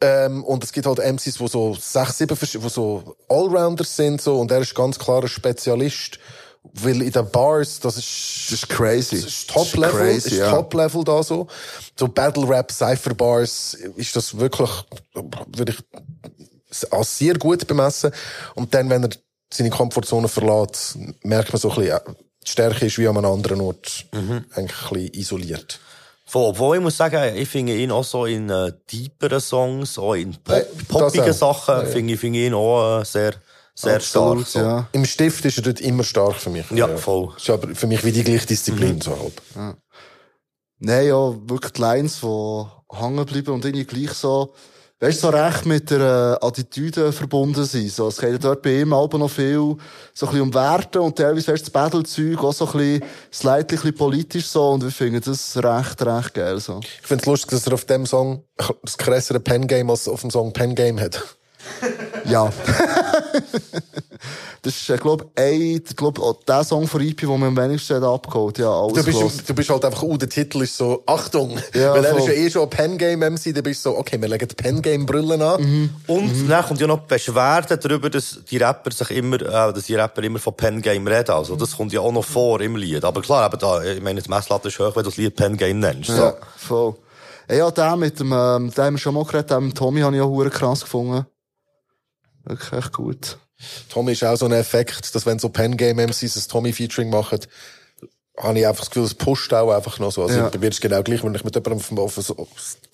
Ähm, 0.00 0.44
und 0.44 0.64
es 0.64 0.72
gibt 0.72 0.86
halt 0.86 0.98
MCs, 0.98 1.38
die 1.38 1.48
so 1.48 1.74
sechs, 1.74 2.18
sieben, 2.18 2.38
die 2.38 2.68
so 2.68 3.16
Allrounders 3.28 3.96
sind, 3.96 4.20
so, 4.20 4.38
und 4.38 4.50
er 4.50 4.60
ist 4.60 4.74
ganz 4.74 4.98
klar 4.98 5.22
ein 5.22 5.28
Spezialist. 5.28 6.18
Weil 6.74 7.02
in 7.02 7.10
den 7.10 7.30
Bars, 7.30 7.80
das 7.80 7.96
ist, 7.96 8.44
das 8.46 8.52
ist 8.52 8.68
crazy. 8.68 9.16
Das 9.16 9.24
ist 9.26 9.50
Top-Level, 9.50 9.82
Das 9.82 10.16
ist 10.16 10.22
crazy, 10.24 10.28
ist 10.34 10.38
ja. 10.38 10.50
Top-Level 10.50 11.04
da 11.04 11.22
so. 11.22 11.46
So 11.98 12.08
Battle-Rap, 12.08 12.70
Cypher-Bars, 12.70 13.74
ist 13.96 14.14
das 14.16 14.38
wirklich, 14.38 14.70
würde 15.48 15.72
ich 15.72 16.92
als 16.92 17.18
sehr 17.18 17.34
gut 17.34 17.66
bemessen. 17.66 18.12
Und 18.54 18.72
dann, 18.74 18.88
wenn 18.90 19.02
er 19.04 19.10
seine 19.52 19.70
Komfortzone 19.70 20.28
verlässt, 20.28 20.96
merkt 21.22 21.52
man 21.52 21.60
so 21.60 21.70
ein 21.70 21.76
bisschen, 21.76 21.96
äh, 21.96 22.00
die 22.46 22.50
Stärke 22.50 22.86
ist 22.86 22.98
wie 22.98 23.06
an 23.08 23.16
einem 23.18 23.26
anderen 23.32 23.60
Ort 23.60 24.06
Mhm. 24.12 24.44
eigentlich 24.54 24.82
ein 24.82 24.94
bisschen 24.94 25.14
isoliert. 25.14 25.80
Voll, 26.24 26.48
obwohl 26.48 26.76
ich 26.78 26.82
muss 26.82 26.96
sagen, 26.96 27.36
ich 27.36 27.48
finde 27.48 27.74
ihn 27.76 27.90
auch 27.90 28.04
so 28.04 28.24
in 28.24 28.48
äh, 28.48 28.72
deeperen 28.90 29.40
Songs, 29.40 29.98
auch 29.98 30.14
in 30.14 30.34
pop 30.42 30.64
poppigen. 30.88 31.32
Sachen, 31.34 31.74
Ja, 31.74 31.82
ja. 31.82 31.88
finde 31.88 32.14
ich, 32.14 32.20
finde 32.20 32.38
ich 32.38 32.46
ihn 32.46 32.54
auch 32.54 33.00
äh, 33.00 33.04
sehr, 33.04 33.34
sehr 33.74 33.96
Absolut, 33.96 34.46
stark. 34.46 34.86
So. 34.92 34.98
Im 34.98 35.04
Stift 35.04 35.44
ist 35.44 35.56
er 35.56 35.62
dort 35.62 35.80
immer 35.80 36.04
stark 36.04 36.34
für 36.34 36.50
mich. 36.50 36.70
Ja, 36.70 36.88
voll. 36.96 37.32
Ist 37.36 37.48
aber 37.50 37.74
für 37.74 37.86
mich 37.86 38.04
wie 38.04 38.12
die 38.12 38.24
gleiche 38.24 38.46
Disziplin, 38.46 39.00
so 39.00 39.18
halb. 39.18 39.40
Ja. 39.54 39.74
Nein, 40.78 41.06
ja, 41.06 41.48
wirklich 41.48 41.72
die 41.72 41.80
Lines, 41.80 42.20
die 42.20 42.64
hängen 42.90 43.24
bleiben 43.24 43.54
und 43.54 43.64
irgendwie 43.64 43.84
gleich 43.84 44.12
so, 44.14 44.52
weißt 44.98 45.22
du, 45.22 45.28
so 45.28 45.28
recht 45.30 45.64
mit 45.64 45.90
der 45.90 46.38
äh, 46.42 46.44
Attitüde 46.44 47.12
verbunden 47.12 47.64
sind. 47.64 47.90
So, 47.92 48.08
es 48.08 48.18
geht 48.18 48.32
ja 48.32 48.38
dort 48.38 48.62
bei 48.62 48.80
ihm 48.80 48.92
aber 48.92 49.16
noch 49.16 49.30
viel, 49.30 49.76
so 50.12 50.26
ein 50.26 50.32
bisschen 50.32 50.40
um 50.40 50.54
Werte 50.54 51.00
und 51.00 51.16
teilweise, 51.16 51.52
weißt 51.52 51.66
du, 51.66 51.70
das 51.70 51.70
Battle-Zeug 51.70 52.42
auch 52.42 52.52
so 52.52 52.66
ein 52.66 52.72
bisschen, 52.72 53.04
slightly, 53.32 53.76
ein 53.76 53.82
bisschen 53.82 53.94
politisch 53.94 54.46
so 54.46 54.70
und 54.70 54.82
wir 54.82 54.90
finden 54.90 55.22
das 55.24 55.56
recht, 55.56 56.02
recht 56.02 56.34
geil, 56.34 56.58
so. 56.60 56.80
Ich 56.82 57.06
finde 57.06 57.22
es 57.22 57.26
lustig, 57.26 57.50
dass 57.50 57.66
er 57.66 57.74
auf 57.74 57.84
dem 57.84 58.04
Song 58.04 58.44
das 58.82 58.98
krassere 58.98 59.40
Pen-Game 59.40 59.88
als 59.88 60.08
auf 60.08 60.20
dem 60.20 60.30
Song 60.30 60.52
Pen-Game 60.52 61.00
hat. 61.00 61.36
Ja. 62.24 62.50
das 64.62 64.74
ist, 64.76 64.90
äh, 64.90 64.96
glaub, 64.96 65.30
ein, 65.34 65.82
glaub, 65.96 66.20
auch 66.20 66.42
der 66.44 66.64
Song 66.64 66.86
von 66.86 67.00
EP, 67.00 67.16
den 67.16 67.28
man 67.28 67.44
am 67.44 67.56
wenigsten 67.56 67.96
hat 67.96 68.04
abgeholt, 68.04 68.58
ja, 68.58 68.70
alles 68.70 68.92
Du 68.94 69.04
bist, 69.04 69.18
gehört. 69.18 69.48
du 69.48 69.54
bist 69.54 69.70
halt 69.70 69.84
einfach, 69.84 70.02
uh, 70.02 70.16
der 70.16 70.28
Titel 70.28 70.62
ist 70.62 70.76
so, 70.76 71.02
Achtung! 71.06 71.58
Ja, 71.74 71.92
Weil 71.94 72.04
er 72.04 72.16
ist 72.16 72.26
ja 72.28 72.32
eh 72.32 72.50
schon 72.50 72.70
Pen-Game-MC, 72.70 73.54
dann 73.54 73.62
bist 73.62 73.84
du 73.84 73.90
so, 73.90 73.98
okay, 73.98 74.20
wir 74.20 74.28
legen 74.28 74.48
die 74.48 74.54
Pen-Game-Brillen 74.54 75.42
an. 75.42 75.90
Und 76.06 76.48
dann 76.48 76.64
kommt 76.64 76.80
ja 76.80 76.86
noch 76.86 77.00
die 77.00 77.14
Beschwerde 77.14 77.76
darüber, 77.78 78.08
dass 78.10 78.38
die 78.48 78.58
Rapper 78.58 78.90
sich 78.92 79.10
immer, 79.10 79.40
äh, 79.40 79.72
dass 79.72 79.84
die 79.84 79.94
Rapper 79.94 80.22
immer 80.22 80.38
von 80.38 80.54
Pen 80.54 80.80
Game 80.80 81.06
reden. 81.06 81.32
Also, 81.32 81.56
das 81.56 81.76
kommt 81.76 81.92
ja 81.92 82.00
auch 82.00 82.12
noch 82.12 82.24
vor 82.24 82.60
im 82.60 82.76
Lied. 82.76 83.04
Aber 83.04 83.22
klar, 83.22 83.46
eben 83.46 83.58
da, 83.58 83.82
ich 83.82 84.00
meine, 84.00 84.22
die 84.22 84.30
Messlatte 84.30 84.68
ist 84.68 84.78
hoch, 84.78 84.94
wenn 84.94 85.02
du 85.02 85.10
das 85.10 85.16
Lied 85.16 85.36
Pen 85.36 85.56
Game 85.56 85.80
nennst. 85.80 86.10
So. 86.10 86.16
Ja, 86.16 86.34
voll. 86.56 86.94
Ja, 87.50 87.70
den 87.70 87.98
mit 87.98 88.18
dem, 88.20 88.32
ähm, 88.32 88.72
wir 88.74 88.98
schon 88.98 89.14
mal 89.14 89.24
geredet, 89.24 89.50
den 89.50 89.66
mit 89.66 89.76
Tommy 89.76 90.00
habe 90.00 90.14
ich 90.16 90.22
auch 90.22 90.28
hure 90.28 90.50
krass 90.50 90.82
gefunden. 90.82 91.26
Wirklich 92.44 92.72
echt 92.72 92.92
gut. 92.92 93.38
Tommy 93.90 94.12
ist 94.12 94.24
auch 94.24 94.36
so 94.36 94.46
ein 94.46 94.52
Effekt, 94.52 95.14
dass 95.14 95.24
wenn 95.26 95.38
so 95.38 95.48
Pen-Game-MCs 95.48 96.36
ein 96.36 96.48
Tommy-Featuring 96.48 97.10
machen, 97.10 97.38
habe 98.38 98.58
ich 98.58 98.66
einfach 98.66 98.80
das 98.80 98.90
Gefühl, 98.90 99.04
es 99.04 99.14
pusht 99.14 99.52
auch 99.54 99.70
einfach 99.72 99.98
noch 99.98 100.10
so. 100.10 100.22
Also, 100.22 100.36
Ja. 100.36 100.48
bei 100.48 100.58
mir 100.58 100.68
ist 100.68 100.76
es 100.76 100.80
genau 100.80 101.02
gleich, 101.02 101.22
wenn 101.22 101.34
ich 101.34 101.44
mit 101.44 101.54
jemandem 101.54 101.78
auf, 101.78 101.88
dem- 101.88 101.98
auf, 101.98 102.14
so- 102.14 102.36
auf 102.36 102.48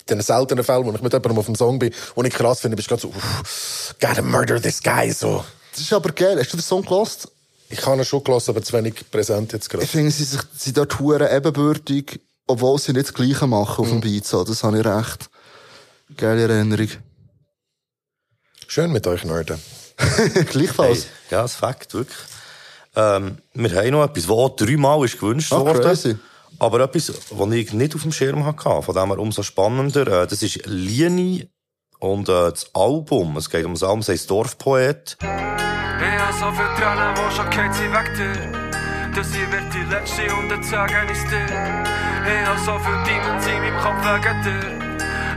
den 0.09 0.21
seltenen 0.21 0.65
Fällen, 0.65 0.85
wo 0.85 0.93
ich 0.93 1.01
mit 1.01 1.13
jemandem 1.13 1.39
auf 1.39 1.47
dem 1.47 1.55
Song 1.55 1.79
bin 1.79 1.93
und 2.15 2.27
ich 2.27 2.35
krass 2.35 2.61
finde, 2.61 2.77
bist 2.77 2.91
du 2.91 2.97
gerade 2.97 3.03
so, 3.03 3.09
uff, 3.09 3.95
gotta 4.01 4.21
murder 4.21 4.61
this 4.61 4.83
guy, 4.83 5.11
so. 5.13 5.45
Das 5.73 5.81
ist 5.81 5.93
aber 5.93 6.11
geil. 6.13 6.39
Hast 6.39 6.53
du 6.53 6.57
den 6.57 6.63
Song 6.63 6.83
gelost? 6.83 7.29
Ich 7.71 7.85
habe 7.87 7.99
ihn 8.01 8.05
schon 8.05 8.25
gelassen, 8.25 8.51
aber 8.51 8.63
zu 8.63 8.73
wenig 8.73 9.11
präsent 9.11 9.53
jetzt 9.53 9.71
gerade. 9.71 9.85
Ich 9.85 9.91
finde, 9.91 10.11
sie 10.11 10.27
sie 10.57 10.73
dort 10.73 10.99
hure 10.99 11.31
ebenbürtig, 11.35 12.21
obwohl 12.47 12.79
sie 12.79 12.93
nicht 12.93 13.07
das 13.09 13.15
Gleiche 13.15 13.47
machen 13.47 13.83
auf 13.85 13.89
dem 13.89 14.01
Beat, 14.01 14.27
so. 14.27 14.43
Das 14.45 14.65
habe 14.65 14.79
ich 14.81 14.85
recht. 14.85 15.29
Geile 16.17 16.49
Erinnerung. 16.49 16.89
Schön 18.71 18.93
mit 18.93 19.07
euch 19.07 19.25
Nerden. 19.25 19.59
Gleichfalls. 20.51 21.05
Hey, 21.05 21.11
ja, 21.31 21.43
das 21.43 21.55
Fakt, 21.57 21.95
wirklich. 21.95 22.19
Ähm, 22.95 23.39
wir 23.55 23.71
haben 23.75 23.91
noch 23.93 24.05
etwas, 24.05 24.25
das 24.25 24.31
auch 24.31 24.55
dreimal 24.57 25.03
ist 25.07 25.19
gewünscht 25.19 25.53
Ah, 25.55 25.61
worden. 25.61 25.81
crazy. 25.81 26.17
Aber 26.59 26.81
etwas, 26.81 27.11
was 27.31 27.51
ich 27.53 27.73
nicht 27.73 27.95
auf 27.95 28.03
dem 28.03 28.13
Schirm 28.13 28.45
hatte, 28.45 28.83
von 28.83 28.95
dem 28.95 29.07
her 29.09 29.19
umso 29.19 29.43
spannender. 29.43 30.07
Äh, 30.23 30.27
das 30.27 30.43
ist 30.43 30.67
Lieni 30.67 31.49
und 31.99 32.29
äh, 32.29 32.51
das 32.51 32.67
Album. 32.75 33.39
Es 33.39 33.49
geht 33.49 33.65
um 33.65 33.73
das 33.73 33.83
Album, 33.83 34.01
das 34.01 34.11
heisst 34.11 34.31
Dorfpoet. 34.31 35.17
Ich 35.23 35.27
hab 35.27 36.33
so 36.35 36.53
viel 36.53 36.67
Tränen, 36.77 37.17
wo 37.17 37.31
schon 37.35 37.49
geht 37.49 37.75
sie 37.75 37.91
weg 37.91 38.15
dir. 38.17 38.69
Das 39.17 39.33
hier 39.33 39.51
wird 39.51 39.73
die 39.73 39.91
letzte 39.95 40.35
und 40.37 40.51
dann 40.51 40.63
sagen 40.63 41.09
ich's 41.11 41.25
dir. 41.25 41.47
Ich 41.47 42.47
hab 42.47 42.59
so 42.59 42.79
viel 42.79 42.99
Demons 43.07 43.47
in 43.47 43.63
meinem 43.63 43.81
Kopf 43.81 44.05
wegen 44.05 44.43
dir. 44.45 44.89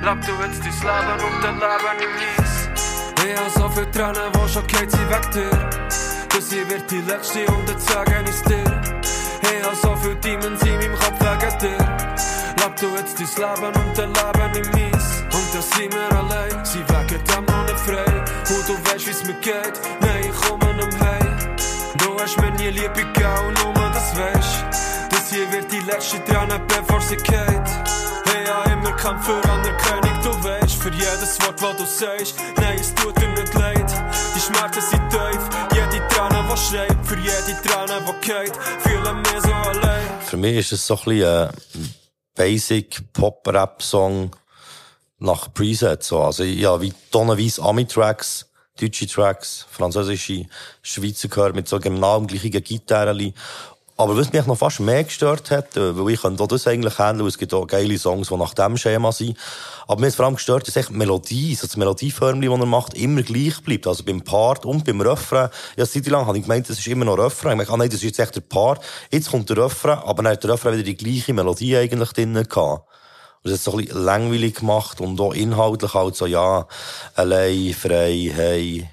Leb 0.03 0.25
du 0.25 0.31
jetzt 0.43 0.59
dein 0.59 1.17
Leben 1.17 1.33
und 1.33 1.41
dann 1.43 1.55
Leben 1.55 2.03
im 2.03 2.43
Eis. 2.43 3.00
Ich 3.23 3.37
hab 3.37 3.49
so 3.51 3.69
viel 3.69 3.85
Tränen, 3.91 4.33
wo 4.33 4.47
schon 4.47 4.65
geht 4.67 4.91
sie 4.91 5.09
weg 5.09 5.31
dir. 5.31 5.69
Das 6.29 6.49
hier 6.49 6.67
wird 6.69 6.89
die 6.89 7.01
letzte 7.01 7.45
und 7.45 7.69
dann 7.69 7.79
sagen 7.79 8.25
ich's 8.27 8.41
dir. 8.43 8.81
Ich 9.41 9.65
hab 9.65 9.75
so 9.75 9.95
viel 9.97 10.15
Demons 10.15 10.61
in 10.63 10.77
meinem 10.77 10.95
Kopf 10.95 11.19
wegen 11.19 11.59
dir. 11.59 11.77
Leb 12.61 12.75
du 12.79 12.87
jetzt 12.95 13.19
dein 13.19 13.61
Leben 13.61 13.81
und 13.81 13.97
dann 13.97 14.13
Leben 14.13 14.55
im 14.55 14.95
Eis. 14.95 15.23
Und 15.33 15.53
dann 15.53 15.61
sind 15.61 15.93
wir 15.93 16.17
allein, 16.17 16.65
sie 16.65 16.79
wegen 16.79 17.23
dem 17.23 17.45
noch 17.45 17.63
nicht 17.65 17.79
frei. 17.79 18.23
Und 18.55 18.67
du 18.67 18.91
weißt, 18.91 19.07
wie's 19.07 19.23
mir 19.23 19.35
geht, 19.35 19.79
nein, 19.99 20.23
ich 20.25 20.47
komme 20.47 20.73
nicht 20.73 20.99
heim. 20.99 21.55
Du 21.97 22.19
hast 22.19 22.39
mir 22.39 22.51
nie 22.51 22.69
Liebe 22.69 22.93
gegeben, 22.93 23.53
nur 23.63 23.73
das 23.93 24.15
weisst. 24.17 24.65
Das 25.09 25.29
hier 25.29 25.51
wird 25.51 25.71
die 25.71 25.79
letzte 25.79 26.23
Träne, 26.23 26.59
bevor 26.67 27.01
sie 27.01 27.17
geht. 27.17 27.69
Ich 28.25 28.49
hab 28.49 28.65
immer 28.71 28.91
Kampf 28.93 29.25
für 29.25 29.49
Anerkennung, 29.49 30.21
du 30.23 30.43
weißt, 30.43 30.60
für 30.81 30.89
jedes 30.89 31.39
Wort, 31.41 31.61
was 31.61 31.77
du 31.77 31.85
sagst. 31.85 32.35
Nein, 32.57 32.79
es 32.79 32.93
tut 32.95 33.15
dir 33.21 33.27
nicht 33.29 33.53
leid. 33.53 33.85
Die 34.35 34.39
Schmerzen 34.39 34.81
sind 34.81 35.09
tief, 35.09 35.41
jede 35.71 36.07
Träne, 36.07 36.43
die 36.51 36.57
schreit, 36.57 36.97
für 37.03 37.17
jede 37.17 37.61
Träne, 37.61 38.01
die 38.01 38.27
geht, 38.27 38.55
fühle 38.79 39.13
mich 39.13 39.41
so 39.43 39.53
allein. 39.53 40.21
Für 40.21 40.37
mich 40.37 40.57
ist 40.57 40.71
es 40.71 40.87
so 40.87 40.95
ein 40.95 41.03
bisschen 41.05 41.49
ein 41.49 41.95
Basic 42.35 43.13
Pop-Rap-Song 43.13 44.35
nach 45.19 45.53
Preset. 45.53 46.01
So. 46.01 46.21
Also, 46.21 46.43
ja, 46.43 46.81
wie 46.81 46.93
tonnenweise 47.11 47.61
Ami-Tracks, 47.61 48.49
deutsche 48.79 49.05
Tracks, 49.05 49.67
französische, 49.69 50.47
Schweizer 50.81 51.27
gehört 51.27 51.53
mit 51.53 51.67
so 51.67 51.79
genau 51.79 52.17
dem 52.17 52.25
gleichen 52.25 52.63
Gitarren. 52.63 53.33
Aber 54.01 54.17
was 54.17 54.33
mich 54.33 54.47
noch 54.47 54.57
fast 54.57 54.79
mehr 54.79 55.03
gestört 55.03 55.51
hat, 55.51 55.77
äh, 55.77 55.95
weil 55.95 56.13
ich 56.13 56.21
könnte 56.23 56.41
auch 56.41 56.47
das 56.47 56.65
eigentlich 56.65 56.97
handeln, 56.97 57.27
es 57.27 57.37
gibt 57.37 57.53
auch 57.53 57.67
geile 57.67 57.99
Songs, 57.99 58.29
die 58.29 58.35
nach 58.35 58.55
dem 58.55 58.75
Schema 58.75 59.11
sind. 59.11 59.37
Aber 59.87 60.01
mir 60.01 60.07
ist 60.07 60.15
vor 60.15 60.25
allem 60.25 60.33
gestört, 60.33 60.67
dass 60.67 60.75
echt 60.75 60.89
die 60.89 60.93
Melodie, 60.93 61.53
so 61.53 61.67
das 61.67 61.77
Melodieförmchen, 61.77 62.49
das 62.49 62.59
er 62.59 62.65
macht, 62.65 62.95
immer 62.95 63.21
gleich 63.21 63.61
bleibt. 63.61 63.85
Also 63.85 64.03
beim 64.03 64.23
Part 64.23 64.65
und 64.65 64.85
beim 64.85 65.01
Refrain. 65.01 65.49
Ja, 65.77 65.85
seit 65.85 66.07
lang 66.07 66.25
habe 66.25 66.35
ich 66.35 66.45
gemeint, 66.45 66.67
das 66.67 66.79
ist 66.79 66.87
immer 66.87 67.05
noch 67.05 67.19
Refrain. 67.19 67.51
Ich 67.51 67.57
meine, 67.57 67.69
ah, 67.69 67.77
nein, 67.77 67.89
das 67.89 67.97
ist 67.97 68.05
jetzt 68.05 68.19
echt 68.19 68.35
der 68.35 68.41
Part. 68.41 68.83
Jetzt 69.11 69.29
kommt 69.29 69.47
der 69.51 69.57
Refrain, 69.57 69.99
aber 69.99 70.23
dann 70.23 70.31
hat 70.31 70.43
der 70.43 70.53
Refrain 70.53 70.73
wieder 70.73 70.83
die 70.83 70.97
gleiche 70.97 71.33
Melodie 71.35 71.77
eigentlich 71.77 72.11
drinnen 72.13 72.49
gehabt. 72.49 72.87
Und 73.43 73.51
das 73.51 73.59
ist 73.59 73.65
so 73.65 73.73
ein 73.73 73.85
bisschen 73.85 74.03
langweilig 74.03 74.55
gemacht 74.55 74.99
und 74.99 75.21
auch 75.21 75.35
inhaltlich 75.35 75.93
halt 75.93 76.15
so, 76.15 76.25
ja, 76.25 76.65
allein, 77.13 77.75
frei, 77.75 78.31
hey, 78.33 78.89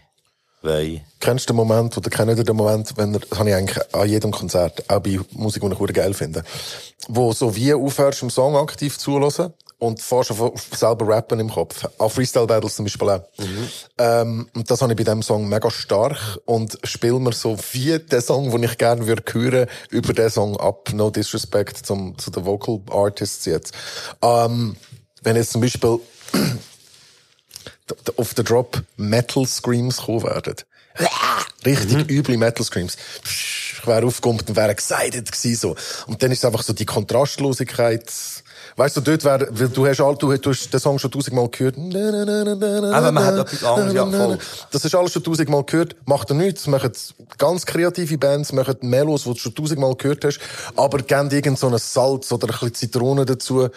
wei. 0.63 1.05
Kennst 1.21 1.49
du 1.49 1.53
den 1.53 1.57
Moment, 1.57 1.97
oder 1.97 2.11
kennt 2.11 2.37
ihr 2.37 2.45
den 2.45 2.57
Moment, 2.57 2.97
wenn 2.97 3.15
er, 3.15 3.21
das 3.21 3.39
habe 3.39 3.51
ich 3.51 3.55
eigentlich 3.55 3.95
an 3.95 4.09
jedem 4.09 4.31
Konzert, 4.31 4.89
auch 4.91 5.01
bei 5.01 5.19
Musik, 5.33 5.63
die 5.63 5.69
ich 5.69 5.77
verdammt 5.77 5.95
geil 5.95 6.15
finde, 6.15 6.45
wo 7.09 7.33
so 7.33 7.55
wie 7.55 7.75
aufhörst, 7.75 8.23
im 8.23 8.31
Song 8.31 8.57
aktiv 8.57 8.99
zuhören 8.99 9.53
und 9.79 10.01
fährst 10.01 10.33
selber 10.73 11.09
rappen 11.09 11.39
im 11.39 11.51
Kopf. 11.51 11.87
Auch 11.99 12.11
Freestyle 12.11 12.47
Battles 12.47 12.77
zum 12.77 12.85
Beispiel 12.85 13.09
auch. 13.09 13.23
Ähm, 13.99 14.49
und 14.55 14.71
das 14.71 14.83
habe 14.83 14.93
ich 14.93 14.97
bei 14.97 15.05
dem 15.05 15.23
Song 15.23 15.49
mega 15.49 15.71
stark 15.71 16.19
und 16.47 16.79
spiel 16.83 17.15
mir 17.15 17.33
so 17.33 17.57
wie 17.73 17.99
den 17.99 18.21
Song, 18.21 18.51
den 18.51 18.65
ich 18.65 18.77
gerne 18.77 19.07
würde 19.07 19.23
hören, 19.33 19.69
über 19.91 20.13
den 20.13 20.31
Song 20.31 20.57
ab. 20.59 20.93
No 20.93 21.11
disrespect 21.11 21.87
zum, 21.87 22.19
zu 22.19 22.31
den 22.31 22.45
Vocal 22.45 22.81
Artists 22.91 23.45
jetzt. 23.45 23.73
Ähm, 24.21 24.77
wenn 25.23 25.37
jetzt 25.37 25.53
zum 25.53 25.61
Beispiel 25.61 26.01
auf 28.17 28.35
den 28.35 28.45
Drop 28.45 28.83
Metal 28.97 29.47
Screams 29.47 29.99
kommen 29.99 30.25
werden. 30.25 30.57
Richtig 31.65 32.11
üble 32.11 32.37
Metal 32.37 32.65
Screams. 32.65 32.97
Ich 33.25 33.87
wäre 33.87 34.07
aufgekommen 34.07 34.41
und 34.41 34.57
wäre 34.57 34.71
excited 34.71 35.31
gewesen, 35.31 35.57
so. 35.57 35.77
Und 36.07 36.23
dann 36.23 36.33
ist 36.33 36.39
es 36.39 36.45
einfach 36.45 36.63
so 36.63 36.73
die 36.73 36.87
Kontrastlosigkeit. 36.87 38.05
Weißt 38.77 38.97
du, 38.97 39.01
dort 39.01 39.25
wäre, 39.25 39.49
weil 39.51 39.69
du 39.69 39.87
hast, 39.87 40.01
all, 40.01 40.17
du, 40.17 40.37
du 40.37 40.51
hast 40.51 40.73
den 40.73 40.81
Song 40.81 40.99
schon 40.99 41.11
tausendmal 41.11 41.49
gehört. 41.49 41.77
Aber 41.77 43.13
man 43.13 43.25
hat 43.25 43.39
etwas 43.39 43.65
anderes, 43.65 43.93
ja, 43.93 44.07
voll. 44.07 44.39
Das 44.71 44.85
hast 44.85 44.95
du 44.95 44.99
alles 44.99 45.13
schon 45.13 45.25
tausendmal 45.25 45.65
gehört. 45.65 45.97
Macht 46.07 46.31
er 46.31 46.35
nichts. 46.35 46.67
Machen 46.67 46.93
ganz 47.39 47.67
kreative 47.67 48.19
Bands, 48.19 48.53
machen 48.53 48.77
Melos, 48.83 49.25
die 49.25 49.31
du 49.31 49.37
schon 49.39 49.55
tausendmal 49.55 49.95
gehört 49.97 50.25
hast. 50.25 50.39
Aber 50.77 50.99
geben 50.99 51.31
irgend 51.31 51.59
so 51.59 51.69
ein 51.69 51.79
Salz 51.79 52.31
oder 52.31 52.47
ein 52.47 52.53
bisschen 52.53 52.75
Zitrone 52.75 53.25
dazu. 53.25 53.69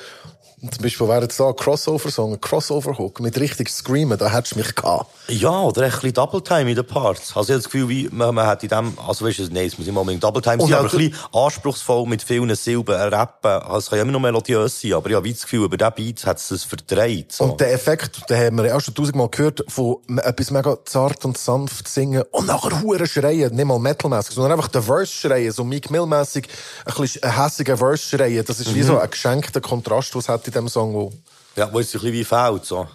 Zum 0.69 0.83
Beispiel 0.83 1.07
wäre 1.07 1.21
jetzt 1.23 1.39
da 1.39 1.47
ein 1.47 1.55
Crossover-Song, 1.55 2.33
ein 2.33 2.41
Crossover-Hook 2.41 3.19
mit 3.19 3.39
richtig 3.39 3.67
Screamen, 3.69 4.15
da 4.17 4.29
hättest 4.29 4.53
du 4.53 4.59
mich 4.59 4.75
gehabt. 4.75 5.07
Ja, 5.27 5.61
oder 5.61 5.83
ein 5.85 5.89
bisschen 5.91 6.13
Double 6.13 6.41
Time 6.43 6.69
in 6.69 6.75
den 6.75 6.85
Parts. 6.85 7.35
Also 7.35 7.49
ich 7.49 7.53
habe 7.53 7.63
das 7.63 7.65
Gefühl, 7.65 7.89
wie, 7.89 8.09
man, 8.11 8.35
man 8.35 8.45
hat 8.45 8.61
in 8.61 8.69
dem, 8.69 8.93
also 9.07 9.25
weißt 9.25 9.39
du, 9.39 9.43
nein, 9.51 9.65
es 9.65 9.77
muss 9.79 9.87
nicht 9.87 9.97
unbedingt 9.97 10.23
Double 10.23 10.39
Time 10.41 10.61
Und 10.61 10.69
sein, 10.69 10.77
aber 10.77 10.91
ein 10.91 10.97
bisschen 10.97 11.15
anspruchsvoll 11.33 12.05
mit 12.05 12.21
vielen 12.21 12.53
Silben 12.53 12.93
rappen. 12.95 13.49
Also 13.49 13.77
es 13.77 13.89
kann 13.89 13.97
ja 13.97 14.03
immer 14.03 14.11
noch 14.11 14.19
melodiös 14.19 14.79
sein, 14.81 14.93
aber 14.93 15.09
ich 15.09 15.15
habe 15.15 15.31
das 15.31 15.41
Gefühl, 15.41 15.63
über 15.63 15.77
diesen 15.77 15.93
Beat 15.95 16.25
hat 16.27 16.37
es 16.37 16.49
das 16.49 16.63
verdreht. 16.63 17.31
So. 17.31 17.45
Und 17.45 17.59
der 17.59 17.73
Effekt, 17.73 18.29
den 18.29 18.37
haben 18.37 18.57
wir 18.57 18.67
ja 18.67 18.75
auch 18.77 18.81
schon 18.81 18.93
tausendmal 18.93 19.29
gehört, 19.29 19.63
von 19.67 19.97
etwas 20.17 20.51
mega 20.51 20.77
zart 20.85 21.25
und 21.25 21.39
sanft 21.39 21.87
singen 21.87 22.23
und 22.31 22.45
nachher 22.45 22.81
hure 22.83 23.07
schreien, 23.07 23.55
nicht 23.55 23.65
mal 23.65 23.79
metalmäßig, 23.79 24.35
sondern 24.35 24.51
einfach 24.53 24.67
den 24.67 24.83
Verse 24.83 25.11
schreien, 25.11 25.51
so 25.51 25.63
Meek 25.63 25.89
Mill-mässig, 25.89 26.47
ein 26.85 26.93
bisschen 26.93 27.31
hässigen 27.31 27.77
Verse 27.77 28.07
schreien. 28.15 28.45
Das 28.45 28.59
ist 28.59 28.75
wie 28.75 28.81
Mhm. 28.81 28.87
so 28.87 28.99
ein 28.99 29.09
geschenkter 29.09 29.61
Kontrast, 29.61 30.15
was 30.15 30.29
hat 30.29 30.50
in 30.55 30.61
dem 30.61 30.69
Song, 30.69 30.93
wo 30.93 31.11
ja, 31.55 31.71
wo 31.71 31.79
es 31.79 31.87
ein 31.93 31.99
bisschen 31.99 32.13
wie 32.13 32.23
fehlt, 32.23 32.65
so. 32.65 32.87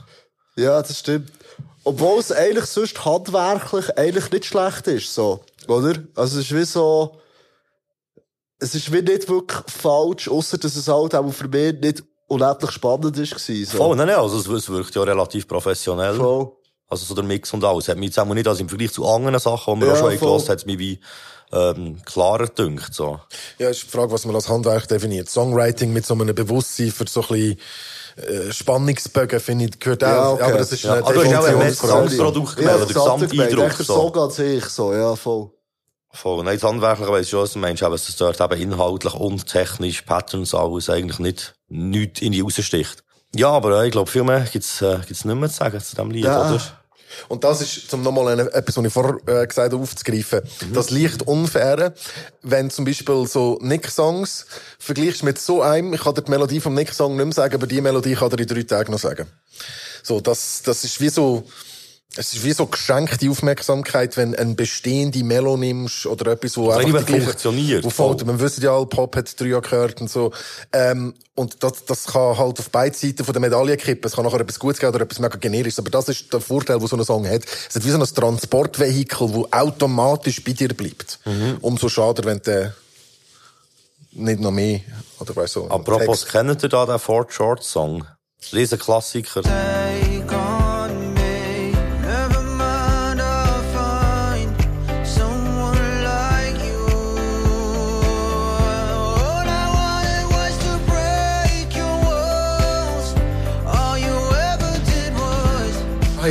Ja, 0.57 0.81
das 0.81 0.99
stimmt. 0.99 1.31
Obwohl 1.85 2.19
es 2.19 2.33
eigentlich 2.33 2.67
sonst 2.67 3.05
handwerklich 3.05 3.97
eigentlich 3.97 4.31
nicht 4.31 4.47
schlecht 4.47 4.87
ist, 4.87 5.15
so. 5.15 5.41
Oder? 5.69 5.95
Also, 6.15 6.41
es 6.41 6.47
ist 6.47 6.55
wie 6.57 6.65
so, 6.65 7.21
es 8.59 8.75
ist 8.75 8.93
wie 8.93 9.03
nicht 9.03 9.29
wirklich 9.29 9.61
falsch, 9.69 10.29
außer 10.29 10.59
dass 10.59 10.77
es 10.77 10.89
halt 10.89 11.15
auch 11.15 11.31
für 11.31 11.49
mich 11.49 11.75
nicht 11.81 12.03
unendlich 12.27 12.71
spannend 12.71 13.17
ist 13.19 13.35
gewesen, 13.35 13.71
so. 13.71 13.79
Voll, 13.79 13.97
nein, 13.97 14.09
nein, 14.09 14.17
also 14.17 14.39
es, 14.39 14.69
wirkt 14.69 14.95
ja 14.95 15.03
relativ 15.03 15.47
professionell. 15.47 16.17
Voll. 16.17 16.53
Also 16.89 17.05
so 17.05 17.15
der 17.15 17.25
Mix 17.25 17.53
und 17.53 17.65
alles. 17.65 17.89
Hat 17.89 17.99
mich 17.99 18.07
jetzt 18.07 18.19
auch 18.19 18.27
nicht, 18.27 18.47
also 18.47 18.61
im 18.61 18.69
Vergleich 18.69 18.93
zu 18.93 19.07
anderen 19.07 19.39
Sachen, 19.41 19.75
die 19.75 19.81
wir 19.81 19.89
Ja, 19.89 19.95
auch 19.95 19.99
schon 19.99 20.19
gehört 20.19 20.49
hat 20.49 20.59
es 20.59 20.67
mich 20.67 20.79
wie, 20.79 21.01
ähm, 21.77 22.03
klarer 22.05 22.47
gedünkt, 22.47 22.93
so. 22.95 23.21
Ja, 23.59 23.69
ist 23.71 23.83
die 23.85 23.87
Frage, 23.89 24.13
was 24.13 24.25
man 24.25 24.35
als 24.35 24.49
Handwerk 24.49 24.89
definiert. 24.89 25.29
Songwriting 25.31 25.93
mit 25.93 26.05
so 26.07 26.15
einem 26.15 26.35
Bewusstsein 26.35 26.91
für 26.91 27.07
so 27.09 27.23
ein 27.23 27.29
bisschen 27.29 27.59
äh, 28.17 28.53
Spannungsbögen, 28.53 29.41
finde 29.41 29.67
ich, 29.67 29.79
gehört 29.79 30.05
auch. 30.05 30.09
Ja, 30.09 30.31
okay. 30.31 30.43
Aber 30.45 30.59
das 30.59 30.73
ist 30.73 30.83
Ja, 30.85 30.95
eine 30.95 31.05
aber 31.05 31.15
du 31.15 31.25
hast 31.25 31.35
auch 31.55 31.61
ein. 31.61 31.69
Gesamtprodukt 31.69 32.61
Ja, 32.61 32.77
der 32.77 32.87
Gesamteindruck, 32.87 33.73
so. 33.73 33.85
Song 33.85 34.17
an 34.17 34.31
sich, 34.31 34.65
so, 34.67 34.93
ja, 34.93 35.17
voll. 35.17 35.51
Voll. 36.13 36.45
Nein, 36.45 36.59
das 36.59 36.63
Handwerkliche 36.69 37.13
weiss 37.13 37.23
ich 37.27 37.31
schon, 37.31 37.43
was 37.43 37.53
du 37.53 37.59
meinst, 37.59 37.83
aber 37.83 37.95
dass 37.95 38.09
es 38.09 38.17
dort 38.17 38.41
eben 38.41 38.61
inhaltlich 38.61 39.13
und 39.15 39.47
technisch, 39.47 40.03
Patterns, 40.03 40.55
alles 40.55 40.89
eigentlich 40.89 41.19
nicht, 41.19 41.55
nicht 41.69 42.23
in 42.23 42.33
die 42.33 42.41
raussticht. 42.41 43.05
Ja, 43.35 43.51
aber 43.51 43.83
äh, 43.83 43.87
ich 43.87 43.93
glaube, 43.93 44.11
viel 44.11 44.23
mehr 44.25 44.41
gibt's, 44.51 44.81
äh, 44.81 44.99
gibt's 45.07 45.27
nicht 45.27 45.39
mehr 45.39 45.51
zu 45.51 45.57
sagen 45.57 45.79
zu 45.81 45.95
diesem 45.95 46.11
Lied, 46.11 46.25
Ja. 46.25 46.51
oder? 46.53 46.63
Und 47.29 47.45
das 47.45 47.61
ist, 47.61 47.91
zum 47.91 48.03
nochmal 48.03 48.39
etwas, 48.41 48.77
was 48.77 48.85
ich 48.85 48.93
vorher 48.93 49.17
äh, 49.27 49.47
gesagt 49.47 49.73
habe, 49.73 49.83
aufzugreifen. 49.83 50.41
Das 50.73 50.91
leicht 50.91 51.23
unfair, 51.23 51.95
wenn 52.43 52.71
zum 52.71 52.85
Beispiel 52.85 53.27
so 53.27 53.59
Nick-Songs 53.61 54.47
vergleichst 54.79 55.23
mit 55.23 55.39
so 55.39 55.63
einem, 55.63 55.95
ich 55.95 56.03
kann 56.03 56.15
dir 56.15 56.23
die 56.23 56.31
Melodie 56.31 56.61
vom 56.61 56.75
Nick-Song 56.75 57.17
nicht 57.17 57.25
mehr 57.25 57.33
sagen, 57.33 57.55
aber 57.55 57.67
die 57.67 57.81
Melodie 57.81 58.15
kann 58.15 58.31
dir 58.31 58.39
in 58.39 58.47
drei 58.47 58.63
Tagen 58.63 58.93
noch 58.93 58.99
sagen. 58.99 59.27
So, 60.03 60.21
das, 60.21 60.63
das 60.65 60.85
ist 60.85 61.01
wie 61.01 61.09
so, 61.09 61.45
es 62.15 62.33
ist 62.33 62.45
wie 62.45 62.53
so 62.53 62.67
geschenkte 62.67 63.29
Aufmerksamkeit, 63.29 64.17
wenn 64.17 64.35
ein 64.35 64.57
bestehende 64.57 65.23
Melo 65.25 65.57
nimmst 65.57 66.07
oder 66.07 66.33
etwas, 66.33 66.57
wo 66.57 66.71
Also 66.71 66.87
einfach 66.87 67.01
die 67.01 67.07
gleiche- 67.07 67.25
funktioniert, 67.27 67.85
Wo 67.85 67.91
voll. 67.91 68.17
man 68.25 68.41
wissen 68.41 68.63
ja 68.63 68.75
alle, 68.75 68.87
Pop 68.87 69.17
hat 69.17 69.39
drei 69.39 69.47
Jahre 69.49 69.63
gehört 69.63 70.01
und 70.01 70.09
so. 70.11 70.33
Ähm, 70.73 71.15
und 71.35 71.63
das, 71.63 71.85
das 71.85 72.05
kann 72.07 72.39
halt 72.39 72.59
auf 72.59 72.71
beide 72.71 72.97
Seiten 72.97 73.23
von 73.25 73.33
der 73.35 73.41
Medaille 73.43 73.77
kippen. 73.77 74.07
Es 74.09 74.15
kann 74.17 74.25
nachher 74.25 74.41
etwas 74.41 74.59
Gutes 74.59 74.81
geben 74.81 74.95
oder 74.95 75.05
etwas 75.05 75.19
mega 75.19 75.37
generisches. 75.37 75.79
Aber 75.79 75.91
das 75.91 76.09
ist 76.09 76.33
der 76.33 76.41
Vorteil, 76.41 76.81
wo 76.81 76.87
so 76.87 76.97
ein 76.97 77.05
Song 77.05 77.29
hat. 77.29 77.43
Es 77.69 77.75
hat 77.75 77.85
wie 77.85 77.91
so 77.91 77.99
ein 77.99 78.05
Transportvehikel, 78.07 79.35
wo 79.35 79.47
automatisch 79.51 80.43
bei 80.43 80.53
dir 80.53 80.69
bleibt. 80.69 81.19
Mhm. 81.27 81.59
Umso 81.61 81.91
schade, 81.91 82.25
wenn 82.25 82.41
der 82.41 82.75
nicht 84.13 84.41
noch 84.41 84.53
mehr, 84.53 84.81
oder 85.19 85.37
weißt 85.37 85.57
du, 85.57 85.67
Apropos, 85.69 86.21
Text- 86.21 86.33
kennt 86.33 86.63
ihr 86.63 86.69
da 86.71 86.87
den 86.87 86.99
Fort 86.99 87.31
Short 87.35 87.63
Song? 87.63 88.07
Riesen 88.55 88.79
Klassiker. 88.79 89.43
Take 89.43 90.16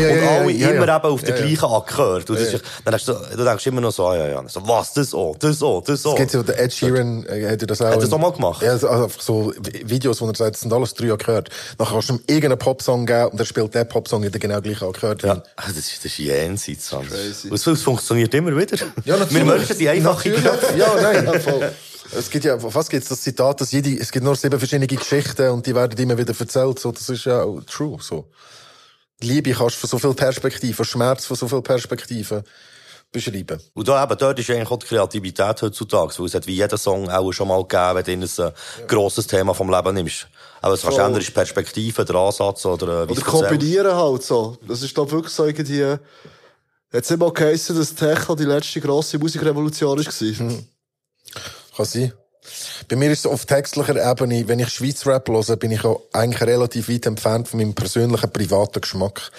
ja, 0.10 0.22
und 0.22 0.28
alle 0.28 0.52
ja, 0.52 0.70
ja. 0.70 0.76
immer 0.76 0.96
eben 0.96 1.06
auf 1.06 1.24
den 1.24 1.36
gleichen 1.36 1.66
Akkord. 1.66 2.30
Und 2.30 2.40
das 2.40 2.46
Ja, 2.52 2.52
ja. 2.52 2.56
ist, 2.58 2.66
dann 2.84 2.92
denkst 2.92 3.06
du, 3.06 3.38
du 3.38 3.44
denkst 3.44 3.68
immer 3.68 3.82
noch 3.82 3.92
so, 3.92 4.08
ah, 4.08 4.16
ja, 4.18 4.28
ja. 4.28 4.44
So, 4.48 4.68
was, 4.68 4.94
das 4.94 5.14
auch, 5.14 5.36
das 5.38 5.62
auch, 5.64 5.84
das 5.84 6.06
auch. 6.06 6.14
Es 6.14 6.20
gibt 6.20 6.34
ja, 6.34 6.44
der 6.44 6.60
Ed 6.60 6.74
Sheeran 6.74 7.26
äh, 7.26 7.50
hat 7.50 7.62
ja 7.62 7.68
das 7.68 7.82
auch. 7.82 7.88
Hat 7.88 8.02
das 8.04 8.12
auch 8.14 8.18
mal 8.18 8.32
gemacht? 8.32 8.62
Ja, 8.62 8.72
also 8.72 8.88
einfach 8.90 9.22
so 9.22 9.54
Vi- 9.60 9.90
Videos, 9.90 10.22
wo 10.22 10.28
er 10.28 10.36
sagt, 10.36 10.56
das 10.56 10.62
sind 10.62 10.74
alles 10.74 10.94
drei 10.94 11.12
Akkorde. 11.12 11.50
Dann 11.78 11.88
kannst 11.88 12.10
du 12.10 12.14
ihm 12.14 12.20
irgendeinen 12.28 12.60
Popsong 12.60 13.06
geben 13.06 13.30
und 13.32 13.40
er 13.40 13.46
spielt 13.46 13.74
den 13.76 13.88
Popsong 13.88 14.24
in 14.24 14.32
den 14.32 14.40
genau 14.40 14.62
gleichen 14.62 14.88
Akkord. 14.88 15.24
Ja. 15.24 15.44
Ah, 15.56 15.64
Das 15.68 15.78
ist, 15.78 15.98
das 16.00 16.06
ist 16.06 16.18
jenseits. 16.18 16.92
Und 16.94 17.08
es 17.54 17.82
funktioniert 17.82 18.34
immer 18.34 18.56
wieder. 18.56 18.78
Ja, 19.06 19.18
natürlich. 19.18 19.34
Wir 19.34 19.46
Menschen 19.46 19.76
sind 19.76 19.88
einfach. 19.90 20.26
Ja, 20.76 20.94
nein. 21.02 21.28
Es 22.18 22.30
gibt 22.30 22.46
ja, 22.46 22.56
was 22.62 22.88
gibt 22.88 23.10
das 23.10 23.22
Zitat, 23.22 23.60
dass 23.62 23.72
jede, 23.72 23.90
es 24.00 24.12
gibt 24.12 24.24
nur 24.24 24.36
sieben 24.36 24.60
verschiedene 24.60 24.86
Geschichten 24.88 25.50
und 25.50 25.66
die 25.66 25.74
werden 25.74 25.98
immer 26.00 26.18
wieder 26.18 26.34
erzählt, 26.40 26.78
so, 26.80 26.92
das 26.92 27.10
ist 27.10 27.26
ja 27.26 27.42
auch 27.44 27.60
true, 27.70 27.98
so. 28.00 28.26
Liebe 29.22 29.52
kannst 29.52 29.76
du 29.76 29.88
von 29.88 29.90
so 29.90 30.00
viel 30.00 30.14
Perspektiven, 30.14 30.86
Schmerz 30.86 31.26
von 31.26 31.38
so 31.38 31.48
viel 31.48 31.62
Perspektiven 31.62 32.44
beschreiben. 33.12 33.62
Und 33.74 33.88
da 33.88 34.04
eben, 34.04 34.18
dort 34.18 34.40
ist 34.40 34.50
eigentlich 34.50 34.70
auch 34.70 34.80
die 34.80 34.88
Kreativität 34.88 35.62
heutzutage, 35.62 36.20
weil 36.20 36.26
es 36.26 36.34
hat 36.34 36.48
wie 36.48 36.56
jeder 36.56 36.78
Song 36.78 37.10
auch 37.10 37.32
schon 37.32 37.48
mal 37.48 37.62
gegeben, 37.66 38.06
wenn 38.06 38.22
du 38.22 38.44
ein 38.44 38.50
äh, 38.50 38.88
grosses 38.88 39.28
Thema 39.28 39.54
vom 39.54 39.70
Leben 39.70 39.96
nimmst. 39.96 40.28
Aber 40.62 40.74
es 40.74 40.82
kannst 40.82 40.98
Voll. 40.98 41.06
ändern, 41.06 41.22
ist 41.22 41.34
Perspektive, 41.34 42.04
der 42.04 42.16
Ansatz 42.16 42.66
oder 42.66 43.04
äh, 43.04 43.08
wie 43.08 43.14
Oder 43.14 43.22
kombinieren 43.22 43.96
halt 43.96 44.24
so. 44.24 44.58
Das 44.68 44.82
ist 44.82 44.98
doch 44.98 45.10
wirklich 45.10 45.34
so 45.34 45.46
irgendwie, 45.46 45.96
jetzt 46.92 47.12
immer 47.12 47.32
geheissen, 47.32 47.78
dass 47.78 47.96
Techno 47.96 48.36
die 48.36 48.44
letzte 48.44 48.82
grosse 48.82 49.18
Musikrevolution 49.18 49.98
war. 49.98 50.64
Kann 51.76 51.86
sein. 51.86 52.14
Bei 52.88 52.96
mir 52.96 53.12
ist 53.12 53.20
es 53.20 53.26
auf 53.26 53.46
textlicher 53.46 53.96
Ebene, 54.12 54.48
wenn 54.48 54.60
ich 54.60 54.70
Schweiz 54.70 55.06
Rap 55.06 55.28
höre, 55.28 55.56
bin 55.56 55.72
ich 55.72 55.84
auch 55.84 56.02
eigentlich 56.14 56.42
relativ 56.42 56.90
weit 56.90 57.06
entfernt 57.06 57.48
von 57.48 57.60
meinem 57.60 57.74
persönlichen 57.74 58.32
privaten 58.32 58.82
Geschmack. 58.82 59.32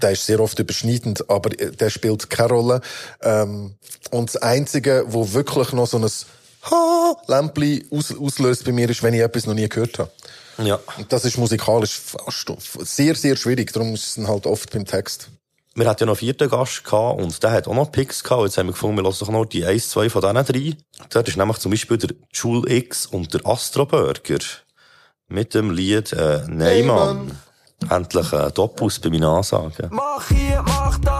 Der 0.00 0.12
ist 0.12 0.26
sehr 0.26 0.40
oft 0.40 0.58
überschneidend, 0.58 1.28
aber 1.28 1.58
äh, 1.58 1.70
der 1.70 1.90
spielt 1.90 2.30
keine 2.30 2.48
Rolle. 2.50 2.80
Ähm, 3.22 3.74
und 4.10 4.34
das 4.34 4.42
Einzige, 4.42 5.04
wo 5.08 5.32
wirklich 5.32 5.72
noch 5.72 5.86
so 5.86 5.98
ein 5.98 6.10
Ha-Lämpchen 6.70 7.88
aus, 7.90 8.14
auslöst 8.16 8.64
bei 8.64 8.72
mir, 8.72 8.88
ist, 8.88 9.02
wenn 9.02 9.14
ich 9.14 9.20
etwas 9.20 9.46
noch 9.46 9.54
nie 9.54 9.68
gehört 9.68 9.98
habe. 9.98 10.10
Ja. 10.58 10.78
Und 10.98 11.12
das 11.12 11.24
ist 11.24 11.38
musikalisch 11.38 11.98
fast 11.98 12.46
sehr, 12.80 13.14
sehr 13.14 13.36
schwierig. 13.36 13.72
Darum 13.72 13.94
ist 13.94 14.16
es 14.16 14.26
halt 14.26 14.46
oft 14.46 14.70
beim 14.70 14.84
Text. 14.84 15.28
Wir 15.74 15.88
hatten 15.88 16.02
ja 16.02 16.06
noch 16.06 16.12
einen 16.12 16.18
vierten 16.18 16.50
Gast 16.50 16.84
gehabt 16.84 17.20
und 17.20 17.42
der 17.42 17.50
hat 17.52 17.66
auch 17.66 17.74
noch 17.74 17.90
Picks 17.90 18.22
gehabt. 18.22 18.42
Jetzt 18.42 18.58
haben 18.58 18.66
wir 18.66 18.72
gefunden, 18.72 18.96
wir 18.96 19.04
lassen 19.04 19.24
doch 19.24 19.32
noch 19.32 19.46
die 19.46 19.64
eins, 19.64 19.88
zwei 19.88 20.10
von 20.10 20.20
diesen 20.20 20.44
drei. 20.44 20.76
Dort 21.08 21.28
ist 21.28 21.36
nämlich 21.36 21.58
zum 21.58 21.70
Beispiel 21.70 21.96
der 21.96 22.10
Jule 22.32 22.70
X 22.76 23.06
und 23.06 23.32
der 23.32 23.46
Astro 23.46 23.86
Burger. 23.86 24.38
Mit 25.28 25.54
dem 25.54 25.70
Lied, 25.70 26.12
äh, 26.12 26.42
Neyman. 26.46 27.38
Endlich 27.88 28.32
ein 28.32 28.52
Doppus 28.54 28.98
bei 28.98 29.08
meinen 29.08 29.24
Ansagen. 29.24 29.88
Mach 29.90 30.28
hier, 30.28 30.62
mach 30.62 30.98
da, 30.98 31.11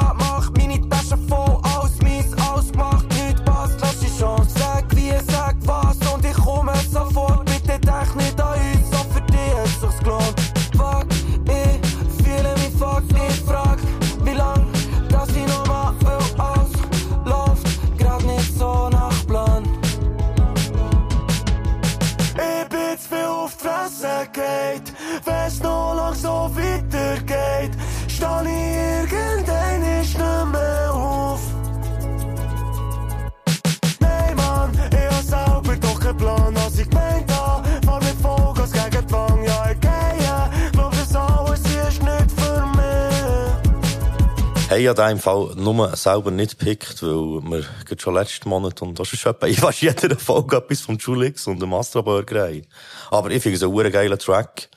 Hey, 44.72 44.84
ja, 44.84 45.10
im 45.10 45.18
Fall 45.18 45.50
nur 45.54 45.94
selber 45.98 46.30
nicht 46.30 46.58
gepickt, 46.58 47.02
weil 47.02 47.42
wir 47.42 47.64
gerade 47.84 48.00
schon 48.00 48.14
letzten 48.14 48.48
Monat 48.48 48.80
und 48.80 48.98
das 48.98 49.12
ist 49.12 49.26
etwa 49.26 49.46
in 49.46 49.54
fast 49.54 49.82
jeder 49.82 50.16
Folge 50.16 50.56
etwas 50.56 50.80
vom 50.80 50.96
Julix 50.96 51.46
und 51.46 51.60
dem 51.60 51.74
Astra 51.74 52.00
Burger 52.00 52.46
haben. 52.46 52.62
Aber 53.10 53.30
ich 53.30 53.42
finde 53.42 53.56
es 53.56 53.62
einen 53.62 53.92
geilen 53.92 54.18
Track. 54.18 54.70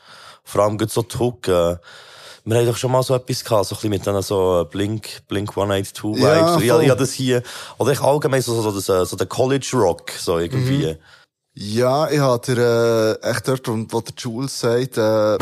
Vor 0.43 0.63
allem 0.63 0.77
gerade 0.77 0.91
so 0.91 1.01
die 1.01 1.17
Hook, 1.17 1.47
äh, 1.47 1.77
wir 2.43 2.57
haben 2.57 2.65
doch 2.65 2.75
schon 2.75 2.91
mal 2.91 3.03
so 3.03 3.15
etwas 3.15 3.45
gehabt, 3.45 3.67
so 3.67 3.75
ein 3.75 3.77
bisschen 3.77 3.89
mit 3.91 4.05
diesen 4.05 4.21
so 4.21 4.67
Blink, 4.69 5.25
Blink 5.29 5.51
182 5.51 6.03
Vibes. 6.03 6.19
Ja, 6.21 6.57
ich, 6.57 6.63
ich, 6.65 6.71
voll. 6.71 6.97
das 6.97 7.13
hier, 7.13 7.41
oder 7.77 7.93
ich 7.93 8.01
allgemein 8.01 8.41
so, 8.41 8.61
so, 8.61 8.73
das, 8.73 8.89
äh, 8.89 9.05
so 9.05 9.15
der 9.15 9.27
College 9.27 9.69
Rock, 9.75 10.11
so 10.11 10.39
irgendwie. 10.39 10.97
Ja, 11.53 12.09
ich 12.09 12.19
hatte 12.19 13.17
äh, 13.23 13.29
echt 13.29 13.47
dort, 13.47 13.65
wo 13.69 14.01
der 14.01 14.13
Jules 14.17 14.59
sagt, 14.59 14.97
äh, 14.97 15.37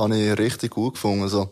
habe 0.00 0.16
ich 0.16 0.38
richtig 0.38 0.72
gut 0.72 0.94
gefunden. 0.94 1.28
So. 1.28 1.50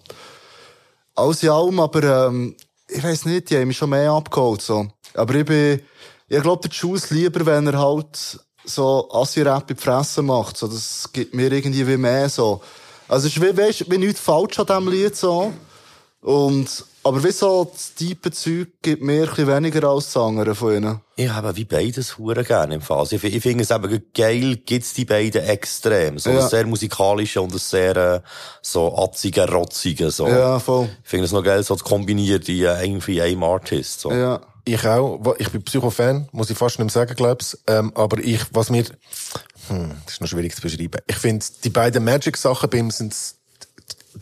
Alles 1.15 1.43
in 1.43 1.51
allem, 1.51 1.81
aber 1.81 2.29
ähm, 2.29 2.57
ich 2.89 3.03
weiß 3.03 3.27
nicht, 3.27 3.51
die 3.51 3.57
haben 3.57 3.69
mich 3.69 3.77
schon 3.77 3.91
mehr 3.91 4.11
abgeholt. 4.11 4.63
So. 4.63 4.89
Aber 5.15 5.35
ich 5.35 5.45
bin, 5.45 5.81
ich 6.29 6.43
glaube, 6.43 6.69
der 6.69 6.77
Jules 6.77 7.11
lieber, 7.11 7.45
wenn 7.47 7.67
er 7.67 7.79
halt 7.79 8.41
so 8.65 9.09
Assi-Rap 9.11 9.71
in 9.71 9.77
die 9.77 9.83
Fresse 9.83 10.23
macht. 10.23 10.57
So, 10.57 10.67
das 10.69 11.09
gibt 11.13 11.35
mir 11.35 11.51
irgendwie 11.51 11.87
wie 11.87 11.97
mehr 11.97 12.29
so. 12.29 12.61
Also 13.09 13.27
es 13.27 13.37
ist 13.37 13.43
wie, 13.43 13.57
weißt, 13.57 13.91
wie 13.91 13.99
nichts 13.99 14.21
falsch 14.21 14.59
an 14.59 14.67
diesem 14.67 14.89
Lied 14.89 15.17
so. 15.17 15.53
Und, 16.21 16.85
aber 17.09 17.25
wie 17.25 17.33
so 17.33 17.65
das 17.73 17.95
tiefe 17.95 18.31
Zeug 18.31 18.69
gibt 18.83 19.03
mir 19.03 19.23
ein 19.23 19.29
bisschen 19.29 19.47
weniger 19.49 19.89
als 19.89 20.07
das 20.13 20.17
andere 20.23 20.55
von 20.55 20.75
ihnen. 20.75 21.01
Ich 21.17 21.29
habe 21.29 21.57
wie 21.57 21.65
beides 21.65 22.17
hure 22.19 22.45
gerne 22.45 22.77
im 22.77 22.81
Fall. 22.81 22.99
Also 22.99 23.17
ich, 23.17 23.25
ich 23.25 23.43
finde 23.43 23.65
es 23.65 23.71
eben 23.71 24.03
geil, 24.15 24.57
gibt's 24.65 24.95
die 24.95 25.05
beiden 25.05 25.43
extrem. 25.45 26.19
So 26.19 26.31
Ja. 26.31 26.37
das 26.37 26.51
sehr 26.51 26.67
musikalische 26.67 27.43
und 27.43 27.53
das 27.55 27.69
sehr, 27.69 27.97
äh, 27.97 28.21
so 28.63 28.97
atzige, 28.97 29.51
rotzige, 29.51 30.11
so. 30.11 30.29
Ja, 30.29 30.59
voll. 30.61 30.89
Ich 31.03 31.09
finde 31.11 31.25
es 31.25 31.33
noch 31.33 31.43
geil, 31.43 31.63
so 31.65 31.75
zu 31.75 31.85
kombinieren, 31.85 32.41
die 32.43 32.63
äh, 32.63 32.85
irgendwie 32.85 33.17
in 33.19 33.25
einem 33.25 33.43
Artist, 33.43 34.01
so. 34.01 34.13
Ja. 34.13 34.41
Ich 34.65 34.87
auch. 34.87 35.35
Ich 35.39 35.49
bin 35.51 35.63
Psycho-Fan, 35.63 36.29
muss 36.31 36.51
ich 36.51 36.59
fast 36.59 36.79
nicht 36.79 36.85
mehr 36.85 36.93
sagen, 36.93 37.15
glaub's. 37.17 37.59
Ähm, 37.67 37.91
aber 37.95 38.19
ich, 38.19 38.43
was 38.53 38.69
mir, 38.69 38.85
hm, 39.69 39.93
das 40.05 40.15
ist 40.15 40.21
noch 40.21 40.29
schwierig 40.29 40.55
zu 40.55 40.61
beschreiben. 40.61 41.01
Ich 41.07 41.17
finde, 41.17 41.47
die 41.65 41.71
beiden 41.71 42.05
Magic-Sachen 42.05 42.69
bei 42.69 42.77
ihm 42.77 42.91
sind 42.91 43.15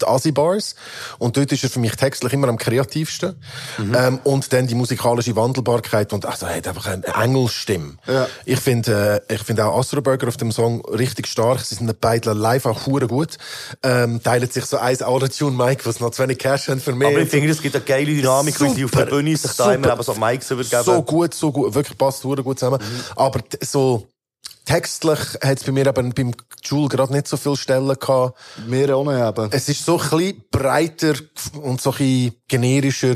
die 0.03 0.07
Asi-Bars. 0.07 0.75
Und 1.19 1.37
dort 1.37 1.53
ist 1.53 1.63
er 1.65 1.71
für 1.71 1.81
mich 1.81 1.97
textlich 1.97 2.33
immer 2.33 2.49
am 2.49 2.59
kreativsten. 2.59 3.37
Ähm, 3.79 4.21
und 4.25 4.53
dann 4.53 4.67
die 4.67 4.75
musikalische 4.75 5.37
Wandelbarkeit. 5.37 6.13
Und 6.13 6.27
also, 6.27 6.47
er 6.47 6.57
hat 6.57 6.69
einfach 6.69 6.87
eine 6.87 7.07
Engelstimme. 7.07 7.95
Ja. 8.07 8.27
Ich 8.45 8.61
finde, 8.61 9.23
äh, 9.29 9.35
ich 9.35 9.43
finde 9.43 9.67
auch 9.67 9.79
Astro 9.79 10.01
Burger 10.03 10.29
auf 10.29 10.37
dem 10.37 10.53
Song 10.53 10.85
richtig 10.87 11.27
stark. 11.27 11.61
Sie 11.61 11.75
sind 11.75 12.01
beide 12.01 12.33
live 12.33 12.67
auch 12.67 12.87
hure 12.87 13.07
gut. 13.07 13.39
Ähm, 13.83 14.23
teilen 14.23 14.51
sich 14.51 14.65
so 14.67 14.79
ein 14.79 15.01
Autotune-Mic, 15.01 15.87
was 15.87 16.01
noch 16.01 16.11
zu 16.11 16.23
wenig 16.23 16.39
Cash 16.39 16.69
haben 16.69 16.81
für 16.81 16.93
mich. 16.93 17.09
Aber 17.09 17.21
ich 17.21 17.29
finde, 17.29 17.51
es 17.51 17.63
gibt 17.63 17.75
eine 17.75 17.85
geile 17.85 18.07
Dynamik, 18.07 18.61
wie 18.61 18.69
sie 18.71 18.85
auf 18.85 18.91
der 18.91 19.07
Bühne 19.07 19.37
sich 19.37 19.53
da 19.53 19.65
Super. 19.65 19.75
immer 19.75 19.93
eben 19.93 20.03
so 20.03 20.15
Mics 20.15 20.51
übergeben. 20.51 20.85
So 20.85 21.03
gut, 21.03 21.35
so 21.35 21.53
gut. 21.53 21.75
Wirklich 21.75 21.99
passt 21.99 22.25
hure 22.25 22.43
gut 22.43 22.59
zusammen. 22.59 22.81
Aber 23.15 23.43
t- 23.43 23.59
so 23.65 24.07
textlich 24.67 25.19
hat 25.43 25.59
es 25.59 25.65
bei 25.65 25.73
mir 25.73 25.87
eben 25.87 26.13
beim 26.13 26.35
Joule 26.63 26.89
gerade 26.89 27.13
nicht 27.13 27.29
so 27.29 27.37
viele 27.37 27.57
Stellen 27.57 27.97
gehabt. 27.99 28.37
Mir 28.67 28.95
auch 28.95 29.05
nicht 29.05 29.19
eben. 29.19 29.49
Es 29.53 29.69
ist 29.69 29.85
so 29.85 29.99
ein 29.99 30.11
bisschen 30.11 30.45
breiter 30.51 31.15
und 31.63 31.81
so 31.81 31.93
ein 31.93 31.97
bisschen 31.97 32.35
generischer. 32.49 33.15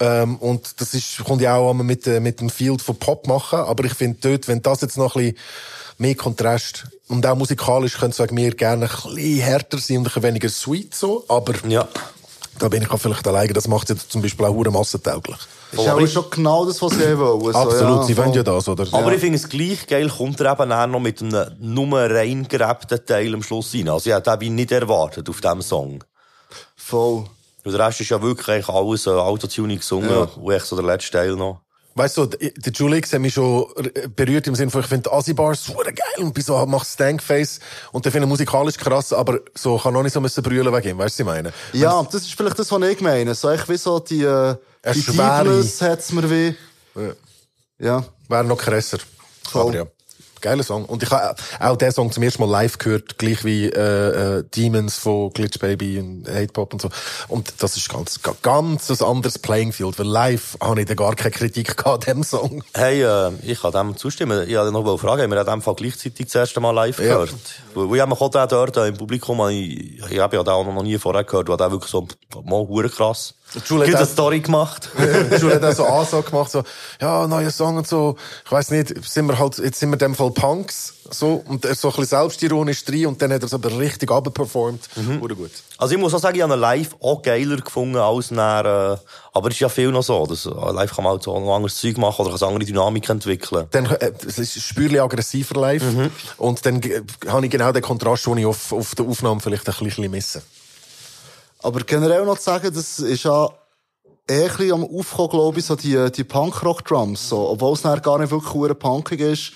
Ähm, 0.00 0.36
und 0.36 0.80
das 0.80 0.92
ist, 0.92 1.24
kommt 1.24 1.40
ja 1.40 1.56
auch 1.56 1.72
mit, 1.72 2.06
äh, 2.06 2.20
mit 2.20 2.40
dem 2.40 2.50
Field 2.50 2.82
von 2.82 2.96
Pop 2.96 3.26
machen. 3.26 3.60
Aber 3.60 3.84
ich 3.84 3.94
finde 3.94 4.18
dort, 4.20 4.48
wenn 4.48 4.60
das 4.60 4.82
jetzt 4.82 4.98
noch 4.98 5.16
ein 5.16 5.22
bisschen 5.22 5.38
mehr 5.98 6.14
Kontrast 6.16 6.86
und 7.08 7.24
auch 7.24 7.36
musikalisch 7.36 7.98
könnte 7.98 8.22
es 8.22 8.30
mir 8.32 8.54
gerne 8.54 8.86
ein 8.86 9.14
bisschen 9.14 9.40
härter 9.40 9.78
sein 9.78 9.98
und 9.98 10.02
ein 10.02 10.04
bisschen 10.04 10.22
weniger 10.24 10.48
sweet 10.48 10.94
so. 10.94 11.24
Aber 11.28 11.54
ja. 11.68 11.88
da 12.58 12.68
bin 12.68 12.82
ich 12.82 12.90
auch 12.90 13.00
vielleicht 13.00 13.26
alleine. 13.26 13.52
Das 13.52 13.68
macht 13.68 13.88
es 13.88 13.96
jetzt 13.96 14.12
zum 14.12 14.20
Beispiel 14.20 14.44
auch 14.46 14.70
massentauglich. 14.70 15.38
Das 15.72 15.80
ist 15.80 15.88
aber 15.88 16.06
schon 16.06 16.24
genau 16.30 16.64
das, 16.66 16.80
was 16.82 16.92
sie 16.92 17.18
wollen. 17.18 17.40
So, 17.52 17.58
Absolut, 17.58 18.04
sie 18.06 18.14
voll. 18.14 18.24
wollen 18.26 18.34
ja 18.34 18.42
das, 18.42 18.68
oder? 18.68 18.86
Aber 18.92 19.08
Ja. 19.08 19.12
ich 19.14 19.20
finde 19.20 19.36
es 19.36 19.48
gleich 19.48 19.86
geil, 19.86 20.08
kommt 20.10 20.38
er 20.40 20.52
eben 20.52 20.68
dann 20.70 20.90
noch 20.90 21.00
mit 21.00 21.20
einem 21.22 21.46
nur 21.60 21.98
rein 21.98 22.46
gerappten 22.48 23.04
Teil 23.04 23.32
am 23.34 23.42
Schluss 23.42 23.74
rein. 23.74 23.88
Also 23.88 24.10
ich 24.10 24.14
hätte 24.16 24.36
den 24.38 24.54
nicht 24.54 24.70
erwartet 24.70 25.28
auf 25.28 25.40
diesem 25.40 25.62
Song. 25.62 26.04
Voll. 26.76 27.24
Und 27.64 27.72
der 27.72 27.86
Rest 27.86 28.00
ist 28.00 28.10
ja 28.10 28.20
wirklich 28.20 28.48
eigentlich 28.48 28.68
alles 28.68 29.06
äh, 29.06 29.10
Autotuning 29.10 29.78
gesungen 29.78 30.10
Ja. 30.10 30.28
und 30.40 30.52
echt 30.52 30.66
so 30.66 30.76
der 30.76 30.84
letzte 30.84 31.12
Teil 31.12 31.36
noch. 31.36 31.60
Weißt 31.94 32.16
du, 32.16 32.24
der 32.24 32.72
Julix 32.72 33.12
hat 33.12 33.20
mich 33.20 33.34
schon 33.34 33.66
berührt 34.16 34.46
im 34.46 34.54
Sinne 34.54 34.70
von, 34.70 34.80
ich 34.80 34.86
finde 34.86 35.10
die 35.10 35.14
Assi-Bars 35.14 35.62
super 35.66 35.84
geil 35.84 36.24
und 36.24 36.32
bin 36.32 36.42
so, 36.42 36.64
mach 36.64 36.86
Stankface 36.86 37.60
und 37.92 38.02
der 38.06 38.10
finde 38.10 38.24
ich 38.26 38.30
musikalisch 38.30 38.78
krass, 38.78 39.12
aber 39.12 39.40
so, 39.54 39.76
kann 39.76 39.92
noch 39.92 40.02
nicht 40.02 40.14
so 40.14 40.20
müssen 40.22 40.42
brüllen 40.42 40.72
wegen 40.72 40.88
ihm, 40.88 40.98
weißt 40.98 41.20
du, 41.20 41.26
was 41.26 41.36
ich 41.36 41.42
meine? 41.42 41.52
Ja, 41.74 42.02
das 42.02 42.22
ist 42.22 42.32
vielleicht 42.34 42.58
das, 42.58 42.72
was 42.72 42.82
ich 42.82 43.00
meine. 43.02 43.34
So 43.34 43.50
echt 43.50 43.68
wie 43.68 43.76
so 43.76 43.98
die, 43.98 44.22
äh, 44.22 44.56
Eine 44.82 44.94
die 44.94 45.02
schwere- 45.02 45.44
Deepness 45.44 45.80
hat's 45.82 46.12
mir 46.12 46.30
wie. 46.30 46.54
Ja. 46.94 47.12
Ja. 47.78 48.04
Wäre 48.28 48.44
noch 48.44 48.58
krasser. 48.58 48.98
Voll. 49.48 49.62
Aber 49.62 49.74
ja. 49.74 49.84
Geiler 50.40 50.64
Song. 50.64 50.84
Und 50.86 51.04
ich 51.04 51.10
habe 51.12 51.36
auch 51.60 51.76
den 51.76 51.92
Song 51.92 52.10
zum 52.10 52.24
ersten 52.24 52.42
Mal 52.42 52.50
live 52.50 52.76
gehört, 52.78 53.16
gleich 53.16 53.44
wie 53.44 53.66
äh, 53.66 54.38
äh, 54.38 54.44
Demons 54.56 54.96
von 54.98 55.32
Glitch 55.32 55.56
Baby 55.60 56.00
und 56.00 56.28
Hate 56.28 56.48
Pop 56.52 56.72
und 56.72 56.82
so. 56.82 56.88
Und 57.28 57.54
das 57.60 57.76
ist 57.76 57.88
ganz, 57.88 58.20
ga- 58.20 58.34
ganz 58.42 58.90
ein 58.90 59.06
anderes 59.06 59.38
Playing 59.38 59.72
Field, 59.72 59.96
weil 60.00 60.06
live 60.08 60.56
habe 60.60 60.80
ich 60.80 60.88
da 60.88 60.94
gar 60.94 61.14
keine 61.14 61.30
Kritik 61.30 61.76
gehabt 61.76 61.86
an 62.08 62.14
dem 62.16 62.24
Song. 62.24 62.64
Hey, 62.74 63.04
äh, 63.04 63.30
ich 63.42 63.60
kann 63.62 63.70
dem 63.70 63.96
zustimmen. 63.96 64.48
Ich 64.48 64.56
wollte 64.56 64.72
noch 64.72 64.98
fragen, 64.98 65.22
haben 65.22 65.30
wir 65.30 65.40
in 65.40 65.46
dem 65.46 65.62
Fall 65.62 65.76
gleichzeitig 65.76 66.26
das 66.26 66.34
erste 66.34 66.58
Mal 66.58 66.72
live 66.72 66.98
Ja. 66.98 67.04
gehört? 67.04 67.34
Weil, 67.74 67.88
weil 67.88 67.94
ich 67.98 68.02
habe 68.02 68.12
auch 68.20 68.28
den 68.28 68.48
dort 68.48 68.76
äh, 68.78 68.88
im 68.88 68.96
Publikum, 68.96 69.48
ich, 69.48 70.00
ich 70.10 70.18
habe 70.18 70.34
ja 70.36 70.42
den 70.42 70.52
auch 70.52 70.64
noch 70.66 70.82
nie 70.82 70.98
vorher 70.98 71.22
gehört, 71.22 71.48
weil 71.50 71.56
der 71.56 71.70
wirklich 71.70 71.90
so, 71.92 72.08
mal 72.42 72.88
krass. 72.88 73.34
Jules 73.66 73.86
Gibt 73.86 73.98
hat 73.98 74.04
eine 74.04 74.12
Story 74.12 74.40
gemacht. 74.40 74.90
Jules 75.40 75.54
hat 75.54 75.64
auch 75.64 75.72
so 75.72 75.84
Ansage 75.86 76.30
gemacht, 76.30 76.50
so, 76.50 76.62
ja, 77.00 77.26
neuer 77.26 77.50
Song 77.50 77.76
und 77.76 77.86
so. 77.86 78.16
Ich 78.44 78.52
weiss 78.52 78.70
nicht, 78.70 79.04
sind 79.04 79.26
wir 79.26 79.38
halt, 79.38 79.58
jetzt 79.58 79.78
sind 79.78 79.90
wir 79.90 79.94
in 79.94 79.98
dem 79.98 80.14
Fall 80.14 80.30
Punks, 80.30 80.94
so, 81.10 81.42
und 81.46 81.64
er 81.64 81.74
so 81.74 81.88
ein 81.88 81.96
bisschen 81.96 82.18
selbstironisch 82.18 82.84
drin, 82.84 83.06
und 83.06 83.22
dann 83.22 83.32
hat 83.32 83.42
er 83.42 83.46
es 83.46 83.54
aber 83.54 83.78
richtig 83.78 84.10
abperformt. 84.10 84.88
Mhm. 84.96 85.20
gut. 85.20 85.50
Also 85.78 85.94
ich 85.94 86.00
muss 86.00 86.14
auch 86.14 86.20
sagen, 86.20 86.36
ich 86.36 86.42
habe 86.42 86.54
ihn 86.54 86.60
live 86.60 86.96
auch 87.00 87.22
geiler 87.22 87.56
gefunden 87.56 87.96
als 87.96 88.30
nach, 88.30 88.64
äh, 88.64 88.96
aber 89.32 89.48
es 89.48 89.54
ist 89.54 89.60
ja 89.60 89.68
viel 89.68 89.90
noch 89.90 90.02
so, 90.02 90.26
dass, 90.26 90.46
äh, 90.46 90.50
live 90.50 90.94
kann 90.94 91.04
man 91.04 91.14
halt 91.14 91.22
so 91.22 91.38
noch 91.38 91.54
anderes 91.54 91.76
Zeug 91.76 91.98
machen 91.98 92.24
oder 92.24 92.30
kann 92.30 92.46
eine 92.46 92.54
andere 92.54 92.66
Dynamik 92.66 93.08
entwickeln. 93.08 93.66
Dann, 93.70 93.86
äh, 93.86 94.12
es 94.26 94.38
ist 94.38 94.60
spürlich 94.60 95.00
aggressiver 95.00 95.60
live. 95.60 95.82
Und 96.38 96.64
dann 96.64 96.82
äh, 96.82 97.02
habe 97.28 97.44
ich 97.46 97.50
genau 97.50 97.72
den 97.72 97.82
Kontrast, 97.82 98.26
den 98.26 98.38
ich 98.38 98.46
auf, 98.46 98.72
auf 98.72 98.94
der 98.94 99.06
Aufnahme 99.06 99.40
vielleicht 99.40 99.68
ein 99.68 99.74
bisschen 99.84 100.10
misse. 100.10 100.42
Aber 101.62 101.80
generell 101.80 102.24
noch 102.24 102.38
zu 102.38 102.44
sagen, 102.44 102.72
das 102.74 102.98
ist 102.98 103.22
ja 103.24 103.48
eher 104.26 104.58
ein 104.58 104.72
am 104.72 104.84
Aufkommen, 104.84 105.30
glaube 105.30 105.58
ich, 105.58 105.64
so 105.64 105.76
die, 105.76 106.10
die 106.12 106.24
Punkrock-Drums. 106.24 107.28
So. 107.28 107.50
Obwohl 107.50 107.74
es 107.74 107.82
gar 107.82 108.18
nicht 108.18 108.30
wirklich 108.30 108.52
hure 108.52 108.74
punkig 108.74 109.20
ist. 109.20 109.52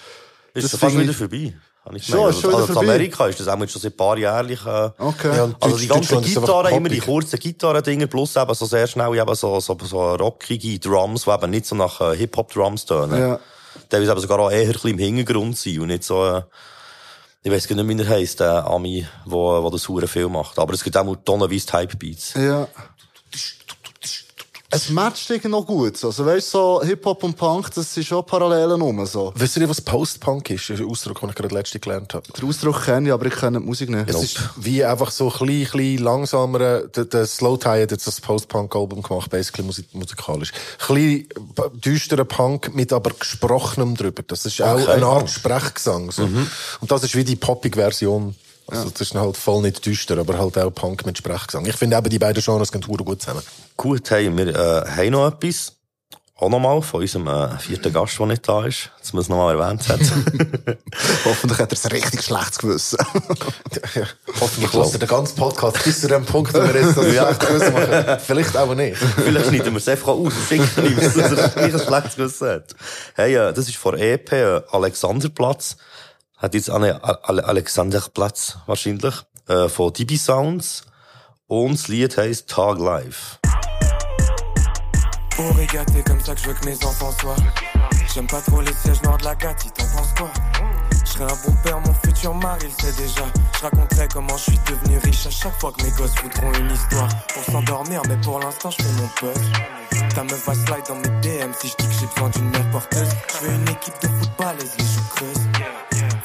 Ist 0.54 0.72
Das 0.72 0.80
fast 0.80 0.98
wieder 0.98 1.12
vorbei. 1.12 1.54
Schon, 2.00 2.30
ist 2.30 2.40
schon 2.40 2.50
wieder 2.50 2.58
also 2.58 2.68
in 2.68 2.74
vorbei. 2.74 2.94
Amerika 2.94 3.26
ist 3.28 3.38
das 3.38 3.46
auch 3.46 3.60
jetzt 3.60 3.72
schon 3.72 3.82
seit 3.82 3.92
ein 3.92 3.96
paar 3.96 4.18
Jahren. 4.18 4.50
Äh, 4.50 4.90
Okay. 4.98 5.36
Ja, 5.36 5.50
also 5.60 5.76
die 5.76 5.86
ganzen 5.86 6.20
Gitarren, 6.20 6.74
immer 6.74 6.88
die 6.88 6.98
kurzen 6.98 7.38
Gitarren-Dinger, 7.38 8.08
plus 8.08 8.34
eben 8.34 8.54
so 8.54 8.66
sehr 8.66 8.86
schnell 8.88 9.14
eben 9.14 9.34
so, 9.34 9.60
so, 9.60 9.76
so 9.82 10.14
rockige 10.14 10.80
Drums, 10.80 11.24
die 11.24 11.30
eben 11.30 11.50
nicht 11.50 11.66
so 11.66 11.76
nach 11.76 12.00
äh, 12.00 12.16
Hip-Hop-Drums 12.16 12.86
tönen. 12.86 13.20
Ja. 13.20 13.40
Teilweise 13.88 14.12
eben 14.12 14.20
sogar 14.20 14.40
auch 14.40 14.50
eher 14.50 14.62
ein 14.62 14.72
bisschen 14.72 14.90
im 14.90 14.98
Hintergrund 14.98 15.56
sein 15.56 15.78
und 15.80 15.88
nicht 15.88 16.02
so, 16.02 16.26
äh, 16.26 16.42
ich 17.46 17.52
weiss 17.52 17.68
gar 17.68 17.76
nicht, 17.76 17.88
wie 17.88 18.02
er 18.02 18.08
heisst, 18.08 18.40
der 18.40 18.66
Ami, 18.66 19.06
wo, 19.24 19.62
wo 19.62 19.70
das 19.70 19.88
hure 19.88 20.08
viel 20.08 20.28
macht. 20.28 20.58
Aber 20.58 20.74
es 20.74 20.82
gibt 20.82 20.96
auch 20.96 21.04
mal 21.04 21.16
tonnenweise 21.24 21.64
Type-Beats. 21.64 22.34
Ja. 22.34 22.66
Es 24.70 24.90
matcht 24.90 25.30
irgendwie 25.30 25.48
noch 25.48 25.64
gut. 25.64 26.02
Also, 26.04 26.26
weißt 26.26 26.48
du, 26.54 26.58
so 26.58 26.82
Hip-Hop 26.82 27.22
und 27.22 27.36
Punk, 27.36 27.72
das 27.74 27.94
sind 27.94 28.04
schon 28.04 28.24
Parallelen 28.26 28.80
rum, 28.80 29.06
so. 29.06 29.32
Wisst 29.36 29.56
ihr, 29.56 29.68
was 29.68 29.80
Post-Punk 29.80 30.50
ist? 30.50 30.68
Das 30.68 30.80
ist 30.80 30.84
ein 30.84 30.90
Ausdruck, 30.90 31.20
den 31.20 31.28
ich 31.30 31.34
gerade 31.36 31.54
letztens 31.54 31.80
gelernt 31.82 32.14
habe. 32.14 32.26
Den 32.32 32.48
Ausdruck 32.48 32.84
kenne 32.84 33.08
ich, 33.08 33.12
aber 33.12 33.26
ich 33.26 33.34
kenne 33.34 33.60
die 33.60 33.64
Musik 33.64 33.90
nicht. 33.90 34.08
Es 34.10 34.22
ist 34.22 34.40
wie 34.56 34.84
einfach 34.84 35.10
so 35.12 35.32
ein 35.40 35.46
bisschen 35.46 35.98
langsamer, 35.98 36.80
der, 36.88 37.04
der 37.04 37.26
Slow 37.26 37.56
Tie 37.58 37.82
hat 37.82 37.90
jetzt 37.92 38.06
das 38.06 38.20
Post-Punk-Album 38.20 39.02
gemacht, 39.02 39.30
basically 39.30 39.64
musik 39.64 39.94
musikalisch. 39.94 40.52
Ein 40.88 40.94
bisschen 40.94 41.28
düsterer 41.80 42.24
Punk 42.24 42.74
mit 42.74 42.92
aber 42.92 43.10
gesprochenem 43.10 43.96
drüber. 43.96 44.22
Das 44.26 44.44
ist 44.46 44.60
auch 44.62 44.76
Okay. 44.80 44.90
eine 44.90 45.06
Art 45.06 45.30
Sprechgesang. 45.30 46.10
So. 46.10 46.26
Mhm. 46.26 46.46
Und 46.80 46.90
das 46.90 47.04
ist 47.04 47.14
wie 47.14 47.24
die 47.24 47.36
poppige 47.36 47.78
Version. 47.78 48.34
Also, 48.68 48.90
das 48.90 49.00
ist 49.00 49.14
halt 49.14 49.36
voll 49.36 49.62
nicht 49.62 49.84
düster, 49.86 50.18
aber 50.18 50.38
halt 50.38 50.58
auch 50.58 50.70
Punk 50.70 51.06
mit 51.06 51.16
Sprechgesang. 51.18 51.64
Ich 51.66 51.76
finde 51.76 51.96
eben, 51.96 52.10
die 52.10 52.18
beiden 52.18 52.42
Genres 52.42 52.72
gehen 52.72 52.80
gut 52.82 53.22
zusammen. 53.22 53.42
Gut, 53.76 54.10
hey, 54.10 54.36
wir 54.36 54.48
äh, 54.48 54.88
haben 54.90 55.10
noch 55.10 55.28
etwas. 55.28 55.72
Auch 56.38 56.50
nochmal 56.50 56.82
von 56.82 57.00
unserem 57.00 57.28
äh, 57.28 57.58
vierten 57.58 57.90
Gast, 57.94 58.18
der 58.18 58.26
nicht 58.26 58.46
da 58.46 58.66
ist. 58.66 58.90
Das 59.00 59.14
muss 59.14 59.30
noch 59.30 59.38
mal 59.38 59.58
erwähnt 59.58 59.88
werden. 59.88 60.66
Hoffentlich 61.24 61.58
hat 61.58 61.72
er 61.72 61.78
ein 61.82 61.92
richtig 61.92 62.22
schlechtes 62.24 62.58
Gewissen. 62.58 62.98
Hoffentlich 64.38 64.72
hört 64.74 64.92
er 64.92 64.98
den 64.98 65.08
ganzen 65.08 65.36
Podcast 65.36 65.82
bis 65.82 66.02
zu 66.02 66.08
dem 66.08 66.26
Punkt, 66.26 66.52
wo 66.52 66.58
wir 66.58 66.74
jetzt 66.78 66.94
das 66.94 67.06
Ja. 67.14 67.24
schlechte 67.34 67.46
Gewissen 67.46 67.72
machen. 67.72 68.18
Vielleicht 68.26 68.56
auch 68.56 68.74
nicht. 68.74 68.96
Vielleicht 68.98 69.46
schneiden 69.46 69.72
wir 69.72 69.78
es 69.78 69.88
einfach 69.88 70.08
aus 70.08 70.34
und 70.34 70.46
schicken 70.46 70.84
ihm, 70.86 70.96
dass 70.96 71.16
er 71.16 71.48
gleich 71.48 71.72
ein 71.72 71.80
schlechtes 71.80 72.16
Gewissen 72.16 72.48
hat. 72.48 72.76
Hey, 73.14 73.34
äh, 73.34 73.52
das 73.54 73.68
ist 73.68 73.76
von 73.78 73.96
EP 73.96 74.32
äh, 74.32 74.60
Alexanderplatz. 74.70 75.76
Hat 76.36 76.52
jetzt 76.52 76.68
Ale 76.70 77.00
Alexanderplatz 77.22 78.58
wahrscheinlich. 78.66 79.14
Äh, 79.48 79.68
von 79.68 79.92
DB 79.92 80.16
Sounds. 80.16 80.82
Und 81.46 81.74
das 81.74 81.88
Lied 81.88 82.16
heisst 82.18 82.50
Tag 82.50 82.78
Live. 82.78 83.38
Pour 85.30 85.56
régater 85.56 86.02
comme 86.02 86.20
ça 86.20 86.34
que 86.34 86.40
je 86.40 86.48
veux 86.48 86.54
que 86.54 86.64
mes 86.64 86.84
enfants 86.84 87.12
soient. 87.20 87.36
J'aime 88.12 88.26
pas 88.26 88.40
trop 88.40 88.60
les 88.60 88.72
sièges 88.72 89.02
noirs 89.02 89.18
de 89.18 89.24
la 89.24 89.34
gâte, 89.34 89.66
t'en 89.74 89.84
penses 89.96 90.12
quoi? 90.16 90.30
Je 91.04 91.10
serai 91.12 91.24
un 91.24 91.36
bon 91.46 91.54
père, 91.62 91.80
mon 91.80 91.94
futur 91.94 92.34
mari 92.34 92.66
il 92.66 92.84
sait 92.84 93.02
déjà. 93.02 93.24
Je 93.54 93.60
raconterai 93.60 94.08
comment 94.12 94.36
je 94.36 94.42
suis 94.42 94.58
devenu 94.66 94.98
riche 94.98 95.26
à 95.26 95.30
chaque 95.30 95.58
fois 95.60 95.72
que 95.72 95.84
mes 95.84 95.90
gosses 95.90 96.14
voudront 96.22 96.52
une 96.54 96.70
histoire. 96.70 97.08
Pour 97.34 97.44
s'endormir, 97.44 98.02
mais 98.08 98.16
pour 98.22 98.40
l'instant 98.40 98.70
je 98.70 98.82
fais 98.82 98.92
mon 99.00 99.08
puff. 99.08 99.42
Ta 100.14 100.24
meuf 100.24 100.46
va 100.46 100.54
slide 100.54 100.86
dans 100.88 100.96
mes 100.96 101.20
DM 101.20 101.52
si 101.60 101.68
je 101.68 101.76
dis 101.76 101.86
que 101.86 101.94
j'ai 102.00 102.06
besoin 102.06 102.28
d'une 102.30 102.50
mère 102.50 102.70
porteuse. 102.70 103.08
Je 103.32 103.46
veux 103.46 103.54
une 103.54 103.68
équipe 103.68 103.94
de 104.02 104.08
footballeuses, 104.08 104.76
les. 104.78 104.85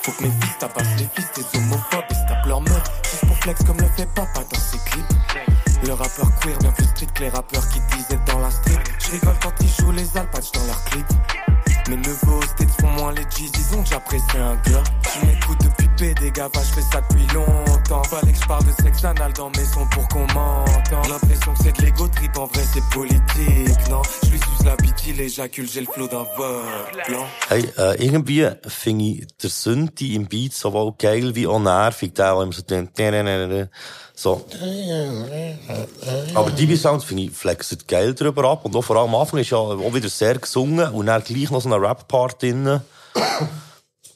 Faut 0.04 0.12
que 0.14 0.24
mes 0.24 0.32
fils 0.32 0.58
tabassent 0.58 0.98
les 0.98 1.08
fils 1.16 1.32
des 1.36 1.58
homophobes 1.60 2.04
et 2.10 2.14
se 2.16 2.28
tapent 2.28 2.46
leur 2.48 2.62
meuf. 2.62 2.84
Juste 3.04 3.26
pour 3.28 3.38
flex 3.38 3.64
comme 3.64 3.78
le 3.78 3.88
fait 3.96 4.08
papa 4.16 4.42
dans 4.52 4.60
ses 4.60 4.80
clips. 4.90 5.06
Le 5.86 5.94
rappeur 5.94 6.28
queer 6.40 6.58
bien 6.58 6.72
plus 6.72 6.86
strict 6.86 7.16
que 7.16 7.24
les 7.24 7.30
rappeurs 7.30 7.68
qui 7.70 7.80
disaient 7.96 8.20
dans 8.26 8.40
la 8.40 8.50
street. 8.50 8.80
Je 9.00 9.12
rigole 9.12 9.36
quand 9.44 9.54
ils 9.62 9.70
jouent 9.70 9.92
les 9.92 10.18
alpatchs 10.18 10.52
dans 10.54 10.66
leurs 10.66 10.84
clips. 10.86 11.14
Mes 11.90 11.98
neveux 11.98 12.42
States 12.48 12.70
font 12.80 12.88
moins 12.88 13.14
les 13.14 13.24
G's, 13.24 13.74
ont 13.76 13.82
déjà 13.82 14.00
pressé 14.00 14.38
un 14.38 14.56
Glock. 14.68 14.84
Tu 15.14 15.26
m'écoutes 15.26 15.64
depuis 15.64 15.88
PD, 15.98 16.32
gava, 16.32 16.50
je 16.56 16.74
fais 16.74 16.82
ça 16.82 17.02
depuis 17.02 17.28
longtemps. 17.34 18.04
Fallait 18.04 18.32
que 18.32 18.40
je 18.40 18.48
parle 18.48 18.66
de 18.66 18.72
sexe 18.82 19.04
anal 19.04 19.34
dans 19.34 19.50
mes 19.50 19.66
sons 19.66 19.88
pour 19.92 20.08
qu'on 20.08 20.28
m'entende. 20.34 21.08
L'impression 21.10 21.54
que 21.54 21.64
c'est 21.64 21.78
de 21.78 21.82
l'ego 21.82 22.08
trip, 22.08 22.38
en 22.38 22.46
vrai 22.46 22.64
c'est 22.74 22.84
politique, 22.92 23.90
non? 23.90 24.02
Je 24.24 24.30
lui 24.30 24.40
suce 24.40 24.66
la 24.66 24.76
bite, 24.78 25.08
il 25.08 25.22
éjacule, 25.22 25.70
j'ai 25.70 25.82
le 25.82 25.88
flow 25.88 26.08
d'un 26.08 26.26
blanc. 27.08 27.26
Hey, 27.50 27.66
äh, 27.78 28.04
irgendwie 28.04 28.48
finde 28.68 29.06
ich 29.06 29.28
der 29.42 29.50
Synthi 29.50 30.16
im 30.16 30.28
Beat 30.28 30.54
sowohl 30.54 30.94
geil 30.98 31.36
wie 31.36 31.48
auch 31.48 31.60
nervig. 31.60 32.14
Der, 32.14 32.36
der 32.98 33.20
immer 33.20 33.50
so 33.50 33.68
so. 34.22 34.46
Aber 36.36 36.52
DB 36.52 36.76
Sounds 36.76 37.04
finde 37.04 37.24
ich 37.24 37.32
flexet 37.32 37.88
geil 37.88 38.14
drüber 38.14 38.50
ab. 38.52 38.66
Und 38.66 38.76
auch 38.76 38.84
vor 38.84 38.96
allem 38.98 39.14
am 39.14 39.22
Anfang 39.22 39.40
ist 39.40 39.50
ja 39.50 39.58
auch 39.58 39.94
wieder 39.94 40.10
sehr 40.10 40.38
gesungen 40.38 40.88
und 40.90 41.08
dann 41.08 41.24
gleich 41.24 41.50
noch 41.50 41.61
so 41.62 41.74
ein 41.74 41.74
Rap-Part 41.74 42.42
drin. 42.42 42.82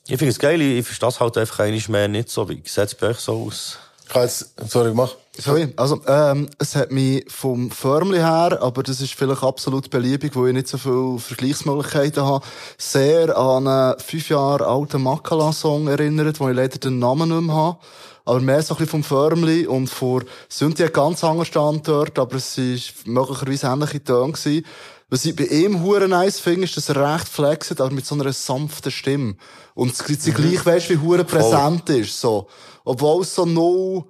Ich 0.08 0.18
finde 0.18 0.32
es 0.32 0.40
geil, 0.40 0.62
ich 0.62 0.86
verstehe 0.86 1.08
das 1.08 1.20
halt 1.20 1.38
einfach 1.38 1.60
einmal 1.60 1.82
mehr 1.88 2.08
nicht 2.08 2.30
so. 2.30 2.48
Wie 2.48 2.62
sieht 2.66 2.86
es 2.86 2.96
bei 2.96 3.08
euch 3.08 3.20
so 3.20 3.46
aus? 3.48 3.80
Ich 4.04 4.14
kann 4.14 4.22
jetzt, 4.24 4.54
sorry, 4.70 4.94
mach. 4.94 5.16
Sorry, 5.38 5.74
also, 5.76 6.00
ähm, 6.08 6.48
es 6.60 6.76
hat 6.76 6.92
mich 6.92 7.26
vom 7.28 7.70
Förmli 7.70 8.20
her, 8.20 8.60
aber 8.62 8.84
das 8.84 9.02
ist 9.02 9.16
vielleicht 9.16 9.44
absolut 9.44 9.90
beliebig, 9.90 10.34
weil 10.36 10.50
ich 10.50 10.54
nicht 10.54 10.68
so 10.68 10.78
viele 10.78 11.20
Vergleichsmöglichkeiten 11.20 12.24
habe, 12.24 12.46
sehr 12.78 13.36
an 13.36 13.68
einen 13.68 14.00
fünf 14.00 14.30
Jahre 14.30 14.66
alten 14.66 15.02
Makala-Song 15.02 15.88
erinnert, 15.88 16.40
wo 16.40 16.48
ich 16.50 16.56
leider 16.56 16.78
den 16.78 17.00
Namen 17.00 17.30
nicht 17.30 17.48
mehr 17.48 17.56
habe. 17.56 17.78
Aber 18.24 18.40
mehr 18.40 18.62
so 18.62 18.74
ein 18.74 18.78
bisschen 18.78 19.04
vom 19.04 19.04
Förmli 19.04 19.68
und 19.68 19.88
vor 19.88 20.24
sind 20.50 20.80
die 20.80 20.86
ganz 20.86 21.24
anders 21.24 21.48
stand 21.48 21.88
dort, 21.88 22.18
aber 22.18 22.38
es 22.38 22.58
ist 22.58 23.06
möglicherweise 23.06 23.68
ähnliche 23.68 24.04
Töne 24.04 24.32
gewesen. 24.32 24.66
Was 25.10 25.24
ich 25.26 25.36
bei 25.36 25.46
ihm 25.46 25.84
hure 25.84 26.08
nice 26.08 26.40
finde, 26.40 26.66
ist, 26.66 26.78
dass 26.78 26.90
er 26.90 27.14
recht 27.14 27.28
flexet, 27.28 27.80
aber 27.80 27.92
mit 27.92 28.06
so 28.06 28.16
einer 28.16 28.34
sanften 28.34 28.92
Stimme. 28.92 29.36
Und 29.76 29.94
es 29.94 30.00
sie 30.24 30.32
gleich 30.32 30.66
weisst, 30.66 30.90
wie 30.90 30.98
hure 30.98 31.24
präsent 31.24 31.90
ist, 31.90 32.20
so. 32.20 32.48
Obwohl 32.84 33.22
es 33.22 33.36
so 33.36 33.46
no, 33.46 34.08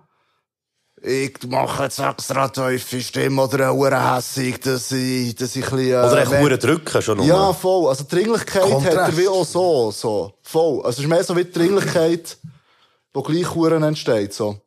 ich 1.02 1.38
mache 1.48 1.84
jetzt 1.84 2.00
extra 2.00 2.48
tiefe 2.48 3.02
Stimme 3.02 3.44
oder 3.44 3.70
eine 3.70 3.74
hure 3.74 4.16
hässig, 4.16 4.60
dass 4.62 4.92
ich, 4.92 5.36
dass 5.36 5.56
ich 5.56 5.66
ein 5.66 5.78
bisschen, 5.78 5.92
äh, 5.92 6.08
Oder 6.08 6.22
echt 6.24 6.40
hure 6.40 6.58
drücken 6.58 7.02
schon 7.02 7.18
nur. 7.18 7.28
Ja, 7.28 7.54
voll. 7.54 7.90
Also 7.90 8.06
Dringlichkeit 8.10 8.64
hat 8.64 8.70
er 8.70 8.76
Kontrast. 8.76 9.18
wie 9.18 9.28
auch 9.28 9.46
so, 9.46 9.92
so. 9.92 10.34
Voll. 10.42 10.78
Also 10.78 10.90
es 10.90 11.00
ist 11.00 11.08
mehr 11.08 11.24
so 11.24 11.36
wie 11.36 11.44
die 11.44 11.52
Dringlichkeit, 11.52 12.38
wo 13.14 13.22
gleich 13.22 13.54
Huren 13.54 13.84
entsteht, 13.84 14.34
so. 14.34 14.58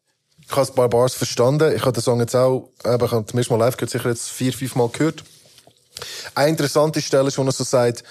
Ich 0.41 0.57
habe 0.57 0.69
ein 0.69 0.75
paar 0.75 0.89
Bars 0.89 1.15
verstanden. 1.15 1.75
Ich 1.75 1.83
habe 1.83 1.93
den 1.93 2.03
Song 2.03 2.21
jetzt 2.21 2.37
auch, 2.37 2.71
eben, 2.85 3.05
ich 3.05 3.11
habe 3.11 3.27
zum 3.27 3.39
ersten 3.39 3.55
Mal 3.55 3.65
live 3.65 3.77
gehört, 3.77 3.91
sicher 3.91 4.09
jetzt 4.09 4.29
vier, 4.29 4.53
fünf 4.53 4.77
Mal 4.77 4.89
gehört. 4.91 5.25
Eine 6.35 6.51
interessante 6.51 7.01
Stelle 7.03 7.29
ist, 7.29 7.39
wo 7.39 7.43
er 7.43 7.53
so 7.53 7.65
sagt, 7.65 8.05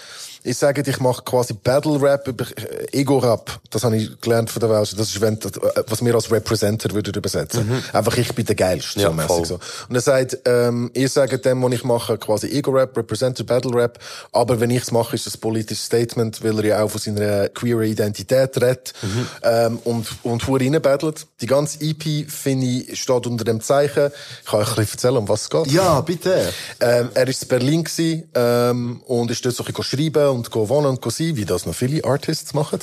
ich 0.48 0.58
sage, 0.58 0.84
ich 0.86 1.00
mache 1.00 1.22
quasi 1.24 1.54
Battle 1.54 2.02
Rap 2.02 2.28
über 2.28 2.46
äh, 2.58 3.00
Ego 3.00 3.18
Rap. 3.20 3.60
Das 3.70 3.84
habe 3.84 3.98
ich 3.98 4.20
gelernt 4.22 4.50
von 4.50 4.60
der 4.60 4.70
Welt. 4.70 4.94
Das 4.98 5.08
ist, 5.10 5.22
wenn, 5.22 5.36
äh, 5.36 5.40
was 5.88 6.04
wir 6.04 6.16
als 6.16 6.32
Representer 6.32 6.92
würden 6.94 7.14
übersetzen. 7.14 7.68
Mhm. 7.68 7.84
Einfach 7.94 8.18
ich 8.18 8.34
bin 8.34 8.46
der 8.46 8.56
Geilste, 8.56 9.00
Ja, 9.02 9.08
so 9.10 9.14
mäßig 9.14 9.28
voll. 9.32 9.46
so. 9.46 9.60
Und 9.90 9.96
er 9.96 10.02
sagt, 10.02 10.38
ähm, 10.46 10.90
ihr 10.94 11.10
sagt 11.10 11.46
dem, 11.46 11.62
was 11.64 11.74
ich 11.74 11.84
mache, 11.84 12.18
quasi 12.18 12.48
Ego 12.48 12.72
Rap, 12.72 12.96
Representer, 12.98 13.44
Battle 13.44 13.74
Rap. 13.74 14.00
Aber 14.32 14.60
wenn 14.60 14.70
ich 14.72 14.84
es 14.84 14.92
mache, 14.92 15.16
ist 15.16 15.26
das 15.28 15.36
ein 15.36 15.42
politisches 15.42 15.86
Statement, 15.86 16.44
weil 16.44 16.58
er 16.60 16.66
ja 16.66 16.82
auch 16.84 16.90
von 16.90 17.02
seiner 17.02 17.50
queer 17.50 17.82
Identität 17.82 18.56
redet, 18.62 18.94
Mhm. 19.02 19.28
ähm, 19.44 19.80
und, 19.84 20.08
und 20.24 20.48
er 20.48 20.54
reinbattelt. 20.62 21.28
Die 21.42 21.46
ganze 21.46 21.80
EP, 21.82 22.30
finde 22.30 22.66
ich, 22.66 23.00
steht 23.02 23.28
unter 23.28 23.44
dem 23.44 23.62
Zeichen. 23.62 24.12
Ich 24.44 24.50
kann 24.50 24.62
euch 24.62 24.70
ein 24.70 24.76
bisschen 24.76 24.94
erzählen, 24.94 25.18
um 25.18 25.28
was 25.30 25.42
es 25.44 25.50
geht. 25.50 25.68
Ja, 25.68 26.02
bitte. 26.02 26.54
Ähm, 26.80 27.10
er 27.14 27.28
war 27.28 27.34
in 27.42 27.48
Berlin 27.48 27.84
gewesen, 27.84 28.30
ähm, 28.34 29.02
und 29.06 29.32
ist 29.32 29.46
dort 29.46 29.56
so 29.56 29.64
ein 29.64 29.74
bisschen 29.74 29.84
schreiben 30.00 30.28
und 30.38 30.52
go 30.52 30.70
wohnen 30.70 30.88
und 30.88 31.02
go 31.02 31.10
sein, 31.10 31.36
wie 31.36 31.46
das 31.46 31.66
noch 31.66 31.76
viele 31.76 32.04
Artists 32.04 32.54
machen. 32.54 32.80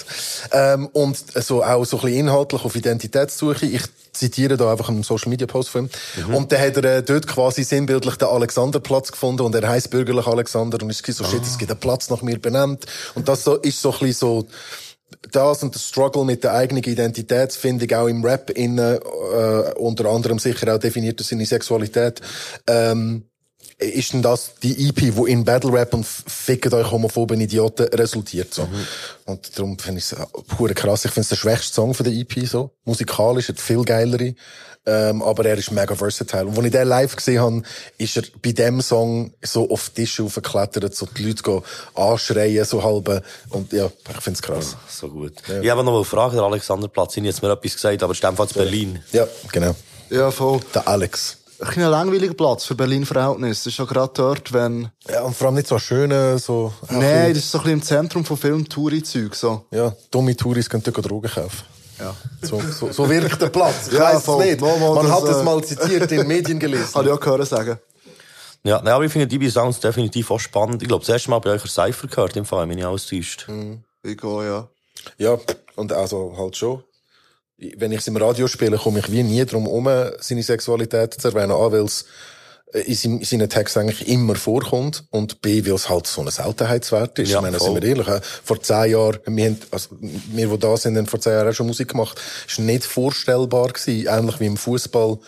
Ähm, 0.53 0.89
und 0.93 1.17
so 1.17 1.63
auch 1.63 1.85
so 1.85 1.99
ein 1.99 2.03
bisschen 2.03 2.19
inhaltlich 2.21 2.65
auf 2.65 2.77
Identitätssuche. 2.77 3.67
Ich 3.67 3.83
zitiere 4.13 4.57
da 4.57 4.71
einfach 4.71 4.89
einen 4.89 5.03
Social 5.03 5.29
Media 5.29 5.47
Post 5.47 5.71
von 5.71 5.87
ihm. 5.87 5.91
Mhm. 6.29 6.35
Und 6.35 6.53
dann 6.53 6.61
hat 6.61 6.77
er 6.77 6.85
äh, 6.85 7.03
dort 7.03 7.27
quasi 7.27 7.65
sinnbildlich 7.65 8.17
den 8.17 8.29
Alexanderplatz 8.29 9.13
gefunden 9.13 9.43
und 9.43 9.55
er 9.55 9.69
heißt 9.69 9.91
bürgerlich 9.91 10.27
Alexander 10.27 10.81
und 10.83 10.91
ist 10.91 11.05
so, 11.05 11.25
shit, 11.25 11.43
es 11.43 11.59
gibt 11.59 11.71
einen 11.71 11.81
Platz 11.81 12.11
nach 12.11 12.23
mir 12.23 12.39
benannt. 12.39 12.87
Und 13.15 13.29
das 13.29 13.45
so, 13.45 13.57
ist 13.57 13.81
so 13.81 13.93
ein 13.93 13.99
bisschen 13.99 14.15
so, 14.15 14.47
das 15.31 15.63
und 15.63 15.75
der 15.75 15.81
Struggle 15.81 16.25
mit 16.25 16.45
der 16.45 16.55
eigenen 16.55 16.83
Identitätsfindung 16.83 17.91
auch 17.99 18.09
im 18.09 18.25
Rap 18.25 18.51
innen, 18.51 18.99
äh, 18.99 19.73
unter 19.77 20.07
anderem 20.07 20.39
sicher 20.39 20.75
auch 20.75 20.79
definiert 20.79 21.21
er 21.21 21.25
seine 21.25 21.47
Sexualität, 21.47 22.21
ähm, 22.67 23.25
ist 23.79 24.13
denn 24.13 24.23
das 24.23 24.53
die 24.63 24.89
EP, 24.89 25.17
wo 25.17 25.27
in 25.27 25.45
Battle 25.45 25.73
Rap 25.73 25.95
und 25.95 26.07
fickt 26.07 26.73
euch 26.73 26.91
homophoben 26.91 27.41
Idioten 27.41 27.87
resultiert, 27.89 28.55
so. 28.55 28.69
Und 29.25 29.59
darum 29.59 29.79
finde 29.79 29.99
ich 29.99 30.13
es 30.13 30.17
pure 30.57 30.75
krass. 30.75 31.05
Ich 31.05 31.11
finde 31.11 31.23
es 31.23 31.29
der 31.31 31.37
schwächste 31.37 31.75
Song 31.75 31.95
von 31.95 32.05
der 32.05 32.13
EP, 32.13 32.47
so. 32.47 32.71
Musikalisch, 32.85 33.49
hat 33.49 33.61
viel 33.61 33.85
geilere. 33.85 34.35
Ähm, 34.87 35.23
aber 35.23 35.47
er 35.47 35.57
ist 35.57 35.71
mega 35.73 35.95
versatile. 35.95 36.45
Und 36.45 36.59
als 36.59 36.67
ich 36.67 36.73
den 36.73 36.89
live 36.89 37.17
gesehen 37.17 37.41
habe, 37.41 37.63
ist 37.97 38.17
er 38.19 38.25
bei 38.43 38.53
dem 38.53 38.83
Song 38.83 39.33
so 39.43 39.71
auf 39.71 39.89
die 39.89 40.03
Tische 40.03 40.25
aufgeklettert, 40.25 40.95
so 40.95 41.07
die 41.07 41.25
Leute 41.25 41.43
gehen 41.43 41.63
anschreien, 41.95 42.65
so 42.67 42.83
halbe. 42.83 43.23
Und 43.49 43.73
ja, 43.73 43.87
ich 43.87 44.21
finde 44.21 44.37
es 44.37 44.43
krass. 44.43 44.77
So 44.91 45.09
gut. 45.09 45.33
Ich 45.63 45.71
habe 45.71 45.83
noch 45.83 45.95
eine 45.95 46.05
Frage, 46.05 46.37
der 46.37 46.45
Alexanderplatz. 46.45 47.13
Ich 47.13 47.21
habe 47.21 47.29
jetzt 47.29 47.43
mir 47.43 47.51
etwas 47.51 47.75
gesagt, 47.75 48.03
aber 48.03 48.13
es 48.13 48.19
ist 48.19 48.25
einfach 48.27 48.47
Berlin. 48.53 49.03
Ja, 49.13 49.27
genau. 49.51 49.75
Ja, 50.11 50.31
voll. 50.31 50.61
Der 50.75 50.87
Alex. 50.87 51.39
Ein 51.65 51.71
kleiner 51.71 51.89
langweiliger 51.89 52.35
Platz 52.35 52.67
für 52.67 52.75
Berlin-Verhältnis. 52.75 53.65
Das 53.65 53.73
ist 53.73 53.79
ja 53.79 53.87
gerade 53.87 54.13
dort, 54.15 54.53
wenn... 54.53 54.91
Ja, 55.09 55.23
und 55.23 55.35
vor 55.35 55.47
allem 55.47 55.57
nicht 55.57 55.67
so 55.67 55.79
schöne, 55.79 56.39
so... 56.39 56.75
ein 56.89 56.99
Nein, 56.99 57.29
das 57.33 57.45
ist 57.45 57.51
so 57.53 57.59
ein 57.59 57.65
bisschen 57.65 57.79
im 57.79 57.83
Zentrum 57.83 58.25
von 58.27 58.37
Film 58.37 58.69
Touri-Zeug, 58.69 59.35
so. 59.35 59.65
Ja, 59.71 59.95
dumme 60.11 60.37
Touris 60.37 60.69
können 60.69 60.83
dort 60.83 61.09
Drogen 61.09 61.31
kaufen. 61.31 61.63
Ja. 61.99 62.15
So, 62.43 62.61
so, 62.61 62.93
so 62.93 63.09
wirkt 63.09 63.41
der 63.41 63.49
Platz. 63.49 63.87
Ich 63.87 63.93
Ja, 63.99 64.01
weiss 64.01 64.19
es 64.19 64.25
voll. 64.25 64.45
nicht. 64.45 64.61
Mal, 64.61 64.79
mal, 64.79 64.95
Man 64.95 65.07
das, 65.07 65.15
hat 65.15 65.25
es 65.25 65.37
äh, 65.39 65.43
mal 65.43 65.65
zitiert 65.65 66.13
in 66.13 66.27
Medien 66.27 66.59
gelesen. 66.59 66.89
Habe 66.95 67.07
ich 67.07 67.13
auch 67.15 67.21
gehört 67.21 67.49
sagen. 67.49 67.79
Ja, 68.63 68.83
nein, 68.83 68.93
aber 68.93 69.05
ich 69.05 69.13
finde 69.13 69.27
die 69.27 69.49
Sounds 69.49 69.81
definitiv 69.81 70.31
auch 70.31 70.41
spannend. 70.41 70.83
Ich 70.83 70.89
glaube, 70.89 71.01
das 71.01 71.15
erste 71.15 71.31
Mal 71.31 71.39
bei 71.39 71.51
euch 71.51 71.65
ein 71.65 71.69
Cypher 71.69 72.09
gehört, 72.09 72.37
im 72.37 72.45
Fall, 72.45 72.69
wenn 72.69 72.77
nicht 72.77 72.85
alles 72.85 73.07
täuscht. 73.07 73.47
Ich 74.03 74.19
gehe, 74.19 74.47
ja. 74.47 74.69
Ja, 75.17 75.39
und 75.77 75.93
also 75.95 76.35
halt 76.37 76.59
schon. 76.59 76.85
Wenn 77.57 77.93
ich 77.93 78.01
es 78.01 78.07
im 78.09 78.17
Radio 78.17 78.49
spiele, 78.49 78.77
komme 78.77 78.99
ich 78.99 79.11
wie 79.13 79.23
nie 79.23 79.45
drum 79.45 79.65
herum, 79.65 79.89
seine 80.19 80.43
Sexualität 80.43 81.15
zu 81.15 81.29
erwähnen. 81.29 81.53
A, 81.53 81.71
weil 81.71 81.85
es 81.85 82.05
äh, 82.73 82.81
in 82.81 83.23
seinen 83.23 83.49
Texten 83.49 83.81
eigentlich 83.81 84.09
immer 84.09 84.35
vorkommt 84.35 85.05
und 85.11 85.41
B, 85.41 85.65
weil 85.65 85.75
es 85.75 85.89
halt 85.89 86.07
so 86.07 86.21
ein 86.21 86.31
Seltenheitswert 86.31 87.19
ist. 87.21 87.31
Ja, 87.31 87.39
ich 87.39 87.43
meine, 87.43 87.59
voll. 87.59 87.75
sind 87.75 87.83
wir 87.83 87.89
ehrlich, 87.89 88.25
vor 88.43 88.61
zehn 88.61 88.91
Jahren, 88.91 89.19
wir, 89.27 89.47
haben, 89.47 89.59
also, 89.71 89.89
wir, 90.01 90.49
die 90.49 90.59
da 90.59 90.77
sind, 90.77 90.97
haben 90.99 91.07
vor 91.07 91.21
zehn 91.21 91.33
Jahren 91.33 91.49
auch 91.49 91.55
schon 91.55 91.67
Musik 91.69 91.89
gemacht, 91.89 92.21
ist 92.49 92.59
nicht 92.59 92.85
vorstellbar 92.85 93.69
gewesen, 93.69 94.07
ähnlich 94.09 94.41
wie 94.41 94.47
im 94.47 94.57
Fußball 94.57 95.19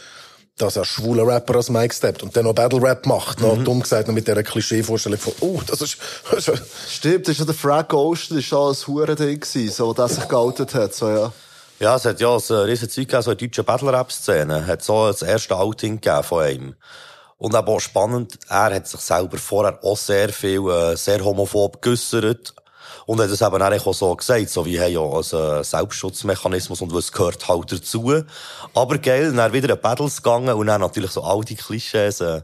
dass 0.59 0.78
ein 0.78 0.86
schwuler 0.86 1.27
Rapper 1.27 1.57
als 1.57 1.69
Mike 1.69 1.94
steppt 1.94 2.23
und 2.23 2.35
dann 2.35 2.44
noch 2.44 2.55
Battle 2.55 2.81
Rap 2.81 3.05
macht. 3.05 3.43
Noch 3.43 3.62
dumm 3.62 3.82
gesagt, 3.82 4.09
noch 4.09 4.15
mit 4.15 4.27
dieser 4.27 4.43
Klischee-Vorstellung 4.43 5.19
von, 5.19 5.35
oh, 5.40 5.61
das 5.66 5.82
ist, 5.82 5.98
Stimmt, 6.89 7.28
das 7.28 7.32
ist 7.32 7.40
ja 7.40 7.44
der 7.44 7.55
Frag 7.55 7.90
Ghost, 7.90 8.31
das 8.31 8.36
war 8.36 8.43
schon 8.43 8.73
ein 8.73 8.86
Huren-Ding, 8.86 9.40
gewesen, 9.40 9.70
so, 9.70 9.93
das 9.93 10.15
sich 10.15 10.27
geoutet 10.27 10.74
hat, 10.74 10.94
so, 10.94 11.11
ja. 11.11 11.32
Ja, 11.78 11.97
es 11.97 12.07
hat 12.07 12.20
ja 12.20 12.35
ein 12.35 12.55
riesen 12.65 12.89
Zeug 12.89 13.07
gegeben, 13.07 13.23
so 13.23 13.31
in 13.31 13.36
der 13.36 13.48
deutschen 13.48 13.65
Battle-Rap-Szene. 13.65 14.66
Hat 14.66 14.82
so 14.82 15.09
das 15.09 15.20
erste 15.20 15.57
Outing 15.57 16.01
gegeben 16.01 16.23
von 16.23 16.48
ihm. 16.48 16.74
Und 17.36 17.55
eben 17.55 17.69
auch 17.69 17.81
spannend, 17.81 18.39
er 18.48 18.74
hat 18.74 18.89
sich 18.89 19.01
selber 19.01 19.36
vorher 19.36 19.78
auch 19.85 19.98
sehr 19.98 20.31
viel, 20.31 20.66
äh, 20.70 20.97
sehr 20.97 21.23
homophob 21.23 21.82
geäussert. 21.82 22.55
Und 23.05 23.20
hat 23.20 23.28
es 23.28 23.43
eben 23.43 23.62
auch 23.62 23.94
so 23.94 24.16
gesagt, 24.16 24.48
so 24.48 24.65
wie, 24.65 24.81
hey, 24.81 24.94
ja, 24.94 25.01
als 25.01 25.35
äh, 25.35 25.62
Selbstschutzmechanismus 25.62 26.81
und 26.81 26.94
was 26.94 27.12
gehört 27.12 27.47
halt 27.47 27.70
dazu. 27.70 28.23
Aber 28.74 28.98
geil, 28.98 29.32
dann 29.32 29.53
wieder 29.53 29.74
in 29.74 29.81
Battles 29.81 30.23
gegangen 30.23 30.55
und 30.55 30.66
dann 30.66 30.81
natürlich 30.81 31.11
so 31.11 31.23
all 31.23 31.43
die 31.44 31.57
Klischees, 31.57 32.23
äh, 32.23 32.40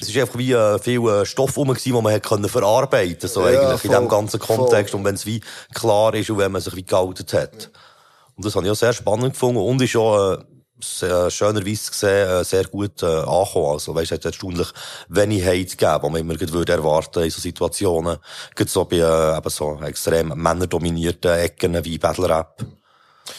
es 0.00 0.08
ist 0.08 0.16
einfach 0.16 0.38
wie 0.38 0.52
äh, 0.52 0.78
viel 0.78 1.06
äh, 1.06 1.26
Stoff 1.26 1.56
rum, 1.58 1.68
gewesen, 1.68 1.92
den 1.92 2.02
man 2.02 2.14
hat 2.14 2.22
können 2.22 2.48
verarbeiten 2.48 3.28
so 3.28 3.42
Ja, 3.42 3.48
eigentlich, 3.48 3.84
in 3.84 3.90
voll, 3.90 3.90
diesem 3.90 4.08
ganzen 4.08 4.40
voll. 4.40 4.56
Kontext. 4.56 4.94
Und 4.94 5.04
wenn 5.04 5.14
es 5.14 5.26
wie 5.26 5.42
klar 5.74 6.14
ist 6.14 6.30
und 6.30 6.38
wenn 6.38 6.50
man 6.50 6.62
sich 6.62 6.74
wie 6.74 6.84
geoutet 6.84 7.34
hat. 7.34 7.70
Und 8.36 8.44
das 8.44 8.54
habe 8.54 8.66
ich 8.66 8.72
auch 8.72 8.76
sehr 8.76 8.92
spannend 8.92 9.32
gefunden 9.32 9.60
und 9.60 9.82
ist 9.82 9.96
auch, 9.96 10.32
äh, 10.32 10.44
sehr, 10.82 11.30
schönerweise 11.30 11.90
gesehen, 11.90 12.28
äh, 12.28 12.44
sehr 12.44 12.64
gut 12.64 13.02
äh, 13.02 13.06
angekommen. 13.06 13.72
Also, 13.72 13.98
es 13.98 14.10
hat 14.10 14.24
erstaunlich 14.24 14.68
wenig 15.08 15.44
Hate 15.44 15.76
gegeben, 15.76 15.98
was 16.02 16.10
man 16.10 16.20
immer 16.20 16.40
würde 16.40 16.72
erwarten 16.72 17.22
in 17.22 17.30
so 17.30 17.40
Situationen. 17.40 18.18
Gerade 18.54 18.70
so 18.70 18.84
bei 18.84 18.96
äh, 18.96 19.36
eben 19.36 19.50
so 19.50 19.80
extrem 19.82 20.28
männerdominierten 20.28 21.32
Ecken 21.32 21.84
wie 21.84 21.98
Battle 21.98 22.28
Rap. 22.28 22.64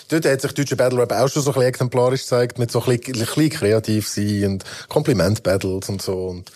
Dort 0.10 0.26
hat 0.26 0.42
sich 0.42 0.54
deutsche 0.54 0.76
Battle 0.76 1.00
Rap 1.00 1.12
auch 1.12 1.28
schon 1.28 1.42
so 1.42 1.52
ein 1.52 1.54
bisschen 1.56 1.70
exemplarisch 1.70 2.22
gezeigt, 2.22 2.60
mit 2.60 2.72
so 2.72 2.82
ein 2.84 2.98
bisschen, 2.98 3.16
ein 3.16 3.26
bisschen 3.26 3.50
kreativ 3.50 4.08
sein 4.08 4.46
und 4.46 4.64
Kompliment-Battles 4.90 5.90
und 5.90 6.02
so. 6.02 6.28
Und 6.28 6.52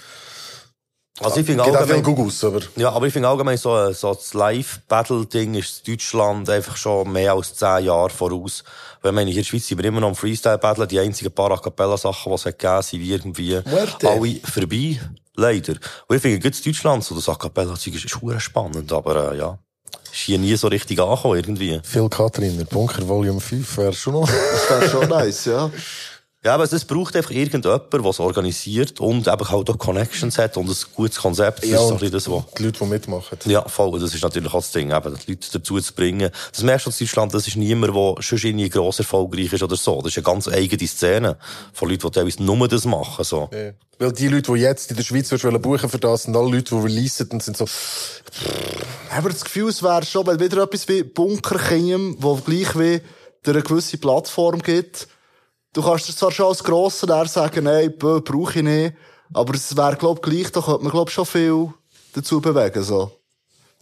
Also 1.19 1.39
ich 1.39 1.45
finde 1.47 1.63
allgemein- 1.63 2.03
Gugus, 2.03 2.43
aber... 2.43 2.59
Ja, 2.75 2.91
aber 2.91 3.07
ich 3.07 3.13
finde 3.13 3.27
allgemein 3.27 3.57
so, 3.57 3.75
äh, 3.75 3.93
so 3.93 4.13
das 4.13 4.33
Live-Battle-Ding 4.35 5.55
ist 5.55 5.87
in 5.87 5.93
Deutschland 5.95 6.49
einfach 6.49 6.77
schon 6.77 7.11
mehr 7.11 7.33
als 7.33 7.55
zehn 7.55 7.85
Jahre 7.85 8.09
voraus. 8.11 8.63
Weil 9.01 9.11
ich 9.11 9.15
meine, 9.15 9.31
hier 9.31 9.39
in 9.39 9.43
der 9.43 9.49
Schweiz 9.49 9.67
sind 9.67 9.77
wir 9.79 9.85
immer 9.85 10.01
noch 10.01 10.09
am 10.09 10.15
Freestyle-Battle. 10.15 10.85
Die 10.87 10.99
einzigen 10.99 11.31
paar 11.31 11.51
A 11.51 11.57
Cappella-Sachen, 11.57 12.31
die 12.31 12.35
es 12.35 12.45
hat 12.45 12.59
gegeben, 12.59 12.81
sind 12.83 12.99
wie 13.01 13.11
irgendwie 13.13 13.61
Muerte. 13.69 14.09
alle 14.09 14.35
vorbei. 14.43 14.99
Leider. 15.35 15.73
Und 16.07 16.15
ich 16.15 16.21
finde, 16.21 16.47
in 16.47 16.53
Deutschland, 16.63 17.03
so 17.03 17.15
das 17.15 17.29
A 17.29 17.35
Cappella-Zeug 17.35 17.95
ist, 17.95 18.05
ist 18.05 18.41
spannend. 18.43 18.91
Aber, 18.91 19.31
äh, 19.33 19.37
ja. 19.37 19.57
Ist 20.11 20.13
hier 20.21 20.37
nie 20.37 20.55
so 20.55 20.67
richtig 20.67 20.99
angekommen, 20.99 21.35
irgendwie. 21.37 21.79
Phil 21.83 22.09
Katrin, 22.09 22.57
der 22.57 22.65
Bunker 22.65 23.07
Volume 23.07 23.39
5 23.39 23.77
wäre 23.77 23.93
schon 23.93 24.13
noch... 24.13 24.27
Das 24.29 24.69
wäre 24.69 24.89
schon 24.89 25.09
nice, 25.09 25.45
ja. 25.45 25.69
Ja, 26.45 26.53
aber 26.53 26.65
es 26.65 26.85
braucht 26.85 27.15
einfach 27.15 27.31
irgendjemand, 27.31 27.91
der 27.91 27.99
es 28.05 28.19
organisiert 28.19 28.99
und 28.99 29.27
eben 29.27 29.49
halt 29.49 29.69
auch 29.69 29.77
Connections 29.77 30.37
hat 30.37 30.55
und 30.55 30.69
ein 30.69 30.75
gutes 30.93 31.17
Konzept. 31.17 31.63
Das 31.63 31.69
Ja, 31.69 31.81
ist 31.81 31.87
so 31.87 32.05
ein 32.05 32.11
das, 32.11 32.29
was... 32.29 32.43
die 32.57 32.63
Leute, 32.63 32.79
die 32.79 32.85
mitmachen. 32.85 33.39
Ja, 33.45 33.67
voll. 33.67 33.99
Das 33.99 34.13
ist 34.13 34.21
natürlich 34.21 34.53
auch 34.53 34.61
das 34.61 34.71
Ding, 34.71 34.91
eben, 34.91 35.17
die 35.25 35.31
Leute 35.31 35.47
dazu 35.51 35.79
zu 35.79 35.93
bringen. 35.93 36.29
Das 36.51 36.61
merkst 36.61 36.85
du 36.85 36.91
in 36.91 36.95
Deutschland, 36.99 37.33
das 37.33 37.47
ist 37.47 37.55
niemand, 37.55 37.95
der 37.95 38.21
schon 38.21 38.37
irgendwie 38.37 38.69
gross 38.69 38.99
erfolgreich 38.99 39.51
ist 39.51 39.63
oder 39.63 39.75
so. 39.75 39.99
Das 40.01 40.11
ist 40.11 40.17
eine 40.17 40.25
ganz 40.25 40.47
eigene 40.47 40.87
Szene 40.87 41.37
von 41.73 41.89
Leuten, 41.89 42.07
die 42.07 42.11
teilweise 42.11 42.43
nur 42.43 42.67
das 42.67 42.85
machen, 42.85 43.25
so. 43.25 43.49
Ja. 43.51 43.71
Weil 43.97 44.11
die 44.11 44.27
Leute, 44.27 44.53
die 44.53 44.59
jetzt 44.59 44.91
in 44.91 44.97
der 44.97 45.03
Schweiz 45.03 45.31
wollen 45.31 45.59
buchen 45.59 45.89
für 45.89 45.97
das, 45.97 46.23
sind 46.23 46.35
alle 46.35 46.51
Leute, 46.51 46.75
die 46.75 46.81
releasen 46.81 47.29
und 47.31 47.41
sind 47.41 47.57
so... 47.57 47.65
Aber 49.09 49.29
das 49.29 49.43
Gefühl, 49.43 49.69
es 49.69 49.81
wäre 49.81 50.05
schon, 50.05 50.27
wenn 50.27 50.39
wieder 50.39 50.61
etwas 50.61 50.87
wie 50.87 51.01
Bunker 51.01 51.57
käme, 51.57 52.15
wo 52.19 52.35
gleich 52.35 52.77
wie 52.77 53.01
dir 53.43 53.51
eine 53.53 53.63
gewisse 53.63 53.97
Plattform 53.97 54.61
gibt. 54.61 55.07
Du 55.77 55.83
kannst 55.83 56.09
dir 56.09 56.15
zwar 56.15 56.31
schon 56.31 56.47
als 56.47 56.63
Grosser 56.63 57.05
der 57.05 57.27
sagen, 57.27 57.65
nein, 57.65 57.93
bö, 57.95 58.19
brauche 58.19 58.57
ich 58.57 58.63
nicht. 58.65 58.95
Aber 59.31 59.53
es 59.53 59.77
wäre, 59.77 59.95
glaub 59.95 60.23
gleich, 60.23 60.51
da 60.51 60.59
könnte 60.59 60.81
man, 60.81 60.91
glaub 60.91 61.11
schon 61.11 61.23
viel 61.27 61.71
dazu 62.15 62.41
bewegen, 62.41 62.81
so. 62.81 63.11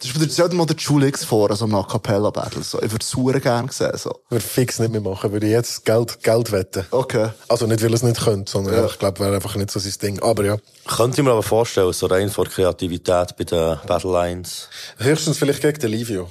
Das 0.01 0.09
ist 0.09 0.37
wieder, 0.37 0.53
mal 0.55 0.65
der 0.65 0.75
Julix 0.75 1.23
vor, 1.23 1.49
also 1.49 1.63
im 1.63 1.73
A 1.73 1.83
Cappella 1.83 2.31
Battle, 2.31 2.63
so. 2.63 2.79
Ich 2.81 2.91
würde 2.91 3.01
es 3.01 3.09
super 3.09 3.39
gerne 3.39 3.71
sehen, 3.71 3.93
so. 3.95 4.11
Würde 4.27 4.43
fix 4.43 4.77
nicht 4.79 4.91
mehr 4.91 4.99
machen, 4.99 5.31
würde 5.31 5.45
ich 5.45 5.53
jetzt 5.53 5.85
Geld, 5.85 6.21
Geld 6.21 6.51
wetten. 6.51 6.85
Okay. 6.91 7.29
Also 7.47 7.65
nicht, 7.65 7.81
weil 7.81 7.91
er 7.91 7.95
es 7.95 8.03
nicht 8.03 8.21
könnte, 8.21 8.51
sondern 8.51 8.73
Ja. 8.73 8.85
ich 8.87 8.99
glaube, 8.99 9.21
wäre 9.21 9.33
einfach 9.35 9.55
nicht 9.55 9.71
so 9.71 9.79
sein 9.79 9.93
Ding. 10.01 10.21
Aber 10.21 10.43
ja. 10.43 10.57
Könnte 10.97 11.21
ich 11.21 11.23
mir 11.25 11.31
aber 11.31 11.43
vorstellen, 11.43 11.93
so 11.93 12.07
rein 12.07 12.29
vor 12.29 12.43
Kreativität 12.43 13.37
bei 13.37 13.45
den 13.45 13.77
Battle 13.87 14.11
Lines. 14.11 14.67
Höchstens 14.97 15.37
vielleicht 15.37 15.61
gegen 15.61 15.79
den 15.79 15.91
Livio. 15.91 16.29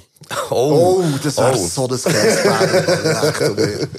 Oh, 0.51 0.99
Oh, 0.99 1.03
das 1.23 1.37
wäre 1.37 1.57
so 1.57 1.87
das 1.87 2.03
Battle. 2.03 3.89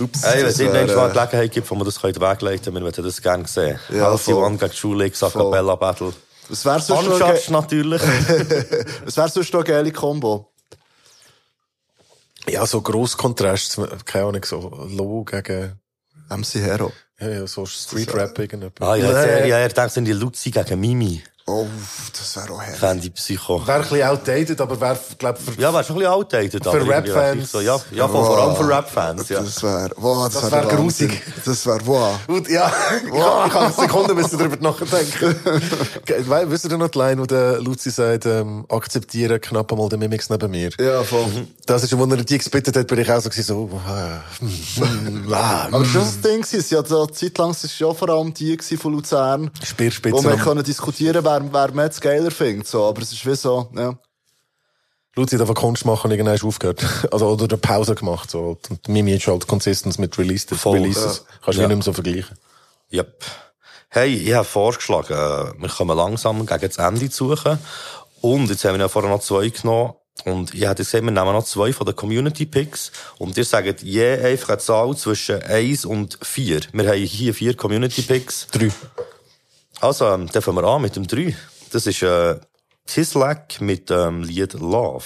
Ups. 0.00 0.22
Hey, 0.24 0.42
wenn 0.44 0.50
irgendwann 0.74 0.86
mal 0.86 0.92
äh, 0.94 1.02
eine 1.02 1.12
Gelegenheit 1.12 1.52
gibt, 1.52 1.70
wo 1.70 1.74
man 1.74 1.84
das 1.86 2.00
könnte 2.00 2.20
wegleiten, 2.20 2.74
wir 2.74 2.80
würden 2.82 3.04
das 3.04 3.20
gerne 3.22 3.46
sehen. 3.46 3.78
Ja, 3.90 4.08
Healthy 4.10 4.32
voll. 4.32 4.44
One 4.44 4.56
gegen 4.56 4.72
Schulix, 4.72 5.22
A 5.22 5.30
Voll. 5.30 5.44
Cappella 5.50 5.76
Battle. 5.76 6.12
Das 6.48 6.64
wäre 6.64 6.80
sonst 6.80 7.22
eine 7.22 7.32
ge- 7.32 7.50
natürlich. 7.50 8.02
Das 9.04 9.16
wäre 9.16 9.28
sonst 9.28 9.52
noch 9.52 9.60
eine 9.64 9.68
geile 9.68 9.92
Kombo. 9.92 10.50
Ja, 12.48 12.66
so 12.66 12.82
gross 12.82 13.16
Kontrast, 13.16 13.78
keine 14.04 14.26
Ahnung, 14.26 14.44
so 14.44 14.58
Low 14.90 15.24
gegen, 15.24 15.80
MC 16.28 16.54
Hero. 16.56 16.92
ja, 17.18 17.28
ja, 17.28 17.46
so 17.46 17.64
Street 17.64 18.12
Rap 18.14 18.38
irgendetwas. 18.38 18.86
ah, 18.86 18.94
ja, 18.96 19.06
jetzt, 19.06 19.26
ja, 19.40 19.46
ja, 19.58 19.66
ich 19.66 19.72
denke, 19.72 19.90
sind 19.90 20.04
die 20.04 20.12
Luzi 20.12 20.50
gegen 20.50 20.78
Mimi. 20.78 21.22
Oh, 21.46 21.66
das 22.18 22.36
wäre 22.36 22.54
auch 22.54 22.62
herrlich. 22.62 22.80
Fände 22.80 23.06
ich 23.06 23.12
Psycho. 23.14 23.66
Wäre 23.66 23.76
ein 23.76 23.82
bisschen 23.82 24.02
outdated, 24.08 24.60
aber 24.62 24.80
wäre, 24.80 24.98
glaub 25.18 25.36
für, 25.38 25.60
Ja, 25.60 25.72
wäre 25.74 25.84
schon 25.84 25.96
ein 25.96 25.98
bisschen 25.98 26.12
outdated. 26.14 26.64
Für 26.64 26.70
aber 26.70 26.88
Rap-Fans. 26.88 27.52
So, 27.52 27.60
ja, 27.60 27.78
ja 27.92 28.08
vor, 28.08 28.24
vor 28.24 28.38
allem 28.38 28.56
für 28.56 28.66
Rap-Fans, 28.66 29.28
ja. 29.28 29.40
Das 29.42 29.62
wäre, 29.62 29.90
wow, 29.96 30.24
das, 30.24 30.40
Das 30.40 30.50
wäre 30.52 30.66
wär 30.70 30.76
grusig. 30.76 31.22
Das 31.44 31.66
wäre, 31.66 31.80
wow. 31.84 32.18
Und 32.28 32.48
ja, 32.48 32.72
ich 33.04 33.10
kann, 33.10 33.46
ich 33.46 33.52
kann 33.52 33.64
eine 33.64 33.72
Sekunde 33.74 34.14
müssen 34.14 34.38
darüber 34.38 34.56
nachdenken. 34.56 35.36
Ge- 36.06 36.24
Wei- 36.28 36.48
Wisst 36.50 36.64
ihr 36.64 36.78
noch 36.78 36.88
die 36.88 36.98
Line, 36.98 37.20
wo 37.20 37.26
der 37.26 37.60
Luzi 37.60 37.90
sagt, 37.90 38.24
ähm, 38.24 38.64
akzeptieren 38.70 39.38
knapp 39.38 39.70
einmal 39.70 39.90
den 39.90 39.98
Mimix 39.98 40.30
neben 40.30 40.50
mir? 40.50 40.70
Ja, 40.80 41.02
voll. 41.02 41.26
Das 41.66 41.82
ist, 41.84 41.96
wo 41.98 42.04
er 42.06 42.16
die 42.24 42.38
gespittet 42.38 42.74
hat, 42.76 42.86
bin 42.86 42.98
ich 43.00 43.10
auch 43.12 43.20
so, 43.20 43.28
so, 43.30 43.66
mm, 43.66 45.32
ah, 45.32 45.68
Aber 45.70 45.84
das 45.84 45.94
war 45.94 46.00
das 46.02 46.20
Ding, 46.22 46.40
gewesen. 46.40 46.74
ja, 46.74 46.80
eine 46.80 47.12
Zeit 47.12 47.36
lang, 47.36 47.50
es 47.50 47.64
war 47.80 47.88
ja 47.88 47.94
vor 47.94 48.08
allem 48.08 48.32
die 48.32 48.56
von 48.78 48.92
Luzern, 48.92 49.50
Speerspitze. 49.62 50.16
wo 50.16 50.22
wir 50.22 50.36
können 50.36 50.64
diskutieren 50.64 51.22
wer, 51.42 51.52
wer 51.52 51.72
man 51.72 51.86
jetzt 51.86 52.00
geiler 52.00 52.30
findet, 52.30 52.66
so. 52.66 52.84
Aber 52.84 53.02
es 53.02 53.12
ist 53.12 53.24
wie 53.26 53.34
so, 53.34 53.68
ja. 53.76 53.98
Luzi 55.16 55.36
hat 55.36 55.42
einfach 55.42 55.54
Kunst 55.54 55.84
machen 55.84 56.10
und 56.10 56.18
irgendwann 56.18 56.40
aufgehört. 56.48 56.84
Also, 57.12 57.28
oder 57.28 57.44
eine 57.44 57.58
Pause 57.58 57.94
gemacht, 57.94 58.30
so. 58.30 58.58
Und 58.68 58.88
Mimi 58.88 59.14
ist 59.14 59.26
halt 59.26 59.46
consistent 59.46 59.98
mit 59.98 60.18
Releases. 60.18 60.58
Voll, 60.58 60.78
Releases. 60.78 61.18
ja. 61.18 61.36
Kannst 61.44 61.58
du 61.58 61.62
Ja. 61.62 61.68
nicht 61.68 61.76
mehr 61.76 61.84
so 61.84 61.92
vergleichen. 61.92 62.36
Yep. 62.92 63.24
Hey, 63.90 64.14
ich 64.14 64.32
habe 64.34 64.44
vorgeschlagen, 64.44 65.54
wir 65.60 65.68
kommen 65.68 65.96
langsam 65.96 66.44
gegen 66.46 66.60
das 66.68 66.78
Ende 66.78 67.08
zu 67.10 67.28
suchen. 67.28 67.58
Und 68.20 68.48
jetzt 68.50 68.64
haben 68.64 68.74
wir 68.74 68.80
ja 68.80 68.88
vorher 68.88 69.10
noch 69.10 69.20
zwei 69.20 69.48
genommen. 69.50 69.94
Und 70.24 70.54
ich 70.54 70.62
hätte 70.62 70.82
gesehen, 70.82 71.04
wir 71.04 71.12
nehmen 71.12 71.32
noch 71.32 71.44
zwei 71.44 71.72
von 71.72 71.86
den 71.86 71.94
Community 71.94 72.46
Picks. 72.46 72.90
Und 73.18 73.36
ihr 73.36 73.44
sagt 73.44 73.82
je 73.82 74.14
einfach 74.18 74.50
eine 74.50 74.58
Zahl 74.58 74.96
zwischen 74.96 75.42
1 75.42 75.84
und 75.84 76.18
4. 76.22 76.60
Wir 76.72 76.88
haben 76.88 76.98
hier 76.98 77.34
vier 77.34 77.54
Community 77.56 78.02
Picks. 78.02 78.46
Drei. 78.50 78.70
Also, 79.80 80.06
ähm, 80.06 80.28
fangen 80.42 80.58
wir 80.58 80.64
an 80.64 80.82
mit 80.82 80.96
dem 80.96 81.06
3. 81.06 81.34
Das 81.72 81.86
ist, 81.86 82.02
äh, 82.02 82.36
Tislack 82.86 83.60
mit 83.60 83.90
dem 83.90 84.22
Lied 84.22 84.52
Love. 84.54 85.04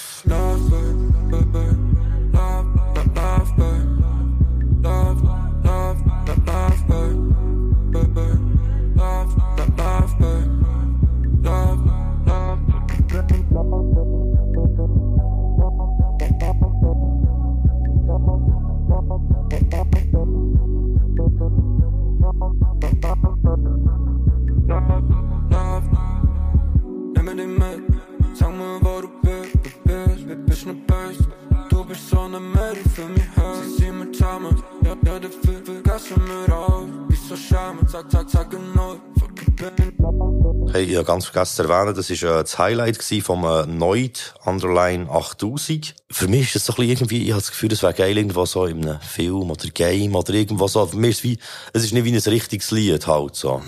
Hey, 40.72 40.84
ich 40.84 40.96
habe 40.96 41.04
ganz 41.04 41.24
vergessen 41.26 41.56
zu 41.56 41.62
erwähnen, 41.64 41.96
das 41.96 42.10
war 42.10 42.30
äh, 42.30 42.42
das 42.42 42.58
Highlight 42.58 42.98
gewesen 42.98 43.22
vom 43.24 43.44
äh, 43.44 43.66
Noid 43.66 44.34
Underline 44.44 45.10
8000. 45.10 45.96
Für 46.10 46.28
mich 46.28 46.42
ist 46.42 46.54
das 46.54 46.66
so 46.66 46.74
ein 46.74 46.76
bisschen 46.76 46.90
irgendwie, 46.90 47.24
ich 47.24 47.30
habe 47.30 47.40
das 47.40 47.50
Gefühl, 47.50 47.70
das 47.70 47.82
wäre 47.82 47.94
geil 47.94 48.16
irgendwo 48.16 48.46
so 48.46 48.66
in 48.66 48.86
einem 48.86 49.00
Film 49.00 49.50
oder 49.50 49.68
Game 49.70 50.14
oder 50.14 50.32
irgendwo 50.32 50.68
so. 50.68 50.86
Für 50.86 50.96
mich 50.96 51.10
ist 51.10 51.18
es 51.18 51.24
wie, 51.24 51.38
es 51.72 51.84
ist 51.84 51.92
nicht 51.92 52.04
wie 52.04 52.12
ein 52.12 52.18
richtiges 52.18 52.70
Lied 52.70 53.06
halt 53.06 53.34
so. 53.34 53.62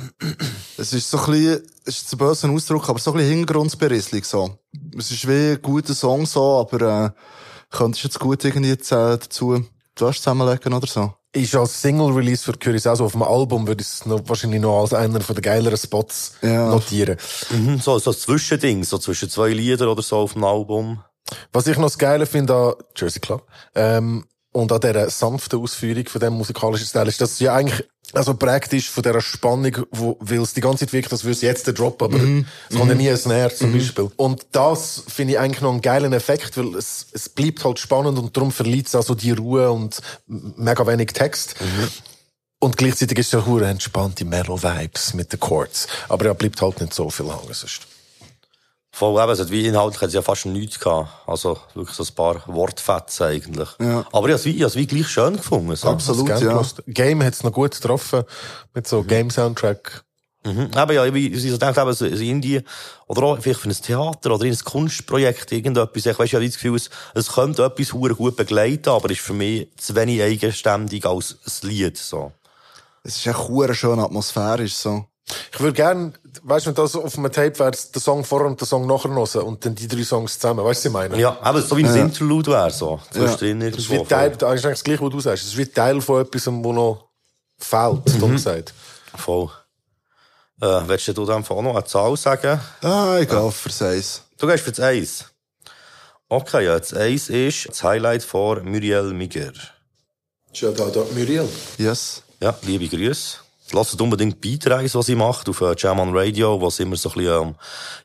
Es 0.76 0.92
ist 0.92 1.10
so 1.10 1.18
ein 1.18 1.32
bisschen, 1.32 1.62
es 1.84 2.02
ist 2.02 2.12
ein 2.12 2.18
böser 2.18 2.50
Ausdruck, 2.50 2.88
aber 2.88 2.98
so 2.98 3.10
ein 3.10 3.16
bisschen 3.16 3.32
Hintergrundberisslich 3.32 4.24
so. 4.24 4.58
Es 4.96 5.10
ist 5.10 5.26
wie 5.26 5.52
ein 5.52 5.62
guter 5.62 5.94
Song 5.94 6.26
so, 6.26 6.60
aber, 6.60 7.06
äh, 7.06 7.10
könntest 7.70 8.04
du 8.04 8.08
jetzt 8.08 8.20
gut 8.20 8.44
irgendwie 8.44 8.70
jetzt, 8.70 8.92
äh, 8.92 9.18
dazu, 9.18 9.64
du 9.96 10.06
hast 10.06 10.18
zusammenlegen 10.18 10.72
oder 10.72 10.86
so? 10.86 11.14
Ist 11.32 11.54
als 11.54 11.80
Single-Release 11.80 12.42
für 12.42 12.58
Curacao 12.58 12.96
so 12.96 13.04
auf 13.04 13.12
dem 13.12 13.22
Album, 13.22 13.66
würde 13.68 13.82
ich 13.82 13.88
es 13.88 14.06
noch, 14.06 14.20
wahrscheinlich 14.24 14.60
noch 14.60 14.80
als 14.80 14.92
einer 14.92 15.20
von 15.20 15.36
den 15.36 15.42
geileren 15.42 15.76
Spots 15.76 16.34
notieren. 16.42 17.18
Mhm, 17.50 17.78
so, 17.78 17.98
so 17.98 18.10
ein 18.10 18.16
Zwischending, 18.16 18.82
so 18.82 18.98
zwischen 18.98 19.30
zwei 19.30 19.50
Liedern 19.50 19.88
oder 19.88 20.02
so 20.02 20.16
auf 20.16 20.32
dem 20.32 20.42
Album. 20.42 21.04
Was 21.52 21.68
ich 21.68 21.76
noch 21.76 21.84
das 21.84 21.98
Geile 21.98 22.26
finde 22.26 22.54
an 22.54 22.74
Jersey 22.96 23.20
Club, 23.20 23.46
ähm, 23.76 24.24
und 24.52 24.72
an 24.72 24.80
dieser 24.80 25.10
sanften 25.10 25.60
Ausführung 25.60 26.06
von 26.06 26.20
dem 26.20 26.34
musikalischen 26.34 26.86
Stil 26.86 27.06
ist, 27.06 27.20
dass 27.20 27.32
es 27.32 27.40
ja 27.40 27.54
eigentlich, 27.54 27.88
also 28.12 28.34
prägt 28.34 28.72
ist 28.72 28.88
von 28.88 29.02
dieser 29.02 29.20
Spannung, 29.20 29.86
wo, 29.90 30.16
weil 30.20 30.40
es 30.40 30.52
die 30.54 30.60
ganze 30.60 30.86
Zeit 30.86 30.92
wirkt, 30.92 31.12
als 31.12 31.24
würde 31.24 31.32
es 31.34 31.42
jetzt 31.42 31.66
der 31.66 31.74
Drop, 31.74 32.02
aber 32.02 32.18
Mhm. 32.18 32.46
es 32.68 32.76
kommt 32.76 32.88
ja 32.88 32.94
Mhm. 32.94 33.00
nie 33.00 33.10
ein 33.10 33.16
Snare 33.16 33.54
zum 33.54 33.70
Mhm. 33.70 33.78
Beispiel. 33.78 34.10
Und 34.16 34.46
das 34.52 35.02
finde 35.08 35.34
ich 35.34 35.38
eigentlich 35.38 35.60
noch 35.60 35.70
einen 35.72 35.80
geilen 35.80 36.12
Effekt, 36.12 36.56
weil 36.56 36.74
es, 36.74 37.06
es 37.12 37.28
bleibt 37.28 37.64
halt 37.64 37.78
spannend 37.78 38.18
und 38.18 38.36
darum 38.36 38.50
verliert 38.52 38.88
es 38.88 38.94
also 38.94 39.14
die 39.14 39.30
Ruhe 39.32 39.70
und 39.70 40.00
mega 40.26 40.86
wenig 40.86 41.08
Text. 41.12 41.54
Und 42.58 42.76
gleichzeitig 42.76 43.18
ist 43.18 43.32
es 43.32 43.44
ja 43.46 43.58
entspannte 43.68 44.24
Metal-Vibes 44.24 45.14
mit 45.14 45.32
den 45.32 45.40
Chords. 45.40 45.86
Aber 46.08 46.26
ja, 46.26 46.32
bleibt 46.34 46.60
halt 46.60 46.80
nicht 46.80 46.92
so 46.92 47.08
viel 47.08 47.26
hängen 47.26 47.52
sonst. 47.52 47.86
Voll 48.92 49.22
eben, 49.22 49.30
es 49.32 49.38
hat 49.38 49.50
wie 49.50 49.66
inhaltlich 49.66 50.00
hat 50.00 50.08
es 50.08 50.14
ja 50.14 50.22
fast 50.22 50.46
nichts 50.46 50.80
gehabt. 50.80 51.08
Also 51.26 51.58
wirklich 51.74 51.96
so 51.96 52.02
ein 52.02 52.14
paar 52.14 52.42
Wortfetzen 52.46 53.26
eigentlich. 53.26 53.68
Ja. 53.80 54.04
Aber 54.12 54.28
ich 54.28 54.32
habe 54.32 54.34
es 54.34 54.44
wie, 54.44 54.50
ich 54.50 54.62
habe 54.62 54.66
es 54.66 54.76
wie 54.76 54.86
gleich 54.86 55.08
schön 55.08 55.36
gefunden. 55.36 55.76
So. 55.76 55.88
Absolut, 55.88 56.28
ja. 56.28 56.62
Game 56.86 57.22
hat 57.22 57.34
es 57.34 57.44
noch 57.44 57.52
gut 57.52 57.72
getroffen 57.72 58.24
mit 58.74 58.88
so 58.88 59.02
Game-Soundtrack. 59.04 60.04
Mhm. 60.42 60.70
Eben, 60.74 60.92
ja, 60.92 61.14
wie 61.14 61.28
ich 61.28 61.50
so 61.50 61.58
denke, 61.58 61.80
eben, 61.80 61.92
so 61.92 62.06
in 62.06 62.20
Indien, 62.20 62.64
oder 63.06 63.22
auch 63.24 63.38
vielleicht 63.40 63.60
für 63.60 63.68
ein 63.68 63.74
Theater 63.74 64.34
oder 64.34 64.44
in 64.46 64.52
ein 64.52 64.58
Kunstprojekt, 64.58 65.52
irgendetwas. 65.52 66.06
Ich 66.06 66.18
weiss, 66.18 66.26
ich 66.26 66.34
habe 66.34 66.46
das 66.46 66.54
Gefühl, 66.54 66.76
es, 66.76 66.90
es 67.14 67.32
könnte 67.32 67.64
etwas 67.64 67.92
hure 67.92 68.14
gut 68.14 68.36
begleiten, 68.36 68.88
aber 68.88 69.10
ist 69.10 69.20
für 69.20 69.34
mich 69.34 69.68
zu 69.76 69.94
wenig 69.94 70.22
eigenständig 70.22 71.04
als 71.04 71.36
ein 71.44 71.68
Lied, 71.68 71.98
so. 71.98 72.32
Es 73.02 73.16
ist 73.16 73.26
echt 73.26 73.48
hure 73.48 73.74
schön 73.74 73.98
atmosphärisch, 73.98 74.74
so. 74.74 75.04
Ich 75.52 75.60
würde 75.60 75.74
gern, 75.74 76.14
weißt 76.42 76.66
du, 76.66 76.70
wenn 76.70 76.74
das 76.74 76.96
auf 76.96 77.16
einem 77.18 77.30
Tape 77.32 77.58
wäre, 77.58 77.70
der 77.70 78.00
Song 78.00 78.24
vorher 78.24 78.48
und 78.48 78.60
der 78.60 78.66
Song 78.66 78.86
nachher 78.86 79.10
hören 79.10 79.42
und 79.46 79.64
dann 79.64 79.74
die 79.74 79.86
drei 79.88 80.02
Songs 80.04 80.38
zusammen, 80.38 80.64
weißt 80.64 80.84
du, 80.84 80.92
was 80.92 81.04
ich 81.04 81.10
meine? 81.10 81.20
Ja, 81.20 81.38
aber 81.40 81.62
so 81.62 81.76
wie 81.76 81.84
ein 81.84 81.94
Ja. 81.94 82.02
Interlude 82.02 82.50
wäre, 82.52 82.70
so. 82.70 83.00
Zwischendrin 83.10 83.60
Das 83.70 83.78
ist 83.80 83.90
wie 83.90 84.02
Teil, 84.04 84.30
das 84.36 84.54
ist 84.54 84.64
eigentlich 84.64 84.78
das 84.78 84.84
Gleiche, 84.84 85.02
was 85.02 85.10
du 85.10 85.20
sagst. 85.20 85.42
Es 85.44 85.48
ist 85.50 85.56
wie 85.58 85.66
Teil 85.66 86.00
von 86.00 86.22
etwas, 86.22 86.46
wo 86.46 86.72
noch 86.72 87.08
fehlt, 87.58 88.20
dumm 88.20 88.32
gesagt. 88.32 88.72
Voll. 89.16 89.50
Äh, 90.60 90.80
willst 90.86 91.08
du 91.08 91.24
dann 91.24 91.44
auch 91.44 91.62
noch 91.62 91.74
eine 91.74 91.84
Zahl 91.84 92.16
sagen? 92.16 92.60
Ah, 92.82 93.18
ich 93.20 93.28
gehe 93.28 93.50
fürs 93.52 93.82
Eis. 93.82 94.22
Du 94.38 94.46
gehst 94.46 94.64
für 94.64 94.72
das 94.72 94.80
Eis. 94.80 95.24
Okay, 96.28 96.64
ja, 96.66 96.78
das 96.78 96.94
Eis 96.94 97.28
ist 97.28 97.68
das 97.68 97.82
Highlight 97.82 98.22
von 98.22 98.64
Muriel 98.64 99.12
Miger. 99.14 99.52
Shout 100.52 100.80
out 100.80 100.96
an 100.96 101.06
Muriel. 101.14 101.48
Yes. 101.78 102.22
Ja, 102.40 102.54
liebe 102.62 102.88
Grüße. 102.88 103.38
Lasst 103.72 104.00
unbedingt 104.00 104.40
beitragen, 104.40 104.88
was 104.92 105.06
sie 105.06 105.14
macht, 105.14 105.48
auf 105.48 105.60
äh, 105.60 105.86
on 105.86 106.16
Radio, 106.16 106.60
wo 106.60 106.66
es 106.68 106.80
immer 106.80 106.96
so 106.96 107.10
ein 107.10 107.14
bisschen 107.14 107.38
um 107.38 107.54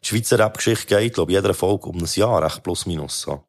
die 0.03 0.07
Schweizer 0.07 0.39
Rap-Geschichte 0.39 0.95
geht. 0.95 1.07
Ich 1.07 1.13
glaube, 1.13 1.31
jeder 1.31 1.53
Folge 1.53 1.87
um 1.89 1.97
ein 1.97 2.09
Jahr, 2.13 2.43
echt 2.43 2.63
plus 2.63 2.85
minus. 2.85 3.21
So. 3.21 3.43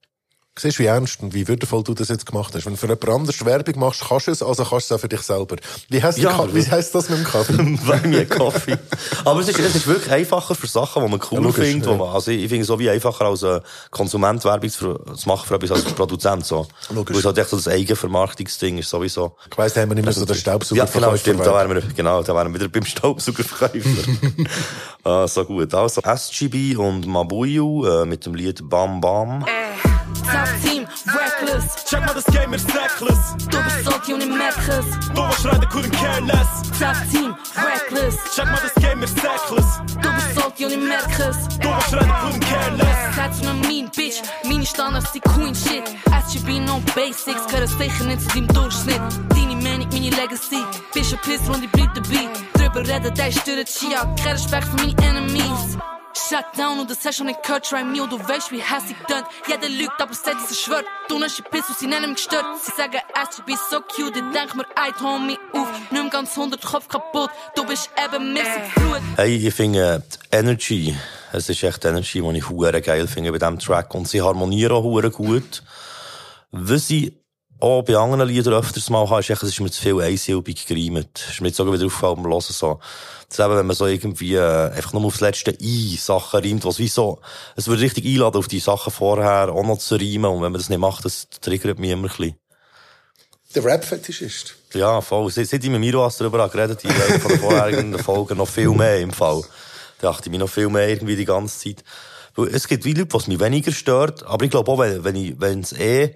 Siehst 0.58 0.78
du, 0.78 0.84
wie 0.84 0.86
ernst 0.86 1.22
und 1.22 1.34
wie 1.34 1.46
würdevoll 1.48 1.82
du 1.84 1.92
das 1.92 2.08
jetzt 2.08 2.24
gemacht 2.24 2.54
hast. 2.54 2.64
Wenn 2.64 2.72
du 2.72 2.78
für 2.78 2.86
jemand 2.86 3.06
anderes 3.08 3.44
Werbung 3.44 3.78
machst, 3.78 4.02
kannst 4.08 4.26
du 4.26 4.30
es, 4.30 4.42
also 4.42 4.64
kannst 4.64 4.90
du 4.90 4.94
es 4.94 4.98
auch 4.98 5.00
für 5.02 5.08
dich 5.08 5.20
selber. 5.20 5.56
Wie 5.90 6.02
heisst, 6.02 6.16
Ja, 6.16 6.46
wie 6.54 6.66
heisst 6.70 6.94
das 6.94 7.10
mit 7.10 7.18
dem 7.18 7.24
Kaffee? 7.26 7.52
Bei 7.86 8.00
mir 8.08 8.24
Kaffee. 8.24 8.78
Aber 9.26 9.40
es 9.40 9.48
ist, 9.48 9.58
es 9.58 9.74
ist 9.76 9.86
wirklich 9.86 10.10
einfacher 10.10 10.54
für 10.54 10.66
Sachen, 10.66 11.04
die 11.04 11.10
man 11.10 11.20
cool 11.30 11.44
Ja, 11.44 11.52
findet. 11.52 11.90
ja. 11.90 11.96
Man, 11.96 12.08
also 12.08 12.30
ich, 12.30 12.48
finde 12.48 12.62
es 12.62 12.68
so 12.68 12.78
wie 12.78 12.88
einfacher 12.88 13.26
als 13.26 13.42
äh, 13.42 13.60
Konsument 13.90 14.42
Werbung 14.46 14.70
zu, 14.70 14.98
machen 15.26 15.46
für 15.46 15.56
etwas 15.56 15.72
als 15.72 15.84
Produzent. 15.84 16.46
So. 16.46 16.66
Logisch. 16.88 17.14
Weil 17.16 17.20
es 17.20 17.26
halt 17.26 17.36
echt 17.38 17.50
so 17.50 17.56
das 17.56 17.68
Eigenvermarktungsding 17.68 18.78
ist 18.78 18.88
sowieso. 18.88 19.36
Ich 19.50 19.58
weiss, 19.58 19.74
da 19.74 19.82
haben 19.82 19.90
wir 19.90 19.94
nicht 19.96 20.04
mehr 20.04 20.14
so 20.14 20.24
den 20.24 20.34
Ja, 20.36 20.40
Staubsaugerverkäufer. 20.40 21.00
genau, 21.06 21.16
stimmt. 21.18 21.40
Da 21.46 21.54
wären 21.54 21.74
wir, 21.74 21.82
genau, 21.94 22.22
da 22.22 22.34
wären 22.34 22.52
wir 22.54 22.60
wieder 22.60 22.70
beim 22.70 22.86
Staubsaugerverkäufer. 22.86 24.10
ah, 25.04 25.28
so 25.28 25.44
gut. 25.44 25.74
Also, 25.74 26.00
SGB 26.00 26.76
und 26.76 27.06
Mabuyu 27.06 27.84
äh, 27.84 28.06
mit 28.06 28.24
dem 28.24 28.34
Lied 28.34 28.66
Bam 28.66 29.02
Bam. 29.02 29.44
Top 30.46 30.62
Team, 30.62 30.86
reckless. 31.06 31.84
Check 31.86 32.00
mal 32.06 32.14
das 32.14 32.24
Game 32.26 32.50
mit 32.50 32.62
Necklace. 32.68 33.34
Du 33.50 33.62
bist 33.62 33.84
salty 33.84 34.14
und 34.14 34.22
ich 34.22 34.28
merk 34.28 34.56
es. 34.68 34.86
Doofer 35.14 35.32
Schreiter 35.42 35.66
couldn't 35.66 35.90
care 35.92 36.20
less. 36.20 36.62
Top 36.78 36.96
Team, 37.10 37.34
reckless. 37.56 38.16
Check 38.34 38.46
mal 38.46 38.60
das 38.62 38.74
Game 38.74 39.00
mit 39.00 39.14
Necklace. 39.16 39.80
Du 40.00 40.12
bist 40.12 40.34
salty 40.34 40.64
und 40.66 40.72
ich 40.72 40.78
merk 40.78 41.18
es. 41.18 41.48
Doofer 41.58 41.80
Schreiter 41.90 42.14
couldn't 42.22 42.40
care 42.40 42.76
less. 42.76 43.16
Seid 43.16 43.34
zu 43.34 43.48
einem 43.48 43.60
mean 43.62 43.90
Bitch. 43.96 44.22
Meine 44.44 44.66
Standards 44.66 45.12
sind 45.12 45.24
Queen 45.24 45.54
Shit. 45.54 45.84
SGB 46.28 46.60
no 46.60 46.80
Basics. 46.94 47.46
Gehören 47.48 47.66
sicher 47.66 48.04
nicht 48.04 48.22
zu 48.22 48.28
deinem 48.28 48.48
Durchschnitt. 48.48 49.00
Deine 49.30 49.56
Meinung, 49.56 49.88
meine 49.90 50.10
Legacy. 50.10 50.64
Bist 50.94 51.12
ein 51.12 51.18
Pisser 51.22 51.54
und 51.54 51.64
ich 51.64 51.70
bleib 51.72 51.92
dabei. 51.94 52.28
Drüber 52.54 52.86
reden, 52.86 53.14
der 53.14 53.28
ist 53.28 53.46
durch 53.46 53.64
Chia. 53.64 54.04
Kein 54.22 54.32
Respekt 54.32 54.68
für 54.68 54.76
meine 54.76 54.96
Enemies. 55.02 55.76
Shut 56.16 56.46
down 56.56 56.80
und 56.80 56.88
du 56.88 57.12
schon 57.12 57.26
nicht 57.26 57.42
gehört, 57.42 57.66
try 57.66 57.84
me 57.84 58.02
und 58.02 58.10
du 58.10 58.18
weißt, 58.18 58.50
wie 58.50 58.60
hässlich 58.60 58.96
tönt. 59.06 59.26
Jeder 59.46 59.68
lügt, 59.68 60.00
aber 60.00 60.14
sagt, 60.14 60.36
dass 60.40 60.50
er 60.50 60.56
schwört. 60.56 60.86
Du 61.08 61.18
nimmst 61.18 61.38
die 61.38 61.42
Piss 61.42 61.68
und 61.68 61.78
sie 61.78 61.86
nennen 61.86 62.12
mich 62.12 62.26
gestört. 62.26 62.46
Sie 62.62 62.72
sagen, 62.74 63.00
SGB 63.14 63.52
ist 63.52 63.70
so 63.70 63.80
cute, 63.80 64.16
ich 64.16 64.22
denk 64.32 64.54
mir, 64.54 64.64
ey, 64.76 64.92
hol 64.98 65.20
mich 65.20 65.38
auf. 65.52 65.68
Nimm 65.90 66.08
ganz 66.08 66.30
100 66.30 66.62
Kopf 66.62 66.88
kaputt, 66.88 67.28
du 67.54 67.66
bist 67.66 67.90
eben 68.02 68.32
mir 68.32 68.44
so 68.44 68.80
Blut. 68.80 69.00
Hey, 69.16 69.36
ich 69.36 69.54
finde 69.54 69.96
äh, 69.96 70.00
die 70.00 70.36
Energy, 70.36 70.96
es 71.32 71.50
ist 71.50 71.62
echt 71.62 71.84
die 71.84 71.88
Energy, 71.88 72.22
die 72.22 72.38
ich 72.38 72.48
hure 72.48 72.80
geil 72.80 73.06
finde 73.08 73.30
bei 73.30 73.38
diesem 73.38 73.58
Track. 73.58 73.94
Und 73.94 74.08
sie 74.08 74.22
harmonieren 74.22 74.72
auch 74.72 74.84
hure 74.84 75.10
gut. 75.10 75.62
Was 76.50 76.88
ich 76.88 77.12
auch 77.58 77.82
bei 77.82 77.96
anderen 77.96 78.28
Liedern 78.28 78.54
öfters 78.54 78.90
mal 78.90 79.08
habe, 79.08 79.20
ist 79.20 79.30
echt, 79.30 79.42
es 79.42 79.50
ist 79.50 79.60
mir 79.60 79.70
zu 79.70 79.80
viel 79.80 80.00
einsilbig 80.00 80.66
gereimt. 80.66 81.08
Es 81.14 81.34
ist 81.34 81.40
mir 81.40 81.48
jetzt 81.48 81.56
sogar 81.56 81.72
wieder 81.72 81.86
aufgefallen 81.86 82.22
beim 82.22 82.32
Hören 82.32 82.40
so. 82.40 82.80
Das 83.28 83.38
eben, 83.38 83.56
wenn 83.56 83.66
man 83.66 83.76
so 83.76 83.86
irgendwie 83.86 84.34
äh, 84.34 84.70
einfach 84.70 84.92
nur 84.92 85.04
auf 85.04 85.14
das 85.14 85.20
letzte 85.20 85.56
I 85.60 85.96
Sachen 85.96 86.40
reimt, 86.40 86.64
was 86.64 86.78
wie 86.78 86.88
so, 86.88 87.18
es 87.56 87.66
würde 87.66 87.82
richtig 87.82 88.04
einladen, 88.04 88.36
auf 88.36 88.48
die 88.48 88.60
Sachen 88.60 88.92
vorher 88.92 89.52
auch 89.52 89.64
noch 89.64 89.78
zu 89.78 89.96
reimen. 89.96 90.26
Und 90.26 90.42
wenn 90.42 90.52
man 90.52 90.60
das 90.60 90.68
nicht 90.68 90.78
macht, 90.78 91.04
das 91.04 91.28
triggert 91.40 91.78
mich 91.78 91.90
immer 91.90 92.04
ein 92.04 92.08
bisschen. 92.08 92.36
Der 93.54 93.64
Rap-Fetischist. 93.64 94.54
Ja, 94.74 95.00
voll. 95.00 95.30
Seit 95.30 95.48
seit 95.48 95.64
ich 95.64 95.70
mit 95.70 95.80
Miroas 95.80 96.18
darüber 96.18 96.42
habe 96.42 96.52
geredet 96.52 96.84
in 96.84 96.90
einer 96.90 97.20
von 97.20 97.30
den 97.30 97.40
vorherigen 97.40 97.98
Folgen 97.98 98.36
noch 98.36 98.48
viel 98.48 98.70
mehr 98.70 99.00
im 99.00 99.12
Fall. 99.12 99.42
Da 100.00 100.08
dachte 100.08 100.26
ich 100.26 100.30
mir 100.30 100.38
noch 100.38 100.50
viel 100.50 100.68
mehr 100.68 100.88
irgendwie 100.88 101.16
die 101.16 101.24
ganze 101.24 101.58
Zeit. 101.58 101.84
Es 102.52 102.68
gibt 102.68 102.84
wie 102.84 102.92
Leute, 102.92 103.14
was 103.14 103.28
mich 103.28 103.40
weniger 103.40 103.72
stört, 103.72 104.24
aber 104.24 104.44
ich 104.44 104.50
glaube 104.50 104.70
auch, 104.70 104.78
wenn, 104.78 105.02
wenn 105.04 105.16
ich, 105.16 105.40
wenn 105.40 105.60
es 105.60 105.72
eh, 105.72 106.14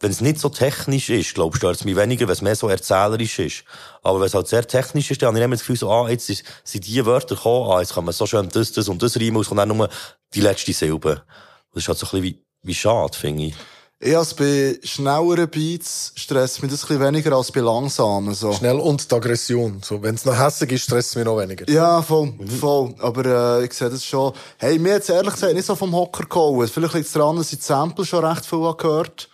wenn 0.00 0.10
es 0.10 0.20
nicht 0.20 0.38
so 0.38 0.48
technisch 0.48 1.10
ist, 1.10 1.34
glaube 1.34 1.54
ich, 1.54 1.58
stört 1.58 1.76
es 1.76 1.84
mich 1.84 1.96
weniger, 1.96 2.26
wenn 2.26 2.32
es 2.32 2.42
mehr 2.42 2.54
so 2.54 2.68
erzählerisch 2.68 3.38
ist. 3.40 3.64
Aber 4.02 4.20
wenn 4.20 4.26
es 4.26 4.34
halt 4.34 4.46
sehr 4.46 4.66
technisch 4.66 5.10
ist, 5.10 5.22
dann 5.22 5.28
habe 5.28 5.38
ich 5.38 5.44
immer 5.44 5.56
das 5.56 5.62
Gefühl, 5.62 5.76
so, 5.76 5.90
ah, 5.90 6.08
jetzt 6.08 6.30
ist, 6.30 6.44
sind 6.62 6.86
die 6.86 7.04
Wörter 7.04 7.34
gekommen, 7.34 7.70
ah, 7.70 7.80
jetzt 7.80 7.94
kann 7.94 8.04
man 8.04 8.14
so 8.14 8.26
schön 8.26 8.48
das, 8.48 8.72
das 8.72 8.88
und 8.88 9.02
das 9.02 9.16
reimen, 9.16 9.40
es 9.40 9.48
kommt 9.48 9.58
dann 9.58 9.68
nur 9.68 9.88
die 10.34 10.40
letzte 10.40 10.72
Silbe. 10.72 11.22
Das 11.72 11.82
ist 11.82 11.88
halt 11.88 11.98
so 11.98 12.06
ein 12.06 12.10
bisschen 12.10 12.22
wie, 12.22 12.44
wie 12.62 12.74
schade, 12.74 13.16
finde 13.16 13.44
ich. 13.44 13.54
Ich 14.00 14.16
als 14.16 14.32
bei 14.34 14.78
schnelleren 14.84 15.50
Beats 15.50 16.12
stresst 16.14 16.62
mich 16.62 16.70
das 16.70 16.84
ein 16.84 16.86
bisschen 16.86 17.02
weniger 17.02 17.32
als 17.36 17.50
bei 17.50 17.58
langsamen. 17.58 18.32
So. 18.32 18.52
Schnell 18.52 18.76
und 18.76 19.10
die 19.10 19.14
Aggression. 19.16 19.80
So, 19.84 20.00
wenn 20.00 20.14
es 20.14 20.24
noch 20.24 20.38
hässig 20.38 20.70
ist, 20.70 20.84
stresst 20.84 21.10
es 21.10 21.16
mich 21.16 21.24
noch 21.24 21.36
weniger. 21.36 21.68
Ja, 21.68 22.00
voll, 22.00 22.32
voll. 22.60 22.94
Aber 23.00 23.58
äh, 23.58 23.64
ich 23.64 23.72
sehe 23.72 23.90
das 23.90 24.04
schon. 24.04 24.32
Hey, 24.58 24.78
mir 24.78 24.92
jetzt 24.92 25.10
ehrlich 25.10 25.34
gesagt 25.34 25.52
nicht 25.52 25.66
so 25.66 25.74
vom 25.74 25.92
Hocker 25.96 26.26
gehauen. 26.26 26.68
Vielleicht 26.68 26.94
liegt 26.94 27.06
es 27.06 27.12
daran, 27.12 27.38
dass 27.38 27.52
ich 27.52 27.58
die 27.58 27.64
Sample 27.64 28.06
schon 28.06 28.24
recht 28.24 28.46
viel 28.46 28.60
habe 28.60 28.76
gehört 28.76 29.28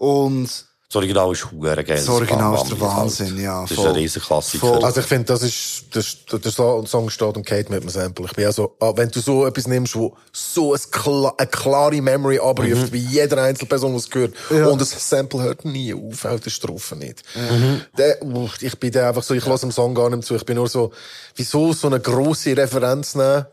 Und 0.00 0.48
Das 0.88 0.96
Original 0.96 1.30
ist 1.30 1.52
hure 1.52 1.84
geil. 1.84 1.98
das 1.98 2.08
Original 2.08 2.54
ist 2.54 2.70
der 2.70 2.80
Wahnsinn, 2.80 3.38
ja. 3.38 3.60
Das 3.62 3.70
ist 3.70 3.76
voll. 3.76 3.88
ein 3.88 3.94
riesen 3.94 4.22
Klassiker. 4.22 4.82
Also 4.82 5.00
ich 5.00 5.06
finde, 5.06 5.26
das 5.26 5.42
ist, 5.42 5.84
das, 5.92 6.16
der 6.42 6.50
So- 6.50 6.84
Song 6.86 7.10
steht 7.10 7.36
und 7.36 7.44
geht 7.46 7.68
mit 7.68 7.82
dem 7.82 7.90
Sample. 7.90 8.24
Ich 8.24 8.32
bin 8.32 8.46
also, 8.46 8.74
wenn 8.96 9.10
du 9.10 9.20
so 9.20 9.46
etwas 9.46 9.66
nimmst, 9.68 9.94
wo 9.94 10.16
so 10.32 10.72
ein 10.72 10.80
kla 10.90 11.34
eine 11.36 11.46
klare 11.48 12.00
Memory 12.00 12.38
abruft, 12.40 12.68
Mhm. 12.90 12.92
wie 12.92 12.98
jeder 13.06 13.42
Einzelperson, 13.42 13.94
was 13.94 14.08
gehört, 14.08 14.34
Ja. 14.50 14.66
und 14.68 14.80
das 14.80 14.90
Sample 15.08 15.42
hört 15.42 15.64
nie 15.66 15.92
auf, 15.94 16.24
auch 16.24 16.40
der 16.40 16.50
Strophe 16.50 16.96
nicht. 16.96 17.22
Mhm. 17.36 17.82
Der, 17.98 18.18
ich 18.60 18.78
bin 18.80 18.90
da 18.90 19.08
einfach 19.10 19.22
so, 19.22 19.34
ich 19.34 19.44
lasse 19.46 19.66
dem 19.66 19.72
Song 19.72 19.94
gar 19.94 20.08
nicht 20.08 20.24
zu. 20.24 20.34
Ich 20.34 20.46
bin 20.46 20.56
nur 20.56 20.68
so, 20.68 20.92
wieso 21.36 21.72
so 21.74 21.88
eine 21.88 22.00
grosse 22.00 22.56
Referenz 22.56 23.14
nehmen 23.14 23.44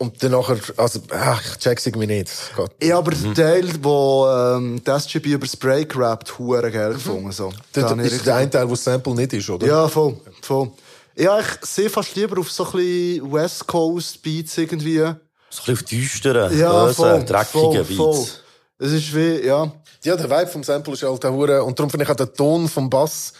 und 0.00 0.22
dann 0.22 0.32
nachher, 0.32 0.58
also, 0.76 1.00
ach, 1.10 1.42
ich 1.52 1.56
check's 1.58 1.86
irgendwie 1.86 2.06
nicht. 2.06 2.30
Gott. 2.56 2.72
Ja, 2.82 2.98
aber 2.98 3.14
Mhm. 3.14 3.34
der 3.34 3.52
Teil, 3.52 3.68
wo 3.82 4.26
ähm, 4.28 4.80
das 4.82 5.04
SGB 5.06 5.32
über 5.34 5.46
das 5.46 5.56
Break 5.56 5.94
rappt, 5.96 6.38
hure 6.38 6.70
geil 6.70 6.94
gefunden. 6.94 7.30
So. 7.32 7.52
Das 7.72 7.84
Da 7.84 7.90
habe 7.90 8.06
ich 8.06 8.12
ist 8.12 8.26
der 8.26 8.36
eine 8.36 8.50
Teil, 8.50 8.66
wo 8.66 8.70
das 8.72 8.82
Sample 8.84 9.14
nicht 9.14 9.32
ist, 9.34 9.48
oder? 9.50 9.66
Ja, 9.66 9.86
voll, 9.88 10.16
voll. 10.42 10.70
Ja, 11.16 11.38
ich 11.40 11.46
sehe 11.66 11.90
fast 11.90 12.14
lieber 12.16 12.40
auf 12.40 12.50
so 12.50 12.64
ein 12.64 13.32
West 13.32 13.66
Coast 13.66 14.22
Beats 14.22 14.56
irgendwie. 14.58 14.98
So 14.98 15.04
ein 15.04 15.14
bisschen 15.50 15.74
auf 15.74 15.82
düsteren, 15.82 16.58
Ja, 16.58 16.84
bösen, 16.84 16.94
voll, 16.94 17.24
dreckigen 17.24 17.84
voll, 17.84 17.96
voll. 17.96 18.14
Beats. 18.16 18.40
Es 18.78 18.92
ist 18.92 19.14
wie, 19.14 19.46
ja. 19.46 19.70
Ja, 20.02 20.16
der 20.16 20.30
Vibe 20.30 20.46
vom 20.50 20.64
Sample 20.64 20.94
ist 20.94 21.02
halt 21.02 21.24
auch 21.26 21.30
hure 21.32 21.62
und 21.62 21.78
darum 21.78 21.90
finde 21.90 22.04
ich 22.04 22.10
auch 22.10 22.16
der 22.16 22.32
Ton 22.32 22.66
vom 22.68 22.88
Bass 22.88 23.34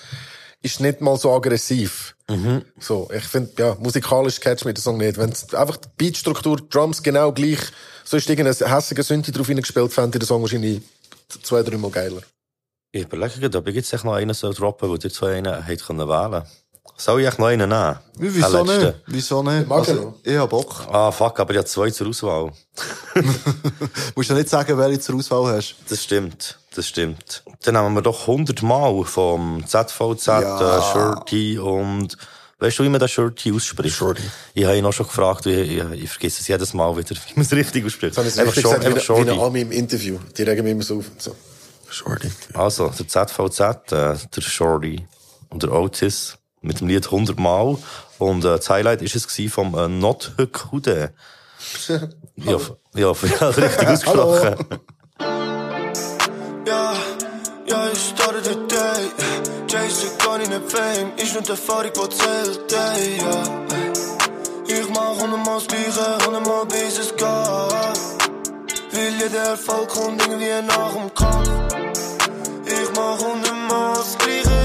ist 0.63 0.81
nicht 0.81 1.01
mal 1.01 1.17
so 1.17 1.33
aggressiv. 1.33 2.17
Mhm. 2.29 2.65
So, 2.79 3.09
ich 3.13 3.25
finde, 3.25 3.51
ja, 3.59 3.77
musikalisch 3.81 4.41
catch 4.41 4.65
mir 4.65 4.75
der 4.75 4.83
Song 4.83 4.99
nicht. 4.99 5.17
Wenn 5.19 5.31
einfach 5.31 5.77
die 5.77 5.89
Beatstruktur, 5.97 6.59
Drums 6.69 7.03
genau 7.03 7.33
gleich, 7.33 7.61
so 8.05 8.17
ist 8.17 8.29
irgendein 8.29 8.69
hässiger 8.69 9.03
Synthi 9.03 9.33
drauf 9.33 9.47
hineingespielt, 9.47 9.93
fände 9.93 10.17
ich 10.17 10.21
den 10.21 10.27
Song 10.27 10.43
wahrscheinlich 10.43 10.83
zwei, 11.43 11.63
drei 11.63 11.77
Mal 11.77 11.91
geiler. 11.91 12.23
Ich 12.93 13.03
überlege 13.03 13.41
gerade, 13.41 13.59
ob 13.59 13.69
ich 13.69 13.77
jetzt 13.77 13.93
noch 14.05 14.15
einen 14.15 14.35
soll 14.35 14.53
droppen, 14.53 14.89
wo 14.89 14.95
ihr 14.95 15.11
zwei 15.11 15.37
einen 15.37 15.65
hätte 15.65 15.85
können 15.85 16.09
wählen 16.09 16.45
Soll 17.01 17.23
ich 17.23 17.27
echt 17.29 17.39
noch 17.39 17.47
einen 17.47 17.69
nehmen? 17.69 17.99
Wie, 18.19 18.35
Wieso 18.35 18.63
nicht? 18.63 18.95
Wieso 19.07 19.43
nicht? 19.43 19.71
Also, 19.71 20.15
ich 20.23 20.37
hab 20.37 20.51
Bock. 20.51 20.87
Ah, 20.93 21.11
fuck, 21.11 21.41
aber 21.41 21.53
ich 21.53 21.57
habe 21.57 21.67
zwei 21.67 21.91
zur 21.91 22.09
Auswahl. 22.09 22.53
Musst 24.15 24.31
du 24.31 24.35
nicht 24.35 24.49
sagen, 24.49 24.77
welche 24.77 25.01
zur 25.01 25.17
Auswahl 25.17 25.57
hast. 25.57 25.77
Das 25.89 26.03
stimmt, 26.05 26.59
das 26.75 26.87
stimmt. 26.87 27.43
Dann 27.65 27.75
nehmen 27.75 27.95
wir 27.95 28.03
doch 28.03 28.21
100 28.23 28.63
Mal 28.63 29.05
vom 29.05 29.65
ZVZ, 29.67 30.27
Ja. 30.27 30.79
äh, 30.79 30.93
Shirty 30.93 31.59
und, 31.59 32.17
weißt 32.59 32.79
du, 32.79 32.85
wie 32.85 32.89
man 32.89 33.01
das 33.01 33.11
Shirty 33.11 33.53
ausspricht? 33.53 33.97
Shirty. 33.97 34.23
Ich 34.55 34.65
habe 34.65 34.77
ihn 34.77 34.85
auch 34.85 34.93
schon 34.93 35.07
gefragt, 35.07 35.47
ich, 35.47 35.57
ich, 35.79 36.03
ich 36.03 36.11
vergesse 36.11 36.41
es 36.43 36.49
jedes 36.49 36.75
Mal 36.75 36.95
wieder, 36.97 37.11
wie 37.29 37.35
man 37.35 37.43
es 37.47 37.53
richtig 37.53 37.85
ausspricht. 37.87 38.17
Das 38.19 38.39
Einfach 38.39 38.55
richtig 38.55 38.63
Shor- 38.63 38.75
gesagt, 38.79 38.85
wie, 38.85 38.87
einfach 38.89 39.09
eine- 39.15 39.19
wie 39.19 39.25
Shorty. 39.25 39.31
eine 39.31 39.43
Ami 39.43 39.61
im 39.63 39.73
Interview. 39.73 40.19
Die 40.37 40.43
regen 40.43 40.63
mich 40.65 40.73
immer 40.73 40.83
so 40.83 40.99
auf. 40.99 41.07
So. 41.19 41.35
Shorty. 41.89 42.31
Also, 42.55 42.89
der 42.89 43.09
ZVZ, 43.09 43.61
äh, 43.61 44.17
der 44.37 44.41
Shorty 44.41 45.07
und 45.49 45.63
der 45.63 45.73
Otis 45.73 46.37
mit 46.61 46.81
dem 46.81 46.89
Lied 46.89 47.07
100 47.07 47.39
Mal. 47.39 47.79
Und 48.19 48.45
äh, 48.45 48.57
das 48.57 48.69
Highlight 48.69 49.03
ist 49.03 49.17
es 49.17 49.53
vom 49.53 49.75
äh, 49.75 49.89
Not 49.89 50.33
Hude. 50.71 51.13
Ja, 52.37 52.59
ja, 52.95 53.13
ja, 53.41 53.49
richtig 53.51 53.87
ausgesprochen. 53.87 54.57
Ja, 56.67 56.95
ja, 57.67 57.89
ich 57.93 57.99
started 57.99 58.45
the 58.45 58.55
day. 58.67 59.11
Chase 59.71 60.07
gar 60.25 60.39
nicht 60.39 60.51
in 60.51 60.69
Fame. 60.69 61.13
Ist 61.17 61.35
nur 61.35 61.43
die 61.43 61.51
Erfahrung, 61.51 61.93
die 61.95 62.09
zählt, 62.17 62.73
ey, 62.73 63.19
ja. 63.19 63.43
Ich 64.67 64.89
mach 64.89 65.21
hundertmal 65.21 65.59
das 65.59 65.67
Gleiche, 65.69 66.27
hundertmal 66.27 66.67
bis 66.67 66.99
es 66.99 67.15
geht. 67.17 67.27
Will 68.93 69.15
jeder 69.21 69.51
Erfolg 69.51 69.89
kommt 69.89 70.21
irgendwie 70.23 70.63
nach 70.67 70.93
dem 70.95 71.15
Kampf. 71.15 71.49
Ich 72.67 72.91
mach 72.97 73.19
hundertmal 73.19 73.95
das 73.95 74.19
Gleiche, 74.19 74.60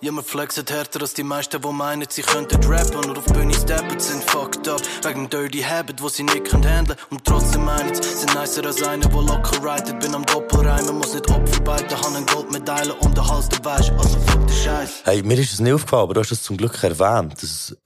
Ja, 0.00 0.12
wir 0.12 0.22
flexen 0.22 0.64
härter 0.68 1.00
als 1.00 1.14
die 1.14 1.24
meisten, 1.24 1.60
die 1.60 1.72
meinen, 1.72 2.06
sie 2.08 2.22
könnten 2.22 2.62
rappen 2.62 3.10
und 3.10 3.18
auf 3.18 3.24
Bühne 3.24 3.52
steppen, 3.52 3.98
sind 3.98 4.22
fucked 4.22 4.68
up. 4.68 4.80
Wegen 5.02 5.22
dem 5.22 5.30
Dirty 5.30 5.60
Habit, 5.60 6.00
wo 6.00 6.08
sie 6.08 6.22
nicht 6.22 6.44
können 6.44 6.64
handeln. 6.64 6.96
Und 7.10 7.24
trotzdem 7.24 7.64
meinen 7.64 7.92
sie, 7.92 8.02
sind 8.04 8.32
nicer 8.32 8.64
als 8.64 8.80
einer, 8.84 9.08
der 9.08 9.22
locker 9.22 9.60
ridet. 9.60 9.98
Bin 9.98 10.14
am 10.14 10.24
Doppelreimen, 10.24 10.98
muss 10.98 11.14
nicht 11.14 11.28
Opfer 11.28 11.60
beiden, 11.62 12.00
han 12.00 12.14
eine 12.14 12.24
Goldmedaille 12.26 12.94
um 12.94 13.12
den 13.12 13.28
Hals, 13.28 13.48
du 13.48 13.64
weißt, 13.64 13.90
also 13.90 14.18
fuck 14.20 14.46
den 14.46 14.56
Scheiß. 14.56 14.90
Hey, 15.02 15.20
mir 15.24 15.36
ist 15.36 15.54
es 15.54 15.58
nicht 15.58 15.72
aufgefallen, 15.72 16.04
aber 16.04 16.14
du 16.14 16.20
hast 16.20 16.30
es 16.30 16.44
zum 16.44 16.56
Glück 16.56 16.80
erwähnt, 16.84 17.42
dass 17.42 17.76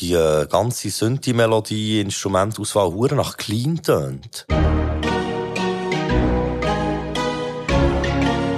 die 0.00 0.12
äh, 0.12 0.46
ganze 0.46 0.90
Synthi-Melodie, 0.90 2.02
Instrumentauswahl 2.02 2.92
nach 3.16 3.36
clean 3.36 3.82
tönt. 3.82 4.46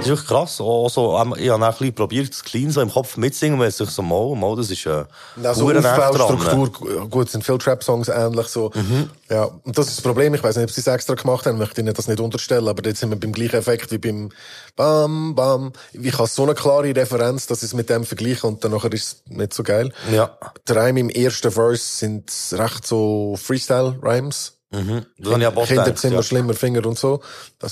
Das 0.01 0.07
ist 0.09 0.13
wirklich 0.17 0.27
krass. 0.29 0.59
Auch 0.59 0.89
so, 0.89 1.15
ähm, 1.17 1.35
ich 1.37 1.49
habe 1.49 1.63
auch 1.63 1.67
ein 1.69 1.77
bisschen 1.77 1.93
probiert, 1.93 2.29
das 2.31 2.43
Clean 2.43 2.71
so 2.71 2.81
im 2.81 2.89
Kopf 2.91 3.17
mitzusingen, 3.17 3.59
weil 3.59 3.67
es 3.67 3.77
sich 3.77 3.89
so 3.91 4.01
mal, 4.01 4.35
mal, 4.35 4.55
das 4.55 4.71
ist, 4.71 4.85
äh, 4.87 5.05
Also 5.43 5.71
dran. 5.71 5.85
Aufbaustruktur, 5.85 7.07
gut, 7.07 7.29
sind 7.29 7.43
viele 7.43 7.59
Trap-Songs 7.59 8.07
ähnlich 8.07 8.47
so. 8.47 8.71
Ja, 9.29 9.43
und 9.43 9.77
das 9.77 9.87
ist 9.89 9.97
das 9.97 10.01
Problem. 10.03 10.33
Ich 10.33 10.43
weiß 10.43 10.55
nicht, 10.55 10.63
ob 10.65 10.71
sie 10.71 10.81
es 10.81 10.87
extra 10.87 11.13
gemacht 11.13 11.45
haben, 11.45 11.59
möchte 11.59 11.81
ihnen 11.81 11.93
das 11.93 12.07
nicht 12.07 12.19
unterstellen, 12.19 12.67
aber 12.67 12.83
jetzt 12.87 12.99
sind 12.99 13.11
wir 13.11 13.19
beim 13.19 13.31
gleichen 13.31 13.57
Effekt 13.57 13.91
wie 13.91 13.99
beim 13.99 14.29
Bam, 14.75 15.35
Bam. 15.35 15.71
Ich 15.93 16.17
habe 16.17 16.27
so 16.27 16.43
eine 16.43 16.55
klare 16.55 16.95
Referenz, 16.95 17.45
dass 17.45 17.59
ich 17.59 17.65
es 17.69 17.73
mit 17.75 17.89
dem 17.91 18.03
vergleiche 18.03 18.47
und 18.47 18.63
dann 18.63 18.71
nachher 18.71 18.91
ist 18.93 19.03
es 19.27 19.31
nicht 19.37 19.53
so 19.53 19.61
geil. 19.61 19.93
Ja. 20.11 20.35
Die 20.67 20.71
Reime 20.73 20.99
im 20.99 21.09
ersten 21.09 21.51
Verse 21.51 21.83
sind 21.83 22.31
recht 22.53 22.87
so 22.87 23.35
Freestyle-Rhymes. 23.39 24.53
Mhm. 24.71 25.05
Das 25.19 25.33
Kinder 25.35 25.51
gedacht, 25.51 25.97
sind 25.99 26.11
ja. 26.11 26.15
immer 26.17 26.23
schlimmer 26.23 26.53
Finger 26.55 26.85
und 26.87 26.97
so. 26.97 27.21
Habe 27.61 27.67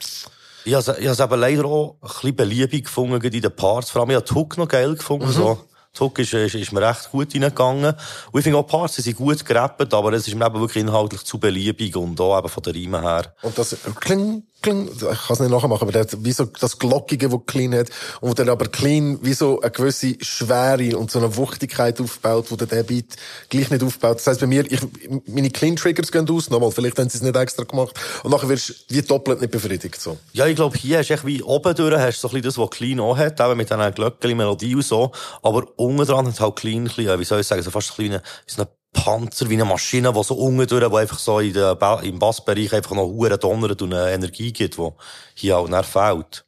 es- 0.00 0.24
ich 0.68 0.74
habe 0.74 0.98
es 1.00 1.20
eben 1.20 1.40
leider 1.40 1.64
auch 1.64 1.96
ein 2.00 2.08
bisschen 2.08 2.36
beliebig 2.36 2.84
gefunden, 2.84 3.20
in 3.22 3.40
den 3.40 3.56
Parts. 3.56 3.90
Vor 3.90 4.02
allem, 4.02 4.10
ich 4.10 4.16
habe 4.16 4.26
die 4.26 4.34
Hook 4.34 4.58
noch 4.58 4.68
geil 4.68 4.94
gefunden. 4.94 5.26
Mhm. 5.26 5.32
So. 5.32 5.58
Die 5.96 6.00
Hook 6.00 6.18
ist, 6.18 6.34
ist, 6.34 6.54
ist 6.54 6.72
mir 6.72 6.86
recht 6.86 7.10
gut 7.10 7.34
reingegangen. 7.34 7.94
Und 8.30 8.38
ich 8.38 8.44
finde 8.44 8.58
auch, 8.58 8.66
die 8.66 8.70
Parts 8.70 8.96
die 8.96 9.02
sind 9.02 9.16
gut 9.16 9.44
gerappt, 9.44 9.92
aber 9.94 10.12
es 10.12 10.28
ist 10.28 10.34
mir 10.34 10.46
eben 10.46 10.60
wirklich 10.60 10.84
inhaltlich 10.84 11.24
zu 11.24 11.38
beliebig 11.38 11.96
und 11.96 12.20
auch 12.20 12.38
eben 12.38 12.48
von 12.48 12.62
der 12.62 12.74
Riemen 12.74 13.00
her. 13.00 13.34
Und 13.42 13.56
das 13.56 13.76
kling, 13.98 14.44
kling, 14.62 14.88
ich 14.88 14.98
kann 15.00 15.16
es 15.30 15.40
nicht 15.40 15.50
nachmachen, 15.50 15.82
aber 15.82 15.92
der 15.92 16.02
hat 16.02 16.24
wie 16.24 16.32
so 16.32 16.44
das 16.44 16.78
Glockige, 16.78 17.30
wo 17.30 17.38
clean 17.38 17.74
hat, 17.74 17.88
und 18.20 18.30
wo 18.30 18.34
dann 18.34 18.48
aber 18.48 18.66
clean 18.66 19.18
wie 19.22 19.34
so 19.34 19.60
eine 19.60 19.70
gewisse 19.70 20.16
Schwere 20.20 20.96
und 20.96 21.10
so 21.10 21.18
eine 21.18 21.36
Wuchtigkeit 21.36 22.00
aufbaut, 22.00 22.50
wo 22.50 22.56
der 22.56 22.82
Beat 22.82 23.16
gleich 23.48 23.70
nicht 23.70 23.82
aufbaut. 23.82 24.16
Das 24.18 24.26
heisst, 24.26 24.40
bei 24.40 24.46
mir, 24.46 24.70
ich, 24.70 24.80
meine 25.26 25.50
Clean 25.50 25.76
Triggers 25.76 26.12
gehen 26.12 26.28
aus, 26.28 26.50
nochmal, 26.50 26.70
vielleicht 26.70 26.98
haben 26.98 27.08
sie 27.08 27.18
es 27.18 27.22
nicht 27.22 27.36
extra 27.36 27.64
gemacht, 27.64 27.94
und 28.22 28.30
nachher 28.30 28.48
wirst 28.48 28.70
du 28.70 28.74
wie 28.88 29.02
doppelt 29.02 29.40
nicht 29.40 29.50
befriedigt, 29.50 30.00
so. 30.00 30.18
Ja, 30.32 30.46
ich 30.46 30.56
glaube, 30.56 30.76
hier 30.76 30.98
hast 30.98 31.08
du 31.08 31.14
echt 31.14 31.26
wie 31.26 31.42
oben 31.42 31.74
durch, 31.74 31.96
hast 31.96 32.20
so 32.20 32.28
ein 32.28 32.32
bisschen 32.32 32.44
das, 32.44 32.58
was 32.58 32.70
Clean 32.70 33.00
auch 33.00 33.18
eben 33.18 33.56
mit 33.56 33.70
diesen 33.70 33.94
Glöckchen, 33.94 34.36
Melodie 34.36 34.74
und 34.74 34.84
so. 34.84 35.12
Aber 35.42 35.66
unten 35.76 36.04
dran 36.04 36.26
hat 36.26 36.40
halt 36.40 36.56
Clean 36.56 36.84
bisschen, 36.84 37.18
wie 37.18 37.24
soll 37.24 37.40
ich 37.40 37.46
sagen, 37.46 37.62
so 37.62 37.70
fast 37.70 37.98
ein 37.98 38.12
wie 38.12 38.20
so 38.46 38.62
ein 38.62 38.68
Panzer, 38.92 39.48
wie 39.48 39.54
eine 39.54 39.64
Maschine, 39.64 40.12
die 40.12 40.22
so 40.22 40.34
unten 40.34 40.66
die 40.66 40.96
einfach 40.96 41.18
so 41.18 41.40
in 41.40 41.52
der, 41.52 41.74
ba 41.74 42.00
im 42.00 42.18
Bassbereich 42.18 42.72
einfach 42.72 42.94
noch 42.94 43.06
Huren 43.06 43.38
donnert 43.38 43.80
und 43.82 43.94
eine 43.94 44.12
Energie 44.12 44.52
gibt, 44.52 44.76
die 44.78 44.90
hier 45.34 45.56
halt 45.56 45.70
nicht 45.70 45.86
fehlt. 45.86 46.44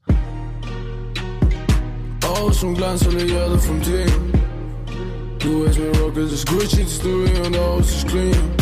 Aus 2.26 2.60
dem 2.60 2.74
Glanz 2.74 3.06
alle 3.06 3.24
jeder 3.24 3.58
vom 3.58 3.82
Team. 3.82 4.32
Du 5.38 5.66
weißt 5.66 5.78
mir 5.78 5.98
Rockers 6.00 6.32
ist 6.32 6.46
Gucci, 6.46 6.84
die 6.84 6.90
Story 6.90 7.30
und 7.46 7.58
Haus 7.58 7.88
ist 7.88 8.08
clean. 8.08 8.59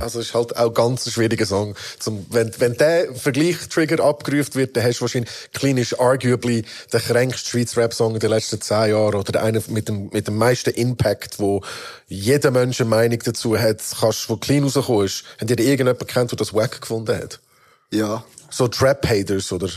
Also 0.00 0.20
ist 0.20 0.34
halt 0.34 0.56
auch 0.56 0.74
ganz 0.74 1.06
ein 1.06 1.10
schwieriger 1.10 1.46
Song. 1.46 1.76
Zum, 1.98 2.26
wenn, 2.30 2.52
wenn 2.58 2.74
der 2.74 3.14
Vergleich-Trigger 3.14 4.02
abgerufen 4.02 4.54
wird, 4.54 4.76
dann 4.76 4.84
hast 4.84 4.98
du 4.98 5.02
wahrscheinlich 5.02 5.30
klinisch 5.52 5.98
arguably 5.98 6.64
den 6.92 7.00
kränksten 7.00 7.50
Schweizer 7.50 7.82
Rap-Song 7.82 8.14
in 8.14 8.20
den 8.20 8.30
letzten 8.30 8.60
zehn 8.60 8.90
Jahren 8.90 9.14
oder 9.14 9.42
einer 9.42 9.60
mit 9.68 9.88
dem, 9.88 10.10
mit 10.12 10.26
dem 10.26 10.36
meisten 10.36 10.70
Impact, 10.70 11.38
wo 11.38 11.62
jeder 12.08 12.50
Mensch 12.50 12.80
eine 12.80 12.90
Meinung 12.90 13.18
dazu 13.24 13.58
hat, 13.58 13.80
kannst, 14.00 14.28
wo 14.28 14.36
clean 14.36 14.64
rausgekommen 14.64 15.06
ist. 15.06 15.24
Habt 15.40 15.50
ihr 15.50 15.58
irgendjemanden 15.58 16.06
kennt, 16.06 16.32
der 16.32 16.38
das 16.38 16.52
wack 16.52 16.80
gefunden 16.80 17.16
hat? 17.16 17.40
Ja. 17.92 18.24
So 18.50 18.68
Trap-Haters, 18.68 19.52
oder? 19.52 19.68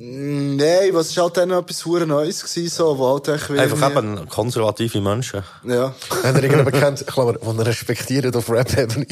Nein, 0.00 0.90
was 0.92 1.16
war 1.16 1.24
halt 1.24 1.36
dann 1.38 1.48
noch 1.48 1.58
etwas 1.62 1.84
hure 1.84 2.06
Neues 2.06 2.40
gewesen, 2.44 2.68
so, 2.68 2.96
wo 2.96 3.08
halt 3.14 3.26
echt 3.28 3.50
Einfach 3.50 3.90
irgendwie- 3.90 4.20
eben 4.20 4.28
konservative 4.28 5.00
Menschen. 5.00 5.42
Ja. 5.64 5.92
Habt 6.10 6.24
ihr 6.24 6.34
irgendjemanden 6.44 6.80
kennt, 6.80 7.06
Klammer, 7.06 7.32
den 7.32 7.58
ihr 7.58 7.66
respektiert 7.66 8.36
auf 8.36 8.48
Rap-Ebene? 8.48 9.06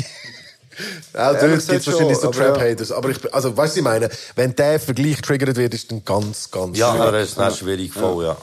Auch 1.14 1.32
dort 1.32 1.40
gibt 1.40 1.70
es 1.70 1.86
wahrscheinlich 1.86 2.18
so 2.18 2.30
Trap-Haters. 2.30 2.92
Aber 2.92 3.08
ich, 3.08 3.34
also, 3.34 3.56
weißt 3.56 3.74
du, 3.76 3.80
ich 3.80 3.84
meine? 3.84 4.10
Wenn 4.36 4.54
der 4.54 4.78
Vergleich 4.78 5.16
getriggert 5.16 5.56
wird, 5.56 5.74
ist 5.74 5.90
dann 5.90 6.04
ganz, 6.04 6.50
ganz 6.50 6.78
Ja, 6.78 6.92
schwierig. 6.92 7.12
das 7.12 7.28
ist 7.30 7.38
dann 7.38 7.54
schwierig 7.54 7.92
voll, 7.92 8.24
ja. 8.24 8.36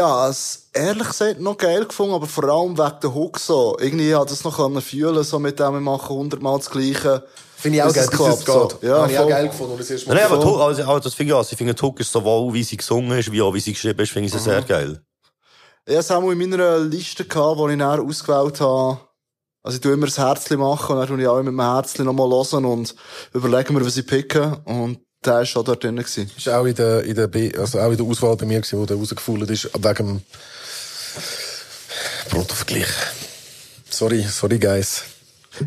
Habe 0.00 0.30
es 0.30 0.66
ehrlich 0.72 1.08
gesagt 1.08 1.40
noch 1.40 1.56
geil 1.56 1.84
gefunden, 1.86 2.14
aber 2.14 2.26
vor 2.26 2.44
allem 2.44 2.78
wegen 2.78 3.00
der 3.02 3.14
Hook 3.14 3.40
so. 3.40 3.76
Irgendwie 3.80 4.14
hat 4.14 4.30
das 4.30 4.44
noch 4.44 4.80
fühlen, 4.82 5.24
so 5.24 5.38
mit 5.40 5.58
dem, 5.58 5.72
wir 5.72 5.80
machen 5.80 6.14
hundertmal 6.14 6.58
das 6.58 6.70
Gleiche. 6.70 7.24
Finde 7.62 7.78
ich 7.78 7.84
auch 7.84 7.94
geil, 7.94 8.08
es 8.10 8.40
so. 8.44 8.68
geht. 8.68 8.82
Ja, 8.82 9.02
Habe 9.02 9.12
ich 9.12 9.18
auch 9.20 9.28
geil 9.28 9.48
gefunden, 9.48 9.78
das 9.78 9.88
erste 9.88 10.08
Mal 10.08 10.14
Nein, 10.16 10.24
aber 10.24 10.66
also, 10.66 10.82
also, 10.82 10.98
das 10.98 11.14
finde 11.14 11.32
ich 11.32 11.34
auch. 11.34 11.48
Ich 11.48 11.56
finde, 11.56 11.76
Hook 11.80 12.00
ist 12.00 12.10
sowohl, 12.10 12.52
wie 12.52 12.64
sie 12.64 12.76
gesungen 12.76 13.16
ist, 13.16 13.30
wie 13.30 13.40
auch, 13.40 13.54
wie 13.54 13.60
sie 13.60 13.72
geschrieben 13.72 14.00
ist, 14.00 14.10
finde 14.10 14.26
ich 14.26 14.32
sie 14.32 14.40
sehr 14.40 14.62
geil. 14.62 15.00
Ich 15.86 15.92
hatte 15.92 16.00
es 16.00 16.10
auch 16.10 16.28
in 16.28 16.38
meiner 16.38 16.80
Liste, 16.80 17.24
gehabt, 17.24 17.60
die 17.60 17.72
ich 17.74 17.78
dann 17.78 18.00
ausgewählt 18.00 18.60
habe. 18.60 18.98
Also 19.62 19.76
ich 19.76 19.80
tue 19.80 19.92
immer 19.92 20.08
ein 20.08 20.12
Herzchen 20.12 20.58
machen 20.58 20.96
und 20.96 20.98
dann 21.02 21.08
tue 21.08 21.20
ich 21.20 21.28
auch 21.28 21.38
mit 21.38 21.52
dem 21.52 21.60
Herzchen 21.60 22.04
nochmal 22.04 22.30
hören 22.30 22.64
und 22.64 22.96
überlegen 23.32 23.74
mir, 23.74 23.86
was 23.86 23.96
ich 23.96 24.08
picke. 24.08 24.60
Und 24.64 24.98
der 25.24 25.34
war 25.34 25.46
schon 25.46 25.64
dort 25.64 25.84
drin. 25.84 25.94
Gewesen. 25.94 26.32
Ist 26.36 26.48
auch 26.48 26.64
in 26.64 26.74
der, 26.74 27.04
in 27.04 27.14
der, 27.14 27.28
B, 27.28 27.56
also 27.56 27.78
auch 27.78 27.92
in 27.92 27.96
der 27.96 28.06
Auswahl 28.06 28.36
bei 28.36 28.44
mir 28.44 28.60
gewesen, 28.60 28.80
wo 28.80 28.86
der 28.86 28.96
rausgefallen 28.96 29.48
ist, 29.48 29.70
wegen 29.72 29.94
dem 29.94 30.22
Bruttovergleich. 32.28 32.88
Sorry, 33.88 34.22
sorry, 34.22 34.58
guys. 34.58 35.11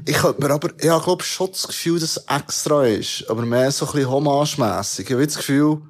Ich 0.05 0.21
hab 0.23 0.39
mir 0.39 0.49
aber, 0.49 0.69
ich 0.79 0.89
habe 0.89 1.03
glaube 1.03 1.23
schon 1.23 1.51
das 1.51 1.67
Gefühl, 1.67 1.99
dass 1.99 2.17
es 2.17 2.25
extra 2.27 2.85
ist. 2.85 3.29
Aber 3.29 3.43
mehr 3.43 3.71
so 3.71 3.85
ein 3.85 3.91
bisschen 3.91 4.09
homagemässig. 4.09 5.05
Ich 5.07 5.13
habe 5.13 5.25
das 5.25 5.37
Gefühl, 5.37 5.81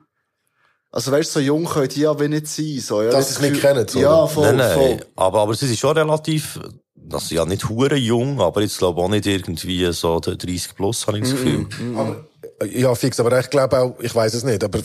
also 0.91 1.11
weißt 1.11 1.29
du, 1.35 1.39
so 1.39 1.45
jung 1.45 1.65
können 1.65 1.89
die 1.89 2.01
ja 2.01 2.17
wie 2.19 2.27
nicht 2.27 2.47
sein. 2.47 2.79
So, 2.79 3.01
ja, 3.01 3.09
Dass 3.11 3.27
das 3.27 3.37
sie 3.37 3.45
es 3.45 3.51
nicht 3.51 3.61
kennen, 3.61 3.87
so, 3.87 3.99
Ja, 3.99 4.25
voll, 4.27 4.47
nein, 4.47 4.57
nein. 4.57 4.73
voll. 4.77 5.05
Aber, 5.15 5.41
aber 5.41 5.53
sie 5.53 5.67
sind 5.67 5.77
schon 5.77 5.97
relativ, 5.97 6.59
das 6.95 7.27
sind 7.27 7.37
ja 7.37 7.45
nicht 7.45 7.67
hure 7.67 7.95
jung, 7.95 8.39
aber 8.39 8.61
jetzt 8.61 8.77
glaube 8.77 8.99
ich 8.99 9.05
auch 9.05 9.09
nicht 9.09 9.25
irgendwie 9.25 9.91
so 9.91 10.19
der 10.19 10.35
30 10.35 10.75
plus, 10.75 11.05
habe 11.07 11.17
ich 11.17 11.23
das 11.25 11.33
Gefühl. 11.33 11.67
Aber, 11.97 12.25
ja, 12.67 12.95
fix, 12.95 13.19
aber 13.19 13.37
ich 13.39 13.49
glaube 13.49 13.77
auch, 13.77 13.99
ich 13.99 14.15
weiß 14.15 14.33
es 14.35 14.43
nicht, 14.43 14.63
aber 14.63 14.79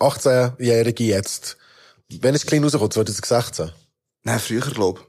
18-Jährige 0.00 1.04
jetzt, 1.04 1.56
wenn 2.08 2.34
es 2.34 2.44
klein 2.46 2.62
rauskommt, 2.64 2.92
2016? 2.92 3.70
Nein, 4.22 4.38
früher, 4.38 4.60
glaube 4.60 5.00
ich. 5.00 5.06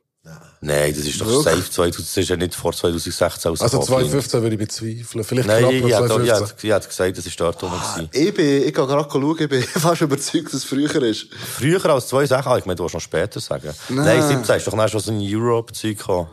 Nein, 0.60 0.92
das 0.96 1.06
ist 1.06 1.22
doch 1.22 1.28
Wirklich? 1.28 1.56
safe 1.66 1.72
2000, 1.72 2.00
das 2.08 2.18
ist 2.18 2.30
ja 2.30 2.36
nicht 2.36 2.56
vor 2.56 2.74
2016 2.74 3.26
Also 3.36 3.50
rausgekommen. 3.50 3.88
2015 3.88 4.42
würde 4.42 4.56
ich 4.56 4.60
bezweifeln. 4.60 5.24
Vielleicht 5.24 5.48
Nein, 5.48 5.60
knapp 5.60 5.72
ich, 5.74 5.82
noch 5.82 5.88
ich, 5.90 5.94
hätte- 5.96 6.04
ich, 6.06 6.10
2015. 6.10 6.48
hätte- 6.48 6.68
ich 6.68 6.74
hätte 6.74 6.88
gesagt, 6.88 7.18
das 7.20 7.26
ist 7.28 7.40
dort 7.40 7.64
rum. 7.64 7.72
gewesen. 7.72 8.10
Ich 8.12 8.34
bin, 8.34 8.46
ich 8.58 8.64
gehe 8.64 8.88
gerade 8.88 9.08
schauen, 9.12 9.38
ich 9.40 9.50
bin 9.50 9.62
fast 9.82 10.02
überzeugt, 10.02 10.48
dass 10.48 10.54
es 10.56 10.64
früher 10.64 11.04
ist. 11.04 11.28
Früher 11.58 11.86
als 11.86 12.08
zwei 12.08 12.26
Sachen, 12.26 12.52
ah, 12.52 12.58
ich 12.58 12.66
meine, 12.66 12.76
du 12.76 12.84
willst 12.84 12.96
noch 12.96 13.02
später 13.02 13.40
sagen. 13.40 13.70
Nein. 13.90 14.06
Nein, 14.06 14.28
17 14.28 14.56
ist 14.58 14.68
doch 14.68 14.74
dann 14.76 14.90
schon 14.90 15.00
so 15.00 15.12
ein 15.12 15.20
Europe-Zeug 15.22 15.98
gekommen. 15.98 16.28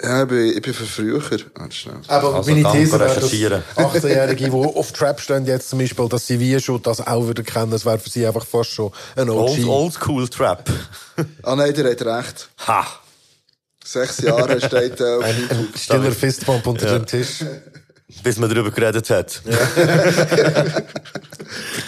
Ja, 0.00 0.22
ich 0.24 0.28
bin, 0.28 0.46
ich 0.56 0.60
bin 0.62 0.74
für 0.74 0.84
früher. 0.84 1.22
Schnell. 1.70 1.94
Aber 2.08 2.34
Also, 2.34 2.50
meine 2.50 2.62
kann 2.62 2.72
These 2.74 2.92
wäre, 2.92 3.04
dass 3.06 3.16
recherchieren. 3.16 3.62
18-Jährige, 3.76 4.44
die 4.44 4.52
auf 4.52 4.92
Trap 4.92 5.18
stehen 5.20 5.46
jetzt 5.46 5.70
zum 5.70 5.78
Beispiel, 5.78 6.06
dass 6.08 6.26
sie 6.26 6.38
wie 6.38 6.60
schon 6.60 6.82
das 6.82 7.04
auch 7.04 7.26
wieder 7.28 7.42
kennen, 7.42 7.70
das 7.70 7.86
wäre 7.86 7.98
für 7.98 8.10
sie 8.10 8.26
einfach 8.26 8.44
fast 8.44 8.70
schon 8.70 8.92
ein 9.16 9.30
OG. 9.30 9.38
Old, 9.58 9.64
oldschool 9.66 10.28
Trap. 10.28 10.70
Ah 11.42 11.56
nein, 11.56 11.72
der 11.74 11.90
hat 11.92 12.02
recht. 12.02 12.50
Ha! 12.68 12.86
Sechs 13.86 14.18
Jahre 14.20 14.60
steht 14.66 15.00
äh, 15.00 15.14
auf 15.16 15.24
ein 15.24 15.68
stiller 15.76 16.10
Fistbump 16.10 16.66
unter 16.66 16.86
Ja. 16.86 16.98
dem 16.98 17.06
Tisch. 17.06 17.44
Bis 18.22 18.36
man 18.38 18.48
darüber 18.50 18.70
geredet 18.70 19.08
hat. 19.10 19.42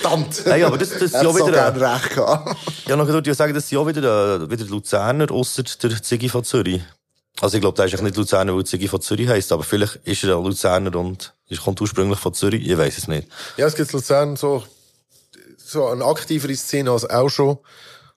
Verdammt! 0.01 0.43
Hey, 0.45 0.63
aber 0.65 0.77
das, 0.79 0.91
das 0.91 1.03
ist 1.03 1.15
Er 1.15 1.23
ja 1.25 1.33
so 1.33 1.47
wieder... 1.49 1.73
gern 1.73 1.77
recht 1.77 2.11
gehabt. 2.15 2.57
Ja, 2.87 2.97
noch 2.97 3.07
würde 3.07 3.31
ich 3.31 3.37
sagen, 3.37 3.55
das 3.55 3.69
sind 3.69 3.79
auch 3.79 3.87
wieder, 3.87 4.37
äh, 4.43 4.51
wieder 4.51 4.65
Luzerner, 4.67 5.31
ausser 5.31 5.63
der 5.63 6.03
Ziggy 6.03 6.29
von 6.29 6.45
Zürich. 6.45 6.83
Also 7.41 7.57
ich 7.57 7.61
glaube, 7.61 7.77
der 7.77 7.87
ist 7.87 7.93
eigentlich 7.93 8.03
nicht 8.03 8.17
Luzerner, 8.17 8.55
weil 8.55 8.65
Ziggy 8.65 8.89
von 8.89 9.01
Zürich 9.01 9.29
heisst, 9.29 9.53
aber 9.53 9.63
vielleicht 9.63 9.97
ist 10.05 10.25
er 10.25 10.37
ein 10.37 10.45
Luzerner 10.45 10.95
und 10.97 11.35
ist, 11.49 11.63
kommt 11.63 11.81
ursprünglich 11.81 12.19
von 12.19 12.35
Zürich, 12.35 12.67
ich 12.69 12.77
weiß 12.77 12.99
es 12.99 13.09
nicht. 13.09 13.29
Ja, 13.57 13.67
es 13.67 13.75
gibt 13.77 13.91
in 13.93 13.99
Luzern 13.99 14.37
so, 14.37 14.65
so 15.57 15.87
eine 15.87 16.05
aktivere 16.05 16.55
Szene 16.55 16.91
als 16.91 17.09
auch 17.09 17.29
schon. 17.29 17.59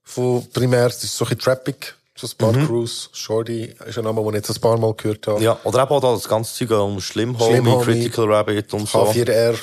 Von 0.03 0.47
primär, 0.51 0.87
es 0.87 1.03
ist 1.03 1.15
so 1.15 1.25
ein 1.25 1.29
bisschen 1.29 1.39
Trappig. 1.41 1.95
So 2.17 2.27
Spot 2.27 2.51
Mhm. 2.51 2.67
Cruise, 2.67 3.09
Shorty, 3.13 3.73
ist 3.85 3.97
ein 3.97 4.03
Name, 4.03 4.21
den 4.21 4.29
ich 4.29 4.35
jetzt 4.35 4.49
ein 4.51 4.61
paar 4.61 4.77
Mal 4.77 4.93
gehört 4.95 5.25
habe. 5.27 5.41
Ja, 5.43 5.57
oder 5.63 5.83
eben 5.83 5.91
auch 5.91 6.01
da 6.01 6.11
das 6.13 6.27
ganze 6.27 6.53
Zeug 6.53 6.77
um 6.79 6.99
Slim 6.99 7.39
Homie, 7.39 7.53
Slim 7.55 7.71
Homie, 7.71 7.83
Critical 7.85 8.25
Rabbit 8.33 8.73
und 8.73 8.87
so. 8.89 9.03
H4R. 9.05 9.55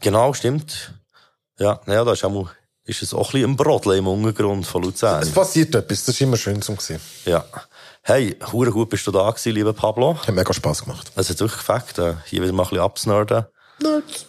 Genau, 0.00 0.32
stimmt. 0.32 0.92
Ja, 1.58 1.80
ja, 1.86 2.04
da 2.04 2.12
ist 2.12 2.24
auch 2.24 2.30
mal, 2.30 2.46
ist 2.84 3.02
es 3.02 3.12
auch 3.14 3.28
ein 3.28 3.32
bisschen 3.32 3.50
ein 3.50 3.56
Brodle 3.56 3.98
im 3.98 4.08
Untergrund 4.08 4.66
von 4.66 4.82
Luzern. 4.82 5.22
Es 5.22 5.30
passiert 5.30 5.74
etwas, 5.74 6.04
das 6.04 6.14
ist 6.14 6.20
immer 6.22 6.36
schön 6.36 6.60
zum 6.62 6.78
sehen. 6.78 7.00
Ja. 7.26 7.44
Hey, 8.02 8.36
hure 8.50 8.70
gut 8.72 8.88
bist 8.90 9.06
du 9.06 9.12
da 9.12 9.30
gewesen, 9.30 9.52
lieber 9.52 9.72
Pablo. 9.72 10.16
Hat 10.16 10.34
mega 10.34 10.52
Spass 10.52 10.82
gemacht. 10.82 11.12
Es 11.14 11.28
hat 11.30 11.38
wirklich 11.38 11.58
gefällt, 11.58 11.98
äh, 11.98 12.14
hier 12.24 12.42
wieder 12.42 12.52
mal 12.52 12.64
ein 12.64 12.68
bisschen 12.70 12.82
absnurden. 12.84 13.44
Nerds. 13.80 14.26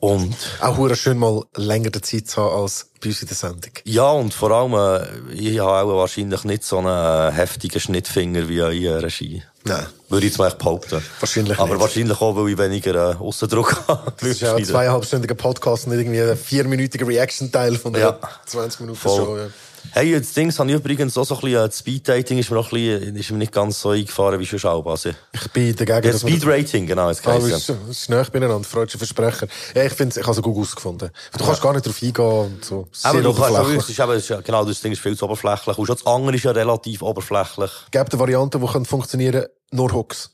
Und 0.00 0.36
Auch 0.60 0.94
schön 0.94 1.18
mal 1.18 1.42
länger 1.56 1.90
die 1.90 2.00
Zeit 2.00 2.28
zu 2.28 2.40
haben 2.42 2.62
als 2.62 2.86
bei 3.00 3.08
uns 3.08 3.20
in 3.22 3.28
der 3.28 3.36
Sendung. 3.36 3.72
Ja, 3.84 4.10
und 4.10 4.32
vor 4.32 4.50
allem, 4.52 4.74
äh, 4.74 5.32
ich 5.34 5.58
habe 5.58 5.92
auch 5.92 5.96
wahrscheinlich 5.98 6.44
nicht 6.44 6.62
so 6.64 6.78
einen 6.78 7.32
äh, 7.32 7.32
heftigen 7.34 7.80
Schnittfinger 7.80 8.48
wie 8.48 8.58
in 8.86 8.92
Regie. 8.94 9.42
Nein. 9.64 9.86
Würde 10.08 10.24
ich 10.26 10.32
jetzt 10.32 10.38
mal 10.38 10.46
echt 10.48 10.58
behaupten. 10.58 11.02
Wahrscheinlich 11.20 11.58
Aber 11.58 11.74
nicht. 11.74 11.80
wahrscheinlich 11.80 12.20
auch, 12.20 12.36
weil 12.36 12.50
ich 12.52 12.58
weniger 12.58 13.12
äh, 13.12 13.14
Aussendruck 13.16 13.82
habe. 13.88 14.12
Das 14.20 14.28
ist 14.28 14.40
ja 14.40 14.54
ein 14.54 14.64
zweieinhalbstündiger 14.64 15.34
Podcast, 15.34 15.88
nicht 15.88 15.98
irgendwie 15.98 16.22
ein 16.22 16.36
vierminütiger 16.36 17.06
Reaction-Teil 17.06 17.74
von 17.76 17.92
der 17.92 18.02
Ja. 18.02 18.18
20 18.46 18.80
Minuten 18.80 18.98
Voll. 19.00 19.16
Show. 19.16 19.36
Ja. 19.36 19.46
Hey, 19.92 20.18
das 20.18 20.32
Ding 20.32 20.50
habe 20.56 20.70
ich 20.70 20.76
übrigens 20.76 21.16
auch 21.18 21.24
so 21.24 21.34
ein 21.36 21.40
bisschen, 21.40 21.66
äh, 21.66 21.70
Speed-Dating 21.72 22.38
ist 22.38 22.50
mir 22.50 22.56
noch 22.56 22.72
ein 22.72 22.74
bisschen, 23.00 23.16
ist 23.16 23.30
mir 23.30 23.38
nicht 23.38 23.52
ganz 23.52 23.80
so 23.80 23.90
eingefahren 23.90 24.38
wie 24.38 24.46
schon 24.46 24.60
auch. 24.70 24.84
Also, 24.86 25.10
Ich 25.32 25.50
bin 25.52 25.74
dagegen, 25.74 26.12
ja, 26.12 26.18
Speed-Rating, 26.18 26.86
genau, 26.86 27.08
jetzt 27.08 27.26
Ah, 27.26 27.36
es 27.36 27.48
ja. 27.48 27.56
ist, 27.56 27.72
ist 27.90 28.10
nahe 28.10 28.24
beieinander, 28.24 28.62
freudscher 28.64 28.98
Versprecher. 28.98 29.46
Ja, 29.74 29.84
ich 29.84 29.92
finde, 29.92 30.18
ich 30.20 30.26
habe 30.26 30.36
es 30.36 30.42
gut 30.42 30.56
ausgefunden. 30.56 31.10
Du 31.36 31.44
kannst 31.44 31.62
gar 31.62 31.72
nicht 31.72 31.86
drauf 31.86 32.02
eingehen 32.02 32.24
und 32.24 32.64
so. 32.64 32.88
Aber 33.02 33.22
du 33.22 33.32
kannst, 33.34 33.88
ist, 33.90 33.98
eben, 33.98 34.20
ja- 34.28 34.40
genau, 34.40 34.64
das 34.64 34.80
Ding 34.80 34.92
ist 34.92 35.00
viel 35.00 35.16
zu 35.16 35.24
oberflächlich. 35.24 35.78
Und 35.78 35.86
schon 35.86 35.96
das 35.96 36.06
andere 36.06 36.36
ist 36.36 36.44
ja 36.44 36.50
relativ 36.52 37.02
oberflächlich. 37.02 37.70
Gibt 37.90 38.12
eine 38.12 38.20
Variante, 38.20 38.58
die 38.58 38.66
kann 38.66 38.84
funktionieren, 38.84 39.46
nur 39.70 39.92
Hooks. 39.92 40.30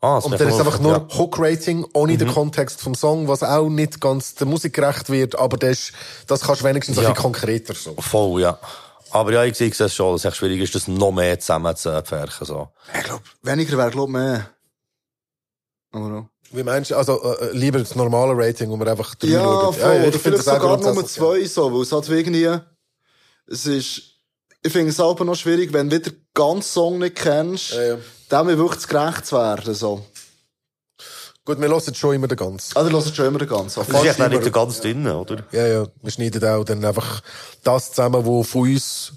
Ah, 0.00 0.16
das 0.16 0.24
Und 0.26 0.38
dann 0.38 0.48
ist 0.48 0.54
voll- 0.56 0.66
einfach 0.66 0.80
nur 0.80 0.92
ja. 0.92 1.08
Hook-Rating, 1.18 1.86
ohne 1.94 2.16
den 2.18 2.28
Mhm. 2.28 2.32
Kontext 2.34 2.80
vom 2.80 2.94
Song, 2.94 3.28
was 3.28 3.42
auch 3.42 3.68
nicht 3.68 4.00
ganz 4.00 4.34
der 4.34 4.46
Musik 4.46 4.74
gerecht 4.74 5.08
wird, 5.10 5.38
aber 5.38 5.56
das, 5.56 5.70
ist- 5.78 5.92
das 6.26 6.42
kannst 6.42 6.60
du 6.60 6.66
wenigstens 6.66 6.98
ein 6.98 7.04
Ja. 7.04 7.10
bisschen 7.10 7.22
konkreter 7.22 7.74
so. 7.74 7.94
Voll, 7.98 8.42
ja. 8.42 8.58
Aber 9.10 9.32
ja, 9.32 9.44
ich 9.44 9.56
sehe 9.56 9.70
es 9.70 9.94
schon, 9.94 10.12
dass 10.12 10.20
es 10.22 10.24
echt 10.26 10.36
schwierig 10.36 10.60
ist, 10.60 10.74
das 10.74 10.86
noch 10.88 11.12
mehr 11.12 11.38
zusammen 11.40 11.74
zu 11.76 12.02
pferchen, 12.02 12.46
so. 12.46 12.68
Ich 12.94 13.04
glaube, 13.04 13.22
weniger 13.42 13.78
wäre, 13.78 13.90
glaube 13.90 14.10
ich, 14.10 14.12
mehr. 14.18 14.50
Aber 15.92 16.18
auch. 16.18 16.26
Wie 16.52 16.62
meinst 16.62 16.90
du, 16.90 16.96
also 16.96 17.20
äh, 17.34 17.50
lieber 17.56 17.78
das 17.78 17.94
normale 17.96 18.32
Rating, 18.36 18.68
wo 18.70 18.76
man 18.76 18.86
einfach 18.88 19.14
drei 19.16 19.28
Ja, 19.28 19.42
schaut? 19.42 19.76
voll. 19.76 19.94
ich 19.94 20.00
Oder 20.08 20.12
finde 20.18 20.20
vielleicht 20.38 20.44
sogar 20.44 20.76
Nummer 20.76 21.06
zwei, 21.06 21.44
so, 21.46 21.72
weil 21.72 21.82
es 21.82 21.90
halt 21.92 22.08
irgendwie, 22.08 22.58
es 23.48 23.66
ist, 23.66 24.02
ich 24.62 24.72
finde 24.72 24.90
es 24.90 25.00
aber 25.00 25.24
noch 25.24 25.34
schwierig, 25.34 25.72
wenn 25.72 25.88
du 25.90 25.96
wieder 25.96 26.10
den 26.10 26.26
ganzen 26.34 26.62
Song 26.62 26.98
nicht 26.98 27.16
kennst, 27.16 27.72
dem 28.28 28.46
wirklich 28.48 28.80
zu 28.80 28.88
gerecht 28.88 29.26
zu 29.26 29.36
werden, 29.36 29.74
so. 29.74 30.04
Gut, 31.44 31.60
wir 31.60 31.68
hören 31.68 31.94
schon 31.94 32.14
immer 32.14 32.26
den 32.26 32.36
ganzen. 32.36 32.76
Ah, 32.76 32.82
du 32.82 32.90
hörst 32.90 33.14
schon 33.14 33.26
immer 33.26 33.38
den 33.38 33.48
ganzen. 33.48 33.78
Das 33.86 33.88
ist 34.02 34.04
echt 34.18 34.18
nicht 34.18 34.44
der 34.44 34.50
ganz 34.50 34.80
drin, 34.80 35.06
oder? 35.06 35.44
Ja, 35.52 35.66
ja, 35.66 35.86
wir 36.02 36.10
schneiden 36.10 36.44
auch 36.44 36.64
dann 36.64 36.84
einfach 36.84 37.22
das 37.62 37.90
zusammen, 37.90 38.26
was 38.26 38.48
von 38.48 38.62
uns 38.62 39.12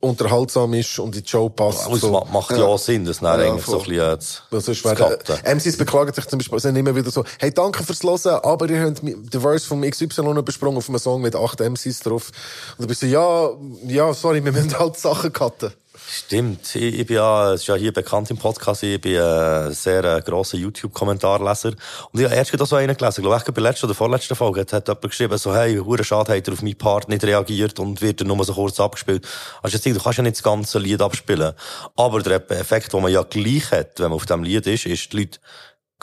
unterhaltsam 0.00 0.72
ist 0.74 0.98
und 0.98 1.16
in 1.16 1.22
die 1.24 1.28
Show 1.28 1.48
passt. 1.48 1.88
Das 1.90 2.02
ma- 2.02 2.24
macht 2.30 2.50
ja 2.56 2.62
auch 2.64 2.78
Sinn, 2.78 3.04
das 3.06 3.20
dann 3.20 3.40
Ja, 3.40 3.46
eigentlich 3.50 3.64
so 3.64 3.78
ein 3.78 3.84
voll. 3.84 3.88
bisschen 3.88 4.12
äh, 4.12 4.18
zu, 4.18 4.42
Das 4.50 4.68
ist 4.68 4.82
cutten. 4.84 5.56
MCs 5.56 5.76
beklagen 5.78 6.12
sich 6.12 6.26
zum 6.26 6.38
Beispiel, 6.38 6.60
sind 6.60 6.76
immer 6.76 6.94
wieder 6.94 7.10
so, 7.10 7.24
hey, 7.40 7.50
danke 7.52 7.82
fürs 7.82 8.02
Hören, 8.02 8.40
aber 8.44 8.68
ihr 8.68 8.84
habt 8.84 9.02
den 9.02 9.40
Verse 9.40 9.66
vom 9.66 9.80
XY 9.82 10.20
übersprungen 10.38 10.76
auf 10.76 10.88
einem 10.88 10.98
Song 10.98 11.22
mit 11.22 11.34
acht 11.34 11.58
MCs 11.58 12.00
drauf. 12.00 12.30
Und 12.76 12.80
dann 12.82 12.86
bist 12.88 13.00
du, 13.02 13.06
ja, 13.06 13.48
ja, 13.86 14.12
sorry, 14.14 14.44
wir 14.44 14.52
müssen 14.52 14.78
halt 14.78 14.96
Sachen 14.98 15.32
cutten. 15.32 15.72
Stimmt. 15.96 16.74
Ich, 16.74 16.98
ich 16.98 17.06
bin 17.06 17.16
ja, 17.16 17.52
es 17.52 17.62
ist 17.62 17.66
ja 17.68 17.76
hier 17.76 17.92
bekannt 17.92 18.28
im 18.30 18.36
Podcast, 18.36 18.82
ich 18.82 19.00
bin 19.00 19.16
ein 19.16 19.72
sehr 19.72 20.02
äh, 20.02 20.20
grosser 20.22 20.56
YouTube-Kommentarleser. 20.56 21.72
Und 22.10 22.20
ich 22.20 22.24
habe 22.24 22.34
erst 22.34 22.50
gerade 22.50 22.66
so 22.66 22.74
einen 22.74 22.96
gelesen, 22.96 23.20
ich 23.20 23.24
glaube 23.24 23.36
ich, 23.38 23.44
bei 23.44 23.52
der 23.52 23.62
letzten 23.62 23.86
oder 23.86 23.94
vorletzten 23.94 24.34
Folge 24.34 24.62
hat, 24.62 24.72
hat 24.72 24.88
jemand 24.88 25.02
geschrieben, 25.02 25.38
so, 25.38 25.54
hey, 25.54 25.76
hure 25.76 26.02
schade, 26.02 26.36
hat 26.36 26.48
er 26.48 26.52
auf 26.52 26.62
meinen 26.62 26.76
Part 26.76 27.08
nicht 27.08 27.22
reagiert 27.22 27.78
und 27.78 28.02
wird 28.02 28.20
er 28.20 28.26
nur 28.26 28.44
so 28.44 28.54
kurz 28.54 28.80
abgespielt. 28.80 29.26
Also, 29.62 29.78
du 29.78 30.00
kannst 30.00 30.18
ja 30.18 30.22
nicht 30.22 30.36
das 30.36 30.42
ganze 30.42 30.80
Lied 30.80 31.00
abspielen. 31.00 31.52
Aber 31.96 32.22
der 32.22 32.50
Effekt, 32.50 32.92
den 32.92 33.02
man 33.02 33.12
ja 33.12 33.22
gleich 33.22 33.70
hat, 33.70 34.00
wenn 34.00 34.10
man 34.10 34.16
auf 34.16 34.26
diesem 34.26 34.42
Lied 34.42 34.66
ist, 34.66 34.86
ist, 34.86 35.12
die 35.12 35.18
Leute 35.18 35.38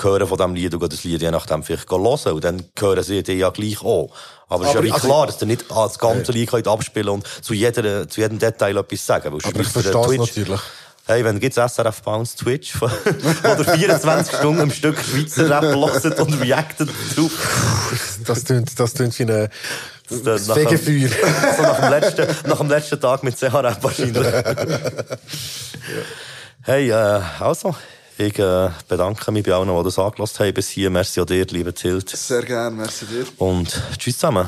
hören 0.04 0.28
von 0.28 0.38
diesem 0.38 0.56
Lied 0.56 0.74
und 0.74 0.94
das 0.94 1.04
Lied 1.04 1.22
je 1.22 1.32
nachdem 1.32 1.64
vielleicht 1.64 1.90
hören 1.90 2.34
und 2.34 2.44
dann 2.44 2.64
hören 2.78 3.04
sie 3.04 3.24
die 3.24 3.34
ja 3.34 3.50
gleich 3.50 3.82
auch. 3.82 4.14
Aber, 4.48 4.64
es 4.64 4.70
ist 4.70 4.76
ja 4.76 4.84
wie 4.84 4.92
also- 4.92 5.08
klar, 5.08 5.28
dass 5.28 5.42
ihr 5.42 5.48
nicht 5.48 5.66
das 5.70 5.98
ganze 6.00 6.32
Lied 6.32 6.50
könnt 6.50 6.68
abspielen 6.68 7.10
und 7.10 7.26
zu, 7.42 7.54
jeder, 7.54 8.08
zu 8.08 8.22
jedem 8.22 8.40
Detail 8.40 8.78
etwas 8.78 9.06
sagen 9.06 9.28
Aber 9.28 9.38
ich 9.38 9.46
ihr 9.46 9.64
verstehe 9.64 10.02
es 10.02 10.18
natürlich. 10.18 10.62
Hey, 11.08 11.26
wenn 11.26 11.40
gibt's 11.40 11.58
SRF 11.58 12.04
Bounce 12.04 12.38
Twitch, 12.38 12.80
wo 12.80 12.88
der 13.44 13.66
24 13.66 14.38
Stunden 14.38 14.62
am 14.62 14.72
Stück 14.72 15.00
Schweizer 15.00 15.50
Rap 15.50 15.64
hört 15.64 16.20
und 16.20 16.42
reactet 16.42 16.90
drauf. 17.16 17.32
Das 18.26 18.44
tönt, 18.44 18.80
das 18.80 18.94
tönt 18.94 19.18
wie 19.18 19.24
eine, 19.24 19.50
Das 20.10 20.48
nach 20.48 20.56
dem- 20.56 20.78
Fegefeuer. 20.78 21.10
So 21.58 21.64
nach 21.64 21.80
dem 21.80 21.90
letzten, 21.90 22.50
nach 22.50 22.58
dem 22.60 22.70
letzten 22.70 23.02
Tag 23.02 23.24
mit 23.24 23.36
CH-Rap 23.38 23.84
wahrscheinlich. 23.84 24.28
Hey, 26.64 26.92
äh, 26.92 27.22
also, 27.40 27.76
ich 28.22 28.40
äh, 28.40 28.70
bedanke 28.88 29.32
mich 29.32 29.44
bei 29.44 29.54
allen, 29.54 29.68
die 29.68 29.84
das 29.84 30.00
angelassen 30.00 30.46
haben 30.46 30.54
bis 30.54 30.70
hier. 30.70 30.90
Merci 30.90 31.20
an 31.20 31.28
dir, 31.28 31.46
lieber 31.48 31.74
Tilt. 31.74 32.10
Sehr 32.10 32.44
gerne, 32.44 32.76
merci 32.76 33.06
dir. 33.06 33.26
Und 33.38 33.82
tschüss 33.98 34.18
zusammen. 34.18 34.48